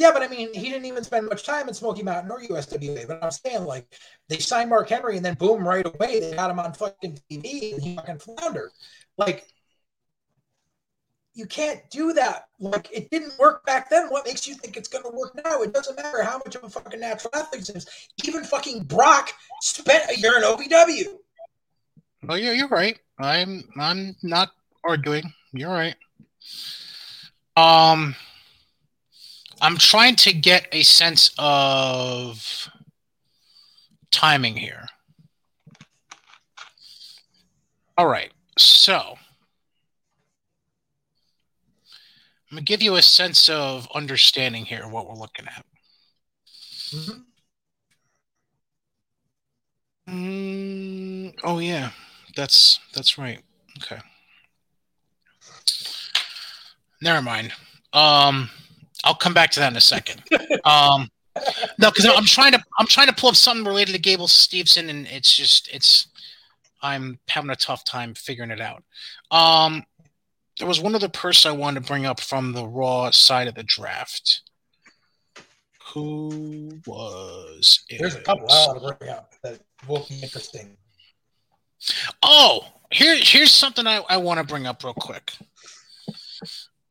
Yeah, 0.00 0.12
but 0.14 0.22
I 0.22 0.28
mean, 0.28 0.54
he 0.54 0.70
didn't 0.70 0.86
even 0.86 1.04
spend 1.04 1.28
much 1.28 1.44
time 1.44 1.68
in 1.68 1.74
Smoky 1.74 2.02
Mountain 2.02 2.30
or 2.30 2.40
USWA. 2.40 3.06
But 3.06 3.22
I'm 3.22 3.30
saying, 3.30 3.66
like, 3.66 3.86
they 4.30 4.38
signed 4.38 4.70
Mark 4.70 4.88
Henry 4.88 5.18
and 5.18 5.22
then 5.22 5.34
boom, 5.34 5.68
right 5.68 5.84
away, 5.84 6.20
they 6.20 6.34
got 6.34 6.50
him 6.50 6.58
on 6.58 6.72
fucking 6.72 7.18
TV 7.30 7.74
and 7.74 7.82
he 7.82 7.96
fucking 7.96 8.20
floundered. 8.20 8.70
Like, 9.18 9.44
you 11.34 11.44
can't 11.44 11.82
do 11.90 12.14
that. 12.14 12.46
Like, 12.58 12.88
it 12.90 13.10
didn't 13.10 13.38
work 13.38 13.66
back 13.66 13.90
then. 13.90 14.06
What 14.08 14.24
makes 14.24 14.48
you 14.48 14.54
think 14.54 14.78
it's 14.78 14.88
going 14.88 15.04
to 15.04 15.10
work 15.10 15.38
now? 15.44 15.60
It 15.60 15.74
doesn't 15.74 15.96
matter 15.96 16.22
how 16.22 16.38
much 16.38 16.54
of 16.54 16.64
a 16.64 16.70
fucking 16.70 16.98
natural 16.98 17.32
athlete 17.34 17.68
is. 17.68 17.86
Even 18.24 18.42
fucking 18.42 18.84
Brock 18.84 19.34
spent 19.60 20.10
a 20.10 20.18
year 20.18 20.32
in 20.38 20.44
OVW. 20.44 21.08
Oh 22.26 22.36
yeah, 22.36 22.52
you're 22.52 22.68
right. 22.68 22.98
I'm 23.18 23.64
I'm 23.78 24.16
not 24.22 24.48
arguing. 24.82 25.30
You're 25.52 25.68
right. 25.68 25.96
Um, 27.54 28.16
I'm 29.60 29.76
trying 29.76 30.16
to 30.16 30.32
get 30.32 30.66
a 30.72 30.82
sense 30.82 31.32
of 31.38 32.68
timing 34.10 34.56
here. 34.56 34.86
All 37.98 38.06
right, 38.06 38.32
so 38.56 39.18
I'm 42.50 42.56
gonna 42.56 42.62
give 42.62 42.80
you 42.80 42.96
a 42.96 43.02
sense 43.02 43.48
of 43.48 43.86
understanding 43.94 44.64
here 44.64 44.88
what 44.88 45.06
we're 45.06 45.14
looking 45.14 45.46
at. 45.46 45.64
Mm, 50.08 51.34
oh 51.44 51.58
yeah, 51.58 51.90
that's 52.34 52.80
that's 52.94 53.18
right. 53.18 53.40
Okay. 53.82 54.00
Never 57.02 57.22
mind. 57.22 57.52
Um, 57.92 58.50
I'll 59.04 59.14
come 59.14 59.34
back 59.34 59.50
to 59.52 59.60
that 59.60 59.72
in 59.72 59.76
a 59.76 59.80
second. 59.80 60.22
um, 60.64 61.08
no, 61.78 61.90
because 61.90 62.06
I'm 62.06 62.24
trying 62.24 62.52
to 62.52 62.62
I'm 62.78 62.86
trying 62.86 63.06
to 63.06 63.14
pull 63.14 63.30
up 63.30 63.36
something 63.36 63.64
related 63.64 63.92
to 63.92 63.98
Gable 63.98 64.26
Steveson, 64.26 64.88
and 64.88 65.06
it's 65.06 65.34
just 65.34 65.72
it's 65.72 66.08
I'm 66.82 67.18
having 67.28 67.50
a 67.50 67.56
tough 67.56 67.84
time 67.84 68.14
figuring 68.14 68.50
it 68.50 68.60
out. 68.60 68.82
Um, 69.30 69.84
there 70.58 70.68
was 70.68 70.80
one 70.80 70.94
other 70.94 71.08
person 71.08 71.50
I 71.50 71.56
wanted 71.56 71.80
to 71.80 71.86
bring 71.86 72.06
up 72.06 72.20
from 72.20 72.52
the 72.52 72.66
Raw 72.66 73.10
side 73.10 73.48
of 73.48 73.54
the 73.54 73.62
draft. 73.62 74.42
Who 75.94 76.80
was 76.86 77.80
it? 77.88 77.98
There's 77.98 78.14
a 78.14 78.20
couple 78.20 78.46
I 78.50 78.66
want 78.66 78.82
to 78.82 78.96
bring 78.98 79.10
up 79.10 79.32
that 79.42 79.60
will 79.88 80.06
be 80.08 80.20
interesting. 80.22 80.76
Oh, 82.22 82.66
here, 82.90 83.16
here's 83.20 83.52
something 83.52 83.86
I, 83.86 84.02
I 84.08 84.18
want 84.18 84.38
to 84.38 84.44
bring 84.44 84.66
up 84.66 84.84
real 84.84 84.94
quick. 84.94 85.32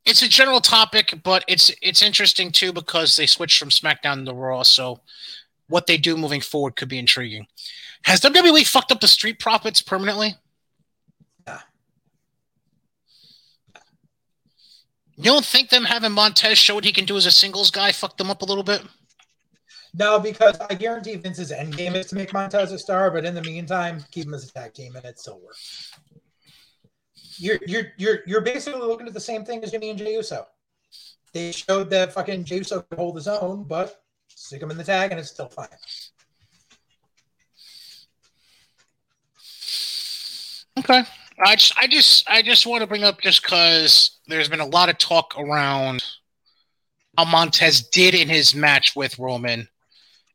It's 0.09 0.23
a 0.23 0.27
general 0.27 0.59
topic, 0.59 1.13
but 1.21 1.45
it's 1.47 1.69
it's 1.83 2.01
interesting 2.01 2.51
too 2.51 2.73
because 2.73 3.15
they 3.15 3.27
switched 3.27 3.59
from 3.59 3.69
SmackDown 3.69 4.25
to 4.25 4.33
Raw, 4.33 4.63
so 4.63 5.01
what 5.67 5.85
they 5.85 5.97
do 5.97 6.17
moving 6.17 6.41
forward 6.41 6.75
could 6.75 6.89
be 6.89 6.97
intriguing. 6.97 7.45
Has 8.05 8.19
WWE 8.21 8.65
fucked 8.65 8.91
up 8.91 9.01
the 9.01 9.07
Street 9.07 9.37
Profits 9.37 9.83
permanently? 9.83 10.35
Yeah. 11.45 11.59
You 15.15 15.25
don't 15.25 15.45
think 15.45 15.69
them 15.69 15.83
having 15.83 16.13
Montez 16.13 16.57
show 16.57 16.73
what 16.73 16.85
he 16.85 16.91
can 16.91 17.05
do 17.05 17.15
as 17.15 17.27
a 17.27 17.31
singles 17.31 17.69
guy 17.69 17.91
fucked 17.91 18.17
them 18.17 18.31
up 18.31 18.41
a 18.41 18.45
little 18.45 18.63
bit? 18.63 18.81
No, 19.93 20.19
because 20.19 20.57
I 20.59 20.73
guarantee 20.73 21.17
Vince's 21.17 21.51
end 21.51 21.77
game 21.77 21.95
is 21.95 22.07
to 22.07 22.15
make 22.15 22.33
Montez 22.33 22.71
a 22.71 22.79
star, 22.79 23.11
but 23.11 23.25
in 23.25 23.35
the 23.35 23.43
meantime, 23.43 24.03
keep 24.09 24.25
him 24.25 24.33
as 24.33 24.49
a 24.49 24.51
tag 24.51 24.73
team, 24.73 24.95
and 24.95 25.05
it 25.05 25.19
still 25.19 25.39
works. 25.39 25.91
You're 27.39 27.59
you're 27.65 27.85
you're 27.97 28.19
you're 28.27 28.41
basically 28.41 28.81
looking 28.81 29.07
at 29.07 29.13
the 29.13 29.19
same 29.19 29.45
thing 29.45 29.63
as 29.63 29.71
Jimmy 29.71 29.89
and 29.89 29.97
Jey 29.97 30.13
Uso. 30.13 30.45
They 31.33 31.51
showed 31.51 31.89
that 31.91 32.13
fucking 32.13 32.43
Jey 32.43 32.57
Uso 32.57 32.81
could 32.81 32.97
hold 32.97 33.15
his 33.15 33.27
own, 33.27 33.63
but 33.63 34.03
stick 34.27 34.61
him 34.61 34.71
in 34.71 34.77
the 34.77 34.83
tag, 34.83 35.11
and 35.11 35.19
it's 35.19 35.29
still 35.29 35.47
fine. 35.47 35.67
Okay. 40.79 41.03
I 41.45 41.55
just, 41.55 41.77
I 41.77 41.87
just, 41.87 42.29
I 42.29 42.41
just 42.41 42.65
want 42.65 42.81
to 42.81 42.87
bring 42.87 43.03
up 43.03 43.21
just 43.21 43.41
because 43.41 44.19
there's 44.27 44.49
been 44.49 44.59
a 44.59 44.65
lot 44.65 44.89
of 44.89 44.97
talk 44.97 45.35
around 45.37 46.03
how 47.17 47.25
Montez 47.25 47.81
did 47.81 48.13
in 48.13 48.27
his 48.27 48.53
match 48.53 48.93
with 48.95 49.17
Roman, 49.17 49.67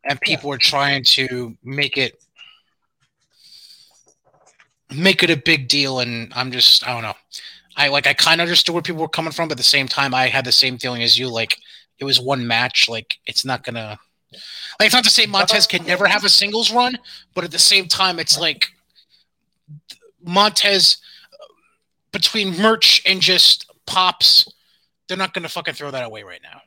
and 0.04 0.20
people 0.20 0.50
are 0.50 0.58
trying 0.58 1.04
to 1.04 1.56
make 1.62 1.98
it 1.98 2.23
make 4.90 5.22
it 5.22 5.30
a 5.30 5.36
big 5.36 5.68
deal. 5.68 6.00
And 6.00 6.32
I'm 6.34 6.50
just, 6.50 6.86
I 6.86 6.92
don't 6.92 7.02
know. 7.02 7.14
I 7.76 7.88
like, 7.88 8.06
I 8.06 8.14
kind 8.14 8.40
of 8.40 8.46
understood 8.46 8.74
where 8.74 8.82
people 8.82 9.02
were 9.02 9.08
coming 9.08 9.32
from, 9.32 9.48
but 9.48 9.54
at 9.54 9.58
the 9.58 9.64
same 9.64 9.88
time, 9.88 10.14
I 10.14 10.28
had 10.28 10.44
the 10.44 10.52
same 10.52 10.78
feeling 10.78 11.02
as 11.02 11.18
you. 11.18 11.28
Like, 11.28 11.58
it 11.98 12.04
was 12.04 12.20
one 12.20 12.46
match. 12.46 12.88
Like, 12.88 13.18
it's 13.26 13.44
not 13.44 13.64
gonna. 13.64 13.98
Like, 14.78 14.86
it's 14.86 14.94
not 14.94 15.04
to 15.04 15.10
say 15.10 15.26
Montez 15.26 15.66
can 15.66 15.86
never 15.86 16.06
have 16.06 16.24
a 16.24 16.28
singles 16.28 16.72
run, 16.72 16.98
but 17.34 17.44
at 17.44 17.52
the 17.52 17.58
same 17.58 17.86
time, 17.86 18.18
it's 18.18 18.38
like 18.38 18.66
Montez 20.24 20.98
between 22.12 22.56
merch 22.60 23.02
and 23.06 23.20
just 23.20 23.70
pops, 23.86 24.48
they're 25.08 25.16
not 25.16 25.34
to 25.34 25.48
fucking 25.48 25.74
throw 25.74 25.90
that 25.90 26.04
away 26.04 26.22
right 26.22 26.40
now. 26.42 26.60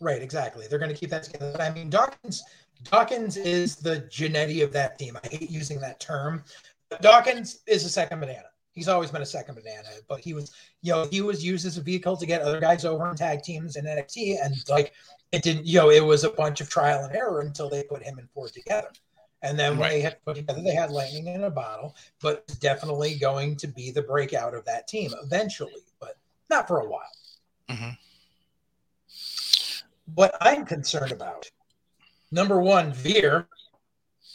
Right, 0.00 0.22
exactly. 0.22 0.66
They're 0.66 0.78
to 0.90 0.96
keep 0.96 1.10
that 1.10 1.24
together. 1.24 1.52
But 1.52 1.60
I 1.60 1.70
mean, 1.70 1.90
Dawkins 1.90 2.42
Dawkins 2.84 3.36
is 3.36 3.76
the 3.76 4.02
Jannetty 4.10 4.62
of 4.62 4.72
that 4.72 4.98
team. 4.98 5.18
I 5.22 5.28
hate 5.28 5.50
using 5.50 5.80
that 5.80 6.00
term, 6.00 6.44
Dawkins 7.00 7.60
is 7.66 7.84
a 7.84 7.88
second 7.88 8.20
banana. 8.20 8.46
He's 8.72 8.88
always 8.88 9.10
been 9.10 9.22
a 9.22 9.26
second 9.26 9.54
banana, 9.54 9.88
but 10.08 10.20
he 10.20 10.34
was, 10.34 10.52
you 10.82 10.92
know, 10.92 11.06
he 11.10 11.20
was 11.20 11.44
used 11.44 11.64
as 11.64 11.78
a 11.78 11.80
vehicle 11.80 12.16
to 12.16 12.26
get 12.26 12.42
other 12.42 12.60
guys 12.60 12.84
over 12.84 13.08
in 13.08 13.14
tag 13.14 13.42
teams 13.42 13.76
in 13.76 13.84
NXT, 13.84 14.44
and 14.44 14.56
like 14.68 14.92
it 15.30 15.42
didn't, 15.42 15.64
you 15.66 15.78
know, 15.78 15.90
it 15.90 16.04
was 16.04 16.24
a 16.24 16.30
bunch 16.30 16.60
of 16.60 16.68
trial 16.68 17.04
and 17.04 17.14
error 17.14 17.40
until 17.40 17.68
they 17.70 17.84
put 17.84 18.02
him 18.02 18.18
and 18.18 18.28
Ford 18.30 18.52
together. 18.52 18.90
And 19.42 19.58
then 19.58 19.72
when 19.72 19.80
Right. 19.80 19.90
they 19.90 20.00
had 20.00 20.24
put 20.24 20.36
together, 20.36 20.62
they 20.62 20.74
had 20.74 20.90
lightning 20.90 21.26
in 21.26 21.44
a 21.44 21.50
bottle, 21.50 21.94
but 22.20 22.46
definitely 22.60 23.16
going 23.16 23.56
to 23.58 23.68
be 23.68 23.90
the 23.90 24.02
breakout 24.02 24.54
of 24.54 24.64
that 24.64 24.88
team 24.88 25.14
eventually, 25.22 25.84
but 26.00 26.16
not 26.50 26.66
for 26.66 26.80
a 26.80 26.88
while. 26.88 27.12
Mhm. 27.68 27.96
What 30.14 30.36
I'm 30.40 30.66
concerned 30.66 31.12
about, 31.12 31.50
number 32.30 32.60
one, 32.60 32.92
Veer. 32.92 33.46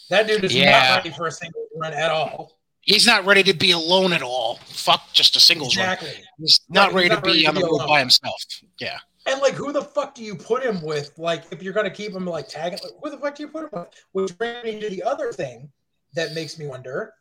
That 0.10 0.28
dude 0.28 0.44
is 0.44 0.56
Yeah. 0.56 0.72
not 0.72 0.98
ready 0.98 1.12
for 1.12 1.28
a 1.28 1.32
single 1.32 1.68
run 1.80 1.94
at 1.94 2.12
all. 2.12 2.58
He's 2.82 3.06
not 3.06 3.26
ready 3.26 3.44
to 3.44 3.54
be 3.54 3.72
alone 3.72 4.14
at 4.14 4.22
all. 4.22 4.56
Fuck 4.66 5.14
just 5.14 5.36
a 5.36 5.40
singles 5.40 5.78
run. 5.78 5.98
He's 6.40 6.62
not 6.70 6.94
ready 6.94 7.08
he's 7.08 7.10
to 7.10 7.16
not 7.16 7.26
ready 7.26 7.42
be 7.42 7.48
on 7.48 7.56
the 7.56 7.62
road 7.62 7.88
by 7.88 8.00
himself. 8.00 8.42
Yeah. 8.80 8.98
And 9.26 9.42
like, 9.42 9.54
who 9.54 9.72
the 9.72 9.82
fuck 9.84 10.16
do 10.16 10.24
you 10.24 10.36
put 10.36 10.64
him 10.64 10.82
with? 10.82 11.12
Like, 11.18 11.44
if 11.52 11.62
you're 11.62 11.74
gonna 11.74 11.92
keep 11.92 12.14
him 12.14 12.26
like 12.26 12.48
tagging, 12.48 12.80
like, 12.84 12.94
who 13.04 13.10
the 13.12 13.18
fuck 13.18 13.36
do 13.36 13.44
you 13.44 13.50
put 13.50 13.66
him 13.66 13.70
with? 13.74 13.88
Which 14.14 14.38
brings 14.38 14.64
me 14.64 14.80
to 14.80 14.90
the 14.90 15.04
other 15.04 15.32
thing 15.32 15.70
that 16.14 16.34
makes 16.34 16.58
me 16.58 16.66
wonder. 16.68 17.14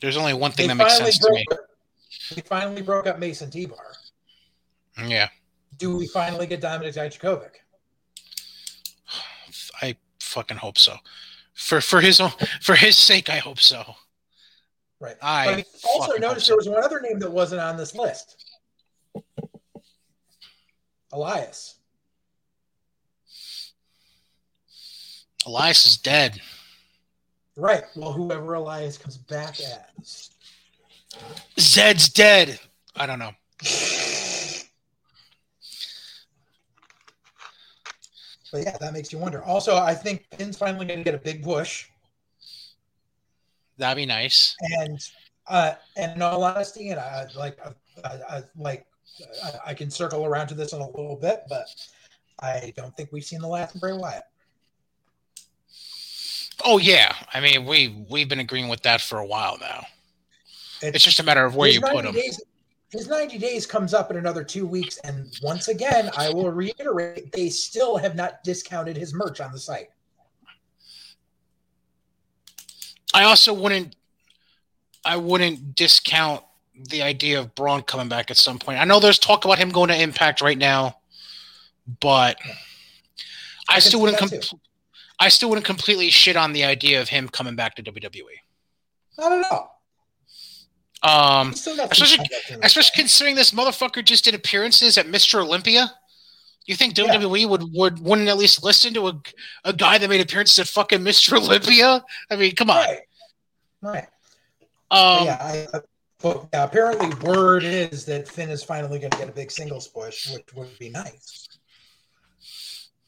There's 0.00 0.16
only 0.16 0.32
one 0.32 0.52
thing 0.52 0.68
They 0.68 0.74
that 0.74 0.78
makes 0.78 0.96
sense 0.96 1.18
to 1.18 1.30
me. 1.32 1.44
broke. 1.48 1.60
They 2.34 2.40
finally 2.42 2.82
broke 2.82 3.06
up 3.06 3.18
Mace 3.18 3.42
and 3.42 3.52
T-Bar. 3.52 3.92
Yeah. 5.04 5.28
Do 5.76 5.96
we 5.96 6.06
finally 6.06 6.46
get 6.46 6.60
Dominik 6.60 6.94
Dijakovic? 6.94 7.50
I 9.82 9.96
fucking 10.20 10.56
hope 10.58 10.78
so. 10.78 10.96
For 11.60 11.82
for 11.82 12.00
his 12.00 12.20
own 12.20 12.32
for 12.62 12.74
his 12.74 12.96
sake, 12.96 13.28
I 13.28 13.36
hope 13.36 13.60
so. 13.60 13.94
Right. 14.98 15.16
I 15.20 15.56
But 15.56 15.66
also 15.88 16.16
noticed 16.16 16.48
there 16.48 16.56
was 16.56 16.68
one 16.68 16.82
other 16.82 17.00
name 17.00 17.18
that 17.18 17.30
wasn't 17.30 17.60
on 17.60 17.76
this 17.76 17.94
list. 17.94 18.42
Elias. 21.12 21.76
Elias 25.46 25.84
is 25.84 25.98
dead. 25.98 26.40
Right. 27.56 27.84
Well, 27.94 28.12
whoever 28.12 28.54
Elias 28.54 28.96
comes 28.96 29.18
back 29.18 29.60
as. 29.60 30.30
Zed's 31.58 32.08
dead. 32.08 32.58
I 32.96 33.04
don't 33.06 33.18
know. 33.18 33.32
But 38.52 38.64
yeah, 38.64 38.76
that 38.78 38.92
makes 38.92 39.12
you 39.12 39.18
wonder. 39.18 39.42
Also, 39.44 39.76
I 39.76 39.94
think 39.94 40.26
Finn's 40.36 40.56
finally 40.58 40.86
going 40.86 40.98
to 40.98 41.04
get 41.04 41.14
a 41.14 41.18
big 41.18 41.42
push, 41.42 41.86
That'd 43.78 43.96
be 43.96 44.06
nice. 44.06 44.56
and 44.78 44.98
uh, 45.46 45.74
and 45.96 46.12
in 46.12 46.22
all 46.22 46.44
honesty, 46.44 46.90
and 46.90 47.00
I 47.00 47.26
like 47.36 47.58
I, 48.04 48.08
I 48.08 48.42
like 48.56 48.86
I, 49.42 49.70
I 49.70 49.74
can 49.74 49.90
circle 49.90 50.26
around 50.26 50.48
to 50.48 50.54
this 50.54 50.72
in 50.72 50.80
a 50.80 50.86
little 50.86 51.16
bit, 51.16 51.44
but 51.48 51.66
I 52.40 52.72
don't 52.76 52.94
think 52.96 53.10
we've 53.10 53.24
seen 53.24 53.40
the 53.40 53.48
last 53.48 53.74
of 53.74 53.80
Bray 53.80 53.92
Wyatt. 53.94 54.24
Oh 56.64 56.78
yeah. 56.78 57.14
I 57.32 57.40
mean, 57.40 57.64
we 57.64 58.04
we've 58.10 58.28
been 58.28 58.40
agreeing 58.40 58.68
with 58.68 58.82
that 58.82 59.00
for 59.00 59.18
a 59.18 59.26
while 59.26 59.56
now. 59.60 59.86
It's 60.82 61.04
just 61.04 61.20
a 61.20 61.22
matter 61.22 61.44
of 61.44 61.56
where 61.56 61.68
you 61.70 61.80
put 61.80 62.04
90 62.04 62.08
him. 62.08 62.14
Days, 62.14 62.42
his 62.92 63.08
90 63.08 63.38
days 63.38 63.66
comes 63.66 63.94
up 63.94 64.10
in 64.10 64.16
another 64.16 64.42
two 64.42 64.66
weeks, 64.66 64.98
and 64.98 65.32
once 65.42 65.68
again, 65.68 66.10
I 66.16 66.30
will 66.30 66.50
reiterate, 66.50 67.32
they 67.32 67.48
still 67.48 67.96
have 67.96 68.16
not 68.16 68.42
discounted 68.42 68.96
his 68.96 69.14
merch 69.14 69.40
on 69.40 69.52
the 69.52 69.58
site. 69.58 69.90
I 73.14 73.24
also 73.24 73.52
wouldn't 73.52 73.96
I 75.04 75.16
wouldn't 75.16 75.74
discount 75.74 76.44
the 76.90 77.02
idea 77.02 77.40
of 77.40 77.54
Braun 77.54 77.82
coming 77.82 78.08
back 78.08 78.30
at 78.30 78.36
some 78.36 78.58
point. 78.58 78.78
I 78.78 78.84
know 78.84 79.00
there's 79.00 79.18
talk 79.18 79.44
about 79.44 79.58
him 79.58 79.70
going 79.70 79.88
to 79.88 80.00
Impact 80.00 80.40
right 80.40 80.58
now, 80.58 80.98
but 82.00 82.38
I, 83.68 83.74
can 83.74 83.80
still 83.80 84.00
wouldn't 84.00 84.18
com- 84.18 84.58
I 85.18 85.28
still 85.28 85.48
wouldn't 85.48 85.66
completely 85.66 86.10
shit 86.10 86.36
on 86.36 86.52
the 86.52 86.64
idea 86.64 87.00
of 87.00 87.08
him 87.08 87.28
coming 87.28 87.56
back 87.56 87.74
to 87.76 87.82
WWE. 87.82 88.22
Not 89.18 89.32
at 89.32 89.50
all. 89.50 89.79
Um, 91.02 91.50
He's 91.50 91.60
still 91.62 91.76
got 91.76 91.94
some 91.94 92.04
especially- 92.04 92.16
time 92.18 92.26
left 92.32 92.50
in 92.50 92.56
his 92.56 92.64
especially 92.66 92.92
considering 93.02 93.34
this 93.36 93.50
motherfucker 93.52 94.04
just 94.04 94.24
did 94.24 94.34
appearances 94.34 94.98
at 94.98 95.06
Mr. 95.06 95.42
Olympia. 95.42 95.94
You 96.66 96.76
think 96.76 96.96
Yeah. 96.96 97.06
WWE 97.16 97.48
would, 97.48 97.64
would 97.72 97.98
wouldn't 98.00 98.28
at 98.28 98.36
least 98.36 98.62
listen 98.62 98.92
to 98.94 99.08
a, 99.08 99.22
a 99.64 99.72
guy 99.72 99.96
that 99.98 100.08
made 100.08 100.20
appearances 100.20 100.58
at 100.58 100.68
fucking 100.68 101.00
Mr. 101.00 101.38
Olympia? 101.38 102.04
I 102.30 102.36
mean, 102.36 102.54
come 102.54 102.70
on. 102.70 102.76
Right. 102.76 103.00
Right. 103.82 104.06
Um, 104.90 105.24
yeah, 105.24 105.38
I, 105.72 105.80
but 106.20 106.48
yeah, 106.52 106.64
apparently 106.64 107.08
word 107.26 107.64
is 107.64 108.04
that 108.04 108.28
Finn 108.28 108.50
is 108.50 108.62
finally 108.62 108.98
going 108.98 109.10
to 109.10 109.18
get 109.18 109.28
a 109.28 109.32
big 109.32 109.50
singles 109.50 109.88
push, 109.88 110.30
which 110.30 110.52
would 110.54 110.78
be 110.78 110.90
nice. 110.90 111.48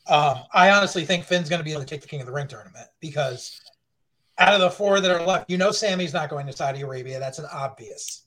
Um, 0.06 0.38
I 0.52 0.70
honestly 0.70 1.04
think 1.04 1.24
Finn's 1.24 1.48
going 1.48 1.60
to 1.60 1.64
be 1.64 1.72
able 1.72 1.82
to 1.82 1.86
take 1.86 2.00
the 2.00 2.08
King 2.08 2.20
of 2.20 2.26
the 2.26 2.32
Ring 2.32 2.48
tournament 2.48 2.88
because 3.00 3.60
out 4.42 4.54
of 4.54 4.60
the 4.60 4.70
four 4.70 5.00
that 5.00 5.10
are 5.10 5.24
left, 5.24 5.48
you 5.48 5.56
know 5.56 5.70
Sammy's 5.70 6.12
not 6.12 6.28
going 6.28 6.46
to 6.46 6.52
Saudi 6.52 6.80
Arabia. 6.80 7.20
That's 7.20 7.38
an 7.38 7.46
obvious. 7.52 8.26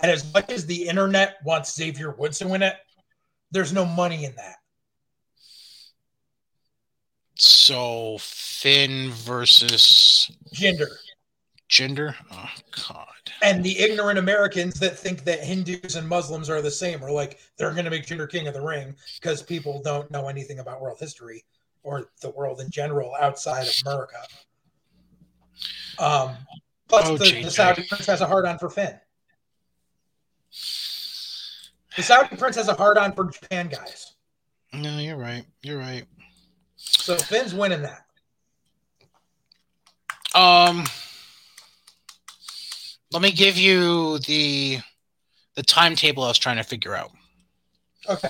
And 0.00 0.10
as 0.10 0.32
much 0.32 0.50
as 0.50 0.66
the 0.66 0.88
internet 0.88 1.36
wants 1.44 1.74
Xavier 1.74 2.12
Woods 2.12 2.38
to 2.38 2.48
win 2.48 2.62
it, 2.62 2.76
there's 3.50 3.72
no 3.72 3.84
money 3.84 4.24
in 4.24 4.34
that. 4.36 4.56
So 7.34 8.18
Finn 8.20 9.10
versus 9.10 10.30
Jinder. 10.54 10.88
Jinder? 11.68 12.14
Oh 12.30 12.50
God. 12.88 13.06
And 13.42 13.64
the 13.64 13.78
ignorant 13.78 14.18
Americans 14.18 14.78
that 14.80 14.98
think 14.98 15.24
that 15.24 15.40
Hindus 15.40 15.96
and 15.96 16.08
Muslims 16.08 16.48
are 16.48 16.62
the 16.62 16.70
same 16.70 17.02
are 17.04 17.10
like 17.10 17.40
they're 17.56 17.72
going 17.72 17.84
to 17.84 17.90
make 17.90 18.06
Jinder 18.06 18.30
king 18.30 18.46
of 18.46 18.54
the 18.54 18.62
ring 18.62 18.94
because 19.20 19.42
people 19.42 19.82
don't 19.82 20.10
know 20.10 20.28
anything 20.28 20.60
about 20.60 20.80
world 20.80 20.98
history 21.00 21.44
or 21.82 22.10
the 22.22 22.30
world 22.30 22.60
in 22.60 22.70
general 22.70 23.14
outside 23.20 23.66
of 23.66 23.74
America. 23.84 24.18
Um, 25.98 26.36
plus, 26.88 27.08
Oh, 27.08 27.16
the, 27.16 27.42
the 27.42 27.50
Saudi 27.50 27.84
prince 27.88 28.06
has 28.06 28.20
a 28.20 28.26
hard 28.26 28.46
on 28.46 28.58
for 28.58 28.70
Finn. 28.70 28.98
The 31.96 32.02
Saudi 32.02 32.36
prince 32.36 32.56
has 32.56 32.68
a 32.68 32.74
hard 32.74 32.96
on 32.96 33.12
for 33.12 33.24
Japan 33.24 33.68
guys. 33.68 34.14
No, 34.72 34.98
you're 34.98 35.16
right. 35.16 35.44
You're 35.62 35.78
right. 35.78 36.04
So 36.76 37.16
Finn's 37.16 37.54
winning 37.54 37.82
that. 37.82 38.04
Um, 40.34 40.84
let 43.12 43.22
me 43.22 43.32
give 43.32 43.56
you 43.56 44.18
the 44.20 44.78
the 45.54 45.62
timetable 45.62 46.22
I 46.22 46.28
was 46.28 46.38
trying 46.38 46.58
to 46.58 46.62
figure 46.62 46.94
out. 46.94 47.10
Okay. 48.08 48.28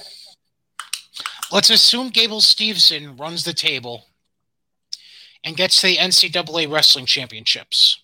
Let's 1.52 1.70
assume 1.70 2.08
Gable 2.08 2.40
Steveson 2.40 3.18
runs 3.18 3.44
the 3.44 3.52
table 3.52 4.04
and 5.44 5.56
gets 5.56 5.80
the 5.80 5.96
NCAA 5.96 6.70
wrestling 6.70 7.06
championships. 7.06 8.02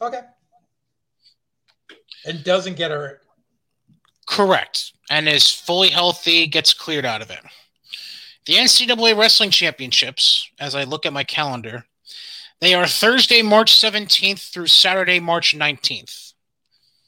Okay. 0.00 0.20
And 2.26 2.44
doesn't 2.44 2.76
get 2.76 2.90
hurt. 2.90 3.22
Correct. 4.26 4.92
And 5.10 5.28
is 5.28 5.50
fully 5.50 5.88
healthy, 5.88 6.46
gets 6.46 6.74
cleared 6.74 7.06
out 7.06 7.22
of 7.22 7.30
it. 7.30 7.40
The 8.48 8.54
NCAA 8.54 9.14
Wrestling 9.14 9.50
Championships, 9.50 10.50
as 10.58 10.74
I 10.74 10.84
look 10.84 11.04
at 11.04 11.12
my 11.12 11.22
calendar, 11.22 11.84
they 12.60 12.72
are 12.74 12.86
Thursday, 12.86 13.42
March 13.42 13.76
17th 13.76 14.50
through 14.52 14.68
Saturday, 14.68 15.20
March 15.20 15.54
19th. 15.54 16.32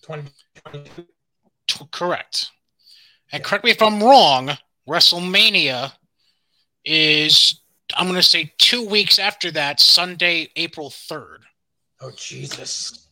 2022. 0.02 1.06
T- 1.66 1.84
correct. 1.90 2.50
And 3.32 3.42
correct 3.42 3.64
me 3.64 3.70
if 3.70 3.80
I'm 3.80 4.02
wrong, 4.02 4.50
WrestleMania 4.86 5.92
is, 6.84 7.60
I'm 7.96 8.06
going 8.06 8.16
to 8.16 8.22
say, 8.22 8.52
two 8.58 8.86
weeks 8.86 9.18
after 9.18 9.50
that, 9.52 9.80
Sunday, 9.80 10.48
April 10.56 10.90
3rd. 10.90 11.38
Oh, 12.00 12.10
Jesus. 12.16 13.06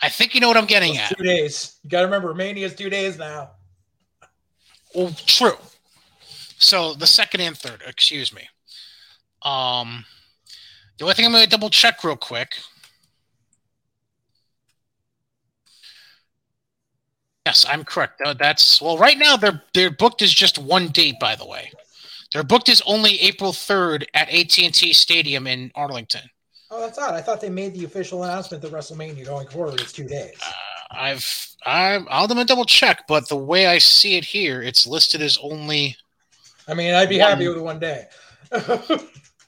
I 0.00 0.08
think 0.08 0.34
you 0.34 0.40
know 0.40 0.48
what 0.48 0.56
I'm 0.56 0.66
getting 0.66 0.94
Those 0.94 1.02
at. 1.12 1.16
two 1.18 1.24
days. 1.24 1.78
You 1.82 1.90
got 1.90 2.00
to 2.00 2.06
remember, 2.06 2.34
Mania's 2.34 2.74
two 2.74 2.90
days 2.90 3.18
now. 3.18 3.50
Well, 4.94 5.14
true. 5.26 5.56
So 6.58 6.94
the 6.94 7.06
second 7.06 7.40
and 7.40 7.56
third, 7.56 7.82
excuse 7.86 8.32
me. 8.32 8.48
Um, 9.42 10.04
the 10.98 11.04
only 11.04 11.14
thing 11.14 11.24
I'm 11.24 11.32
going 11.32 11.44
to 11.44 11.50
double 11.50 11.70
check 11.70 12.04
real 12.04 12.16
quick. 12.16 12.58
Yes, 17.46 17.66
I'm 17.68 17.84
correct. 17.84 18.20
Uh, 18.24 18.34
That's 18.34 18.80
well. 18.80 18.96
Right 18.98 19.18
now, 19.18 19.36
they're 19.36 19.60
they're 19.74 19.90
booked 19.90 20.22
as 20.22 20.32
just 20.32 20.58
one 20.58 20.88
date. 20.88 21.18
By 21.18 21.34
the 21.34 21.44
way, 21.46 21.72
they're 22.32 22.42
booked 22.44 22.68
as 22.68 22.82
only 22.86 23.20
April 23.20 23.52
third 23.52 24.06
at 24.14 24.28
AT 24.30 24.58
and 24.58 24.74
T 24.74 24.92
Stadium 24.92 25.46
in 25.46 25.70
Arlington. 25.74 26.22
Oh, 26.70 26.80
that's 26.80 26.98
odd. 26.98 27.14
I 27.14 27.20
thought 27.20 27.40
they 27.40 27.50
made 27.50 27.74
the 27.74 27.84
official 27.84 28.24
announcement 28.24 28.62
that 28.62 28.72
WrestleMania 28.72 29.26
going 29.26 29.46
forward 29.48 29.80
is 29.80 29.92
two 29.92 30.06
days. 30.08 30.32
Uh, 30.44 30.50
I've 30.92 31.48
I'm, 31.66 32.06
I'll 32.10 32.26
them 32.26 32.38
a 32.38 32.44
double 32.44 32.64
check, 32.64 33.04
but 33.06 33.28
the 33.28 33.36
way 33.36 33.66
I 33.66 33.78
see 33.78 34.16
it 34.16 34.24
here, 34.24 34.62
it's 34.62 34.86
listed 34.86 35.20
as 35.22 35.38
only 35.42 35.96
I 36.66 36.74
mean, 36.74 36.94
I'd 36.94 37.08
be 37.08 37.18
One- 37.18 37.30
happy 37.30 37.48
with 37.48 37.58
one 37.58 37.78
day. 37.78 38.06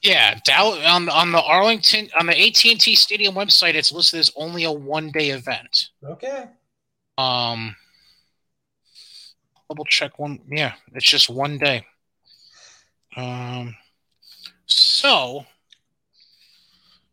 Yeah, 0.01 0.37
Dow- 0.45 0.79
on 0.85 1.09
on 1.09 1.31
the 1.31 1.41
Arlington 1.41 2.09
on 2.19 2.27
the 2.27 2.33
AT 2.39 2.63
and 2.65 2.79
T 2.79 2.93
Stadium 2.93 3.33
website, 3.33 3.73
it's 3.73 3.91
listed 3.91 4.19
as 4.19 4.29
only 4.35 4.63
a 4.65 4.71
one 4.71 5.09
day 5.09 5.29
event. 5.31 5.87
okay. 6.03 6.45
Um, 7.17 7.75
double 9.67 9.85
check 9.85 10.19
one. 10.19 10.41
Yeah, 10.47 10.73
it's 10.93 11.09
just 11.09 11.27
one 11.27 11.57
day. 11.57 11.85
Um, 13.15 13.75
so, 14.65 15.45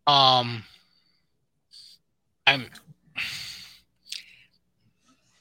um, 0.07 0.65
I'm 2.47 2.67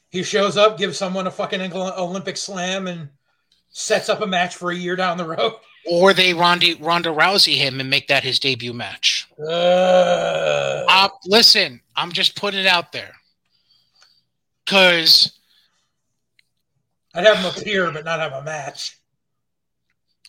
He 0.09 0.23
shows 0.23 0.57
up, 0.57 0.77
gives 0.77 0.97
someone 0.97 1.25
a 1.25 1.31
fucking 1.31 1.71
Olympic 1.73 2.37
slam, 2.37 2.87
and 2.87 3.09
sets 3.69 4.09
up 4.09 4.21
a 4.21 4.27
match 4.27 4.55
for 4.55 4.71
a 4.71 4.75
year 4.75 4.95
down 4.95 5.17
the 5.17 5.25
road. 5.25 5.53
or 5.89 6.13
they 6.13 6.33
Ronda 6.33 6.75
Ronda 6.79 7.09
Rousey 7.09 7.55
him 7.55 7.79
and 7.79 7.89
make 7.89 8.07
that 8.09 8.23
his 8.23 8.37
debut 8.39 8.73
match. 8.73 9.27
Uh, 9.39 10.85
Uh, 10.87 11.09
listen, 11.25 11.81
I'm 11.95 12.11
just 12.11 12.35
putting 12.35 12.59
it 12.59 12.67
out 12.67 12.91
there 12.91 13.13
because 14.65 15.39
I'd 17.15 17.25
have 17.25 17.37
him 17.37 17.45
appear, 17.45 17.89
but 17.91 18.05
not 18.05 18.19
have 18.19 18.33
a 18.33 18.43
match. 18.43 18.97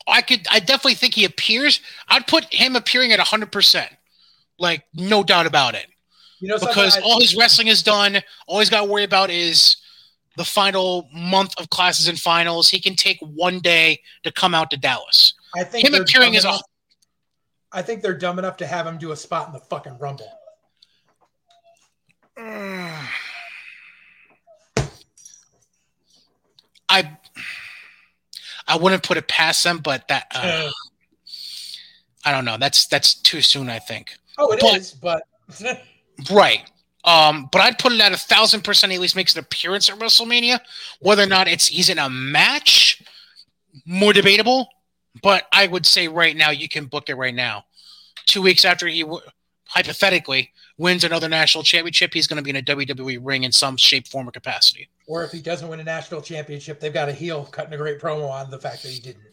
I 0.06 0.22
could 0.22 0.46
I 0.50 0.58
definitely 0.60 0.94
think 0.94 1.14
he 1.14 1.24
appears. 1.24 1.80
I'd 2.08 2.26
put 2.26 2.52
him 2.52 2.76
appearing 2.76 3.12
at 3.12 3.20
100%. 3.20 3.86
Like 4.58 4.84
no 4.94 5.22
doubt 5.22 5.46
about 5.46 5.74
it. 5.74 5.86
You 6.40 6.48
know, 6.48 6.58
Because 6.58 6.98
all 7.04 7.20
his 7.20 7.36
wrestling 7.36 7.68
is 7.68 7.82
done. 7.82 8.18
All 8.46 8.58
he's 8.58 8.70
got 8.70 8.84
to 8.84 8.90
worry 8.90 9.04
about 9.04 9.30
is 9.30 9.76
the 10.36 10.44
final 10.44 11.08
month 11.14 11.54
of 11.58 11.70
classes 11.70 12.08
and 12.08 12.18
finals. 12.18 12.68
He 12.68 12.80
can 12.80 12.96
take 12.96 13.18
one 13.20 13.60
day 13.60 14.00
to 14.24 14.32
come 14.32 14.54
out 14.54 14.70
to 14.70 14.76
Dallas. 14.76 15.34
I 15.54 15.62
think 15.64 15.86
Him 15.86 15.94
appearing 15.94 16.36
as 16.36 16.44
enough- 16.44 16.62
I 17.70 17.82
think 17.82 18.02
they're 18.02 18.16
dumb 18.16 18.38
enough 18.38 18.56
to 18.58 18.66
have 18.66 18.86
him 18.86 18.98
do 18.98 19.12
a 19.12 19.16
spot 19.16 19.46
in 19.46 19.52
the 19.54 19.60
fucking 19.60 19.98
Rumble. 19.98 20.30
I 26.88 27.16
I 28.68 28.76
wouldn't 28.76 29.02
put 29.02 29.16
it 29.16 29.28
past 29.28 29.64
them, 29.64 29.78
but 29.78 30.06
that 30.08 30.26
uh, 30.34 30.70
I 32.24 32.32
don't 32.32 32.44
know. 32.44 32.56
That's 32.58 32.86
that's 32.86 33.14
too 33.14 33.40
soon, 33.40 33.68
I 33.68 33.78
think. 33.78 34.12
oh, 34.38 34.52
it 34.52 34.62
is, 34.62 34.92
but- 34.92 35.22
but 35.60 35.82
Right. 36.30 36.68
Um, 37.04 37.48
but 37.50 37.60
I'd 37.60 37.78
put 37.78 37.92
it 37.92 38.00
at 38.00 38.12
a 38.12 38.16
thousand 38.16 38.62
percent. 38.62 38.92
He 38.92 38.96
at 38.96 39.02
least 39.02 39.16
makes 39.16 39.34
an 39.34 39.40
appearance 39.40 39.90
at 39.90 39.98
WrestleMania. 39.98 40.60
Whether 41.00 41.24
or 41.24 41.26
not 41.26 41.48
it's 41.48 41.66
he's 41.66 41.88
in 41.88 41.98
a 41.98 42.08
match, 42.08 43.02
more 43.84 44.12
debatable. 44.12 44.68
But 45.22 45.44
I 45.52 45.66
would 45.66 45.84
say 45.84 46.06
right 46.08 46.36
now 46.36 46.50
you 46.50 46.68
can 46.68 46.84
book 46.86 47.08
it 47.08 47.16
right 47.16 47.34
now. 47.34 47.64
Two 48.26 48.40
weeks 48.40 48.64
after 48.64 48.86
he 48.86 49.02
w- 49.02 49.20
hypothetically 49.66 50.52
wins 50.82 51.04
another 51.04 51.28
national 51.28 51.64
championship, 51.64 52.12
he's 52.12 52.26
going 52.26 52.36
to 52.36 52.42
be 52.42 52.50
in 52.50 52.56
a 52.56 52.62
WWE 52.62 53.18
ring 53.22 53.44
in 53.44 53.52
some 53.52 53.76
shape, 53.76 54.08
form, 54.08 54.28
or 54.28 54.32
capacity. 54.32 54.88
or 55.06 55.24
if 55.24 55.30
he 55.32 55.40
doesn't 55.40 55.68
win 55.68 55.80
a 55.80 55.84
national 55.84 56.20
championship, 56.20 56.80
they've 56.80 56.92
got 56.92 57.08
a 57.08 57.12
heel 57.12 57.44
cutting 57.50 57.72
a 57.72 57.76
great 57.76 58.00
promo 58.00 58.28
on 58.28 58.50
the 58.50 58.58
fact 58.58 58.82
that 58.82 58.90
he 58.90 59.00
didn't. 59.00 59.24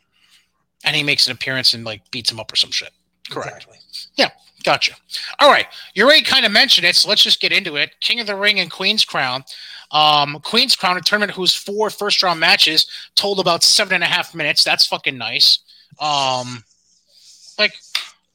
And 0.86 0.96
he 0.96 1.04
makes 1.04 1.28
an 1.28 1.34
appearance 1.34 1.74
and 1.74 1.84
like 1.84 2.10
beats 2.12 2.32
him 2.32 2.40
up 2.40 2.54
or 2.54 2.56
some 2.56 2.72
shit. 2.72 2.92
Correct. 3.30 3.50
Exactly. 3.50 3.78
Yeah, 4.16 4.30
gotcha. 4.64 4.94
All 5.40 5.50
right. 5.50 5.66
You 5.94 6.06
already 6.06 6.22
kind 6.22 6.46
of 6.46 6.52
mentioned 6.52 6.86
it, 6.88 6.96
so 6.96 7.10
let's 7.10 7.24
just 7.24 7.42
get 7.42 7.52
into 7.52 7.76
it. 7.76 8.00
King 8.00 8.20
of 8.20 8.28
the 8.28 8.36
Ring 8.36 8.60
and 8.60 8.72
Queen's 8.72 9.04
Crown. 9.04 9.44
Um, 9.92 10.40
Queen's 10.44 10.76
Crown, 10.76 10.98
a 10.98 11.02
tournament 11.02 11.32
whose 11.34 11.54
four 11.54 11.90
first 11.90 12.24
round 12.24 12.40
matches 12.40 12.88
told 13.16 13.40
about 13.40 13.64
seven 13.64 13.96
and 13.96 14.04
a 14.04 14.08
half 14.08 14.34
minutes. 14.36 14.64
That's 14.64 14.86
fucking 14.86 15.18
nice. 15.18 15.60
Um, 16.00 16.64
like, 17.58 17.74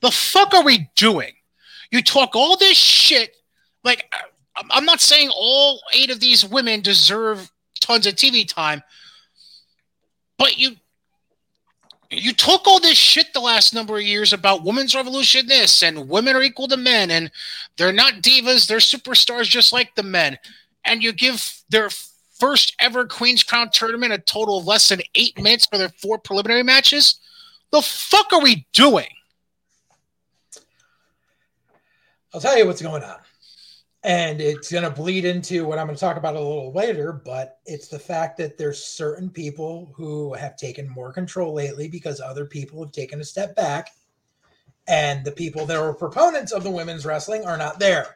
the 0.00 0.10
fuck 0.10 0.52
are 0.52 0.64
we 0.64 0.90
doing? 0.96 1.32
You 1.94 2.02
talk 2.02 2.34
all 2.34 2.56
this 2.56 2.76
shit. 2.76 3.36
Like, 3.84 4.12
I'm 4.68 4.84
not 4.84 5.00
saying 5.00 5.30
all 5.32 5.80
eight 5.94 6.10
of 6.10 6.18
these 6.18 6.44
women 6.44 6.80
deserve 6.80 7.48
tons 7.80 8.04
of 8.08 8.16
TV 8.16 8.48
time, 8.52 8.82
but 10.36 10.58
you 10.58 10.72
you 12.10 12.32
took 12.32 12.66
all 12.66 12.80
this 12.80 12.98
shit 12.98 13.32
the 13.32 13.38
last 13.38 13.74
number 13.74 13.96
of 13.96 14.02
years 14.02 14.32
about 14.32 14.64
women's 14.64 14.96
revolution 14.96 15.46
this 15.46 15.84
and 15.84 16.08
women 16.08 16.34
are 16.34 16.42
equal 16.42 16.66
to 16.66 16.76
men 16.76 17.12
and 17.12 17.30
they're 17.76 17.92
not 17.92 18.22
divas 18.22 18.66
they're 18.66 18.78
superstars 18.78 19.44
just 19.44 19.72
like 19.72 19.94
the 19.94 20.02
men. 20.02 20.36
And 20.84 21.00
you 21.00 21.12
give 21.12 21.62
their 21.68 21.90
first 22.32 22.74
ever 22.80 23.06
queen's 23.06 23.44
crown 23.44 23.70
tournament 23.72 24.12
a 24.12 24.18
total 24.18 24.58
of 24.58 24.66
less 24.66 24.88
than 24.88 25.00
eight 25.14 25.40
minutes 25.40 25.66
for 25.66 25.78
their 25.78 25.90
four 25.90 26.18
preliminary 26.18 26.64
matches? 26.64 27.20
The 27.70 27.82
fuck 27.82 28.32
are 28.32 28.42
we 28.42 28.66
doing 28.72 29.13
I'll 32.34 32.40
tell 32.40 32.58
you 32.58 32.66
what's 32.66 32.82
going 32.82 33.04
on. 33.04 33.16
And 34.02 34.40
it's 34.40 34.70
going 34.70 34.84
to 34.84 34.90
bleed 34.90 35.24
into 35.24 35.64
what 35.64 35.78
I'm 35.78 35.86
going 35.86 35.96
to 35.96 36.00
talk 36.00 36.18
about 36.18 36.34
a 36.34 36.40
little 36.40 36.72
later, 36.74 37.12
but 37.24 37.60
it's 37.64 37.88
the 37.88 37.98
fact 37.98 38.36
that 38.36 38.58
there's 38.58 38.84
certain 38.84 39.30
people 39.30 39.92
who 39.96 40.34
have 40.34 40.56
taken 40.56 40.90
more 40.90 41.12
control 41.12 41.54
lately 41.54 41.88
because 41.88 42.20
other 42.20 42.44
people 42.44 42.82
have 42.82 42.92
taken 42.92 43.20
a 43.20 43.24
step 43.24 43.56
back. 43.56 43.88
And 44.86 45.24
the 45.24 45.32
people 45.32 45.64
that 45.64 45.78
are 45.78 45.94
proponents 45.94 46.52
of 46.52 46.64
the 46.64 46.70
women's 46.70 47.06
wrestling 47.06 47.46
are 47.46 47.56
not 47.56 47.78
there. 47.78 48.14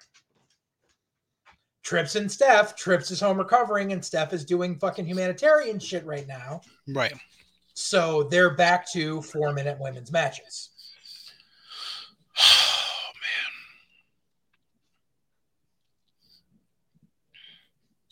Trips 1.83 2.17
and 2.17 2.31
Steph. 2.31 2.77
Trips 2.77 3.11
is 3.11 3.21
home 3.21 3.39
recovering, 3.39 3.93
and 3.93 4.05
Steph 4.05 4.35
is 4.35 4.45
doing 4.45 4.79
fucking 4.79 5.07
humanitarian 5.07 5.79
shit 5.79 6.05
right 6.05 6.27
now. 6.27 6.61
Right. 6.87 7.15
So 7.73 8.25
they're 8.25 8.55
back 8.55 8.91
to 8.93 9.23
four 9.23 9.55
minute 9.55 9.79
women's 9.81 10.13
matches. 10.13 10.71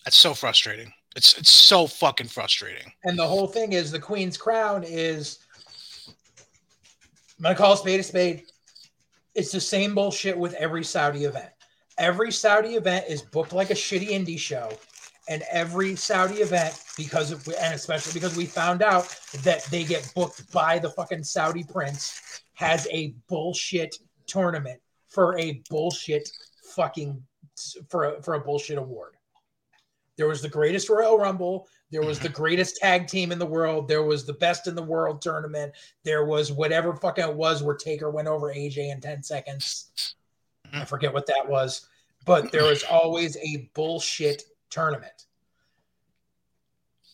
That's 0.07 0.19
so 0.19 0.35
frustrating. 0.35 0.93
It's 1.16 1.37
it's 1.37 1.51
so 1.51 1.89
fucking 1.89 2.28
frustrating. 2.28 2.93
And 3.03 3.19
the 3.19 3.27
whole 3.27 3.49
thing 3.49 3.73
is 3.73 3.91
the 3.91 3.99
Queen's 3.99 4.37
crown 4.37 4.85
is 4.85 5.41
I'm 7.37 7.43
gonna 7.43 7.57
call 7.57 7.73
a 7.73 7.77
spade 7.77 7.99
a 7.99 8.05
spade. 8.05 8.45
It's 9.35 9.51
the 9.51 9.61
same 9.61 9.97
bullshit 9.97 10.39
with 10.39 10.55
every 10.55 10.85
Saudi 10.85 11.24
event. 11.24 11.51
Every 11.99 12.31
Saudi 12.31 12.77
event 12.77 13.07
is 13.09 13.20
booked 13.20 13.53
like 13.53 13.70
a 13.70 13.74
shitty 13.74 14.11
indie 14.11 14.39
show. 14.39 14.70
And 15.28 15.43
every 15.51 15.97
Saudi 15.97 16.37
event, 16.37 16.81
because 16.97 17.33
of, 17.33 17.45
and 17.61 17.74
especially 17.74 18.12
because 18.12 18.37
we 18.37 18.47
found 18.47 18.81
out 18.81 19.12
that 19.43 19.65
they 19.65 19.83
get 19.83 20.09
booked 20.15 20.53
by 20.53 20.78
the 20.78 20.91
fucking 20.91 21.24
Saudi 21.24 21.65
prince, 21.65 22.43
has 22.55 22.87
a 22.93 23.12
bullshit 23.28 23.97
tournament 24.28 24.81
for 25.09 25.37
a 25.37 25.62
bullshit 25.69 26.31
fucking 26.62 27.20
for 27.89 28.05
a, 28.05 28.23
for 28.23 28.35
a 28.35 28.41
bullshit 28.41 28.78
award. 28.78 29.16
There 30.17 30.29
was 30.29 30.43
the 30.43 30.49
greatest 30.49 30.89
Royal 30.89 31.19
Rumble. 31.19 31.69
There 31.91 32.03
was 32.03 32.19
the 32.19 32.29
greatest 32.41 32.77
tag 32.77 33.07
team 33.07 33.33
in 33.33 33.39
the 33.39 33.47
world. 33.47 33.89
There 33.89 34.03
was 34.03 34.25
the 34.25 34.33
best 34.35 34.67
in 34.67 34.75
the 34.75 34.83
world 34.83 35.23
tournament. 35.23 35.73
There 36.05 36.25
was 36.25 36.53
whatever 36.53 36.95
fucking 36.95 37.25
it 37.25 37.35
was 37.35 37.63
where 37.63 37.77
Taker 37.77 38.11
went 38.11 38.29
over 38.29 38.53
AJ 38.53 38.93
in 38.93 39.01
10 39.01 39.23
seconds. 39.23 40.15
I 40.65 40.77
mm-hmm. 40.77 40.85
forget 40.85 41.13
what 41.13 41.27
that 41.27 41.49
was, 41.49 41.87
but 42.25 42.51
there 42.51 42.65
was 42.65 42.83
always 42.85 43.37
a 43.37 43.71
bullshit 43.75 44.45
tournament. 44.71 45.27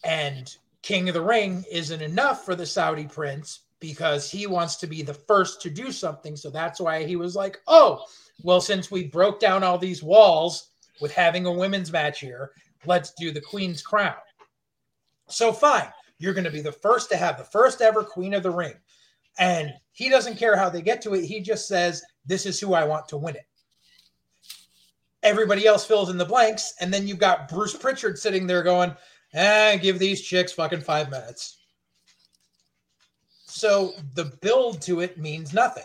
And 0.04 0.54
King 0.82 1.08
of 1.08 1.14
the 1.14 1.22
Ring 1.22 1.64
isn't 1.70 2.02
enough 2.02 2.44
for 2.44 2.54
the 2.54 2.66
Saudi 2.66 3.06
prince 3.06 3.60
because 3.78 4.30
he 4.30 4.46
wants 4.46 4.76
to 4.76 4.86
be 4.86 5.02
the 5.02 5.14
first 5.14 5.60
to 5.62 5.70
do 5.70 5.92
something. 5.92 6.36
So 6.36 6.50
that's 6.50 6.80
why 6.80 7.04
he 7.04 7.16
was 7.16 7.34
like, 7.34 7.60
oh, 7.66 8.04
well, 8.42 8.60
since 8.60 8.90
we 8.90 9.04
broke 9.04 9.40
down 9.40 9.62
all 9.62 9.78
these 9.78 10.02
walls 10.02 10.70
with 11.00 11.12
having 11.12 11.46
a 11.46 11.52
women's 11.52 11.92
match 11.92 12.20
here, 12.20 12.52
let's 12.86 13.12
do 13.18 13.30
the 13.30 13.40
Queen's 13.40 13.82
Crown. 13.82 14.14
So 15.28 15.52
fine, 15.52 15.88
you're 16.18 16.34
going 16.34 16.44
to 16.44 16.50
be 16.50 16.60
the 16.60 16.72
first 16.72 17.10
to 17.10 17.16
have 17.16 17.38
the 17.38 17.44
first 17.44 17.80
ever 17.80 18.04
Queen 18.04 18.34
of 18.34 18.42
the 18.42 18.50
Ring. 18.50 18.74
And 19.38 19.72
he 19.92 20.08
doesn't 20.08 20.36
care 20.38 20.56
how 20.56 20.68
they 20.68 20.82
get 20.82 21.00
to 21.02 21.14
it. 21.14 21.24
He 21.24 21.40
just 21.40 21.66
says, 21.66 22.02
This 22.26 22.46
is 22.46 22.60
who 22.60 22.74
I 22.74 22.84
want 22.84 23.08
to 23.08 23.16
win 23.16 23.36
it. 23.36 23.46
Everybody 25.22 25.66
else 25.66 25.86
fills 25.86 26.10
in 26.10 26.18
the 26.18 26.24
blanks. 26.24 26.74
And 26.80 26.92
then 26.92 27.06
you've 27.06 27.18
got 27.18 27.48
Bruce 27.48 27.76
Pritchard 27.76 28.18
sitting 28.18 28.46
there 28.46 28.62
going, 28.62 28.94
eh, 29.34 29.76
give 29.76 29.98
these 29.98 30.20
chicks 30.20 30.52
fucking 30.52 30.80
five 30.80 31.10
minutes. 31.10 31.58
So 33.46 33.92
the 34.14 34.36
build 34.42 34.80
to 34.82 35.00
it 35.00 35.18
means 35.18 35.52
nothing. 35.52 35.84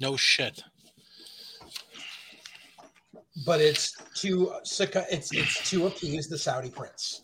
No 0.00 0.16
shit. 0.16 0.62
But 3.44 3.60
it's 3.60 3.96
to 4.16 4.52
it's 4.62 5.32
it's 5.32 5.70
to 5.70 5.86
appease 5.86 6.28
the 6.28 6.38
Saudi 6.38 6.70
prince. 6.70 7.22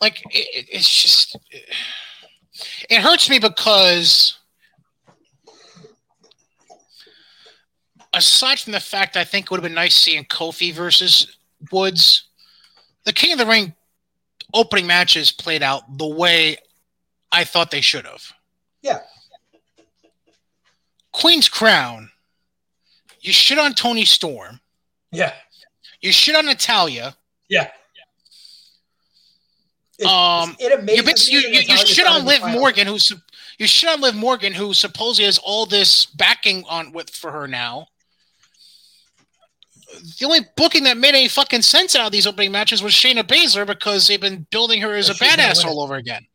Like 0.00 0.22
it, 0.30 0.66
it's 0.70 1.02
just 1.02 1.36
it 2.88 3.00
hurts 3.00 3.30
me 3.30 3.38
because 3.38 4.38
aside 8.12 8.58
from 8.58 8.72
the 8.72 8.80
fact 8.80 9.16
I 9.16 9.24
think 9.24 9.44
it 9.44 9.50
would 9.50 9.58
have 9.58 9.68
been 9.68 9.74
nice 9.74 9.94
seeing 9.94 10.24
Kofi 10.24 10.72
versus 10.72 11.36
Woods, 11.70 12.24
the 13.04 13.12
King 13.12 13.32
of 13.32 13.38
the 13.38 13.46
Ring 13.46 13.74
opening 14.52 14.86
matches 14.86 15.30
played 15.30 15.62
out 15.62 15.98
the 15.98 16.06
way 16.06 16.56
I 17.32 17.44
thought 17.44 17.70
they 17.70 17.80
should 17.80 18.06
have. 18.06 18.32
Yeah. 18.82 19.00
Queen's 21.12 21.48
Crown, 21.48 22.10
you 23.20 23.32
shit 23.32 23.58
on 23.58 23.74
Toni 23.74 24.04
Storm. 24.04 24.60
Yeah. 25.12 25.32
You 26.00 26.12
shit 26.12 26.34
on 26.34 26.46
Natalya. 26.46 27.14
Yeah. 27.48 27.68
It, 29.98 30.06
um, 30.06 30.56
it 30.58 31.28
you, 31.28 31.38
you, 31.38 31.48
you, 31.48 31.60
you 31.60 31.76
shit 31.76 32.06
on 32.06 32.24
Liv 32.24 32.40
Morgan, 32.52 32.86
who's 32.86 33.12
you 33.58 33.66
shit 33.66 33.90
on 33.90 34.00
Liv 34.00 34.14
Morgan, 34.14 34.52
who 34.54 34.72
supposedly 34.72 35.26
has 35.26 35.38
all 35.38 35.66
this 35.66 36.06
backing 36.06 36.64
on 36.68 36.92
with 36.92 37.10
for 37.10 37.30
her 37.30 37.46
now 37.46 37.86
the 40.18 40.24
only 40.24 40.40
booking 40.56 40.84
that 40.84 40.96
made 40.96 41.14
any 41.14 41.28
fucking 41.28 41.62
sense 41.62 41.96
out 41.96 42.06
of 42.06 42.12
these 42.12 42.26
opening 42.26 42.52
matches 42.52 42.82
was 42.82 42.92
Shayna 42.92 43.22
Baszler 43.22 43.66
because 43.66 44.06
they've 44.06 44.20
been 44.20 44.46
building 44.50 44.80
her 44.82 44.94
as 44.94 45.08
and 45.08 45.20
a 45.20 45.24
badass 45.24 45.64
all 45.64 45.80
over 45.80 45.96
again. 45.96 46.26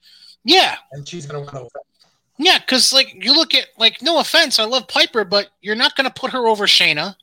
Yeah, 0.44 0.76
and 0.92 1.08
she's 1.08 1.26
gonna 1.26 1.40
win 1.40 1.56
over. 1.56 1.70
Yeah, 2.38 2.60
because 2.60 2.92
like 2.92 3.16
you 3.24 3.34
look 3.34 3.54
at 3.54 3.68
like 3.78 4.02
no 4.02 4.20
offense, 4.20 4.60
I 4.60 4.66
love 4.66 4.88
Piper, 4.88 5.24
but 5.24 5.50
you're 5.62 5.76
not 5.76 5.96
gonna 5.96 6.10
put 6.10 6.32
her 6.32 6.48
over 6.48 6.66
Shayna. 6.66 7.16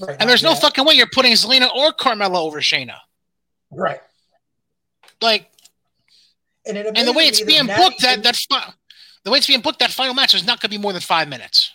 Right, 0.00 0.16
and 0.18 0.30
there's 0.30 0.42
no 0.42 0.50
yet. 0.50 0.60
fucking 0.60 0.84
way 0.84 0.94
you're 0.94 1.08
putting 1.12 1.32
Zelina 1.32 1.74
or 1.74 1.92
Carmella 1.92 2.36
over 2.36 2.60
Shayna. 2.60 2.96
Right. 3.70 4.00
Like, 5.20 5.50
and, 6.66 6.78
and 6.78 7.08
the 7.08 7.12
way 7.12 7.24
it's 7.24 7.40
being 7.40 7.66
booked, 7.66 8.02
that 8.02 8.22
that 8.22 8.36
fi- 8.36 8.72
the 9.24 9.30
way 9.30 9.38
it's 9.38 9.46
being 9.46 9.60
booked, 9.60 9.80
that 9.80 9.90
final 9.90 10.14
match 10.14 10.34
is 10.34 10.46
not 10.46 10.60
going 10.60 10.70
to 10.70 10.78
be 10.78 10.80
more 10.80 10.92
than 10.92 11.02
five 11.02 11.28
minutes. 11.28 11.72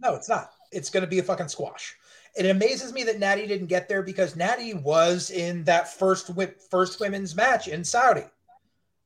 No, 0.00 0.14
it's 0.14 0.28
not. 0.28 0.50
It's 0.70 0.90
going 0.90 1.02
to 1.02 1.06
be 1.06 1.18
a 1.18 1.22
fucking 1.22 1.48
squash. 1.48 1.96
It 2.36 2.46
amazes 2.46 2.92
me 2.92 3.02
that 3.04 3.18
Natty 3.18 3.46
didn't 3.46 3.66
get 3.66 3.88
there 3.88 4.02
because 4.02 4.36
Natty 4.36 4.74
was 4.74 5.30
in 5.30 5.64
that 5.64 5.92
first 5.92 6.30
first 6.70 7.00
women's 7.00 7.34
match 7.34 7.68
in 7.68 7.84
Saudi. 7.84 8.24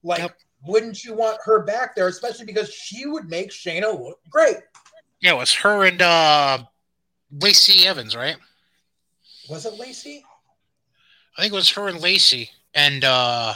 Like, 0.03 0.21
yep. 0.21 0.37
Wouldn't 0.67 1.05
you 1.05 1.15
want 1.15 1.39
her 1.45 1.63
back 1.63 1.95
there, 1.95 2.09
especially 2.09 2.47
because 2.47 2.73
she 2.73 3.07
would 3.07 3.29
make 3.29 3.51
Shayna 3.51 3.93
look 3.99 4.21
great? 4.29 4.57
Yeah, 5.21 5.33
it 5.33 5.39
was 5.39 5.53
her 5.55 5.85
and 5.85 6.03
uh, 6.03 6.59
Lacey 7.41 7.87
Evans, 7.87 8.15
right? 8.15 8.37
Was 9.49 9.67
it 9.67 9.75
Lacey? 9.79 10.25
I 11.37 11.43
think 11.43 11.53
it 11.53 11.57
was 11.57 11.71
her 11.71 11.89
and 11.89 12.01
Lacey, 12.01 12.51
and 12.75 13.05
uh, 13.05 13.55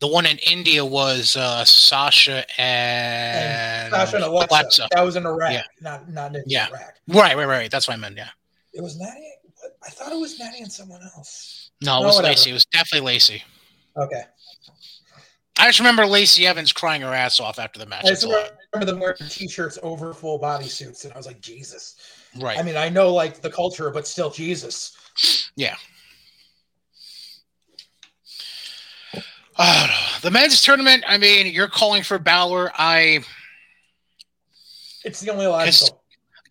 the 0.00 0.08
one 0.08 0.26
in 0.26 0.38
India 0.38 0.84
was 0.84 1.36
uh, 1.36 1.64
Sasha 1.64 2.44
and, 2.60 3.88
and 3.88 3.92
Sasha 3.92 4.16
and 4.16 4.24
Alexa. 4.24 4.54
Alexa. 4.54 4.88
That 4.92 5.02
was 5.02 5.16
in 5.16 5.26
Iraq, 5.26 5.52
yeah. 5.52 5.62
not 5.80 6.08
not 6.10 6.36
in 6.36 6.42
yeah. 6.46 6.68
Iraq. 6.68 6.94
Right, 7.08 7.36
right, 7.36 7.46
right. 7.46 7.70
That's 7.70 7.88
what 7.88 7.94
I 7.94 7.96
meant. 8.00 8.16
Yeah. 8.16 8.28
It 8.72 8.82
was 8.82 8.98
Natty. 8.98 9.28
I 9.84 9.90
thought 9.90 10.12
it 10.12 10.18
was 10.18 10.38
Natty 10.38 10.60
and 10.62 10.72
someone 10.72 11.02
else. 11.16 11.70
No, 11.82 12.02
it 12.02 12.06
was 12.06 12.18
no, 12.18 12.24
Lacey. 12.24 12.50
It 12.50 12.54
was 12.54 12.64
definitely 12.66 13.06
Lacey. 13.06 13.42
Okay. 13.96 14.22
I 15.58 15.66
just 15.66 15.78
remember 15.78 16.06
Lacey 16.06 16.46
Evans 16.46 16.72
crying 16.72 17.02
her 17.02 17.14
ass 17.14 17.38
off 17.38 17.58
after 17.58 17.78
the 17.78 17.86
match. 17.86 18.04
I 18.04 18.08
just 18.08 18.24
remember 18.24 18.84
them 18.84 19.00
wearing 19.00 19.16
t-shirts 19.28 19.78
over 19.82 20.12
full 20.12 20.38
body 20.38 20.68
suits, 20.68 21.04
and 21.04 21.12
I 21.12 21.16
was 21.16 21.26
like, 21.26 21.40
Jesus. 21.40 21.96
Right. 22.40 22.58
I 22.58 22.62
mean, 22.62 22.76
I 22.76 22.88
know 22.88 23.12
like 23.12 23.40
the 23.40 23.50
culture, 23.50 23.90
but 23.90 24.06
still, 24.06 24.30
Jesus. 24.30 24.96
Yeah. 25.54 25.76
Uh, 29.56 29.88
the 30.22 30.30
men's 30.30 30.62
tournament. 30.62 31.04
I 31.06 31.18
mean, 31.18 31.52
you're 31.52 31.68
calling 31.68 32.02
for 32.02 32.18
Balor. 32.18 32.72
I. 32.74 33.20
It's 35.04 35.20
the 35.20 35.30
only 35.30 35.46
logical 35.46 36.01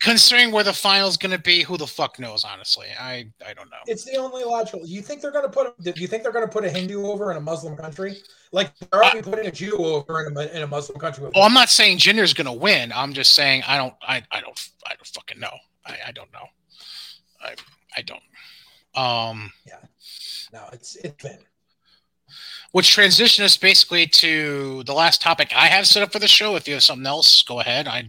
considering 0.02 0.50
where 0.50 0.64
the 0.64 0.72
final's 0.72 1.16
going 1.16 1.30
to 1.30 1.38
be, 1.38 1.62
who 1.62 1.76
the 1.76 1.86
fuck 1.86 2.18
knows? 2.18 2.44
Honestly, 2.44 2.88
I 2.98 3.26
I 3.46 3.54
don't 3.54 3.70
know. 3.70 3.78
It's 3.86 4.04
the 4.04 4.16
only 4.16 4.44
logical. 4.44 4.84
You 4.84 5.00
think 5.00 5.22
they're 5.22 5.30
going 5.30 5.44
to 5.44 5.50
put? 5.50 5.80
Do 5.82 5.92
you 5.96 6.06
think 6.06 6.22
they're 6.22 6.32
going 6.32 6.46
to 6.46 6.52
put 6.52 6.64
a 6.64 6.70
Hindu 6.70 7.06
over 7.06 7.30
in 7.30 7.36
a 7.36 7.40
Muslim 7.40 7.76
country? 7.76 8.18
Like 8.50 8.76
they're 8.78 9.02
already 9.02 9.22
putting 9.22 9.46
a 9.46 9.52
Jew 9.52 9.76
over 9.76 10.26
in 10.26 10.36
a, 10.36 10.40
in 10.56 10.62
a 10.62 10.66
Muslim 10.66 10.98
country. 10.98 11.30
Oh, 11.34 11.42
I'm 11.42 11.54
not 11.54 11.70
saying 11.70 11.98
Jinder's 11.98 12.34
going 12.34 12.46
to 12.46 12.52
win. 12.52 12.92
I'm 12.94 13.12
just 13.12 13.32
saying 13.34 13.62
I 13.66 13.78
don't. 13.78 13.94
I 14.02 14.22
I 14.30 14.40
don't. 14.40 14.70
I 14.86 14.94
don't 14.94 15.06
fucking 15.06 15.40
know. 15.40 15.56
I 15.86 15.96
I 16.08 16.12
don't 16.12 16.32
know. 16.32 16.46
I 17.40 17.54
I 17.96 18.02
don't. 18.02 18.22
Um. 18.94 19.52
Yeah. 19.66 19.76
No, 20.52 20.64
it's 20.72 20.96
it's 20.96 21.22
been. 21.22 21.38
Which 22.72 22.90
transition 22.90 23.44
us 23.44 23.58
basically 23.58 24.06
to 24.06 24.82
the 24.84 24.94
last 24.94 25.20
topic 25.20 25.52
I 25.54 25.66
have 25.66 25.86
set 25.86 26.02
up 26.02 26.10
for 26.10 26.18
the 26.18 26.28
show. 26.28 26.56
If 26.56 26.66
you 26.66 26.74
have 26.74 26.82
something 26.82 27.06
else, 27.06 27.42
go 27.42 27.60
ahead. 27.60 27.86
I 27.86 28.08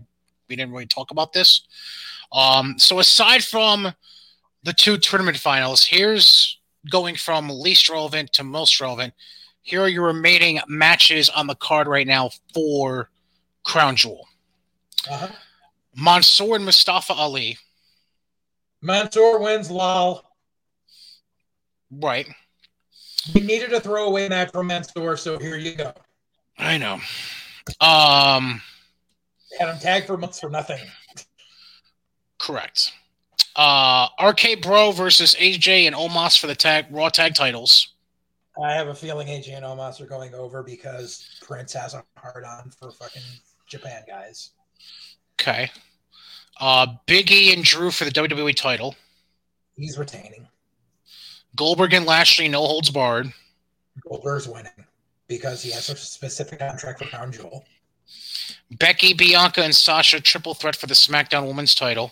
we 0.50 0.56
didn't 0.56 0.72
really 0.72 0.86
talk 0.86 1.12
about 1.12 1.34
this. 1.34 1.62
Um, 2.32 2.76
so 2.78 3.00
aside 3.00 3.44
from 3.44 3.94
the 4.64 4.74
two 4.74 4.98
tournament 4.98 5.38
finals, 5.38 5.84
here's 5.84 6.60
going 6.90 7.16
from 7.16 7.50
least 7.50 7.90
relevant 7.90 8.34
to 8.34 8.44
most 8.44 8.80
relevant. 8.82 9.14
Here 9.62 9.82
are 9.82 9.90
your 9.90 10.08
remaining 10.08 10.60
matches 10.68 11.30
on 11.30 11.48
the 11.48 11.56
card 11.56 11.88
right 11.88 12.08
now 12.08 12.32
for 12.54 13.10
Crown 13.64 13.96
Jewel. 13.96 14.28
Uh-huh. 15.10 15.30
Mansoor 15.96 16.56
and 16.56 16.66
Mustafa 16.66 17.14
Ali. 17.14 17.58
Mansoor 18.82 19.40
wins, 19.40 19.72
lol. 19.72 20.24
Right. 21.92 22.28
We 23.34 23.42
needed 23.42 23.72
a 23.72 23.80
throwaway 23.80 24.28
match 24.28 24.52
from 24.52 24.68
Mansoor, 24.68 25.16
so 25.16 25.40
here 25.40 25.56
you 25.56 25.76
go. 25.76 25.94
I 26.58 26.78
know. 26.78 27.00
Um, 27.80 28.62
Had 29.60 29.70
him 29.70 29.80
tagged 29.80 30.08
for 30.08 30.18
months 30.18 30.40
for 30.40 30.50
nothing. 30.50 30.80
correct. 32.40 32.92
Uh, 33.56 34.08
RK 34.22 34.62
Bro 34.62 34.94
versus 34.94 35.36
AJ 35.36 35.86
and 35.86 35.96
Omos 35.96 36.40
for 36.40 36.48
the 36.48 36.56
tag 36.56 36.86
Raw 36.90 37.10
tag 37.10 37.36
titles. 37.36 37.90
I 38.62 38.74
have 38.74 38.88
a 38.88 38.96
feeling 38.96 39.28
AJ 39.28 39.56
and 39.56 39.66
Omos 39.66 40.02
are 40.02 40.06
going 40.06 40.34
over 40.34 40.64
because 40.64 41.38
Prince 41.42 41.74
has 41.74 41.94
a 41.94 42.04
hard 42.18 42.44
on 42.44 42.72
for 42.72 42.92
fucking 42.92 43.22
Japan 43.68 44.04
guys. 44.08 44.52
Okay. 45.40 45.70
Uh, 46.60 46.88
Big 47.06 47.32
E 47.32 47.54
and 47.54 47.64
Drew 47.64 47.92
for 47.92 48.06
the 48.06 48.12
WWE 48.12 48.56
title. 48.56 48.96
He's 49.76 49.98
retaining. 49.98 50.48
Goldberg 51.56 51.94
and 51.94 52.06
Lashley 52.06 52.48
no 52.48 52.66
holds 52.66 52.90
barred. 52.90 53.32
Goldberg's 54.08 54.48
winning 54.48 54.72
because 55.28 55.62
he 55.62 55.72
has 55.72 55.90
a 55.90 55.96
specific 55.96 56.60
contract 56.60 57.00
for 57.00 57.06
Crown 57.10 57.32
Jewel. 57.32 57.66
Becky, 58.72 59.14
Bianca, 59.14 59.62
and 59.64 59.76
Sasha 59.76 60.20
triple 60.20 60.54
threat 60.54 60.76
for 60.76 60.88
the 60.88 60.94
SmackDown 60.94 61.48
Women's 61.48 61.76
title. 61.76 62.12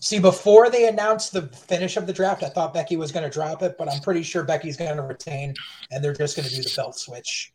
See, 0.00 0.18
before 0.18 0.68
they 0.70 0.86
announced 0.86 1.32
the 1.32 1.42
finish 1.42 1.96
of 1.96 2.06
the 2.06 2.12
draft, 2.12 2.42
I 2.42 2.48
thought 2.50 2.74
Becky 2.74 2.96
was 2.96 3.10
going 3.10 3.24
to 3.24 3.30
drop 3.30 3.62
it, 3.62 3.76
but 3.78 3.90
I'm 3.90 4.00
pretty 4.02 4.22
sure 4.22 4.42
Becky's 4.42 4.76
going 4.76 4.96
to 4.96 5.02
retain, 5.02 5.54
and 5.90 6.04
they're 6.04 6.12
just 6.14 6.36
going 6.36 6.46
to 6.48 6.54
do 6.54 6.62
the 6.62 6.72
belt 6.76 6.98
switch. 6.98 7.52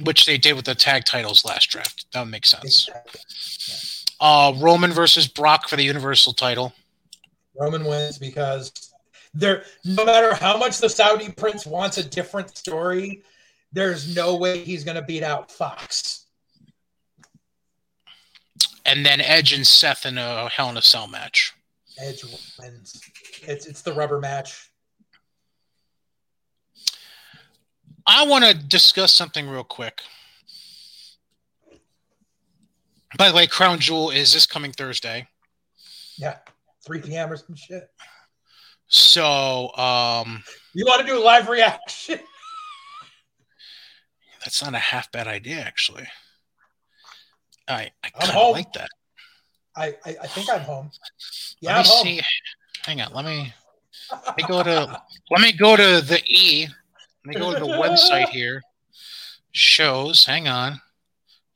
which 0.00 0.26
they 0.26 0.38
did 0.38 0.54
with 0.54 0.64
the 0.64 0.74
tag 0.74 1.04
titles 1.04 1.44
last 1.44 1.70
draft. 1.70 2.06
That 2.12 2.20
would 2.20 2.30
make 2.30 2.46
sense. 2.46 2.88
Exactly. 2.88 3.20
Uh, 4.20 4.52
Roman 4.58 4.92
versus 4.92 5.26
Brock 5.26 5.68
for 5.68 5.76
the 5.76 5.84
Universal 5.84 6.34
title. 6.34 6.72
Roman 7.58 7.84
wins 7.84 8.18
because 8.18 8.72
there, 9.34 9.64
no 9.84 10.04
matter 10.04 10.34
how 10.34 10.56
much 10.56 10.78
the 10.78 10.88
Saudi 10.88 11.30
prince 11.30 11.66
wants 11.66 11.98
a 11.98 12.04
different 12.04 12.56
story, 12.56 13.22
there's 13.72 14.14
no 14.14 14.36
way 14.36 14.58
he's 14.58 14.84
going 14.84 14.96
to 14.96 15.02
beat 15.02 15.22
out 15.22 15.50
Fox. 15.50 16.25
And 18.86 19.04
then 19.04 19.20
Edge 19.20 19.52
and 19.52 19.66
Seth 19.66 20.06
in 20.06 20.16
a 20.16 20.48
Hell 20.48 20.70
in 20.70 20.76
a 20.76 20.82
Cell 20.82 21.08
match. 21.08 21.52
Edge 21.98 22.22
wins. 22.60 23.00
It's 23.42 23.66
it's 23.66 23.82
the 23.82 23.92
rubber 23.92 24.20
match. 24.20 24.70
I 28.06 28.24
want 28.26 28.44
to 28.44 28.54
discuss 28.54 29.12
something 29.12 29.48
real 29.48 29.64
quick. 29.64 30.00
By 33.18 33.28
the 33.30 33.34
way, 33.34 33.46
Crown 33.46 33.78
Jewel 33.80 34.10
is 34.10 34.32
this 34.32 34.46
coming 34.46 34.72
Thursday. 34.72 35.26
Yeah, 36.16 36.36
3 36.86 37.00
p.m. 37.00 37.32
or 37.32 37.36
some 37.36 37.56
shit. 37.56 37.88
So 38.88 39.74
um, 39.76 40.42
You 40.74 40.84
want 40.86 41.00
to 41.00 41.06
do 41.06 41.18
a 41.18 41.22
live 41.24 41.48
reaction? 41.48 42.20
that's 44.40 44.62
not 44.62 44.74
a 44.74 44.78
half 44.78 45.10
bad 45.10 45.26
idea, 45.26 45.58
actually. 45.60 46.06
I, 47.68 47.90
I 48.02 48.10
kind 48.10 48.36
of 48.36 48.52
like 48.52 48.72
that. 48.74 48.88
I, 49.76 49.94
I 50.04 50.16
I 50.22 50.26
think 50.26 50.48
I'm 50.50 50.60
home. 50.60 50.90
Yeah, 51.60 51.76
let 51.76 51.84
me 51.84 51.90
home. 51.90 52.06
see. 52.06 52.20
Hang 52.84 53.00
on. 53.00 53.12
Let 53.12 53.24
me 53.24 53.52
let 54.10 54.36
me 54.36 54.44
go 54.46 54.62
to 54.62 55.02
let 55.30 55.40
me 55.40 55.52
go 55.52 55.76
to 55.76 56.00
the 56.00 56.22
E. 56.26 56.68
Let 57.24 57.34
me 57.34 57.40
go 57.40 57.52
to 57.52 57.58
the 57.58 57.66
website 57.66 58.28
here. 58.30 58.62
Shows. 59.52 60.24
Hang 60.24 60.48
on. 60.48 60.80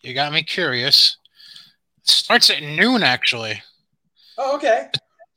You 0.02 0.14
got 0.14 0.32
me 0.32 0.42
curious. 0.42 1.16
It 1.98 2.08
starts 2.08 2.50
at 2.50 2.62
noon 2.62 3.02
actually. 3.02 3.62
Oh, 4.38 4.56
okay. 4.56 4.88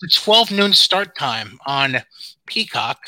The 0.01 0.07
12 0.07 0.51
noon 0.51 0.73
start 0.73 1.15
time 1.17 1.59
on 1.65 1.97
Peacock. 2.45 2.99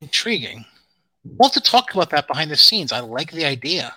Intriguing. 0.00 0.64
We'll 1.24 1.48
have 1.48 1.54
to 1.54 1.60
talk 1.60 1.94
about 1.94 2.10
that 2.10 2.28
behind 2.28 2.50
the 2.50 2.56
scenes. 2.56 2.92
I 2.92 3.00
like 3.00 3.32
the 3.32 3.46
idea. 3.46 3.94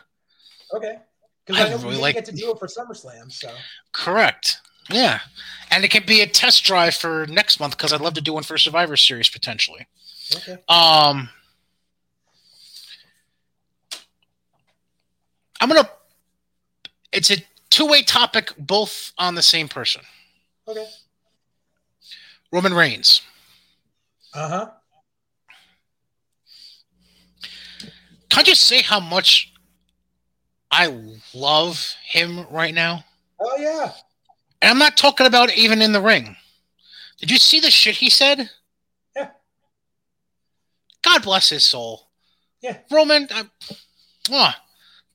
Okay. 0.73 0.97
Because 1.45 1.61
I, 1.61 1.67
I 1.67 1.69
know 1.69 1.77
really 1.77 1.95
we 1.95 2.01
like- 2.01 2.15
get 2.15 2.25
to 2.25 2.31
do 2.31 2.51
it 2.51 2.59
for 2.59 2.67
SummerSlam, 2.67 3.31
so 3.31 3.49
Correct. 3.93 4.59
Yeah. 4.89 5.19
And 5.71 5.83
it 5.83 5.91
can 5.91 6.03
be 6.05 6.21
a 6.21 6.27
test 6.27 6.63
drive 6.63 6.95
for 6.95 7.25
next 7.27 7.59
month 7.59 7.75
because 7.77 7.91
I'd 7.93 8.01
love 8.01 8.13
to 8.15 8.21
do 8.21 8.33
one 8.33 8.43
for 8.43 8.57
Survivor 8.57 8.95
Series 8.97 9.29
potentially. 9.29 9.85
okay. 10.35 10.53
Um, 10.69 11.29
I'm 15.59 15.67
gonna. 15.69 15.89
It's 17.11 17.31
a 17.31 17.37
two-way 17.69 18.03
topic, 18.03 18.51
both 18.57 19.11
on 19.17 19.35
the 19.35 19.41
same 19.41 19.67
person. 19.67 20.01
Okay. 20.67 20.85
Roman 22.51 22.73
Reigns. 22.73 23.21
Uh 24.33 24.49
huh. 24.49 24.69
Can 28.29 28.39
I 28.41 28.43
just 28.43 28.63
say 28.63 28.81
how 28.81 28.99
much 28.99 29.51
I 30.71 31.15
love 31.33 31.95
him 32.05 32.45
right 32.49 32.73
now? 32.73 33.03
Oh 33.39 33.57
yeah. 33.57 33.91
And 34.61 34.71
I'm 34.71 34.79
not 34.79 34.97
talking 34.97 35.27
about 35.27 35.53
even 35.55 35.81
in 35.81 35.91
the 35.91 36.01
ring. 36.01 36.35
Did 37.19 37.31
you 37.31 37.37
see 37.37 37.59
the 37.59 37.71
shit 37.71 37.95
he 37.95 38.09
said? 38.09 38.49
Yeah. 39.15 39.29
God 41.03 41.23
bless 41.23 41.49
his 41.49 41.63
soul. 41.63 42.09
Yeah. 42.61 42.77
Roman, 42.91 43.27
I, 43.31 43.43
mwah. 44.25 44.53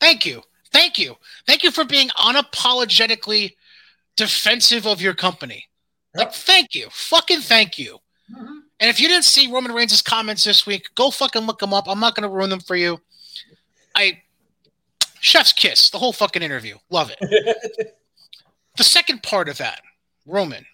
thank 0.01 0.25
you. 0.25 0.43
Thank 0.73 0.99
you. 0.99 1.17
Thank 1.47 1.63
you 1.63 1.71
for 1.71 1.85
being 1.85 2.09
unapologetically 2.11 3.53
defensive 4.17 4.87
of 4.87 5.01
your 5.03 5.15
company. 5.15 5.67
Like, 6.15 6.33
thank 6.33 6.75
you. 6.75 6.89
Fucking 6.91 7.41
thank 7.41 7.79
you. 7.79 7.99
Mhm. 8.33 8.61
And 8.81 8.91
if 8.91 9.01
you 9.01 9.09
didn't 9.09 9.25
see 9.25 9.51
Roman 9.51 9.73
Reigns' 9.73 10.03
comments 10.03 10.45
this 10.45 10.67
week, 10.67 10.89
go 10.95 11.11
fucking 11.11 11.43
look 11.43 11.59
them 11.59 11.73
up. 11.73 11.89
I'm 11.89 12.01
not 12.01 12.15
going 12.15 12.29
to 12.29 12.35
ruin 12.35 12.51
them 12.51 12.61
for 12.61 12.77
you. 12.77 13.01
I, 13.95 14.23
chef's 15.23 15.53
kiss, 15.53 15.89
the 15.91 15.99
whole 15.99 16.13
fucking 16.13 16.43
interview. 16.43 16.77
Love 16.91 17.11
it. 17.19 17.95
The 18.79 18.85
second 18.85 19.23
part 19.23 19.51
of 19.51 19.59
that, 19.59 19.83
Roman. 20.25 20.65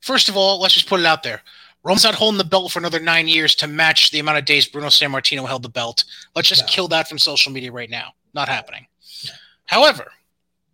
First 0.00 0.30
of 0.30 0.36
all, 0.36 0.58
let's 0.60 0.72
just 0.72 0.88
put 0.88 0.98
it 1.00 1.04
out 1.04 1.22
there. 1.22 1.42
Roman's 1.84 2.04
not 2.04 2.14
holding 2.14 2.38
the 2.38 2.44
belt 2.44 2.72
for 2.72 2.78
another 2.78 2.98
nine 2.98 3.28
years 3.28 3.54
to 3.56 3.66
match 3.66 4.10
the 4.10 4.18
amount 4.18 4.38
of 4.38 4.46
days 4.46 4.66
Bruno 4.66 4.88
Sammartino 4.88 5.46
held 5.46 5.62
the 5.62 5.68
belt. 5.68 6.04
Let's 6.34 6.48
just 6.48 6.62
No. 6.62 6.68
kill 6.68 6.88
that 6.88 7.06
from 7.06 7.18
social 7.18 7.52
media 7.52 7.70
right 7.70 7.90
now. 7.90 8.14
Not 8.32 8.48
happening. 8.48 8.86
However, 9.66 10.10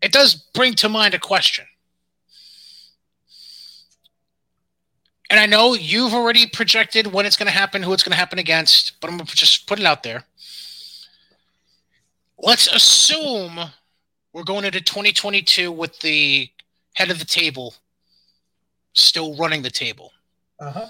it 0.01 0.13
does 0.13 0.37
bring 0.55 0.75
to 0.75 0.89
mind 0.89 1.15
a 1.15 1.19
question. 1.19 1.67
And 5.29 5.41
I 5.41 5.47
know 5.47 5.75
you've 5.75 6.15
already 6.15 6.47
projected 6.47 7.09
when 7.09 7.27
it's 7.27 7.37
going 7.37 7.47
to 7.51 7.59
happen, 7.59 7.83
who 7.83 7.93
it's 7.93 8.05
going 8.05 8.13
to 8.13 8.17
happen 8.17 8.39
against, 8.39 9.01
but 9.01 9.11
I'm 9.11 9.17
going 9.17 9.27
to 9.27 9.35
just 9.35 9.67
put 9.67 9.81
it 9.81 9.85
out 9.87 10.05
there. 10.05 10.25
Let's 12.39 12.67
assume 12.67 13.59
we're 14.33 14.43
going 14.43 14.65
into 14.65 14.81
2022 14.81 15.71
with 15.71 15.99
the 16.01 16.49
head 16.95 17.11
of 17.11 17.19
the 17.19 17.25
table 17.25 17.75
still 18.95 19.37
running 19.37 19.63
the 19.63 19.71
table. 19.71 20.13
Uh 20.59 20.71
huh. 20.71 20.87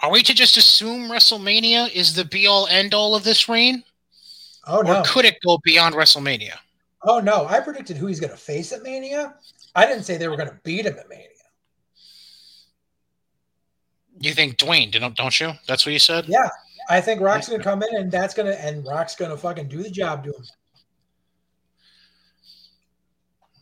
Are 0.00 0.10
we 0.10 0.22
to 0.22 0.34
just 0.34 0.56
assume 0.56 1.08
WrestleMania 1.08 1.92
is 1.94 2.14
the 2.14 2.24
be 2.24 2.46
all 2.46 2.66
end 2.66 2.94
all 2.94 3.14
of 3.14 3.22
this 3.22 3.48
reign? 3.48 3.84
Oh 4.66 4.80
no. 4.80 5.00
Or 5.00 5.02
could 5.04 5.24
it 5.24 5.38
go 5.44 5.58
beyond 5.62 5.94
WrestleMania? 5.94 6.56
Oh 7.02 7.20
no. 7.20 7.46
I 7.46 7.60
predicted 7.60 7.96
who 7.96 8.06
he's 8.06 8.20
going 8.20 8.30
to 8.30 8.36
face 8.36 8.72
at 8.72 8.82
Mania. 8.82 9.34
I 9.74 9.86
didn't 9.86 10.04
say 10.04 10.16
they 10.16 10.28
were 10.28 10.36
going 10.36 10.48
to 10.48 10.58
beat 10.64 10.86
him 10.86 10.98
at 10.98 11.08
Mania. 11.08 11.28
You 14.20 14.34
think 14.34 14.56
Dwayne, 14.56 14.92
don't, 14.92 15.16
don't 15.16 15.40
you? 15.40 15.52
That's 15.66 15.84
what 15.84 15.92
you 15.92 15.98
said? 15.98 16.26
Yeah. 16.28 16.48
I 16.88 17.00
think 17.00 17.20
Rock's 17.20 17.46
to 17.46 17.58
come 17.58 17.82
in 17.82 17.96
and 17.96 18.10
that's 18.10 18.34
going 18.34 18.46
to 18.46 18.64
and 18.64 18.84
Rock's 18.86 19.14
going 19.16 19.30
to 19.30 19.36
fucking 19.36 19.68
do 19.68 19.82
the 19.82 19.90
job 19.90 20.24
to 20.24 20.30
him. 20.30 20.44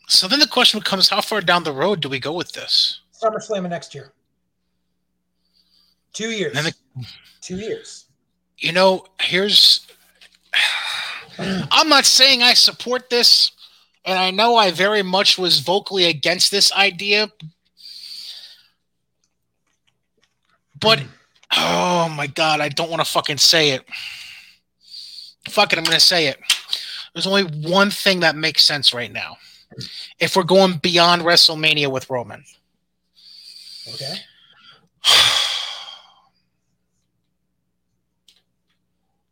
So 0.09 0.27
then 0.27 0.41
the 0.41 0.47
question 0.47 0.81
becomes 0.81 1.09
how 1.09 1.21
far 1.21 1.41
down 1.41 1.63
the 1.65 1.73
road 1.73 2.01
do 2.01 2.09
we 2.09 2.19
go 2.19 2.33
with 2.33 2.53
this? 2.53 3.01
SummerSlam 3.23 3.69
next 3.69 3.95
year. 3.95 4.13
Two 6.13 6.31
years. 6.31 6.53
The- 6.55 6.75
Two 7.41 7.57
years. 7.57 8.07
You 8.59 8.73
know, 8.73 9.05
here's. 9.21 9.87
I'm 11.39 11.89
not 11.89 12.05
saying 12.05 12.43
I 12.43 12.53
support 12.55 13.09
this, 13.09 13.53
and 14.05 14.19
I 14.19 14.31
know 14.31 14.57
I 14.57 14.71
very 14.73 15.03
much 15.03 15.39
was 15.39 15.61
vocally 15.61 16.05
against 16.05 16.51
this 16.51 16.71
idea. 16.73 17.31
But, 20.79 21.03
oh 21.57 22.09
my 22.17 22.27
God, 22.27 22.61
I 22.61 22.69
don't 22.69 22.91
want 22.91 23.05
to 23.05 23.11
fucking 23.11 23.39
say 23.39 23.71
it. 23.71 23.85
Fuck 25.49 25.73
it, 25.73 25.79
I'm 25.79 25.85
going 25.85 25.95
to 25.95 26.01
say 26.01 26.27
it. 26.27 26.39
There's 27.15 27.27
only 27.27 27.45
one 27.45 27.91
thing 27.91 28.21
that 28.21 28.37
makes 28.37 28.65
sense 28.65 28.95
right 28.95 29.13
now. 29.13 29.37
If 30.19 30.37
we're 30.37 30.43
going 30.45 30.79
beyond 30.83 31.23
WrestleMania 31.23 31.91
with 31.91 32.09
Roman. 32.11 32.45
Okay. 33.95 34.15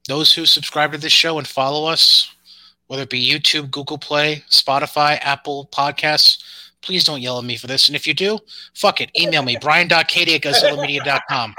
those 0.08 0.34
who 0.34 0.46
subscribe 0.46 0.92
to 0.92 0.98
this 0.98 1.12
show 1.12 1.38
and 1.38 1.46
follow 1.46 1.86
us, 1.86 2.34
whether 2.86 3.02
it 3.02 3.10
be 3.10 3.24
YouTube, 3.24 3.70
Google 3.70 3.98
Play, 3.98 4.42
Spotify, 4.50 5.18
Apple 5.20 5.68
Podcasts, 5.70 6.42
please 6.88 7.04
don't 7.04 7.20
yell 7.20 7.38
at 7.38 7.44
me 7.44 7.54
for 7.54 7.66
this. 7.66 7.86
And 7.90 7.94
if 7.94 8.06
you 8.06 8.14
do, 8.14 8.38
fuck 8.72 9.02
it. 9.02 9.10
Email 9.20 9.42
me, 9.42 9.58
brian.katie 9.60 10.36
at 10.36 10.40
gozillamedia.com. 10.40 11.54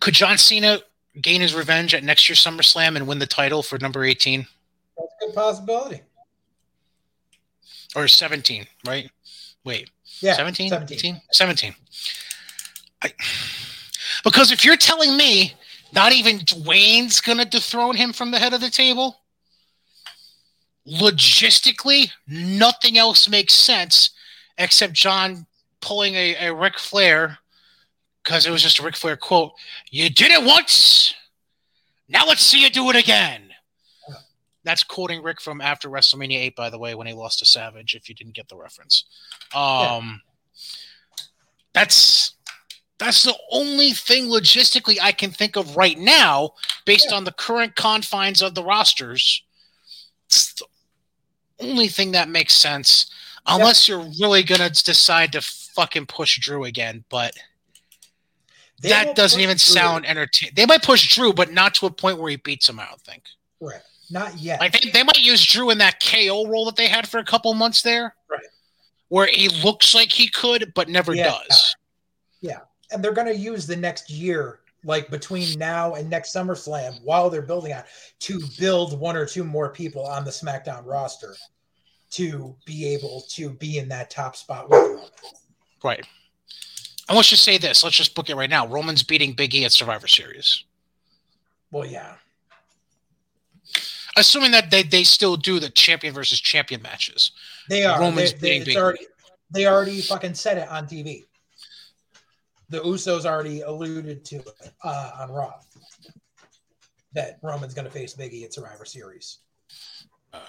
Could 0.00 0.14
John 0.14 0.36
Cena 0.38 0.80
gain 1.20 1.40
his 1.40 1.54
revenge 1.54 1.94
at 1.94 2.02
next 2.02 2.28
year's 2.28 2.44
SummerSlam 2.44 2.96
and 2.96 3.06
win 3.06 3.20
the 3.20 3.28
title 3.28 3.62
for 3.62 3.78
number 3.78 4.02
18? 4.02 4.44
That's 4.98 5.14
a 5.22 5.26
good 5.26 5.34
possibility. 5.36 6.00
Or 7.94 8.08
17, 8.08 8.66
right? 8.84 9.08
Wait. 9.62 9.90
Yeah. 10.18 10.34
17? 10.34 10.68
17. 10.68 10.96
18? 10.96 11.20
17. 11.30 11.74
I, 13.02 13.12
because 14.24 14.50
if 14.50 14.64
you're 14.64 14.76
telling 14.76 15.16
me 15.16 15.54
not 15.92 16.12
even 16.12 16.38
Dwayne's 16.40 17.20
going 17.20 17.38
to 17.38 17.44
dethrone 17.44 17.94
him 17.94 18.12
from 18.12 18.32
the 18.32 18.40
head 18.40 18.52
of 18.52 18.60
the 18.60 18.70
table, 18.70 19.20
logistically, 20.88 22.10
nothing 22.26 22.98
else 22.98 23.28
makes 23.28 23.54
sense 23.54 24.10
except 24.58 24.92
John 24.92 25.46
pulling 25.80 26.14
a, 26.14 26.46
a 26.46 26.54
Ric 26.54 26.78
Flair 26.78 27.38
because 28.22 28.46
it 28.46 28.50
was 28.50 28.62
just 28.62 28.78
a 28.78 28.82
Ric 28.82 28.96
Flair 28.96 29.16
quote. 29.16 29.52
You 29.90 30.08
did 30.10 30.30
it 30.30 30.44
once. 30.44 31.14
Now 32.08 32.26
let's 32.26 32.42
see 32.42 32.62
you 32.62 32.70
do 32.70 32.88
it 32.90 32.96
again. 32.96 33.42
That's 34.64 34.82
quoting 34.82 35.22
Ric 35.22 35.42
from 35.42 35.60
after 35.60 35.90
WrestleMania 35.90 36.38
8, 36.38 36.56
by 36.56 36.70
the 36.70 36.78
way, 36.78 36.94
when 36.94 37.06
he 37.06 37.12
lost 37.12 37.40
to 37.40 37.44
Savage, 37.44 37.94
if 37.94 38.08
you 38.08 38.14
didn't 38.14 38.34
get 38.34 38.48
the 38.48 38.56
reference. 38.56 39.04
Um, 39.54 40.22
That's 41.72 42.32
that's 42.98 43.24
the 43.24 43.36
only 43.50 43.90
thing 43.90 44.26
logistically 44.26 44.96
I 45.02 45.10
can 45.12 45.30
think 45.32 45.56
of 45.56 45.76
right 45.76 45.98
now, 45.98 46.50
based 46.86 47.08
Yeah. 47.10 47.16
on 47.16 47.24
the 47.24 47.32
current 47.32 47.74
confines 47.74 48.40
of 48.40 48.54
the 48.54 48.62
rosters. 48.62 49.42
It's 50.26 50.54
the 50.54 50.66
only 51.60 51.88
thing 51.88 52.12
that 52.12 52.28
makes 52.28 52.54
sense, 52.56 53.10
unless 53.46 53.88
you're 53.88 54.06
really 54.20 54.42
gonna 54.42 54.70
decide 54.70 55.32
to 55.32 55.40
fucking 55.40 56.06
push 56.06 56.38
Drew 56.40 56.64
again. 56.64 57.04
But 57.08 57.34
They 58.80 58.88
that 58.90 59.16
doesn't 59.16 59.40
even 59.40 59.56
Drew. 59.56 59.58
sound 59.58 60.06
entertaining. 60.06 60.54
They 60.56 60.66
might 60.66 60.82
push 60.82 61.14
Drew, 61.14 61.32
but 61.32 61.52
not 61.52 61.74
to 61.76 61.86
a 61.86 61.90
point 61.90 62.18
where 62.18 62.30
he 62.30 62.36
beats 62.36 62.68
him. 62.68 62.78
I 62.80 62.86
don't 62.86 63.00
think. 63.00 63.24
Right. 63.60 63.80
Not 64.10 64.36
yet. 64.38 64.60
Like 64.60 64.72
they, 64.72 64.90
they 64.90 65.02
might 65.02 65.20
use 65.20 65.44
Drew 65.44 65.70
in 65.70 65.78
that 65.78 66.02
KO 66.02 66.46
role 66.46 66.66
that 66.66 66.76
they 66.76 66.88
had 66.88 67.08
for 67.08 67.18
a 67.18 67.24
couple 67.24 67.52
months 67.54 67.82
there, 67.82 68.14
Right. 68.28 68.40
Where 69.08 69.26
he 69.26 69.48
looks 69.48 69.94
like 69.94 70.12
he 70.12 70.28
could, 70.28 70.72
but 70.74 70.88
never 70.88 71.14
Yeah. 71.14 71.24
does. 71.48 71.76
Yeah. 72.40 72.60
And 72.90 73.02
they're 73.02 73.12
going 73.12 73.26
to 73.28 73.36
use 73.36 73.66
the 73.66 73.76
next 73.76 74.10
year, 74.10 74.60
like 74.84 75.10
between 75.10 75.58
now 75.58 75.94
and 75.94 76.08
next 76.08 76.34
SummerSlam, 76.34 77.02
while 77.02 77.30
they're 77.30 77.42
building 77.42 77.72
on 77.72 77.82
to 78.20 78.40
build 78.58 78.98
one 78.98 79.16
or 79.16 79.26
two 79.26 79.44
more 79.44 79.70
people 79.70 80.06
on 80.06 80.24
the 80.24 80.30
SmackDown 80.30 80.84
roster 80.84 81.34
to 82.10 82.54
be 82.64 82.86
able 82.86 83.24
to 83.30 83.50
be 83.50 83.78
in 83.78 83.88
that 83.88 84.10
top 84.10 84.36
spot 84.36 84.68
with 84.70 84.78
Roman. 84.78 85.04
Right. 85.82 86.06
And 87.08 87.16
let's 87.16 87.28
just 87.28 87.44
say 87.44 87.58
this. 87.58 87.82
Let's 87.82 87.96
just 87.96 88.14
book 88.14 88.30
it 88.30 88.36
right 88.36 88.48
now. 88.48 88.66
Roman's 88.66 89.02
beating 89.02 89.32
Big 89.32 89.54
E 89.54 89.64
at 89.64 89.72
Survivor 89.72 90.06
Series. 90.06 90.64
Well, 91.70 91.84
yeah, 91.84 92.14
Assuming 94.16 94.52
that 94.52 94.70
they, 94.70 94.82
they 94.84 95.02
still 95.02 95.36
do 95.36 95.58
the 95.58 95.70
champion 95.70 96.14
versus 96.14 96.40
champion 96.40 96.80
matches. 96.82 97.32
they 97.68 97.84
are. 97.84 97.98
Roman's 97.98 98.32
they, 98.34 98.38
they, 98.38 98.58
beating 98.58 98.64
Big- 98.66 98.76
already, 98.76 99.06
they 99.50 99.66
already 99.66 100.00
fucking 100.00 100.34
said 100.34 100.58
it 100.58 100.68
on 100.68 100.86
TV. 100.86 101.24
The 102.70 102.80
Usos 102.80 103.24
already 103.24 103.60
alluded 103.60 104.24
to 104.26 104.36
it 104.36 104.72
uh, 104.82 105.10
on 105.20 105.30
Raw 105.30 105.52
that 107.14 107.38
Roman's 107.42 107.74
going 107.74 107.84
to 107.84 107.90
face 107.90 108.14
Biggie 108.14 108.44
at 108.44 108.52
Survivor 108.52 108.84
Series. 108.84 109.38
Uh, 110.32 110.40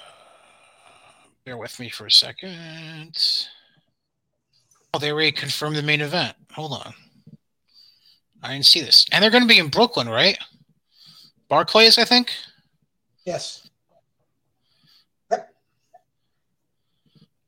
bear 1.46 1.58
with 1.58 1.80
me 1.80 1.90
for 1.90 2.08
a 2.08 2.12
second. 2.12 3.18
Oh, 4.94 5.00
they 5.00 5.12
already 5.12 5.32
confirmed 5.32 5.76
the 5.76 5.84
main 5.84 6.02
event. 6.02 6.36
Hold 6.54 6.74
on. 6.74 6.94
I 8.42 8.54
didn't 8.54 8.66
see 8.66 8.82
this. 8.82 9.06
And 9.12 9.24
they're 9.24 9.32
going 9.32 9.44
to 9.44 9.48
be 9.48 9.60
in 9.60 9.70
Brooklyn, 9.70 10.10
right? 10.10 10.38
Barclays, 11.50 11.98
I 11.98 12.06
think. 12.06 12.32
Yes. 13.26 13.70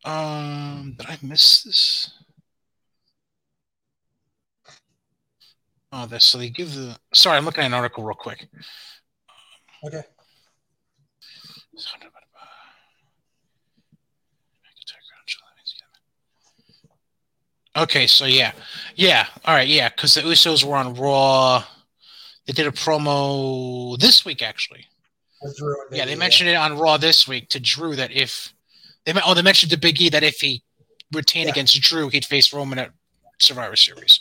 Um, 0.06 0.96
did 0.98 1.08
I 1.08 1.18
miss 1.22 1.64
this? 1.64 2.12
Oh, 5.92 6.06
this. 6.06 6.26
So 6.26 6.38
they 6.38 6.50
give 6.50 6.74
the. 6.74 6.98
Sorry, 7.14 7.38
I'm 7.38 7.46
looking 7.46 7.64
at 7.64 7.68
an 7.68 7.74
article 7.74 8.04
real 8.04 8.16
quick. 8.16 8.48
Okay. 9.86 10.02
Okay, 17.76 18.08
so 18.08 18.26
yeah, 18.26 18.54
yeah, 18.96 19.28
all 19.46 19.54
right, 19.54 19.68
yeah, 19.68 19.90
because 19.90 20.16
the 20.16 20.22
Usos 20.22 20.64
were 20.64 20.76
on 20.76 20.96
Raw. 20.96 21.64
They 22.48 22.54
did 22.54 22.66
a 22.66 22.72
promo 22.72 23.98
this 24.00 24.26
week, 24.26 24.42
actually. 24.42 24.88
Drew 25.56 25.76
Yeah, 25.92 26.06
they 26.06 26.16
mentioned 26.16 26.50
it 26.50 26.56
on 26.56 26.80
Raw 26.80 26.98
this 26.98 27.28
week 27.28 27.50
to 27.50 27.60
Drew 27.60 27.96
that 27.96 28.12
if 28.12 28.52
they 29.06 29.14
oh 29.24 29.36
they 29.36 29.44
mentioned 29.44 29.72
to 29.74 29.78
Big 29.78 30.02
E 30.02 30.10
that 30.10 30.24
if 30.24 30.40
he 30.40 30.64
retained 31.14 31.48
Yeah. 31.48 31.52
against 31.52 31.80
Drew, 31.80 32.10
he'd 32.10 32.26
face 32.26 32.52
Roman 32.52 32.80
at 32.80 32.92
Survivor 33.40 33.76
Series. 33.76 34.20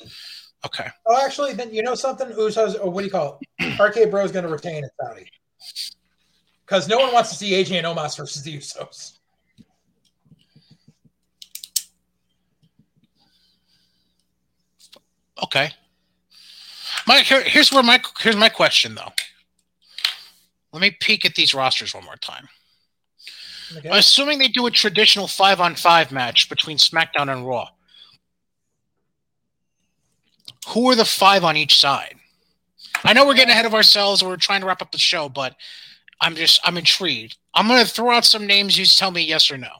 Okay, 0.64 0.88
Oh, 1.06 1.24
actually, 1.24 1.52
then 1.52 1.72
you 1.72 1.82
know 1.82 1.94
something? 1.94 2.28
Usos, 2.28 2.76
or 2.80 2.90
what 2.90 3.02
do 3.02 3.04
you 3.06 3.10
call 3.10 3.38
it? 3.58 3.80
RK 3.80 4.10
Bro 4.10 4.24
is 4.24 4.32
going 4.32 4.44
to 4.44 4.50
retain 4.50 4.84
at 4.84 4.90
Saudi. 5.00 5.26
Because 6.64 6.88
no 6.88 6.98
one 6.98 7.12
wants 7.12 7.30
to 7.30 7.36
see 7.36 7.52
AJ 7.52 7.78
and 7.78 7.86
Omos 7.86 8.16
versus 8.16 8.42
the 8.42 8.56
Usos. 8.56 9.18
okay. 15.44 15.70
My 17.06 17.20
here, 17.20 17.42
here's 17.42 17.72
where 17.72 17.82
my 17.82 18.00
here's 18.18 18.36
my 18.36 18.48
question 18.48 18.94
though. 18.94 19.12
Let 20.72 20.80
me 20.82 20.90
peek 21.00 21.24
at 21.24 21.34
these 21.34 21.54
rosters 21.54 21.94
one 21.94 22.04
more 22.04 22.16
time. 22.16 22.48
Okay. 23.76 23.88
Assuming 23.90 24.38
they 24.38 24.48
do 24.48 24.66
a 24.66 24.70
traditional 24.70 25.26
five 25.26 25.60
on 25.60 25.74
five 25.74 26.12
match 26.12 26.48
between 26.48 26.78
SmackDown 26.78 27.32
and 27.32 27.46
Raw, 27.46 27.68
who 30.68 30.90
are 30.90 30.94
the 30.94 31.04
five 31.04 31.44
on 31.44 31.56
each 31.56 31.78
side? 31.78 32.14
I 33.04 33.12
know 33.12 33.26
we're 33.26 33.34
getting 33.34 33.50
ahead 33.52 33.66
of 33.66 33.74
ourselves. 33.74 34.22
We're 34.22 34.36
trying 34.36 34.60
to 34.62 34.66
wrap 34.66 34.82
up 34.82 34.90
the 34.92 34.98
show, 34.98 35.28
but 35.28 35.54
I'm 36.20 36.34
just 36.34 36.60
I'm 36.64 36.76
intrigued. 36.78 37.36
I'm 37.54 37.68
going 37.68 37.84
to 37.84 37.90
throw 37.90 38.10
out 38.10 38.24
some 38.24 38.46
names. 38.46 38.76
You 38.78 38.84
tell 38.86 39.10
me 39.10 39.22
yes 39.22 39.50
or 39.50 39.58
no. 39.58 39.70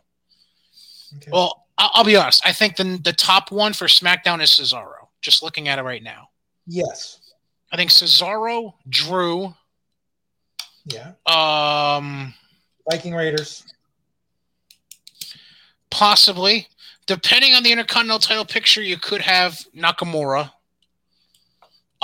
Okay. 1.17 1.31
Well, 1.33 1.67
I'll, 1.79 1.91
I'll 1.95 2.05
be 2.05 2.17
honest. 2.17 2.45
I 2.47 2.53
think 2.53 2.77
the 2.77 2.99
the 3.03 3.13
top 3.13 3.51
one 3.51 3.73
for 3.73 3.87
SmackDown 3.87 4.43
is 4.43 4.51
Cesaro. 4.51 5.09
Just 5.23 5.43
looking 5.43 5.67
at 5.69 5.79
it 5.79 5.83
right 5.83 6.03
now, 6.03 6.29
yes. 6.67 7.21
I 7.73 7.77
think 7.77 7.91
Cesaro, 7.91 8.75
Drew, 8.89 9.53
Yeah. 10.85 11.13
um, 11.27 12.33
Viking 12.89 13.13
Raiders. 13.15 13.65
Possibly. 15.91 16.69
Depending 17.07 17.55
on 17.55 17.63
the 17.63 17.73
Intercontinental 17.73 18.19
title 18.19 18.45
picture, 18.45 18.83
you 18.83 18.99
could 18.99 19.21
have 19.21 19.59
Nakamura. 19.77 20.51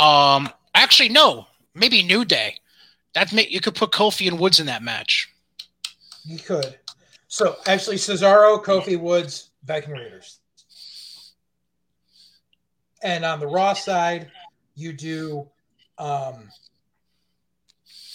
Um, 0.03 0.49
actually, 0.75 1.09
no. 1.09 1.47
Maybe 1.75 2.03
New 2.03 2.25
Day. 2.25 2.57
That 3.15 3.33
may, 3.33 3.47
you 3.49 3.61
could 3.61 3.75
put 3.75 3.93
Kofi 3.93 4.27
and 4.27 4.39
Woods 4.39 4.59
in 4.59 4.67
that 4.67 4.83
match. 4.83 5.33
You 6.25 6.39
could. 6.39 6.79
So 7.29 7.57
actually, 7.67 7.97
Cesaro, 7.97 8.63
Kofi 8.63 8.99
Woods, 8.99 9.51
Viking 9.65 9.93
Raiders. 9.93 10.39
And 13.03 13.25
on 13.25 13.41
the 13.41 13.47
Raw 13.47 13.73
side, 13.73 14.31
you 14.75 14.93
do 14.93 15.49
um 15.99 16.49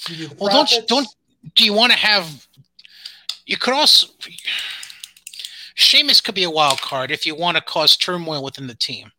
you 0.09 0.27
do 0.27 0.35
Well, 0.39 0.49
don't 0.49 0.87
don't. 0.87 1.07
Do 1.55 1.65
you 1.65 1.73
want 1.73 1.91
to 1.91 1.97
have? 1.97 2.47
You 3.45 3.57
could 3.57 3.73
also. 3.73 4.07
Sheamus 5.75 6.21
could 6.21 6.35
be 6.35 6.43
a 6.43 6.49
wild 6.49 6.81
card 6.81 7.11
if 7.11 7.25
you 7.25 7.35
want 7.35 7.57
to 7.57 7.61
cause 7.61 7.97
turmoil 7.97 8.43
within 8.43 8.67
the 8.67 8.75
team. 8.75 9.11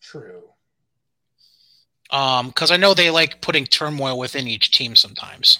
True. 0.00 0.42
Um, 2.10 2.48
because 2.48 2.70
I 2.70 2.76
know 2.76 2.94
they 2.94 3.10
like 3.10 3.40
putting 3.40 3.66
turmoil 3.66 4.18
within 4.18 4.46
each 4.46 4.70
team 4.70 4.94
sometimes. 4.94 5.58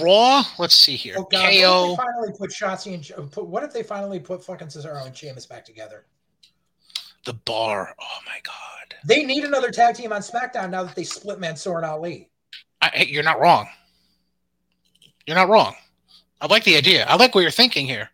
Raw. 0.00 0.44
Let's 0.58 0.76
see 0.76 0.96
here. 0.96 1.14
Oh 1.18 1.26
God! 1.30 1.42
What 1.42 1.52
if 1.52 1.62
KO. 1.62 1.88
they 1.88 1.96
finally 1.96 2.32
put 2.38 2.50
Shotzi 2.50 3.16
and 3.16 3.32
put, 3.32 3.46
what 3.46 3.64
if 3.64 3.72
they 3.72 3.82
finally 3.82 4.20
put 4.20 4.44
fucking 4.44 4.68
Cesaro 4.68 5.04
and 5.06 5.16
Sheamus 5.16 5.46
back 5.46 5.64
together? 5.64 6.04
The 7.24 7.34
bar. 7.34 7.94
Oh 8.00 8.18
my 8.26 8.38
god. 8.44 8.94
They 9.04 9.24
need 9.24 9.44
another 9.44 9.70
tag 9.70 9.96
team 9.96 10.12
on 10.12 10.20
SmackDown 10.20 10.70
now 10.70 10.84
that 10.84 10.94
they 10.94 11.04
split 11.04 11.40
Mansoor 11.40 11.78
and 11.78 11.86
Ali. 11.86 12.28
I, 12.80 12.90
hey, 12.94 13.06
you're 13.06 13.22
not 13.22 13.40
wrong. 13.40 13.68
You're 15.26 15.36
not 15.36 15.48
wrong. 15.48 15.74
I 16.40 16.46
like 16.46 16.64
the 16.64 16.76
idea. 16.76 17.04
I 17.06 17.16
like 17.16 17.34
what 17.34 17.42
you're 17.42 17.50
thinking 17.50 17.86
here. 17.86 18.10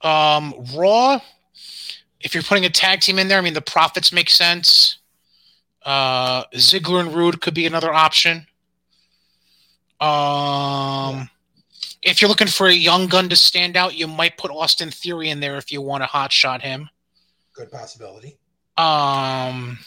Um, 0.00 0.54
Raw. 0.74 1.20
If 2.20 2.34
you're 2.34 2.42
putting 2.42 2.64
a 2.64 2.70
tag 2.70 3.00
team 3.00 3.18
in 3.18 3.28
there, 3.28 3.38
I 3.38 3.40
mean 3.40 3.54
the 3.54 3.60
profits 3.60 4.12
make 4.12 4.30
sense. 4.30 4.98
Uh, 5.84 6.44
Ziggler 6.54 7.00
and 7.00 7.14
Rude 7.14 7.40
could 7.40 7.54
be 7.54 7.66
another 7.66 7.92
option. 7.92 8.46
Um, 10.00 11.28
if 12.02 12.20
you're 12.20 12.28
looking 12.28 12.48
for 12.48 12.66
a 12.66 12.72
young 12.72 13.06
gun 13.06 13.28
to 13.28 13.36
stand 13.36 13.76
out, 13.76 13.94
you 13.94 14.06
might 14.06 14.36
put 14.36 14.50
Austin 14.50 14.90
Theory 14.90 15.30
in 15.30 15.40
there 15.40 15.56
if 15.56 15.70
you 15.70 15.80
want 15.80 16.02
to 16.02 16.06
hot 16.06 16.32
shot 16.32 16.62
him. 16.62 16.88
Good 17.52 17.70
possibility. 17.70 18.36
Um, 18.76 19.78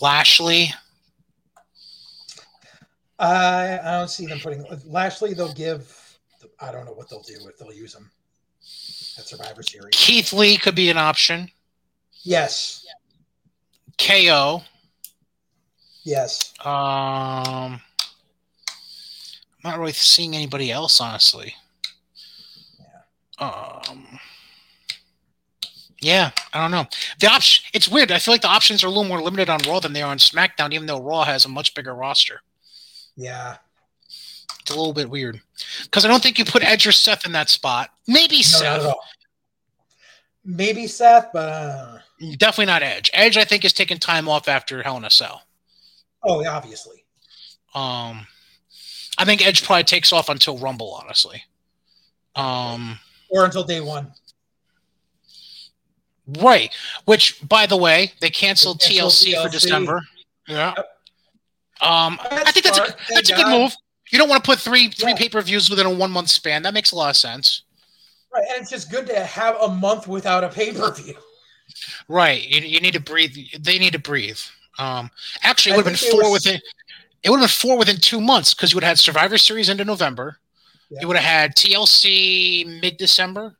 Lashley. 0.00 0.72
I 3.18 3.78
I 3.78 3.98
don't 3.98 4.10
see 4.10 4.26
them 4.26 4.38
putting 4.40 4.64
Lashley. 4.84 5.34
They'll 5.34 5.54
give. 5.54 6.18
I 6.60 6.70
don't 6.70 6.84
know 6.84 6.92
what 6.92 7.08
they'll 7.08 7.22
do 7.22 7.34
if 7.48 7.58
they'll 7.58 7.72
use 7.72 7.94
him 7.94 8.10
at 9.18 9.26
Survivor 9.26 9.62
Series. 9.62 9.90
Keith 9.92 10.32
Lee 10.32 10.56
could 10.56 10.74
be 10.74 10.90
an 10.90 10.98
option. 10.98 11.50
Yes. 12.22 12.84
KO. 13.98 14.62
Yes. 16.04 16.52
Um, 16.60 17.80
I'm 17.80 17.80
not 19.64 19.78
really 19.78 19.92
seeing 19.92 20.34
anybody 20.36 20.70
else, 20.70 21.00
honestly. 21.00 21.54
Yeah. 23.40 23.46
Um, 23.88 24.18
yeah, 26.00 26.30
I 26.52 26.60
don't 26.60 26.70
know. 26.70 26.86
The 27.18 27.26
option 27.28 27.64
it's 27.72 27.88
weird. 27.88 28.12
I 28.12 28.18
feel 28.18 28.34
like 28.34 28.42
the 28.42 28.48
options 28.48 28.84
are 28.84 28.86
a 28.86 28.90
little 28.90 29.04
more 29.04 29.20
limited 29.20 29.48
on 29.50 29.58
Raw 29.66 29.80
than 29.80 29.92
they 29.92 30.02
are 30.02 30.10
on 30.10 30.18
SmackDown, 30.18 30.72
even 30.72 30.86
though 30.86 31.00
Raw 31.02 31.24
has 31.24 31.44
a 31.44 31.48
much 31.48 31.74
bigger 31.74 31.94
roster. 31.94 32.42
Yeah. 33.16 33.56
It's 34.60 34.70
a 34.70 34.76
little 34.76 34.92
bit 34.92 35.08
weird 35.08 35.40
because 35.84 36.04
I 36.04 36.08
don't 36.08 36.22
think 36.22 36.38
you 36.38 36.44
put 36.44 36.62
Edge 36.64 36.86
or 36.86 36.92
Seth 36.92 37.24
in 37.24 37.32
that 37.32 37.48
spot. 37.48 37.90
Maybe 38.06 38.36
No, 38.38 38.42
Seth. 38.42 38.62
not 38.62 38.80
at 38.80 38.86
all. 38.86 39.00
Maybe 40.44 40.86
Seth, 40.86 41.28
but 41.32 41.48
uh, 41.48 41.98
Definitely 42.38 42.66
not 42.66 42.82
Edge. 42.82 43.10
Edge, 43.12 43.36
I 43.36 43.44
think, 43.44 43.64
is 43.64 43.72
taking 43.72 43.98
time 43.98 44.28
off 44.28 44.48
after 44.48 44.82
Hell 44.82 44.96
in 44.96 45.04
a 45.04 45.10
Cell. 45.10 45.42
oh, 46.22 46.44
obviously. 46.46 47.04
Um, 47.74 48.26
I 49.18 49.24
think 49.24 49.46
Edge 49.46 49.62
probably 49.64 49.84
takes 49.84 50.12
off 50.12 50.28
until 50.28 50.56
Rumble, 50.58 50.98
honestly. 51.02 51.44
Um, 52.34 52.98
Or 53.30 53.44
until 53.44 53.64
day 53.64 53.80
one. 53.80 54.12
right. 56.40 56.72
Which, 57.04 57.46
by 57.46 57.66
the 57.66 57.76
way, 57.76 58.12
they 58.20 58.30
canceled 58.30 58.80
They 58.80 58.94
canceled 58.96 59.12
TLC, 59.12 59.42
for 59.42 59.48
December. 59.48 60.02
Yeah. 60.48 60.74
Yep. 60.76 60.86
Um, 61.82 62.18
I 62.30 62.50
think 62.52 62.64
that's 62.64 62.78
a, 62.78 62.94
that's 63.10 63.30
a 63.30 63.34
good 63.34 63.44
God. 63.44 63.60
move. 63.60 63.76
You 64.10 64.18
don't 64.18 64.28
want 64.30 64.42
to 64.42 64.48
put 64.48 64.58
three 64.58 64.88
three 64.88 65.10
Yeah. 65.10 65.16
pay 65.18 65.28
per 65.28 65.40
views 65.42 65.68
within 65.68 65.84
a 65.86 65.90
one 65.90 66.10
month 66.10 66.30
span. 66.30 66.62
That 66.62 66.72
makes 66.72 66.92
a 66.92 66.96
lot 66.96 67.10
of 67.10 67.16
sense. 67.16 67.62
Right, 68.32 68.44
and 68.50 68.62
it's 68.62 68.70
just 68.70 68.90
good 68.90 69.06
to 69.08 69.20
have 69.24 69.56
a 69.60 69.68
month 69.68 70.06
without 70.08 70.42
a 70.44 70.48
pay 70.48 70.72
per 70.72 70.90
view. 70.92 71.14
Right. 72.08 72.42
You, 72.46 72.60
you 72.62 72.80
need 72.80 72.94
to 72.94 73.00
breathe. 73.00 73.36
They 73.58 73.78
need 73.78 73.92
to 73.92 73.98
breathe. 73.98 74.38
Um, 74.78 75.10
actually, 75.42 75.72
it 75.72 75.76
would 75.76 75.86
have 75.86 76.00
been 76.00 76.10
four 76.10 76.30
was- 76.30 76.44
within. 76.44 76.60
It 77.22 77.30
would 77.30 77.40
have 77.40 77.48
been 77.48 77.70
four 77.70 77.76
within 77.78 77.96
two 77.96 78.20
months 78.20 78.54
because 78.54 78.72
you 78.72 78.76
would 78.76 78.84
have 78.84 78.90
had 78.90 78.98
Survivor 78.98 79.36
Series 79.38 79.68
into 79.68 79.84
November. 79.84 80.38
Yeah. 80.90 81.00
You 81.00 81.08
would 81.08 81.16
have 81.16 81.24
had 81.26 81.56
TLC 81.56 82.80
mid 82.80 82.96
December. 82.98 83.56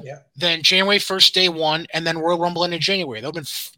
Yeah. 0.00 0.18
Then 0.36 0.62
January 0.62 1.00
first, 1.00 1.34
day 1.34 1.48
one, 1.48 1.86
and 1.92 2.06
then 2.06 2.18
Royal 2.18 2.38
Rumble 2.38 2.62
in 2.64 2.78
January. 2.80 3.20
That 3.20 3.28
would 3.28 3.36
have 3.36 3.44
been. 3.44 3.48
F- 3.50 3.72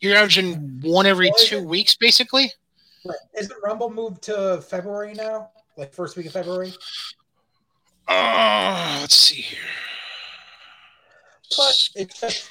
you're 0.00 0.16
averaging 0.16 0.80
one 0.82 1.06
every 1.06 1.30
Well, 1.30 1.38
two 1.38 1.58
it- 1.58 1.64
weeks, 1.64 1.96
basically. 1.96 2.52
Right. 3.04 3.16
Isn't 3.36 3.52
Rumble 3.64 3.90
moved 3.90 4.22
to 4.24 4.62
February 4.68 5.14
now? 5.14 5.50
Like 5.76 5.92
first 5.92 6.16
week 6.16 6.26
of 6.26 6.32
February? 6.32 6.72
Uh, 8.06 8.98
let's 9.00 9.14
see 9.16 9.42
here. 9.42 9.58
But 11.56 11.74
it's 11.96 12.20
just, 12.20 12.50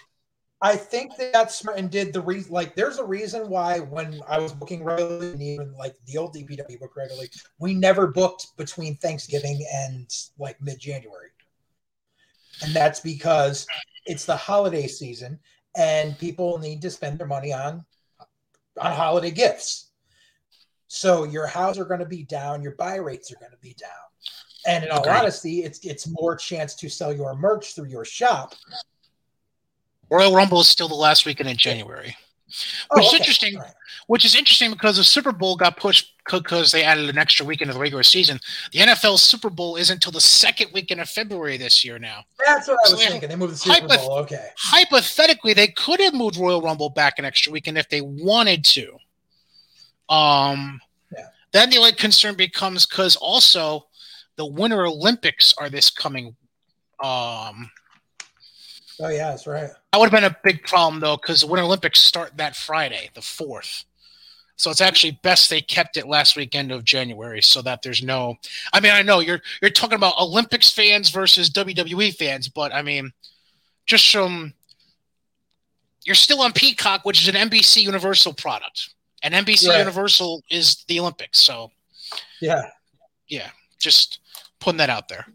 I 0.63 0.77
think 0.77 1.17
they 1.17 1.31
got 1.31 1.51
smart 1.51 1.77
and 1.77 1.91
did 1.91 2.13
the 2.13 2.21
reason. 2.21 2.51
Like, 2.51 2.73
there's 2.75 2.97
a 2.97 3.03
reason 3.03 3.49
why 3.49 3.79
when 3.79 4.21
I 4.27 4.39
was 4.39 4.53
booking 4.53 4.83
regularly, 4.83 5.33
and 5.33 5.41
even 5.41 5.73
like 5.77 5.95
the 6.07 6.17
old 6.17 6.33
DPW 6.33 6.79
book 6.79 6.95
regularly, 6.95 7.29
we 7.59 7.73
never 7.73 8.07
booked 8.07 8.55
between 8.57 8.95
Thanksgiving 8.95 9.63
and 9.73 10.09
like 10.39 10.61
mid 10.61 10.79
January, 10.79 11.29
and 12.63 12.73
that's 12.73 13.01
because 13.01 13.67
it's 14.05 14.25
the 14.25 14.35
holiday 14.35 14.87
season 14.87 15.39
and 15.75 16.17
people 16.19 16.57
need 16.59 16.81
to 16.81 16.89
spend 16.89 17.19
their 17.19 17.27
money 17.27 17.53
on 17.53 17.85
on 18.79 18.91
holiday 18.91 19.31
gifts. 19.31 19.91
So 20.87 21.23
your 21.23 21.47
houses 21.47 21.79
are 21.79 21.85
going 21.85 21.99
to 21.99 22.05
be 22.05 22.23
down, 22.23 22.61
your 22.61 22.75
buy 22.75 22.95
rates 22.95 23.31
are 23.31 23.39
going 23.39 23.51
to 23.51 23.57
be 23.57 23.75
down. 23.79 23.89
And 24.65 24.83
in 24.83 24.91
all 24.91 25.01
Agreed. 25.01 25.13
honesty, 25.13 25.63
it's 25.63 25.79
it's 25.83 26.07
more 26.07 26.35
chance 26.35 26.75
to 26.75 26.89
sell 26.89 27.13
your 27.13 27.35
merch 27.35 27.75
through 27.75 27.89
your 27.89 28.05
shop. 28.05 28.53
Royal 30.13 30.35
Rumble 30.35 30.61
is 30.61 30.67
still 30.67 30.87
the 30.87 30.95
last 30.95 31.25
weekend 31.25 31.49
in 31.49 31.57
January. 31.57 32.15
Oh, 32.91 32.97
Which 32.97 33.07
is 33.07 33.13
interesting. 33.15 33.57
Right. 33.57 33.71
which 34.05 34.25
is 34.25 34.35
interesting 34.35 34.69
because 34.71 34.97
the 34.97 35.03
Super 35.03 35.31
Bowl 35.31 35.55
got 35.55 35.75
pushed 35.77 36.13
because 36.29 36.71
they 36.71 36.83
added 36.83 37.09
an 37.09 37.17
extra 37.17 37.43
weekend 37.45 37.71
of 37.71 37.75
the 37.75 37.81
regular 37.81 38.03
season. 38.03 38.39
The 38.71 38.79
NFL 38.79 39.17
Super 39.17 39.49
Bowl 39.49 39.75
isn't 39.75 39.95
until 39.95 40.11
the 40.11 40.21
second 40.21 40.69
weekend 40.71 41.01
of 41.01 41.09
February 41.09 41.57
this 41.57 41.83
year 41.83 41.97
now. 41.97 42.23
That's 42.45 42.67
what 42.67 42.77
I 42.87 42.91
was 42.91 43.03
thinking. 43.03 43.27
They 43.29 43.35
moved 43.35 43.53
the 43.53 43.57
Super 43.57 43.87
Hypoth- 43.87 43.97
Bowl. 44.05 44.17
Okay. 44.19 44.49
Hypothetically, 44.57 45.53
they 45.53 45.67
could 45.69 45.99
have 45.99 46.13
moved 46.13 46.37
Royal 46.37 46.61
Rumble 46.61 46.89
back 46.91 47.17
an 47.17 47.25
extra 47.25 47.51
weekend 47.51 47.77
if 47.79 47.89
they 47.89 48.01
wanted 48.01 48.63
to. 48.65 48.97
Um, 50.09 50.79
Yeah. 51.15 51.27
Then 51.53 51.69
the 51.71 51.77
only 51.77 51.93
concern 51.93 52.35
becomes 52.35 52.85
because 52.85 53.15
also 53.15 53.87
the 54.35 54.45
Winter 54.45 54.85
Olympics 54.85 55.53
are 55.57 55.69
this 55.69 55.89
coming. 55.89 56.35
Um, 57.03 57.71
Oh 59.03 59.09
yeah, 59.09 59.31
that's 59.31 59.45
right. 59.45 59.69
That 59.91 59.99
would 59.99 60.09
have 60.09 60.21
been 60.21 60.31
a 60.31 60.37
big 60.43 60.63
problem 60.63 61.01
though, 61.01 61.17
because 61.17 61.41
the 61.41 61.47
Winter 61.47 61.65
Olympics 61.65 62.01
start 62.01 62.37
that 62.37 62.55
Friday, 62.55 63.09
the 63.13 63.21
fourth. 63.21 63.83
So 64.55 64.71
it's 64.71 64.81
actually 64.81 65.19
best 65.23 65.49
they 65.49 65.61
kept 65.61 65.97
it 65.97 66.07
last 66.07 66.37
weekend 66.37 66.71
of 66.71 66.85
January, 66.85 67.41
so 67.41 67.61
that 67.63 67.81
there's 67.81 68.01
no. 68.01 68.35
I 68.71 68.79
mean, 68.79 68.93
I 68.93 69.01
know 69.01 69.19
you're 69.19 69.41
you're 69.61 69.71
talking 69.71 69.97
about 69.97 70.17
Olympics 70.19 70.69
fans 70.69 71.09
versus 71.09 71.49
WWE 71.49 72.15
fans, 72.15 72.47
but 72.47 72.73
I 72.73 72.81
mean, 72.81 73.11
just 73.85 74.09
from 74.09 74.53
you're 76.05 76.15
still 76.15 76.41
on 76.41 76.53
Peacock, 76.53 77.03
which 77.03 77.21
is 77.21 77.33
an 77.33 77.49
NBC 77.49 77.81
Universal 77.81 78.33
product, 78.33 78.93
and 79.21 79.33
NBC 79.33 79.67
Right. 79.69 79.79
Universal 79.79 80.43
is 80.49 80.83
the 80.87 80.99
Olympics. 80.99 81.41
So 81.41 81.71
yeah, 82.39 82.69
Yeah. 83.27 83.49
just 83.79 84.19
putting 84.63 84.77
that 84.77 84.89
out 84.89 85.09
there. 85.09 85.25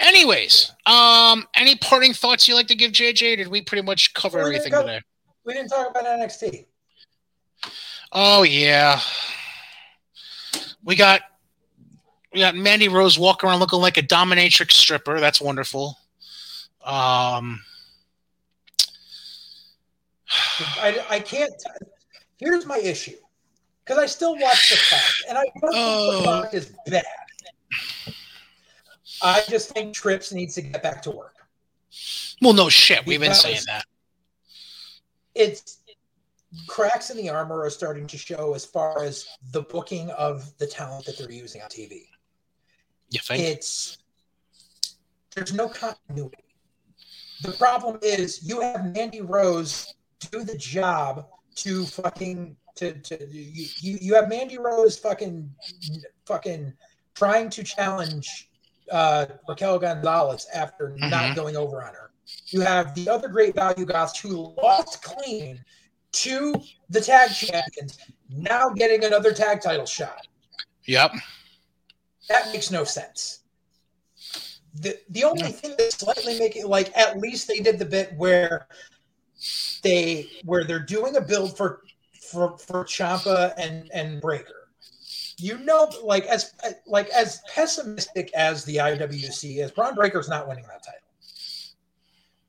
Anyways, 0.00 0.72
um, 0.86 1.46
any 1.54 1.76
parting 1.76 2.14
thoughts 2.14 2.48
you 2.48 2.54
like 2.54 2.66
to 2.68 2.74
give, 2.74 2.92
JJ? 2.92 3.36
Did 3.36 3.48
we 3.48 3.60
pretty 3.60 3.82
much 3.82 4.14
cover 4.14 4.38
Well, 4.38 4.48
we 4.48 4.54
everything 4.56 4.72
got- 4.72 4.82
today? 4.82 5.00
We 5.44 5.52
didn't 5.54 5.68
talk 5.68 5.90
about 5.90 6.04
NXT. 6.04 6.64
Oh 8.12 8.42
yeah. 8.42 9.00
We 10.84 10.96
got 10.96 11.20
we 12.32 12.40
got 12.40 12.54
Mandy 12.56 12.88
Rose 12.88 13.18
walking 13.18 13.48
around 13.48 13.60
looking 13.60 13.80
like 13.80 13.96
a 13.98 14.02
dominatrix 14.02 14.72
stripper. 14.72 15.20
That's 15.20 15.40
wonderful. 15.40 15.98
Um 16.84 17.62
I, 20.78 21.04
I 21.10 21.20
can't. 21.20 21.52
T- 21.58 21.86
Here's 22.38 22.64
my 22.64 22.78
issue, 22.78 23.16
because 23.84 23.98
I 23.98 24.06
still 24.06 24.36
watch 24.38 24.70
the 24.70 24.76
product, 24.88 25.24
and 25.28 25.38
I 25.38 25.42
think 25.42 25.64
Oh. 25.74 26.16
the 26.18 26.22
product 26.22 26.54
is 26.54 26.72
bad. 26.86 27.04
I 29.22 29.42
just 29.48 29.70
think 29.70 29.94
Trips 29.94 30.32
needs 30.32 30.54
to 30.54 30.62
get 30.62 30.82
back 30.82 31.02
to 31.02 31.10
work. 31.10 31.36
well 32.40 32.52
no 32.52 32.68
shit. 32.68 33.04
We've 33.06 33.20
been 33.20 33.34
saying 33.34 33.60
that. 33.66 33.84
It's 35.34 35.78
cracks 36.66 37.10
in 37.10 37.16
the 37.16 37.30
armor 37.30 37.62
are 37.62 37.70
starting 37.70 38.06
to 38.08 38.18
show 38.18 38.54
as 38.54 38.64
far 38.64 39.02
as 39.02 39.26
the 39.52 39.62
booking 39.62 40.10
of 40.10 40.56
the 40.58 40.66
talent 40.66 41.04
that 41.06 41.16
they're 41.18 41.30
using 41.30 41.62
on 41.62 41.68
TV. 41.68 42.06
You 43.10 43.20
think? 43.20 43.42
it's 43.42 43.98
there's 45.34 45.52
no 45.52 45.68
continuity. 45.68 46.44
The 47.42 47.52
problem 47.52 47.98
is 48.02 48.42
you 48.42 48.60
have 48.60 48.94
Mandy 48.94 49.20
Rose 49.20 49.94
do 50.30 50.44
the 50.44 50.56
job 50.56 51.26
to 51.56 51.84
fucking 51.86 52.56
to 52.76 52.92
to 52.92 53.28
you 53.30 53.66
you, 53.80 53.98
you 54.00 54.14
have 54.14 54.28
Mandy 54.28 54.58
Rose 54.58 54.98
fucking 54.98 55.50
fucking 56.26 56.72
trying 57.14 57.50
to 57.50 57.62
challenge 57.62 58.49
uh, 58.90 59.26
Raquel 59.48 59.78
Gonzalez 59.78 60.46
after 60.54 60.90
Mhm. 60.90 61.10
not 61.10 61.36
going 61.36 61.56
over 61.56 61.82
on 61.82 61.94
her. 61.94 62.10
You 62.46 62.60
have 62.60 62.94
the 62.94 63.08
other 63.08 63.28
great 63.28 63.54
value 63.54 63.84
guys 63.84 64.16
who 64.16 64.54
lost 64.62 65.02
clean 65.02 65.64
to 66.12 66.54
the 66.88 67.00
tag 67.00 67.30
champions, 67.30 67.98
now 68.28 68.68
getting 68.70 69.04
another 69.04 69.32
tag 69.32 69.60
title 69.60 69.86
shot 69.86 70.26
Yep. 70.86 71.12
that 72.28 72.52
makes 72.52 72.70
no 72.70 72.84
sense. 72.84 73.40
The 74.74 74.98
the 75.08 75.24
only 75.24 75.50
thing 75.52 75.74
that 75.78 75.92
slightly 75.92 76.38
make 76.38 76.56
it 76.56 76.66
like 76.66 76.96
at 76.96 77.18
least 77.18 77.48
they 77.48 77.58
did 77.60 77.78
the 77.78 77.84
bit 77.84 78.12
where 78.16 78.68
they 79.82 80.30
where 80.44 80.64
they're 80.64 80.78
doing 80.78 81.16
a 81.16 81.20
build 81.20 81.56
for 81.56 81.82
for 82.20 82.56
for 82.58 82.84
Ciampa 82.84 83.54
and 83.56 83.90
and 83.92 84.20
Breakker. 84.20 84.59
You 85.40 85.58
know, 85.58 85.90
like 86.02 86.26
as 86.26 86.54
like 86.86 87.08
as 87.08 87.40
pessimistic 87.54 88.30
as 88.34 88.64
the 88.64 88.76
IWC 88.76 89.64
is, 89.64 89.70
Bron 89.70 89.94
Breakker's 89.94 90.28
not 90.28 90.46
winning 90.48 90.64
that 90.64 90.84
title. 90.84 91.00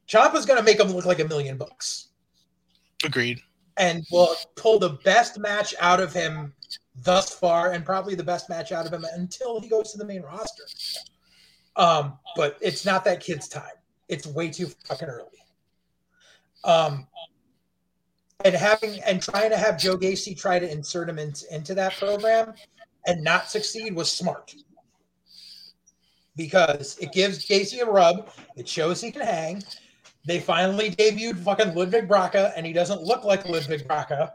Ciampa's 0.07 0.45
going 0.45 0.59
to 0.59 0.63
make 0.63 0.79
him 0.79 0.91
look 0.91 1.05
like 1.05 1.19
a 1.19 1.27
million 1.27 1.57
bucks. 1.57 2.09
Agreed. 3.03 3.41
and 3.77 4.05
will 4.11 4.35
pull 4.55 4.77
the 4.77 4.99
best 5.03 5.39
match 5.39 5.73
out 5.79 5.99
of 5.99 6.13
him 6.13 6.53
thus 7.03 7.33
far, 7.33 7.71
and 7.71 7.85
probably 7.85 8.15
the 8.15 8.23
best 8.23 8.49
match 8.49 8.71
out 8.71 8.85
of 8.85 8.93
him 8.93 9.05
until 9.13 9.59
he 9.59 9.69
goes 9.69 9.91
to 9.91 9.97
the 9.97 10.05
main 10.05 10.21
roster. 10.21 10.63
Um, 11.77 12.19
but 12.35 12.57
it's 12.61 12.85
not 12.85 13.05
that 13.05 13.21
kid's 13.21 13.47
time. 13.47 13.63
It's 14.09 14.27
way 14.27 14.49
too 14.49 14.67
fucking 14.87 15.07
early. 15.07 15.27
Um, 16.63 17.07
and 18.43 18.53
having 18.53 18.99
and 19.03 19.21
trying 19.21 19.49
to 19.51 19.57
have 19.57 19.79
Joe 19.79 19.97
Gacy 19.97 20.37
try 20.37 20.59
to 20.59 20.69
insert 20.69 21.07
him 21.07 21.17
in, 21.17 21.33
into 21.49 21.73
that 21.75 21.95
program 21.97 22.53
and 23.05 23.23
not 23.23 23.49
succeed 23.49 23.95
was 23.95 24.11
smart 24.11 24.53
because 26.35 26.97
it 26.99 27.11
gives 27.11 27.45
Gacy 27.45 27.81
a 27.81 27.85
rub. 27.85 28.29
It 28.55 28.67
shows 28.67 29.01
he 29.01 29.11
can 29.11 29.21
hang. 29.21 29.63
They 30.25 30.39
finally 30.39 30.91
debuted 30.91 31.39
fucking 31.39 31.73
Ludwig 31.73 32.07
Braka, 32.07 32.53
and 32.55 32.65
he 32.65 32.73
doesn't 32.73 33.01
look 33.01 33.23
like 33.23 33.47
Ludwig 33.47 33.87
Braka. 33.87 34.31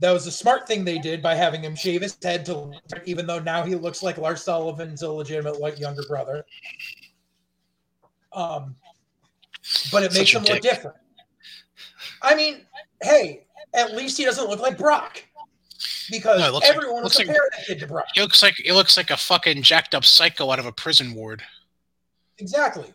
That 0.00 0.10
was 0.10 0.26
a 0.26 0.32
smart 0.32 0.66
thing 0.66 0.84
they 0.84 0.98
did 0.98 1.22
by 1.22 1.34
having 1.34 1.62
him 1.62 1.76
shave 1.76 2.02
his 2.02 2.18
head 2.22 2.44
to, 2.46 2.72
even 3.04 3.26
though 3.26 3.38
now 3.38 3.62
he 3.62 3.76
looks 3.76 4.02
like 4.02 4.18
Lars 4.18 4.42
Sullivan's 4.42 5.02
illegitimate 5.02 5.60
like 5.60 5.78
younger 5.78 6.02
brother. 6.08 6.44
Um, 8.32 8.74
but 9.92 10.02
it 10.02 10.12
makes 10.12 10.32
him 10.32 10.42
look 10.42 10.60
different. 10.60 10.96
I 12.20 12.34
mean, 12.34 12.66
hey, 13.00 13.46
at 13.72 13.94
least 13.94 14.18
he 14.18 14.24
doesn't 14.24 14.48
look 14.48 14.60
like 14.60 14.76
Brock 14.76 15.22
because 16.10 16.40
no, 16.40 16.58
everyone 16.64 16.96
like, 16.96 17.04
was 17.04 17.16
comparing 17.16 17.40
like, 17.52 17.58
that 17.58 17.66
kid 17.66 17.80
to 17.80 17.86
Brock. 17.86 18.06
He 18.14 18.20
looks 18.20 18.42
like 18.42 18.54
he 18.56 18.72
looks 18.72 18.96
like 18.96 19.10
a 19.10 19.16
fucking 19.16 19.62
jacked 19.62 19.94
up 19.94 20.04
psycho 20.04 20.50
out 20.50 20.58
of 20.58 20.66
a 20.66 20.72
prison 20.72 21.14
ward. 21.14 21.42
Exactly. 22.38 22.92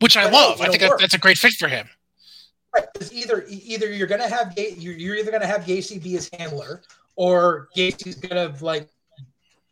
Which 0.00 0.16
I 0.16 0.24
but 0.24 0.32
love. 0.32 0.60
I 0.60 0.68
think 0.68 0.80
that, 0.80 0.98
that's 0.98 1.14
a 1.14 1.18
great 1.18 1.38
fit 1.38 1.54
for 1.54 1.68
him. 1.68 1.88
Right. 2.74 2.84
Because 2.92 3.12
either 3.12 3.44
either 3.48 3.92
you're 3.92 4.06
gonna 4.06 4.28
have 4.28 4.52
you're, 4.56 4.94
you're 4.94 5.16
either 5.16 5.30
gonna 5.30 5.46
have 5.46 5.64
Gacy 5.64 6.02
be 6.02 6.10
his 6.10 6.30
handler, 6.38 6.82
or 7.16 7.68
Gacy's 7.76 8.16
gonna 8.16 8.54
like 8.60 8.88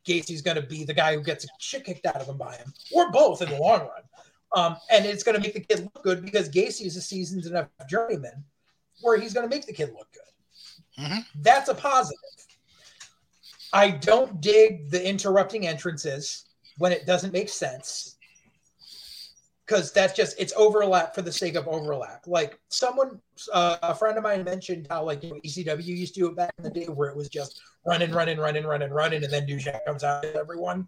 Gacy's 0.06 0.42
gonna 0.42 0.62
be 0.62 0.84
the 0.84 0.94
guy 0.94 1.14
who 1.14 1.22
gets 1.22 1.46
shit 1.58 1.84
kicked 1.84 2.06
out 2.06 2.16
of 2.16 2.28
him 2.28 2.38
by 2.38 2.56
him, 2.56 2.72
or 2.92 3.10
both 3.10 3.42
in 3.42 3.48
the 3.48 3.58
long 3.58 3.80
run. 3.80 4.02
Um, 4.54 4.76
and 4.90 5.06
it's 5.06 5.22
going 5.22 5.34
to 5.34 5.40
make 5.40 5.54
the 5.54 5.60
kid 5.60 5.80
look 5.80 6.02
good 6.02 6.24
because 6.24 6.48
Gacy 6.48 6.86
is 6.86 6.96
a 6.96 7.00
seasoned 7.00 7.46
enough 7.46 7.68
journeyman 7.88 8.44
where 9.00 9.18
he's 9.18 9.32
going 9.32 9.48
to 9.48 9.54
make 9.54 9.66
the 9.66 9.72
kid 9.72 9.92
look 9.96 10.12
good. 10.12 10.22
Mm-hmm. 10.98 11.20
That's 11.36 11.68
a 11.68 11.74
positive. 11.74 12.18
I 13.72 13.90
don't 13.90 14.40
dig 14.40 14.90
the 14.90 15.06
interrupting 15.06 15.66
entrances 15.66 16.44
when 16.78 16.92
it 16.92 17.06
doesn't 17.06 17.32
make 17.32 17.48
sense 17.48 18.16
because 19.66 19.92
that's 19.92 20.12
just 20.12 20.38
it's 20.38 20.52
overlap 20.56 21.14
for 21.14 21.22
the 21.22 21.32
sake 21.32 21.54
of 21.54 21.66
overlap. 21.68 22.24
Like 22.26 22.58
someone, 22.68 23.20
uh, 23.52 23.78
a 23.82 23.94
friend 23.94 24.18
of 24.18 24.24
mine 24.24 24.44
mentioned 24.44 24.86
how 24.90 25.04
like 25.04 25.22
you 25.22 25.30
know, 25.30 25.36
ECW 25.36 25.84
used 25.84 26.14
to 26.14 26.20
do 26.20 26.26
it 26.28 26.36
back 26.36 26.52
in 26.58 26.64
the 26.64 26.70
day 26.70 26.84
where 26.86 27.08
it 27.08 27.16
was 27.16 27.28
just 27.28 27.62
running, 27.86 28.12
running, 28.12 28.38
running, 28.38 28.64
running, 28.64 28.90
running, 28.90 29.24
and 29.24 29.32
then 29.32 29.46
Dijak 29.46 29.84
comes 29.86 30.04
out 30.04 30.22
to 30.22 30.34
everyone. 30.34 30.86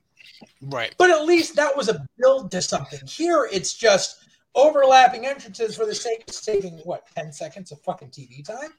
Right. 0.60 0.94
But 0.98 1.10
at 1.10 1.24
least 1.24 1.56
that 1.56 1.74
was 1.76 1.88
a 1.88 2.04
build 2.18 2.50
to 2.50 2.60
something. 2.60 3.00
Here 3.06 3.48
it's 3.50 3.74
just 3.74 4.26
overlapping 4.54 5.26
entrances 5.26 5.76
for 5.76 5.86
the 5.86 5.94
sake 5.94 6.24
of 6.28 6.34
saving 6.34 6.74
what 6.84 7.06
ten 7.14 7.32
seconds 7.32 7.72
of 7.72 7.80
fucking 7.82 8.08
TV 8.08 8.44
time. 8.44 8.70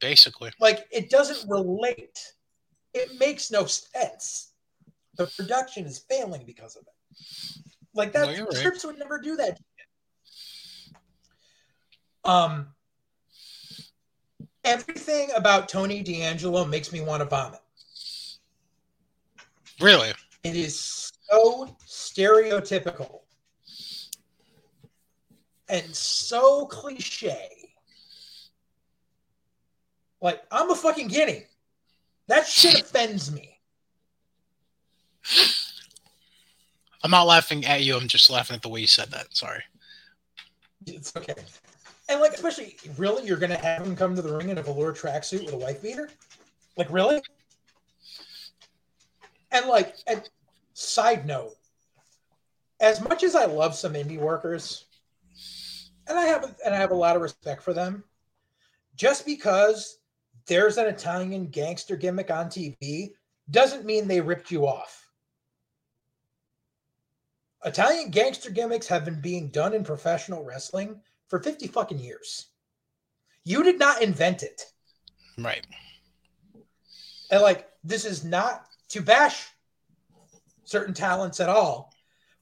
Basically, 0.00 0.50
like 0.60 0.86
it 0.90 1.10
doesn't 1.10 1.48
relate. 1.48 2.18
It 2.94 3.18
makes 3.18 3.50
no 3.50 3.66
sense. 3.66 4.52
The 5.16 5.26
production 5.36 5.84
is 5.84 5.98
failing 6.10 6.44
because 6.46 6.76
of 6.76 6.82
it. 6.82 7.64
Like 7.94 8.12
that, 8.12 8.36
no, 8.36 8.46
right. 8.46 8.84
would 8.84 8.98
never 8.98 9.20
do 9.20 9.36
that. 9.36 9.58
Um, 12.24 12.68
everything 14.64 15.30
about 15.36 15.68
Tony 15.68 16.02
D'Angelo 16.02 16.64
makes 16.64 16.92
me 16.92 17.00
want 17.00 17.20
to 17.20 17.26
vomit. 17.26 17.60
Really? 19.80 20.12
It 20.44 20.56
is 20.56 21.10
so 21.30 21.76
stereotypical 21.86 23.20
and 25.68 25.94
so 25.94 26.66
cliche. 26.66 27.48
Like, 30.20 30.42
I'm 30.50 30.70
a 30.70 30.74
fucking 30.74 31.08
guinea. 31.08 31.46
That 32.28 32.46
shit 32.46 32.80
offends 32.80 33.32
me. 33.32 33.58
I'm 37.02 37.10
not 37.10 37.26
laughing 37.26 37.64
at 37.64 37.82
you. 37.82 37.96
I'm 37.96 38.08
just 38.08 38.30
laughing 38.30 38.56
at 38.56 38.62
the 38.62 38.68
way 38.68 38.80
you 38.80 38.86
said 38.86 39.10
that. 39.10 39.34
Sorry. 39.34 39.62
It's 40.86 41.16
okay. 41.16 41.34
And 42.08 42.20
like, 42.20 42.32
especially, 42.32 42.76
really, 42.96 43.26
you're 43.26 43.36
gonna 43.36 43.56
have 43.56 43.86
him 43.86 43.96
come 43.96 44.14
to 44.16 44.22
the 44.22 44.36
ring 44.36 44.48
in 44.48 44.58
a 44.58 44.62
velour 44.62 44.92
tracksuit 44.92 45.44
with 45.44 45.54
a 45.54 45.58
wife 45.58 45.82
beater? 45.82 46.10
Like, 46.76 46.90
really? 46.90 47.22
And 49.52 49.66
like, 49.66 49.94
and 50.06 50.28
side 50.74 51.26
note, 51.26 51.54
as 52.80 53.00
much 53.00 53.22
as 53.22 53.34
I 53.34 53.44
love 53.44 53.74
some 53.74 53.94
indie 53.94 54.18
workers, 54.18 54.86
and 56.06 56.18
I 56.18 56.26
have 56.26 56.56
and 56.64 56.74
I 56.74 56.78
have 56.78 56.90
a 56.90 56.96
lot 56.96 57.16
of 57.16 57.22
respect 57.22 57.62
for 57.62 57.72
them, 57.72 58.02
just 58.96 59.24
because 59.24 59.99
there's 60.46 60.78
an 60.78 60.86
Italian 60.86 61.46
gangster 61.46 61.96
gimmick 61.96 62.30
on 62.30 62.46
TV 62.46 63.10
doesn't 63.50 63.84
mean 63.84 64.06
they 64.06 64.20
ripped 64.20 64.50
you 64.50 64.66
off. 64.66 65.08
Italian 67.64 68.10
gangster 68.10 68.50
gimmicks 68.50 68.86
have 68.86 69.04
been 69.04 69.20
being 69.20 69.48
done 69.48 69.74
in 69.74 69.84
professional 69.84 70.44
wrestling 70.44 71.00
for 71.28 71.42
50 71.42 71.66
fucking 71.66 71.98
years. 71.98 72.46
You 73.44 73.62
did 73.62 73.78
not 73.78 74.02
invent 74.02 74.42
it. 74.42 74.64
Right. 75.36 75.66
And 77.30 77.42
like, 77.42 77.68
this 77.84 78.04
is 78.04 78.24
not 78.24 78.66
to 78.88 79.00
bash 79.02 79.48
certain 80.64 80.94
talents 80.94 81.40
at 81.40 81.48
all. 81.48 81.92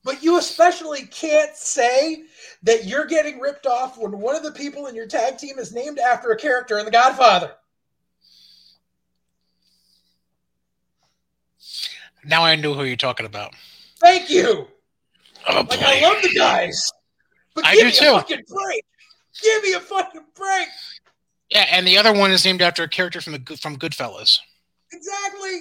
But 0.05 0.23
you 0.23 0.39
especially 0.39 1.03
can't 1.07 1.55
say 1.57 2.23
that 2.63 2.85
you're 2.85 3.07
getting 3.07 3.41
ripped 3.41 3.67
off 3.67 3.99
when 3.99 4.13
one 4.19 4.37
of 4.37 4.43
the 4.43 4.53
people 4.53 4.87
in 4.87 4.95
your 4.95 5.07
tag 5.07 5.39
team 5.39 5.59
is 5.59 5.75
named 5.75 5.99
after 5.99 6.31
a 6.31 6.37
character 6.37 6.79
in 6.79 6.85
The 6.85 6.91
Godfather. 6.91 7.53
Now 12.29 12.45
I 12.45 12.55
know 12.57 12.75
who 12.75 12.85
you're 12.85 12.97
talking 12.97 13.27
about. 13.27 13.55
Thank 14.01 14.31
you. 14.31 14.69
Oh, 15.49 15.67
like 15.69 15.83
I 15.83 16.01
love 16.03 16.23
the 16.23 16.33
guys, 16.37 16.93
but 17.55 17.65
I 17.65 17.75
give 17.75 17.87
me 17.87 17.93
too. 17.93 18.11
a 18.11 18.19
fucking 18.19 18.43
break. 18.47 18.85
Give 19.43 19.63
me 19.63 19.73
a 19.73 19.81
fucking 19.81 20.25
break. 20.35 20.69
Yeah, 21.51 21.67
and 21.71 21.87
the 21.87 21.97
other 21.97 22.13
one 22.13 22.31
is 22.31 22.45
named 22.45 22.61
after 22.61 22.83
a 22.83 22.89
character 22.89 23.21
from 23.21 23.33
the 23.33 23.57
from 23.57 23.77
Goodfellas. 23.77 24.39
Exactly. 24.93 25.61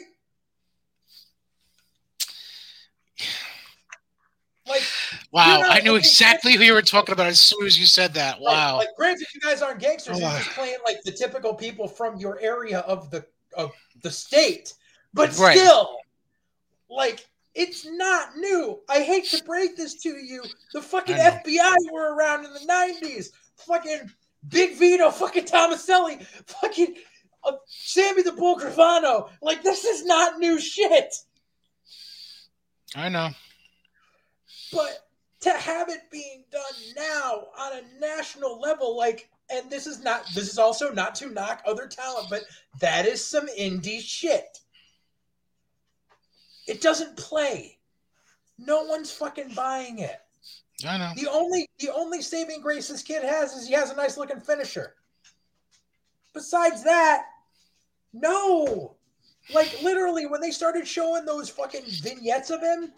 Like, 4.68 4.84
wow, 5.31 5.61
I 5.64 5.80
knew 5.80 5.95
exactly 5.95 6.53
who 6.53 6.64
you 6.64 6.73
were 6.73 6.81
talking 6.81 7.14
about 7.14 7.27
as 7.27 7.39
soon 7.39 7.65
as 7.65 7.80
you 7.80 7.85
said 7.85 8.14
that. 8.15 8.41
Wow. 8.41 8.76
Like, 8.76 8.88
like 8.88 8.95
granted, 8.98 9.27
you 9.34 9.39
guys 9.39 9.61
aren't 9.61 9.80
gangsters; 9.80 10.18
oh. 10.18 10.19
you're 10.19 10.39
just 10.39 10.49
playing 10.49 10.77
like 10.85 11.02
the 11.06 11.11
typical 11.14 11.53
people 11.53 11.88
from 11.88 12.18
your 12.18 12.38
area 12.41 12.80
of 12.80 13.10
the 13.10 13.26
of 13.56 13.72
the 14.03 14.11
state, 14.11 14.73
but 15.14 15.38
right. 15.38 15.57
still, 15.57 15.95
like 16.90 17.26
it's 17.58 17.86
not 17.86 18.38
new. 18.38 18.80
I 18.88 19.02
hate 19.02 19.26
to 19.30 19.44
break 19.44 19.76
this 19.76 19.96
to 20.04 20.10
you. 20.10 20.44
The 20.74 20.82
fucking 20.82 21.16
FBI 21.16 21.76
were 21.92 22.14
around 22.14 22.46
in 22.46 22.54
the 22.54 22.60
90s. 22.60 23.32
Fucking 23.56 24.12
Big 24.48 24.76
Vito, 24.76 25.10
fucking 25.10 25.46
Tomaselli, 25.46 26.24
fucking 26.46 26.96
uh, 27.44 27.54
Sammy 27.66 28.22
the 28.22 28.32
Bull 28.32 28.58
Gravano. 28.58 29.30
Like, 29.42 29.64
this 29.64 29.86
is 29.86 30.06
not 30.06 30.38
new 30.38 30.60
shit. 30.60 31.16
I 32.96 33.10
know. 33.10 33.30
But 34.72 35.08
to 35.42 35.52
have 35.52 35.90
it 35.90 36.12
being 36.12 36.44
done 36.52 36.62
now 36.96 37.48
on 37.60 37.74
a 37.74 38.00
national 38.00 38.60
level, 38.62 38.96
like, 38.96 39.30
and 39.50 39.70
this 39.70 39.88
is 39.88 40.04
not, 40.04 40.28
this 40.36 40.48
is 40.48 40.60
also 40.60 40.92
not 40.94 41.16
to 41.16 41.32
knock 41.32 41.64
other 41.66 41.88
talent, 41.88 42.28
but 42.30 42.44
that 42.80 43.08
is 43.08 43.26
some 43.26 43.48
indie 43.60 44.02
shit. 44.02 44.60
It 46.68 46.81
doesn't 46.81 47.15
play. 47.18 47.77
No 48.57 48.84
one's 48.84 49.11
fucking 49.11 49.53
buying 49.56 49.99
it. 49.99 50.19
I 50.88 50.98
know. 50.98 51.11
The 51.15 51.30
only 51.30 51.68
the 51.80 51.94
only 51.94 52.22
saving 52.22 52.61
grace 52.61 52.88
this 52.88 53.02
kid 53.02 53.23
has 53.23 53.53
is 53.53 53.68
he 53.68 53.73
has 53.73 53.89
a 53.89 53.95
nice 53.95 54.18
looking 54.18 54.39
finisher. 54.39 54.95
Besides 56.34 56.84
that, 56.84 57.23
no. 58.14 58.95
Like 59.53 59.81
literally, 59.81 60.27
when 60.27 60.41
they 60.41 60.52
started 60.52 60.88
showing 60.88 61.26
those 61.26 61.49
fucking 61.49 61.85
vignettes 62.02 62.49
of 62.49 62.61
him, 62.61 62.91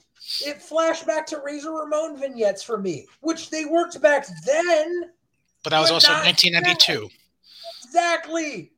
it 0.45 0.61
flashed 0.61 1.05
back 1.05 1.25
to 1.27 1.39
Razor 1.43 1.71
Ramon 1.71 2.19
vignettes 2.19 2.63
for 2.63 2.77
me, 2.77 3.05
which 3.21 3.49
they 3.49 3.65
worked 3.65 4.01
back 4.01 4.25
then. 4.45 5.11
But 5.63 5.69
that 5.69 5.79
was 5.79 5.89
but 5.89 5.95
also 5.95 6.13
1992. 6.13 6.93
Then. 6.93 7.09
Exactly. 7.85 8.71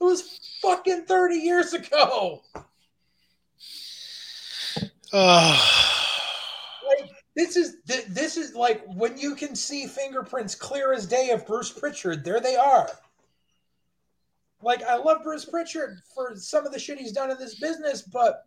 It 0.00 0.04
was 0.04 0.38
fucking 0.60 1.06
30 1.06 1.34
years 1.36 1.72
ago. 1.72 2.42
This 7.36 7.56
is 7.56 7.76
this 7.84 8.36
is 8.36 8.54
like 8.54 8.82
when 8.96 9.16
you 9.16 9.36
can 9.36 9.54
see 9.54 9.86
fingerprints 9.86 10.54
clear 10.56 10.92
as 10.92 11.06
day 11.06 11.30
of 11.30 11.46
Bruce 11.46 11.70
Pritchard. 11.70 12.24
There 12.24 12.40
they 12.40 12.56
are. 12.56 12.88
like 14.62 14.82
I 14.82 14.96
love 14.96 15.22
Bruce 15.22 15.44
Pritchard 15.44 16.00
for 16.14 16.34
some 16.36 16.66
of 16.66 16.72
the 16.72 16.78
shit 16.78 16.98
he's 16.98 17.12
done 17.12 17.30
in 17.30 17.38
this 17.38 17.60
business, 17.60 18.02
but 18.02 18.46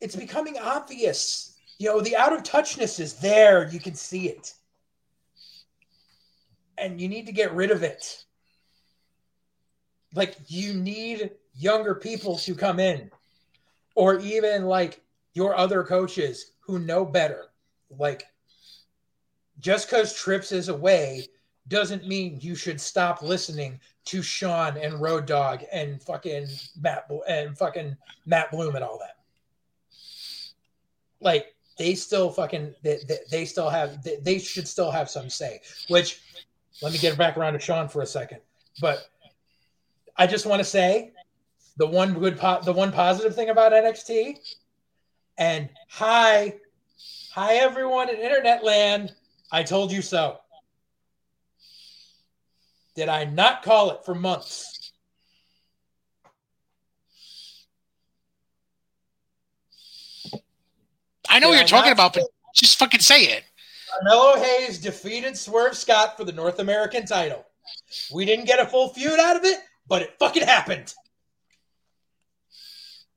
it's 0.00 0.16
becoming 0.16 0.56
obvious. 0.58 1.56
You 1.78 1.88
know, 1.88 2.00
the 2.00 2.16
out 2.16 2.32
of 2.32 2.42
touchness 2.42 3.00
is 3.00 3.14
there. 3.14 3.68
You 3.68 3.80
can 3.80 3.94
see 3.94 4.28
it. 4.28 4.54
And 6.76 7.00
you 7.00 7.08
need 7.08 7.26
to 7.26 7.32
get 7.32 7.52
rid 7.54 7.70
of 7.70 7.82
it. 7.82 8.24
Like, 10.14 10.36
you 10.46 10.74
need 10.74 11.32
younger 11.54 11.94
people 11.94 12.36
to 12.38 12.54
come 12.54 12.78
in, 12.80 13.10
or 13.94 14.20
even 14.20 14.66
like 14.66 15.00
your 15.34 15.54
other 15.56 15.82
coaches 15.82 16.52
who 16.60 16.78
know 16.78 17.04
better. 17.04 17.46
Like, 17.90 18.24
just 19.60 19.88
because 19.88 20.14
Trips 20.14 20.52
is 20.52 20.68
away 20.68 21.28
doesn't 21.68 22.06
mean 22.06 22.38
you 22.40 22.54
should 22.54 22.80
stop 22.80 23.22
listening 23.22 23.78
to 24.06 24.22
Shawn 24.22 24.76
and 24.78 25.00
Road 25.00 25.26
Dog 25.26 25.64
and 25.70 26.02
fucking 26.02 26.46
Matt 26.80 27.10
and 27.28 27.56
fucking 27.56 27.96
Matt 28.24 28.50
Bloom 28.50 28.74
and 28.74 28.84
all 28.84 28.98
that. 28.98 29.16
Like 31.20 31.54
they 31.76 31.94
still 31.94 32.30
fucking 32.30 32.74
they, 32.82 32.98
they, 33.06 33.18
they 33.30 33.44
still 33.44 33.68
have 33.68 34.02
they, 34.02 34.16
they, 34.16 34.38
should 34.38 34.66
still 34.66 34.90
have 34.90 35.10
some 35.10 35.28
say. 35.28 35.60
Which 35.88 36.20
let 36.80 36.92
me 36.92 36.98
get 36.98 37.18
back 37.18 37.36
around 37.36 37.52
to 37.52 37.58
Shawn 37.58 37.88
for 37.88 38.02
a 38.02 38.06
second. 38.06 38.40
But 38.80 39.10
I 40.16 40.26
just 40.26 40.46
want 40.46 40.60
to 40.60 40.64
say 40.64 41.12
the 41.76 41.86
one 41.86 42.14
good 42.14 42.38
po- 42.38 42.62
the 42.62 42.72
one 42.72 42.92
positive 42.92 43.34
thing 43.34 43.50
about 43.50 43.72
NXT 43.72 44.38
and 45.38 45.68
hi 45.88 46.54
hi 47.32 47.54
everyone 47.54 48.10
in 48.10 48.16
internet 48.16 48.64
land 48.64 49.14
I 49.50 49.62
told 49.62 49.90
you 49.90 50.02
so. 50.02 50.38
Did 52.94 53.08
I 53.08 53.24
not 53.24 53.62
call 53.62 53.92
it 53.92 54.04
for 54.04 54.14
months? 54.14 54.92
I 61.30 61.38
know 61.38 61.46
Did 61.46 61.52
what 61.52 61.70
you're 61.70 61.78
I 61.78 61.80
talking 61.80 61.92
about, 61.92 62.14
but 62.14 62.24
just 62.54 62.78
fucking 62.78 63.00
say 63.00 63.24
it. 63.24 63.44
Carmelo 63.90 64.36
Hayes 64.42 64.78
defeated 64.78 65.36
Swerve 65.36 65.76
Scott 65.76 66.16
for 66.16 66.24
the 66.24 66.32
North 66.32 66.58
American 66.58 67.06
title. 67.06 67.46
We 68.12 68.24
didn't 68.24 68.46
get 68.46 68.58
a 68.58 68.66
full 68.66 68.88
feud 68.90 69.18
out 69.18 69.36
of 69.36 69.44
it, 69.44 69.60
but 69.86 70.02
it 70.02 70.16
fucking 70.18 70.42
happened. 70.42 70.92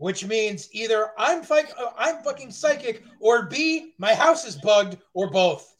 Which 0.01 0.25
means 0.25 0.67
either 0.71 1.11
I'm, 1.15 1.43
fi- 1.43 1.61
I'm 1.95 2.23
fucking 2.23 2.49
psychic, 2.49 3.03
or 3.19 3.45
B, 3.45 3.93
my 3.99 4.15
house 4.15 4.47
is 4.47 4.55
bugged, 4.55 4.97
or 5.13 5.29
both. 5.29 5.75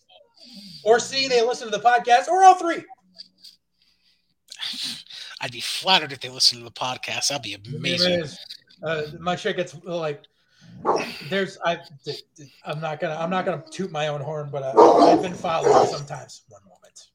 Or 0.84 1.00
C, 1.00 1.28
they 1.28 1.42
listen 1.42 1.72
to 1.72 1.76
the 1.76 1.84
podcast, 1.84 2.28
or 2.28 2.44
all 2.44 2.54
three. 2.54 2.84
I'd 5.42 5.52
be 5.52 5.60
flattered 5.60 6.12
if 6.12 6.20
they 6.20 6.30
listen 6.30 6.60
to 6.60 6.64
the 6.64 6.70
podcast. 6.70 7.30
That'd 7.30 7.42
be 7.42 7.58
amazing. 7.76 8.26
Uh, 8.84 9.06
my 9.20 9.36
shit 9.36 9.56
gets 9.56 9.76
like 9.84 10.26
there's 11.28 11.58
I 11.66 11.80
I'm 12.64 12.80
not 12.80 13.00
gonna 13.00 13.16
I'm 13.16 13.32
not 13.32 13.46
gonna 13.46 13.64
toot 13.72 13.92
my 13.92 14.10
own 14.10 14.22
horn, 14.22 14.50
but 14.52 14.62
uh, 14.62 14.80
I've 14.80 15.24
been 15.24 15.34
following 15.34 15.88
sometimes. 15.88 16.44
One 16.48 16.62
moment. 16.64 17.08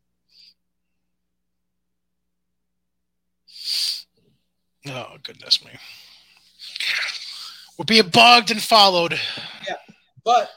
Oh 4.88 5.18
goodness 5.22 5.64
me. 5.64 5.70
We're 7.78 7.84
being 7.84 8.08
bugged 8.08 8.50
and 8.50 8.62
followed. 8.62 9.18
Yeah, 9.66 9.76
but 10.24 10.50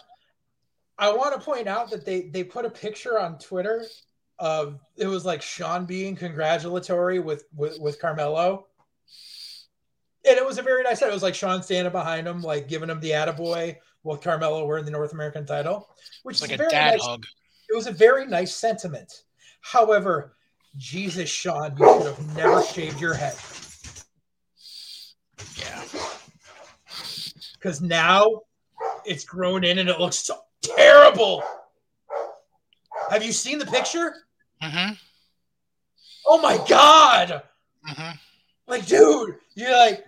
I 0.97 1.11
want 1.11 1.33
to 1.33 1.41
point 1.41 1.67
out 1.67 1.89
that 1.91 2.05
they 2.05 2.29
they 2.29 2.43
put 2.43 2.65
a 2.65 2.69
picture 2.69 3.19
on 3.19 3.37
Twitter 3.39 3.85
uh, 4.39 4.71
it 4.95 5.07
was 5.07 5.25
like 5.25 5.41
Shawn 5.41 5.85
being 5.85 6.15
congratulatory 6.15 7.19
with, 7.19 7.43
with 7.55 7.77
with 7.79 7.99
Carmelo. 7.99 8.67
And 10.27 10.37
it 10.37 10.45
was 10.45 10.57
a 10.57 10.61
very 10.61 10.83
nice 10.83 10.99
set. 10.99 11.09
It 11.09 11.13
was 11.13 11.23
like 11.23 11.35
Shawn 11.35 11.61
standing 11.61 11.91
behind 11.91 12.27
him, 12.27 12.41
like 12.41 12.67
giving 12.67 12.89
him 12.89 12.99
the 12.99 13.11
attaboy 13.11 13.75
while 14.01 14.17
Carmelo 14.17 14.65
were 14.65 14.77
in 14.77 14.85
the 14.85 14.91
North 14.91 15.13
American 15.13 15.45
title, 15.45 15.87
which 16.23 16.37
is 16.37 16.41
like 16.41 16.51
a 16.51 16.57
very 16.57 16.69
dad 16.69 16.91
nice, 16.91 17.05
hug. 17.05 17.25
It 17.69 17.75
was 17.75 17.87
a 17.87 17.91
very 17.91 18.25
nice 18.25 18.53
sentiment. 18.53 19.23
However, 19.61 20.35
Jesus, 20.77 21.29
Shawn, 21.29 21.75
you 21.77 21.85
should 21.85 22.07
have 22.07 22.35
never 22.35 22.63
shaved 22.63 23.01
your 23.01 23.13
head. 23.13 23.35
Yeah. 25.57 25.78
Because 27.59 27.81
now 27.81 28.43
it's 29.05 29.25
grown 29.25 29.63
in 29.63 29.79
and 29.79 29.89
it 29.89 29.99
looks 29.99 30.17
so 30.17 30.39
terrible. 30.61 31.43
Have 33.09 33.23
you 33.23 33.33
seen 33.33 33.59
the 33.59 33.65
picture? 33.65 34.13
Mm-hmm. 34.63 34.93
Oh 36.27 36.41
my 36.41 36.63
god! 36.67 37.43
Mm-hmm. 37.89 38.17
Like, 38.67 38.85
dude, 38.85 39.35
you're 39.55 39.75
like, 39.75 40.05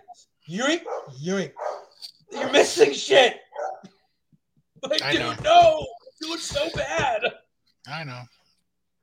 yoink, 0.48 0.82
yoink. 1.22 1.52
You're 2.32 2.52
missing 2.52 2.94
shit. 2.94 3.38
Like, 4.84 5.03
I 5.03 5.11
dude, 5.11 5.22
know. 5.22 5.36
no, 5.44 5.88
you 6.19 6.30
look 6.30 6.40
so 6.40 6.68
bad. 6.73 7.22
I 7.88 8.03
know, 8.03 8.23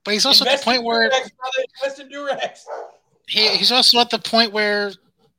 but 0.05 0.13
he's 0.13 0.27
also 0.27 0.45
Invest 0.45 0.63
at 0.63 0.65
the 0.65 0.73
point 0.73 0.85
where 0.85 1.09
Durex, 1.09 1.31
Invest 1.85 2.01
in 2.01 2.09
Durex. 2.09 2.65
He, 3.29 3.49
he's 3.57 3.71
also 3.71 4.01
at 4.01 4.11
the 4.11 4.19
point 4.19 4.53
where, 4.53 4.91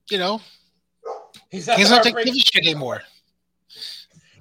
you 0.09 0.17
know, 0.17 0.39
he's 1.49 1.67
not, 1.67 1.77
he's 1.77 1.89
not 1.89 2.03
to 2.03 2.11
give 2.11 2.27
a 2.27 2.39
shit 2.39 2.65
anymore. 2.65 3.01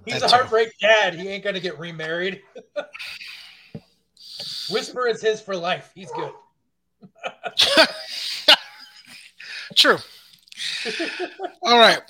He's 0.05 0.21
That's 0.21 0.33
a 0.33 0.37
heartbreak 0.37 0.69
true. 0.79 0.89
dad. 0.89 1.15
He 1.17 1.29
ain't 1.29 1.45
gonna 1.45 1.61
get 1.61 1.79
remarried. 1.79 2.41
Whisper 4.71 5.07
is 5.07 5.21
his 5.21 5.41
for 5.41 5.55
life. 5.55 5.91
He's 5.95 6.11
good. 6.13 6.33
True. 9.75 9.99
All 11.63 11.79
right. 11.79 12.01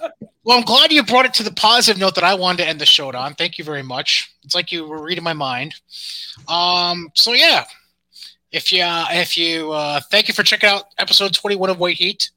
Well, 0.44 0.58
I'm 0.58 0.64
glad 0.64 0.92
you 0.92 1.02
brought 1.02 1.26
it 1.26 1.34
to 1.34 1.42
the 1.42 1.50
positive 1.50 2.00
note 2.00 2.14
that 2.14 2.24
I 2.24 2.34
wanted 2.34 2.58
to 2.58 2.68
end 2.68 2.80
the 2.80 2.86
show 2.86 3.12
on. 3.12 3.34
Thank 3.34 3.58
you 3.58 3.64
very 3.64 3.82
much. 3.82 4.32
It's 4.44 4.54
like 4.54 4.70
you 4.72 4.86
were 4.86 5.02
reading 5.02 5.24
my 5.24 5.32
mind. 5.32 5.74
Um. 6.46 7.10
So 7.14 7.32
yeah, 7.32 7.64
if 8.52 8.72
you 8.72 8.82
uh, 8.82 9.06
if 9.10 9.36
you 9.36 9.72
uh, 9.72 10.00
thank 10.10 10.28
you 10.28 10.34
for 10.34 10.42
checking 10.42 10.70
out 10.70 10.84
episode 10.98 11.34
21 11.34 11.70
of 11.70 11.78
White 11.78 11.96
Heat. 11.96 12.30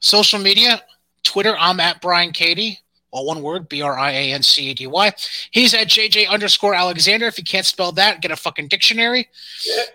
Social 0.00 0.40
media, 0.40 0.82
Twitter, 1.22 1.56
I'm 1.58 1.80
at 1.80 2.00
Brian 2.00 2.32
Cady 2.32 2.78
all 3.12 3.26
one 3.26 3.42
word, 3.42 3.68
B 3.68 3.82
R 3.82 3.98
I 3.98 4.10
A 4.10 4.32
N 4.32 4.42
C 4.42 4.70
A 4.70 4.74
D 4.74 4.86
Y. 4.86 5.12
He's 5.50 5.74
at 5.74 5.86
JJ 5.86 6.28
underscore 6.28 6.74
Alexander. 6.74 7.26
If 7.26 7.38
you 7.38 7.44
can't 7.44 7.66
spell 7.66 7.92
that, 7.92 8.22
get 8.22 8.30
a 8.30 8.36
fucking 8.36 8.68
dictionary. 8.68 9.28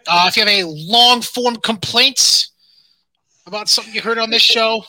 Uh, 0.07 0.25
if 0.27 0.37
you 0.37 0.41
have 0.41 0.49
any 0.49 0.63
long 0.63 1.21
form 1.21 1.57
complaints 1.57 2.51
about 3.47 3.67
something 3.67 3.93
you 3.93 4.01
heard 4.01 4.19
on 4.19 4.29
this 4.29 4.43
show, 4.43 4.83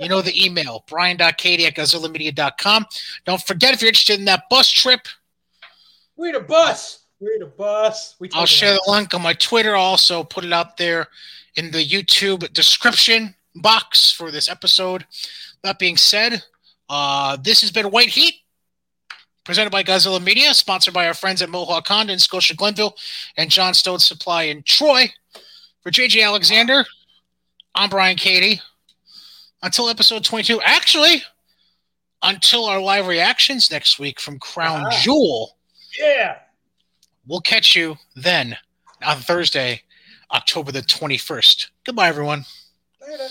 you 0.00 0.08
know 0.08 0.20
the 0.20 0.44
email, 0.44 0.84
brian.cady 0.88 1.66
at 1.66 1.74
godzillamedia.com. 1.76 2.86
Don't 3.24 3.42
forget, 3.42 3.72
if 3.72 3.80
you're 3.80 3.88
interested 3.88 4.18
in 4.18 4.24
that 4.24 4.44
bus 4.50 4.68
trip, 4.68 5.00
we 6.16 6.28
need 6.28 6.36
a 6.36 6.40
bus. 6.40 7.04
We 7.20 7.28
need 7.30 7.42
a 7.42 7.46
bus. 7.46 8.16
We 8.18 8.28
I'll 8.34 8.46
share 8.46 8.74
the 8.74 8.84
link 8.88 9.14
on 9.14 9.22
my 9.22 9.32
Twitter. 9.32 9.76
I'll 9.76 9.84
also 9.84 10.24
put 10.24 10.44
it 10.44 10.52
out 10.52 10.76
there 10.76 11.06
in 11.54 11.70
the 11.70 11.84
YouTube 11.84 12.52
description 12.52 13.34
box 13.54 14.10
for 14.10 14.32
this 14.32 14.48
episode. 14.48 15.06
That 15.64 15.78
being 15.78 15.96
said, 15.96 16.44
uh, 16.90 17.38
this 17.42 17.62
has 17.62 17.70
been 17.70 17.86
White 17.86 18.10
Heat, 18.10 18.34
presented 19.44 19.70
by 19.70 19.82
Godzilla 19.82 20.22
Media, 20.22 20.52
sponsored 20.52 20.92
by 20.92 21.08
our 21.08 21.14
friends 21.14 21.40
at 21.40 21.48
Mohawk 21.48 21.88
Honda 21.88 22.12
in 22.12 22.18
Scotia 22.18 22.54
Glenville 22.54 22.94
and 23.38 23.50
Johnstone 23.50 23.98
Supply 23.98 24.42
in 24.42 24.62
Troy. 24.62 25.10
For 25.80 25.90
JJ 25.90 26.22
Alexander, 26.22 26.84
I'm 27.74 27.88
Brian 27.88 28.18
Cady. 28.18 28.60
Until 29.62 29.88
episode 29.88 30.22
22, 30.22 30.60
actually, 30.60 31.22
until 32.22 32.66
our 32.66 32.78
live 32.78 33.06
reactions 33.06 33.70
next 33.70 33.98
week 33.98 34.20
from 34.20 34.38
Crown 34.38 34.84
uh-huh. 34.84 35.00
Jewel. 35.00 35.56
Yeah. 35.98 36.36
We'll 37.26 37.40
catch 37.40 37.74
you 37.74 37.96
then 38.14 38.54
on 39.02 39.16
Thursday, 39.16 39.80
October 40.30 40.72
the 40.72 40.82
21st. 40.82 41.68
Goodbye, 41.84 42.08
everyone. 42.08 42.44
Later. 43.00 43.28